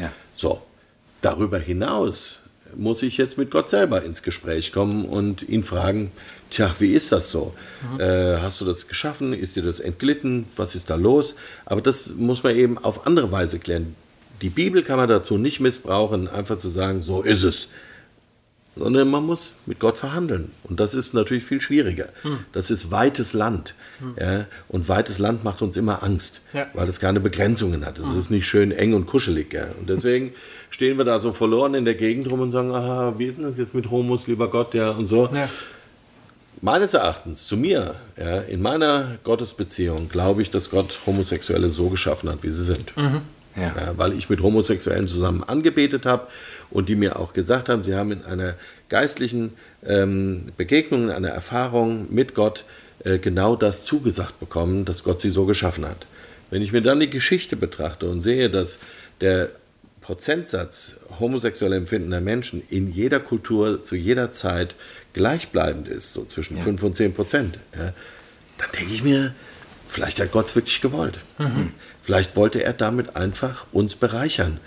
Ja. 0.00 0.12
So, 0.34 0.62
darüber 1.22 1.58
hinaus 1.58 2.41
muss 2.76 3.02
ich 3.02 3.16
jetzt 3.16 3.38
mit 3.38 3.50
Gott 3.50 3.70
selber 3.70 4.02
ins 4.02 4.22
Gespräch 4.22 4.72
kommen 4.72 5.04
und 5.04 5.48
ihn 5.48 5.64
fragen, 5.64 6.12
tja, 6.50 6.74
wie 6.78 6.92
ist 6.92 7.12
das 7.12 7.30
so? 7.30 7.54
Äh, 7.98 8.38
hast 8.38 8.60
du 8.60 8.64
das 8.64 8.88
geschaffen? 8.88 9.32
Ist 9.32 9.56
dir 9.56 9.62
das 9.62 9.80
entglitten? 9.80 10.46
Was 10.56 10.74
ist 10.74 10.90
da 10.90 10.94
los? 10.94 11.36
Aber 11.64 11.80
das 11.80 12.10
muss 12.10 12.42
man 12.42 12.56
eben 12.56 12.78
auf 12.78 13.06
andere 13.06 13.32
Weise 13.32 13.58
klären. 13.58 13.94
Die 14.42 14.50
Bibel 14.50 14.82
kann 14.82 14.96
man 14.96 15.08
dazu 15.08 15.38
nicht 15.38 15.60
missbrauchen, 15.60 16.28
einfach 16.28 16.58
zu 16.58 16.68
sagen, 16.68 17.02
so 17.02 17.22
ist 17.22 17.44
es. 17.44 17.68
Sondern 18.74 19.10
man 19.10 19.26
muss 19.26 19.54
mit 19.66 19.78
Gott 19.80 19.98
verhandeln. 19.98 20.50
Und 20.64 20.80
das 20.80 20.94
ist 20.94 21.12
natürlich 21.12 21.44
viel 21.44 21.60
schwieriger. 21.60 22.06
Das 22.52 22.70
ist 22.70 22.90
weites 22.90 23.34
Land. 23.34 23.74
Ja? 24.18 24.46
Und 24.68 24.88
weites 24.88 25.18
Land 25.18 25.44
macht 25.44 25.60
uns 25.60 25.76
immer 25.76 26.02
Angst, 26.02 26.40
Ja. 26.54 26.66
weil 26.72 26.88
es 26.88 26.98
keine 26.98 27.20
Begrenzungen 27.20 27.84
hat. 27.84 27.98
Es 27.98 28.14
ist 28.16 28.30
nicht 28.30 28.46
schön 28.46 28.72
eng 28.72 28.94
und 28.94 29.06
kuschelig. 29.06 29.52
Ja? 29.52 29.66
Und 29.78 29.90
deswegen 29.90 30.32
stehen 30.70 30.96
wir 30.96 31.04
da 31.04 31.20
so 31.20 31.34
verloren 31.34 31.74
in 31.74 31.84
der 31.84 31.94
Gegend 31.96 32.30
rum 32.30 32.40
und 32.40 32.50
sagen, 32.50 32.70
aha, 32.74 33.14
wie 33.18 33.26
ist 33.26 33.36
denn 33.36 33.44
das 33.44 33.58
jetzt 33.58 33.74
mit 33.74 33.90
Homos, 33.90 34.26
lieber 34.26 34.48
Gott, 34.48 34.72
ja, 34.72 34.90
und 34.92 35.04
so. 35.06 35.28
Meines 36.62 36.94
Erachtens, 36.94 37.46
zu 37.46 37.56
mir, 37.56 37.96
ja, 38.16 38.40
in 38.40 38.62
meiner 38.62 39.18
Gottesbeziehung, 39.24 40.08
glaube 40.08 40.42
ich, 40.42 40.50
dass 40.50 40.70
Gott 40.70 41.00
Homosexuelle 41.06 41.68
so 41.70 41.88
geschaffen 41.88 42.30
hat, 42.30 42.42
wie 42.42 42.52
sie 42.52 42.64
sind. 42.64 42.92
Ja. 43.56 43.74
Ja, 43.76 43.92
weil 43.96 44.14
ich 44.14 44.30
mit 44.30 44.40
Homosexuellen 44.40 45.06
zusammen 45.06 45.42
angebetet 45.44 46.06
habe 46.06 46.28
und 46.70 46.88
die 46.88 46.96
mir 46.96 47.18
auch 47.18 47.32
gesagt 47.32 47.68
haben, 47.68 47.84
sie 47.84 47.94
haben 47.94 48.12
in 48.12 48.24
einer 48.24 48.54
geistlichen 48.88 49.52
ähm, 49.84 50.46
Begegnung, 50.56 51.04
in 51.04 51.10
einer 51.10 51.28
Erfahrung 51.28 52.06
mit 52.12 52.34
Gott 52.34 52.64
äh, 53.04 53.18
genau 53.18 53.56
das 53.56 53.84
zugesagt 53.84 54.40
bekommen, 54.40 54.84
dass 54.84 55.04
Gott 55.04 55.20
sie 55.20 55.30
so 55.30 55.44
geschaffen 55.44 55.86
hat. 55.86 56.06
Wenn 56.50 56.62
ich 56.62 56.72
mir 56.72 56.82
dann 56.82 57.00
die 57.00 57.10
Geschichte 57.10 57.56
betrachte 57.56 58.08
und 58.08 58.20
sehe, 58.20 58.50
dass 58.50 58.78
der 59.20 59.50
Prozentsatz 60.02 60.96
homosexuell 61.20 61.72
empfindender 61.72 62.20
Menschen 62.20 62.62
in 62.68 62.92
jeder 62.92 63.20
Kultur 63.20 63.82
zu 63.82 63.96
jeder 63.96 64.32
Zeit 64.32 64.74
gleichbleibend 65.12 65.88
ist, 65.88 66.12
so 66.12 66.24
zwischen 66.24 66.58
5 66.58 66.82
und 66.82 66.96
10 66.96 67.14
Prozent, 67.14 67.58
ja, 67.74 67.92
dann 68.58 68.68
denke 68.78 68.92
ich 68.92 69.02
mir, 69.02 69.34
vielleicht 69.86 70.20
hat 70.20 70.32
Gott 70.32 70.46
es 70.46 70.56
wirklich 70.56 70.80
gewollt. 70.80 71.18
Vielleicht 72.02 72.36
wollte 72.36 72.62
er 72.62 72.72
damit 72.72 73.16
einfach 73.16 73.66
uns 73.72 73.94
bereichern. 73.94 74.58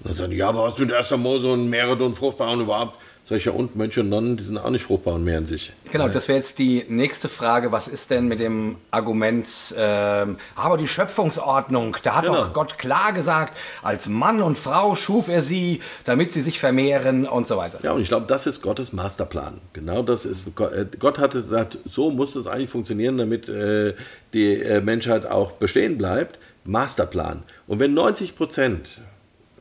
Und 0.00 0.06
dann 0.06 0.12
sagen 0.12 0.30
die, 0.30 0.36
ja, 0.36 0.48
aber 0.48 0.64
was 0.64 0.78
mit 0.78 0.92
1. 0.92 1.10
Mose 1.12 1.50
und 1.50 1.70
Meere 1.70 1.92
und 2.04 2.16
fruchtbar 2.16 2.52
und 2.52 2.60
überhaupt? 2.60 2.98
Sag 3.26 3.38
ich 3.38 3.46
ja, 3.46 3.52
und 3.52 3.74
Mönche 3.74 4.00
und 4.00 4.10
Nonnen, 4.10 4.36
die 4.36 4.42
sind 4.42 4.58
auch 4.58 4.68
nicht 4.68 4.82
fruchtbar 4.84 5.14
und 5.14 5.24
mehren 5.24 5.46
sich. 5.46 5.72
Genau, 5.90 6.08
das 6.08 6.28
wäre 6.28 6.36
jetzt 6.36 6.58
die 6.58 6.84
nächste 6.88 7.30
Frage. 7.30 7.72
Was 7.72 7.88
ist 7.88 8.10
denn 8.10 8.28
mit 8.28 8.38
dem 8.38 8.76
Argument, 8.90 9.46
ähm, 9.78 10.36
aber 10.54 10.76
die 10.76 10.86
Schöpfungsordnung, 10.86 11.96
da 12.02 12.16
hat 12.16 12.24
Genau. 12.26 12.36
doch 12.36 12.52
Gott 12.52 12.76
klar 12.76 13.14
gesagt, 13.14 13.56
als 13.82 14.08
Mann 14.08 14.42
und 14.42 14.58
Frau 14.58 14.94
schuf 14.94 15.28
er 15.28 15.40
sie, 15.40 15.80
damit 16.04 16.32
sie 16.32 16.42
sich 16.42 16.60
vermehren 16.60 17.26
und 17.26 17.46
so 17.46 17.56
weiter. 17.56 17.78
Ja, 17.82 17.92
und 17.92 18.02
ich 18.02 18.08
glaube, 18.08 18.26
das 18.26 18.46
ist 18.46 18.60
Gottes 18.60 18.92
Masterplan. 18.92 19.62
Genau 19.72 20.02
das 20.02 20.26
ist, 20.26 20.46
äh, 20.46 20.84
Gott 20.98 21.18
hatte 21.18 21.38
gesagt, 21.38 21.78
so 21.86 22.10
muss 22.10 22.36
es 22.36 22.46
eigentlich 22.46 22.68
funktionieren, 22.68 23.16
damit 23.16 23.48
äh, 23.48 23.94
die 24.34 24.52
äh, 24.60 24.82
Menschheit 24.82 25.24
auch 25.24 25.52
bestehen 25.52 25.96
bleibt. 25.96 26.38
Masterplan. 26.64 27.42
Und 27.66 27.78
wenn 27.80 27.94
90 27.94 28.36
Prozent 28.36 29.00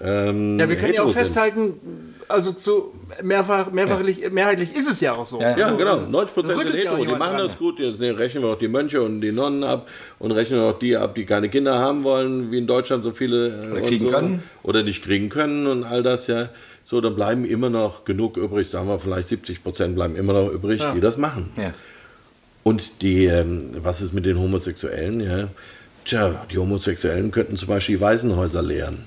ähm, 0.01 0.59
Ja, 0.59 0.67
wir 0.67 0.75
können 0.75 0.93
ja 0.95 1.03
auch 1.03 1.13
sind. 1.13 1.77
Also 2.27 2.51
zu 2.51 2.93
mehrfach, 3.21 3.71
mehrfachlich, 3.71 4.29
mehrheitlich 4.31 4.75
ist 4.75 4.89
es 4.89 4.99
ja 5.01 5.13
auch 5.13 5.25
so. 5.25 5.39
Ja. 5.41 5.57
Ja, 5.57 5.71
genau. 5.71 5.97
90 5.97 6.33
Prozent 6.33 6.61
sind 6.61 6.73
hetero. 6.75 6.97
Die 7.05 7.15
machen 7.15 7.19
dran. 7.19 7.37
das 7.37 7.57
gut. 7.57 7.79
Jetzt 7.79 7.99
rechnen 7.99 8.43
wir 8.43 8.49
auch 8.51 8.59
die 8.59 8.67
Mönche 8.67 9.01
und 9.01 9.21
die 9.21 9.31
Nonnen 9.31 9.63
ab 9.63 9.87
und 10.19 10.31
rechnen 10.31 10.59
auch 10.61 10.77
die 10.79 10.95
ab, 10.97 11.15
die 11.15 11.25
keine 11.25 11.49
Kinder 11.49 11.77
haben 11.79 12.03
wollen, 12.03 12.51
wie 12.51 12.57
in 12.57 12.67
Deutschland 12.67 13.03
so 13.03 13.11
viele 13.11 13.47
äh, 13.47 13.65
Oder 13.71 13.75
und 13.81 13.87
kriegen 13.87 14.05
so, 14.05 14.11
können. 14.11 14.43
Oder 14.63 14.83
nicht 14.83 15.03
kriegen 15.03 15.29
können 15.29 15.67
und 15.67 15.83
all 15.83 16.03
das 16.03 16.27
ja. 16.27 16.49
So, 16.83 16.99
dann 16.99 17.15
bleiben 17.15 17.45
immer 17.45 17.69
noch 17.69 18.03
genug 18.03 18.35
übrig, 18.35 18.69
sagen 18.69 18.87
wir 18.87 18.99
vielleicht 18.99 19.29
70 19.29 19.63
Prozent 19.63 19.95
bleiben 19.95 20.15
immer 20.15 20.33
noch 20.33 20.51
übrig, 20.51 20.81
Ja. 20.81 20.93
die 20.93 20.99
das 20.99 21.17
machen. 21.17 21.49
Ja. 21.55 21.71
Und 22.63 23.01
die, 23.01 23.25
ähm, 23.25 23.71
was 23.77 24.01
ist 24.01 24.13
mit 24.13 24.25
den 24.25 24.37
Homosexuellen? 24.39 25.19
Ja, 25.21 25.47
tja, 26.05 26.45
die 26.51 26.57
Homosexuellen 26.57 27.31
könnten 27.31 27.55
zum 27.57 27.67
Beispiel 27.69 27.99
Waisenhäuser 27.99 28.61
leeren. 28.61 28.99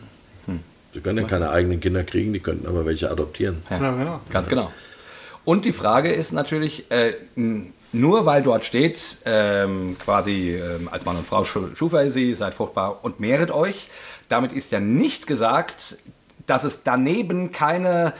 Sie 0.96 1.02
können 1.02 1.18
ja 1.18 1.24
keine 1.28 1.50
eigenen 1.50 1.78
Kinder 1.78 2.04
kriegen, 2.04 2.32
die 2.32 2.40
könnten 2.40 2.66
aber 2.66 2.86
welche 2.86 3.10
adoptieren. 3.10 3.58
Ja. 3.68 3.82
Ja, 3.82 3.90
genau. 3.92 4.20
Ganz 4.32 4.48
genau. 4.48 4.72
Und 5.44 5.66
die 5.66 5.74
Frage 5.74 6.10
ist 6.10 6.32
natürlich, 6.32 6.90
äh, 6.90 7.12
nur 7.92 8.24
weil 8.24 8.42
dort 8.42 8.64
steht, 8.64 9.18
ähm, 9.26 9.96
quasi 10.02 10.54
ähm, 10.56 10.88
als 10.90 11.04
Mann 11.04 11.16
und 11.18 11.26
Frau 11.26 11.42
schu- 11.44 11.74
schuf 11.76 11.92
er 11.92 12.10
sie, 12.10 12.32
seid 12.32 12.54
fruchtbar 12.54 13.04
und 13.04 13.20
mehret 13.20 13.50
euch, 13.50 13.88
damit 14.30 14.52
ist 14.52 14.72
ja 14.72 14.80
nicht 14.80 15.26
gesagt, 15.26 15.98
dass 16.46 16.64
es 16.64 16.82
daneben 16.82 17.52
keine, 17.52 18.14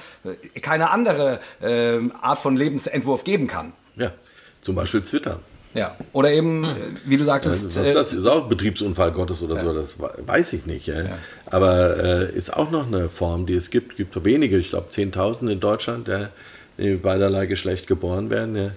äh, 0.55 0.61
keine 0.61 0.91
andere 0.91 1.41
ähm, 1.62 2.12
Art 2.20 2.39
von 2.39 2.57
Lebensentwurf 2.59 3.24
geben 3.24 3.47
kann. 3.47 3.72
Ja, 3.97 4.12
zum 4.61 4.74
Beispiel 4.74 5.01
Twitter. 5.01 5.41
Ja. 5.74 5.94
Oder 6.12 6.30
eben, 6.32 6.64
äh, 6.64 6.68
wie 7.04 7.16
du 7.16 7.24
Ja, 7.24 7.32
sagtest, 7.32 7.66
was 7.76 7.76
äh, 7.76 7.92
das 7.94 8.12
ist 8.14 8.24
auch 8.26 8.48
Betriebsunfall 8.48 9.12
Gottes 9.12 9.42
oder 9.42 9.60
so, 9.60 9.74
das 9.74 9.98
we- 10.00 10.10
weiß 10.26 10.54
ich 10.54 10.64
nicht. 10.66 10.86
Ja. 10.86 11.04
Aber 11.50 11.96
äh, 12.02 12.32
ist 12.34 12.54
auch 12.56 12.70
noch 12.70 12.86
eine 12.86 13.08
Form, 13.10 13.44
die 13.46 13.54
es 13.54 13.70
gibt. 13.70 13.92
Es 13.92 13.96
gibt 13.98 14.24
wenige, 14.24 14.56
ich 14.58 14.70
glaube 14.70 14.88
10.000 14.90 15.48
in 15.50 15.60
Deutschland, 15.60 16.08
ja, 16.08 16.30
die 16.78 16.94
beiderlei 16.96 17.44
Geschlecht 17.46 17.86
geboren 17.86 18.30
werden. 18.30 18.56
Ja. 18.56 18.70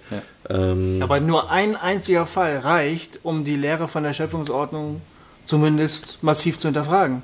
Ähm, 0.49 0.99
Aber 1.01 1.19
nur 1.21 1.49
ein 1.51 1.75
einziger 1.77 2.25
Fall 2.25 2.57
reicht, 2.59 3.19
um 3.23 3.45
die 3.45 3.55
Lehre 3.55 3.87
von 3.87 4.03
der 4.03 4.11
Schöpfungsordnung 4.13 5.01
zumindest 5.45 6.21
massiv 6.21 6.57
zu 6.59 6.67
hinterfragen. 6.67 7.21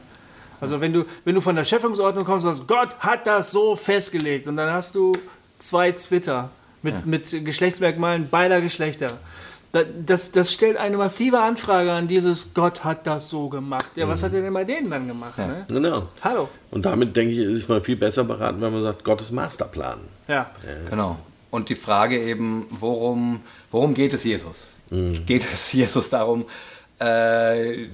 Also 0.61 0.79
wenn 0.81 0.93
du, 0.93 1.05
wenn 1.25 1.35
du 1.35 1.41
von 1.41 1.55
der 1.55 1.63
Schöpfungsordnung 1.65 2.23
kommst 2.25 2.45
und 2.45 2.55
sagst, 2.55 2.67
Gott 2.67 2.97
hat 2.99 3.27
das 3.27 3.51
so 3.51 3.75
festgelegt 3.75 4.47
und 4.47 4.55
dann 4.55 4.71
hast 4.71 4.95
du 4.95 5.11
zwei 5.59 5.91
Twitter 5.91 6.49
mit, 6.81 7.05
mit 7.05 7.45
Geschlechtsmerkmalen 7.45 8.29
beider 8.29 8.61
Geschlechter. 8.61 9.11
Da- 9.75 9.83
Das, 9.83 10.31
das 10.31 10.53
stellt 10.53 10.77
eine 10.77 10.95
massive 10.95 11.39
Anfrage 11.41 11.91
an 11.91 12.07
dieses 12.07 12.53
Gott 12.53 12.85
hat 12.85 13.05
das 13.05 13.27
so 13.27 13.49
gemacht. 13.49 13.91
Ja, 13.95 14.07
was 14.07 14.23
hat 14.23 14.33
er 14.33 14.41
denn 14.41 14.53
bei 14.53 14.63
denen 14.63 14.89
dann 14.89 15.05
gemacht? 15.05 15.37
Ne? 15.37 15.65
genau. 15.67 16.03
Hallo. 16.21 16.47
Und 16.71 16.85
damit 16.85 17.13
denke 17.15 17.33
ich, 17.33 17.39
ist 17.39 17.67
man 17.67 17.81
viel 17.83 17.97
besser 17.97 18.23
beraten, 18.23 18.61
wenn 18.61 18.71
man 18.71 18.83
sagt, 18.83 19.03
Gottes 19.03 19.31
Masterplan. 19.31 19.99
Ja. 20.29 20.49
Genau. 20.89 21.17
Und 21.51 21.67
die 21.67 21.75
Frage 21.75 22.17
eben, 22.23 22.67
worum, 22.69 23.41
worum 23.71 23.93
geht 23.93 24.13
es 24.13 24.23
Jesus? 24.23 24.77
Geht 25.25 25.43
es 25.43 25.73
Jesus 25.73 26.09
darum, 26.09 26.45
äh, 27.01 27.83
äh, 27.83 27.87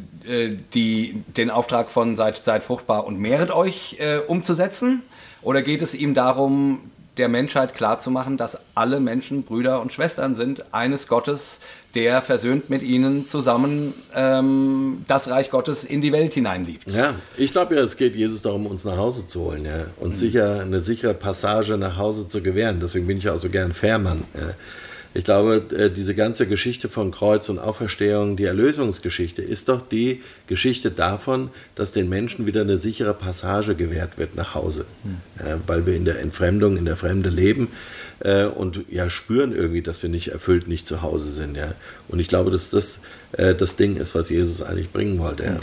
die, 0.76 1.24
den 1.36 1.50
Auftrag 1.50 1.90
von 1.90 2.16
seid, 2.16 2.38
seid 2.44 2.62
fruchtbar 2.62 3.06
und 3.08 3.20
mehret 3.20 3.50
euch 3.50 3.98
äh, 4.00 4.18
umzusetzen? 4.20 5.02
Oder 5.42 5.64
geht 5.64 5.82
es 5.82 5.96
ihm 5.96 6.14
darum, 6.14 6.91
der 7.18 7.28
Menschheit 7.28 7.74
klarzumachen, 7.74 8.38
dass 8.38 8.57
alle 8.74 8.99
Menschen 8.99 9.43
Brüder 9.43 9.82
und 9.82 9.91
Schwestern 9.91 10.36
sind, 10.36 10.64
eines 10.74 11.07
Gottes, 11.07 11.59
der 11.93 12.22
versöhnt 12.22 12.70
mit 12.70 12.84
ihnen 12.84 13.28
zusammen 13.28 13.93
ähm, 14.16 15.03
das 15.07 15.30
Reich 15.30 15.49
Gottes 15.49 15.84
in 15.84 16.01
die 16.01 16.14
Welt 16.14 16.34
hineinliebt? 16.34 16.89
Ja, 16.89 17.16
ich 17.36 17.51
glaube 17.51 17.76
ja, 17.76 17.82
es 17.82 17.97
geht 17.97 18.16
Jesus 18.16 18.41
darum, 18.41 18.66
uns 18.66 18.86
nach 18.86 18.97
Hause 18.97 19.28
zu 19.28 19.41
holen, 19.41 19.66
ja, 19.66 19.88
und 19.97 20.16
sicher 20.16 20.62
eine 20.62 20.80
sichere 20.80 21.14
Passage 21.14 21.78
nach 21.78 21.97
Hause 21.97 22.28
zu 22.30 22.41
gewähren. 22.41 22.80
Deswegen 22.82 23.07
bin 23.07 23.18
ich 23.18 23.30
auch 23.30 23.39
so 23.39 23.49
gern 23.49 23.74
Fährmann. 23.74 24.24
Ja. 24.34 24.53
Ich 25.14 25.26
glaube, 25.26 25.66
äh, 25.76 25.89
diese 25.89 26.16
ganze 26.16 26.47
Geschichte 26.47 26.88
von 26.88 27.12
Kreuz 27.12 27.49
und 27.49 27.59
Auferstehung, 27.59 28.38
die 28.38 28.45
Erlösungsgeschichte, 28.45 29.41
ist 29.41 29.68
doch 29.68 29.88
die 29.88 30.22
Geschichte 30.47 30.89
davon, 30.89 31.49
dass 31.76 31.91
den 31.91 32.07
Menschen 32.07 32.45
wieder 32.45 32.62
eine 32.62 32.78
sichere 32.78 33.14
Passage 33.14 33.76
gewährt 33.76 34.18
wird 34.18 34.36
nach 34.36 34.55
Hause, 34.55 34.86
ja, 35.39 35.59
weil 35.68 35.86
wir 35.86 35.95
in 35.95 36.05
der 36.05 36.20
Entfremdung, 36.22 36.78
in 36.78 36.86
der 36.86 36.95
Fremde 36.95 37.30
leben 37.30 37.68
äh, 38.20 38.45
und 38.45 38.86
ja 38.89 39.09
spüren 39.09 39.53
irgendwie, 39.53 39.82
dass 39.82 40.01
wir 40.01 40.09
nicht 40.09 40.30
erfüllt, 40.30 40.70
nicht 40.70 40.88
zu 40.88 41.01
Hause 41.01 41.30
sind. 41.30 41.57
Ja. 41.57 41.74
Und 42.07 42.20
ich 42.20 42.30
glaube, 42.30 42.49
dass 42.51 42.70
das 42.70 42.99
äh, 43.34 43.53
das 43.53 43.76
Ding 43.76 43.97
ist, 43.97 44.16
was 44.16 44.30
Jesus 44.30 44.62
eigentlich 44.62 44.91
bringen 44.91 45.20
wollte. 45.20 45.43
Ja. 45.43 45.59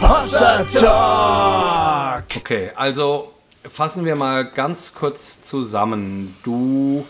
Hossa 0.00 0.64
Talk! 0.64 2.24
Okay, 2.36 2.70
also 2.74 3.33
fassen 3.74 4.04
wir 4.04 4.14
mal 4.14 4.44
ganz 4.44 4.94
kurz 4.94 5.42
zusammen. 5.42 6.36
Du 6.44 7.04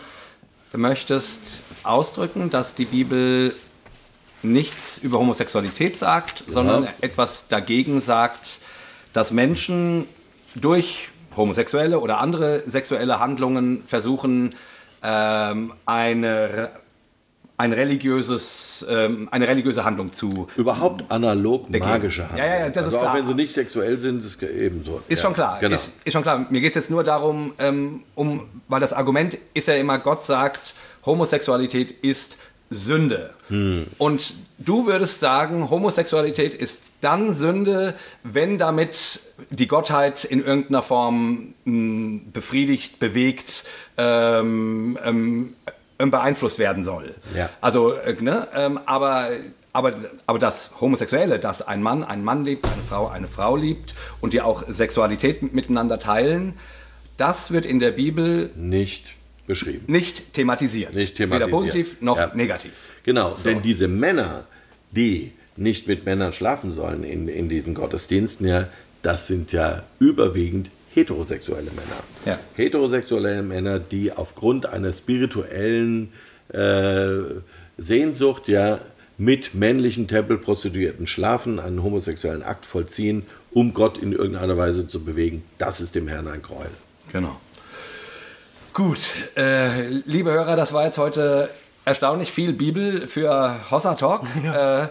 möchtest 0.73 1.61
ausdrücken, 1.83 2.49
dass 2.49 2.73
die 2.73 2.85
Bibel 2.85 3.55
nichts 4.41 4.97
über 4.97 5.19
Homosexualität 5.19 5.95
sagt, 5.95 6.43
sondern 6.47 6.87
etwas 7.01 7.47
dagegen 7.49 8.01
sagt, 8.01 8.59
dass 9.13 9.29
Menschen 9.29 10.07
durch 10.55 11.09
homosexuelle 11.37 11.99
oder 11.99 12.17
andere 12.17 12.63
sexuelle 12.65 13.19
Handlungen 13.19 13.83
versuchen, 13.85 14.55
ähm, 15.03 15.71
eine, 15.85 16.71
ein 17.57 17.71
religiöses, 17.71 18.85
ähm, 18.89 19.29
eine 19.31 19.47
religiöse 19.47 19.85
Handlung 19.85 20.11
zu 20.11 20.47
Überhaupt 20.57 21.09
analog 21.09 21.69
magische 21.69 22.27
Ja, 22.35 22.45
ja, 22.45 22.59
ja, 22.59 22.69
das 22.69 22.87
ist 22.87 22.93
also 22.93 22.99
klar. 22.99 23.11
Auch 23.11 23.17
wenn 23.17 23.25
sie 23.25 23.33
nicht 23.33 23.53
sexuell 23.53 23.97
sind, 23.97 24.19
ist 24.19 24.41
es 24.41 24.49
ebenso. 24.49 25.01
Ist 25.07 25.19
ja, 25.19 25.23
schon 25.23 25.33
klar. 25.33 25.59
Genau. 25.59 25.75
Ist, 25.75 25.93
ist 26.03 26.13
schon 26.13 26.23
klar. 26.23 26.45
Mir 26.49 26.61
geht 26.61 26.71
es 26.71 26.75
jetzt 26.75 26.91
nur 26.91 27.03
darum, 27.03 27.53
ähm, 27.59 28.03
um, 28.13 28.49
weil 28.67 28.81
das 28.81 28.91
Argument 28.91 29.37
ist 29.53 29.67
ja 29.67 29.75
immer, 29.75 29.99
Gott 29.99 30.25
sagt, 30.25 30.73
Homosexualität 31.05 31.91
ist 31.91 32.37
Sünde. 32.69 33.33
Hm. 33.47 33.87
Und 33.99 34.33
du 34.57 34.87
würdest 34.87 35.19
sagen, 35.19 35.69
Homosexualität 35.69 36.53
ist 36.53 36.81
dann 36.99 37.31
Sünde, 37.31 37.93
wenn 38.23 38.57
damit 38.57 39.21
die 39.49 39.67
Gottheit 39.67 40.23
in 40.25 40.43
irgendeiner 40.43 40.81
Form 40.81 41.53
mh, 41.63 42.21
befriedigt, 42.33 42.99
bewegt, 42.99 43.65
ähm, 43.97 44.97
ähm, 45.03 45.53
beeinflusst 45.97 46.59
werden 46.59 46.83
soll. 46.83 47.15
Ja. 47.35 47.49
Also, 47.61 47.93
äh, 47.93 48.15
ne, 48.21 48.47
ähm, 48.53 48.79
aber, 48.85 49.29
aber, 49.73 49.93
aber 50.25 50.39
das 50.39 50.71
Homosexuelle, 50.81 51.39
dass 51.39 51.61
ein 51.61 51.81
Mann 51.81 52.03
einen 52.03 52.23
Mann 52.23 52.45
liebt, 52.45 52.65
eine 52.65 52.81
Frau 52.81 53.07
eine 53.07 53.27
Frau 53.27 53.55
liebt 53.55 53.95
und 54.21 54.33
die 54.33 54.41
auch 54.41 54.63
Sexualität 54.67 55.53
miteinander 55.53 55.99
teilen, 55.99 56.53
das 57.17 57.51
wird 57.51 57.65
in 57.65 57.79
der 57.79 57.91
Bibel 57.91 58.51
nicht 58.55 59.13
beschrieben. 59.47 59.85
nicht 59.87 60.33
thematisiert. 60.33 60.95
Nicht 60.95 61.15
thematisiert. 61.15 61.47
Weder 61.47 61.57
positiv 61.59 62.01
noch 62.01 62.17
Ja. 62.17 62.31
negativ. 62.33 62.89
Genau, 63.03 63.35
denn 63.43 63.61
diese 63.61 63.87
Männer, 63.87 64.45
die 64.91 65.31
nicht 65.55 65.87
mit 65.87 66.05
Männern 66.05 66.33
schlafen 66.33 66.71
sollen 66.71 67.03
in, 67.03 67.27
in 67.29 67.47
diesen 67.47 67.73
Gottesdiensten, 67.73 68.47
ja, 68.47 68.67
das 69.01 69.27
sind 69.27 69.51
ja 69.51 69.83
überwiegend 69.99 70.69
heterosexuelle 70.95 71.71
Männer. 71.71 72.03
Ja. 72.25 72.39
Heterosexuelle 72.55 73.43
Männer, 73.43 73.79
die 73.79 74.11
aufgrund 74.11 74.67
einer 74.67 74.93
spirituellen 74.93 76.11
äh, 76.49 77.19
Sehnsucht 77.77 78.47
ja 78.47 78.79
mit 79.17 79.53
männlichen 79.53 80.07
Tempelprostituierten 80.07 81.07
schlafen, 81.07 81.59
einen 81.59 81.83
homosexuellen 81.83 82.43
Akt 82.43 82.65
vollziehen, 82.65 83.23
um 83.51 83.73
Gott 83.73 83.97
in 83.97 84.11
irgendeiner 84.11 84.57
Weise 84.57 84.87
zu 84.87 85.03
bewegen. 85.03 85.43
Das 85.57 85.79
ist 85.79 85.95
dem 85.95 86.07
Herrn 86.07 86.27
ein 86.27 86.41
Gräuel. 86.41 86.71
Genau. 87.11 87.39
Gut, 88.73 89.15
äh, 89.37 89.87
liebe 89.87 90.31
Hörer, 90.31 90.57
das 90.57 90.73
war 90.73 90.85
jetzt 90.85 90.97
heute 90.97 91.49
erstaunlich 91.85 92.31
viel 92.31 92.53
Bibel 92.53 93.07
für 93.07 93.55
Hossa 93.71 93.93
Talk. 93.95 94.23
Äh, 94.55 94.87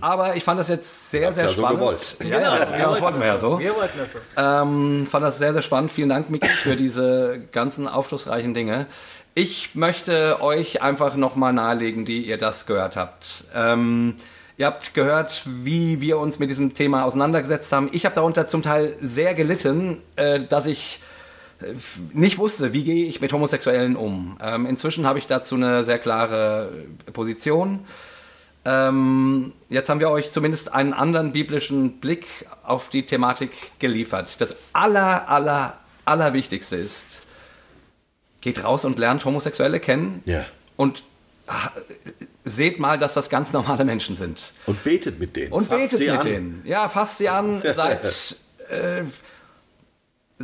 aber 0.00 0.36
ich 0.36 0.44
fand 0.44 0.60
das 0.60 0.68
jetzt 0.68 1.10
sehr, 1.10 1.32
sehr 1.32 1.44
ja 1.44 1.48
so 1.48 1.62
spannend. 1.62 1.80
gewollt. 1.80 2.16
Ja, 2.22 2.40
ja, 2.40 2.64
genau, 2.64 2.90
das 2.90 3.00
wollten 3.00 3.18
wir 3.18 3.26
ja 3.26 3.38
so. 3.38 3.58
Wir 3.58 3.74
wollten 3.74 3.98
das 3.98 4.12
so. 4.12 4.18
Ähm, 4.36 5.06
fand 5.10 5.24
das 5.24 5.38
sehr, 5.38 5.52
sehr 5.52 5.62
spannend. 5.62 5.90
Vielen 5.90 6.10
Dank, 6.10 6.30
Miki, 6.30 6.46
für 6.46 6.76
diese 6.76 7.40
ganzen 7.50 7.88
aufschlussreichen 7.88 8.54
Dinge. 8.54 8.86
Ich 9.34 9.74
möchte 9.74 10.40
euch 10.42 10.80
einfach 10.82 11.16
nochmal 11.16 11.52
nahelegen, 11.52 12.04
die 12.04 12.26
ihr 12.26 12.38
das 12.38 12.66
gehört 12.66 12.96
habt. 12.96 13.44
Ähm, 13.54 14.14
ihr 14.58 14.66
habt 14.66 14.94
gehört, 14.94 15.42
wie 15.46 16.00
wir 16.00 16.18
uns 16.18 16.38
mit 16.38 16.50
diesem 16.50 16.74
Thema 16.74 17.04
auseinandergesetzt 17.04 17.72
haben. 17.72 17.88
Ich 17.90 18.04
habe 18.04 18.14
darunter 18.14 18.46
zum 18.46 18.62
Teil 18.62 18.94
sehr 19.00 19.34
gelitten, 19.34 20.02
äh, 20.14 20.44
dass 20.44 20.66
ich 20.66 21.00
äh, 21.00 21.13
nicht 22.12 22.38
wusste, 22.38 22.72
wie 22.72 22.84
gehe 22.84 23.06
ich 23.06 23.20
mit 23.20 23.32
Homosexuellen 23.32 23.96
um. 23.96 24.36
Ähm, 24.42 24.66
inzwischen 24.66 25.06
habe 25.06 25.18
ich 25.18 25.26
dazu 25.26 25.54
eine 25.54 25.84
sehr 25.84 25.98
klare 25.98 26.72
Position. 27.12 27.84
Ähm, 28.66 29.52
jetzt 29.68 29.88
haben 29.88 30.00
wir 30.00 30.10
euch 30.10 30.30
zumindest 30.32 30.72
einen 30.72 30.94
anderen 30.94 31.32
biblischen 31.32 32.00
Blick 32.00 32.26
auf 32.62 32.88
die 32.88 33.04
Thematik 33.04 33.50
geliefert. 33.78 34.40
Das 34.40 34.56
aller, 34.72 35.28
aller, 35.28 35.78
allerwichtigste 36.06 36.76
ist, 36.76 37.22
geht 38.40 38.64
raus 38.64 38.84
und 38.84 38.98
lernt 38.98 39.24
Homosexuelle 39.24 39.80
kennen 39.80 40.22
Ja. 40.24 40.44
und 40.76 41.02
ha- 41.46 41.72
seht 42.44 42.78
mal, 42.78 42.98
dass 42.98 43.14
das 43.14 43.28
ganz 43.28 43.52
normale 43.52 43.84
Menschen 43.84 44.16
sind. 44.16 44.52
Und 44.66 44.82
betet 44.82 45.18
mit 45.18 45.36
denen. 45.36 45.52
Und 45.52 45.68
Fasst 45.68 45.90
betet 45.90 46.00
mit 46.00 46.10
an. 46.10 46.26
denen. 46.26 46.62
Ja, 46.64 46.88
fasst 46.88 47.18
sie 47.18 47.28
an, 47.28 47.62
seid, 47.70 48.36
äh, 48.70 49.02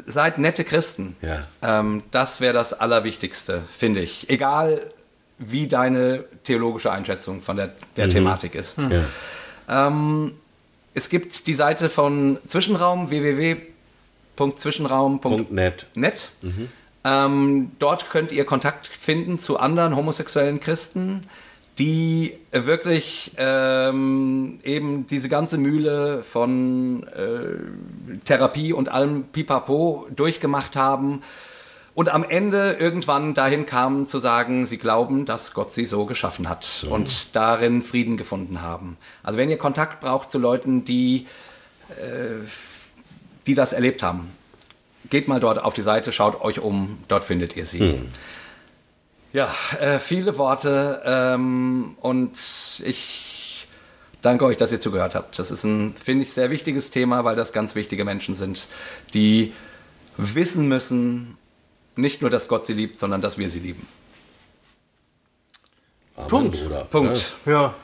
seid 0.07 0.39
nette 0.39 0.65
Christen. 0.65 1.17
Ja. 1.23 1.45
Ähm, 1.63 2.03
das 2.11 2.41
wäre 2.41 2.55
das 2.55 2.73
Allerwichtigste, 2.73 3.63
finde 3.77 4.01
ich. 4.01 4.29
Egal, 4.31 4.81
wie 5.39 5.67
deine 5.67 6.25
theologische 6.45 6.93
Einschätzung 6.93 7.41
von 7.41 7.57
der, 7.57 7.71
der 7.97 8.07
Mhm. 8.07 8.11
Thematik 8.11 8.55
ist. 8.55 8.79
Ja. 8.79 9.87
Ähm, 9.89 10.33
es 10.95 11.09
gibt 11.09 11.47
die 11.47 11.55
Seite 11.55 11.89
von 11.89 12.39
Zwischenraum, 12.47 13.11
www.zwischenraum.net. 13.11 15.87
Net. 15.95 16.31
Ähm, 17.05 17.73
dort 17.79 18.11
könnt 18.11 18.33
ihr 18.33 18.45
Kontakt 18.45 18.87
finden 18.87 19.39
zu 19.39 19.59
anderen 19.59 19.97
homosexuellen 19.97 20.61
Christen, 20.61 21.23
die 21.81 22.37
wirklich 22.53 23.33
ähm, 23.39 24.59
eben 24.65 25.07
diese 25.07 25.31
ganze 25.31 25.57
Mühle 25.57 26.23
von 26.23 27.05
äh, 27.05 28.19
Therapie 28.27 28.75
und 28.75 28.91
allem 28.91 29.25
Pipapo 29.25 30.07
durchgemacht 30.15 30.77
haben 30.77 31.23
und 31.95 32.11
am 32.11 32.23
Ende 32.23 32.75
irgendwann 32.75 33.33
dahin 33.33 33.65
kamen 33.65 34.07
zu 34.07 34.19
sagen, 34.19 34.67
sie 34.67 34.77
glauben, 34.77 35.25
dass 35.25 35.55
Gott 35.55 35.73
sie 35.73 35.87
so 35.87 36.05
geschaffen 36.05 36.51
hat 36.51 36.85
und 36.91 37.35
darin 37.35 37.81
Frieden 37.81 38.19
gefunden 38.19 38.61
haben. 38.61 38.99
Also 39.23 39.39
wenn 39.39 39.49
ihr 39.49 39.57
Kontakt 39.57 40.01
braucht 40.01 40.31
zu 40.31 40.39
Leuten, 40.39 40.85
die, 40.85 41.27
äh, 41.97 42.47
die 43.47 43.55
das 43.55 43.73
erlebt 43.73 44.03
haben, 44.03 44.31
geht 45.09 45.29
mal 45.29 45.41
dort 45.41 45.59
auf 45.65 45.73
die 45.73 45.83
Seite, 45.83 46.13
schaut 46.13 46.43
euch 46.43 46.61
um, 46.61 46.99
dort 47.09 47.25
findet 47.25 47.57
ihr 47.57 47.65
sie. 47.65 47.99
Ja, 49.33 49.55
äh, 49.79 49.99
viele 49.99 50.39
Worte 50.39 51.03
ähm, 51.05 51.97
und 52.01 52.37
ich 52.85 53.69
danke 54.23 54.45
euch, 54.45 54.57
dass 54.57 54.73
ihr 54.73 54.81
zugehört 54.81 55.15
habt. 55.15 55.39
Das 55.39 55.51
ist 55.51 55.65
ein, 55.65 55.95
finde 55.95 56.23
ich, 56.23 56.33
sehr 56.33 56.51
wichtiges 56.51 56.91
Thema, 56.91 57.25
weil 57.25 57.37
das 57.37 57.53
ganz 57.53 57.75
wichtige 57.75 58.05
Menschen 58.05 58.35
sind, 58.35 58.67
die 59.15 59.53
wissen 60.17 60.67
müssen, 60.69 61.39
nicht 61.97 62.23
nur, 62.23 62.31
dass 62.31 62.49
Gott 62.49 62.65
sie 62.65 62.73
liebt, 62.73 62.99
sondern 62.99 63.21
dass 63.21 63.39
wir 63.39 63.49
sie 63.49 63.61
lieben. 63.61 63.87
Amen, 66.17 66.29
Punkt. 66.29 66.63
Bruder. 66.63 66.85
Punkt. 66.91 67.35
Ja. 67.47 67.75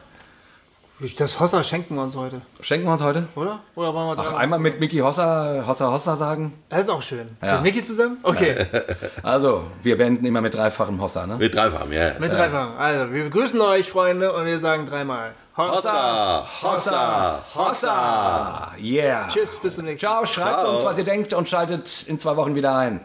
Das 1.19 1.39
Hossa 1.41 1.63
schenken 1.63 1.95
wir 1.97 2.03
uns 2.03 2.17
heute, 2.17 2.41
Schenken 2.63 2.87
wir 2.87 2.93
uns 2.93 3.03
heute? 3.03 3.29
oder? 3.35 3.61
Oder 3.75 3.93
wollen 3.93 4.17
wir 4.17 4.23
Ach, 4.25 4.31
da- 4.31 4.37
einmal 4.39 4.59
mit 4.59 4.81
Mickey 4.81 4.97
Hossa, 5.01 5.63
Hossa 5.67 5.91
Hossa 5.93 6.17
sagen. 6.17 6.55
Das 6.71 6.81
ist 6.81 6.89
auch 6.89 7.03
schön. 7.03 7.37
Ja. 7.43 7.57
Mit 7.57 7.75
Micky 7.75 7.85
zusammen? 7.85 8.17
Okay. 8.23 8.67
Also, 9.23 9.65
wir 9.83 9.99
beenden 9.99 10.25
immer 10.25 10.41
mit 10.41 10.55
dreifachem 10.55 10.99
Hossa, 11.01 11.27
ne? 11.27 11.37
Mit 11.37 11.55
dreifach, 11.55 11.87
ja. 11.91 12.13
Mit 12.19 12.33
dreifach. 12.33 12.79
Also, 12.79 13.13
wir 13.13 13.25
begrüßen 13.25 13.61
euch, 13.61 13.91
Freunde, 13.91 14.33
und 14.33 14.47
wir 14.47 14.59
sagen 14.59 14.87
dreimal. 14.87 15.33
Hossa, 15.57 16.47
Hossa, 16.63 17.43
Hossa. 17.55 17.91
Ah, 17.93 18.73
yeah. 18.79 19.27
Tschüss, 19.29 19.59
bis 19.59 19.75
zum 19.77 19.85
nächsten 19.87 20.07
Mal. 20.07 20.25
Ciao, 20.25 20.27
schreibt 20.27 20.61
Ciao. 20.61 20.73
uns, 20.73 20.85
was 20.85 20.97
ihr 20.99 21.05
denkt 21.05 21.35
und 21.35 21.49
schaltet 21.49 22.05
in 22.07 22.19
zwei 22.19 22.37
Wochen 22.37 22.55
wieder 22.55 22.75
ein. 22.77 23.05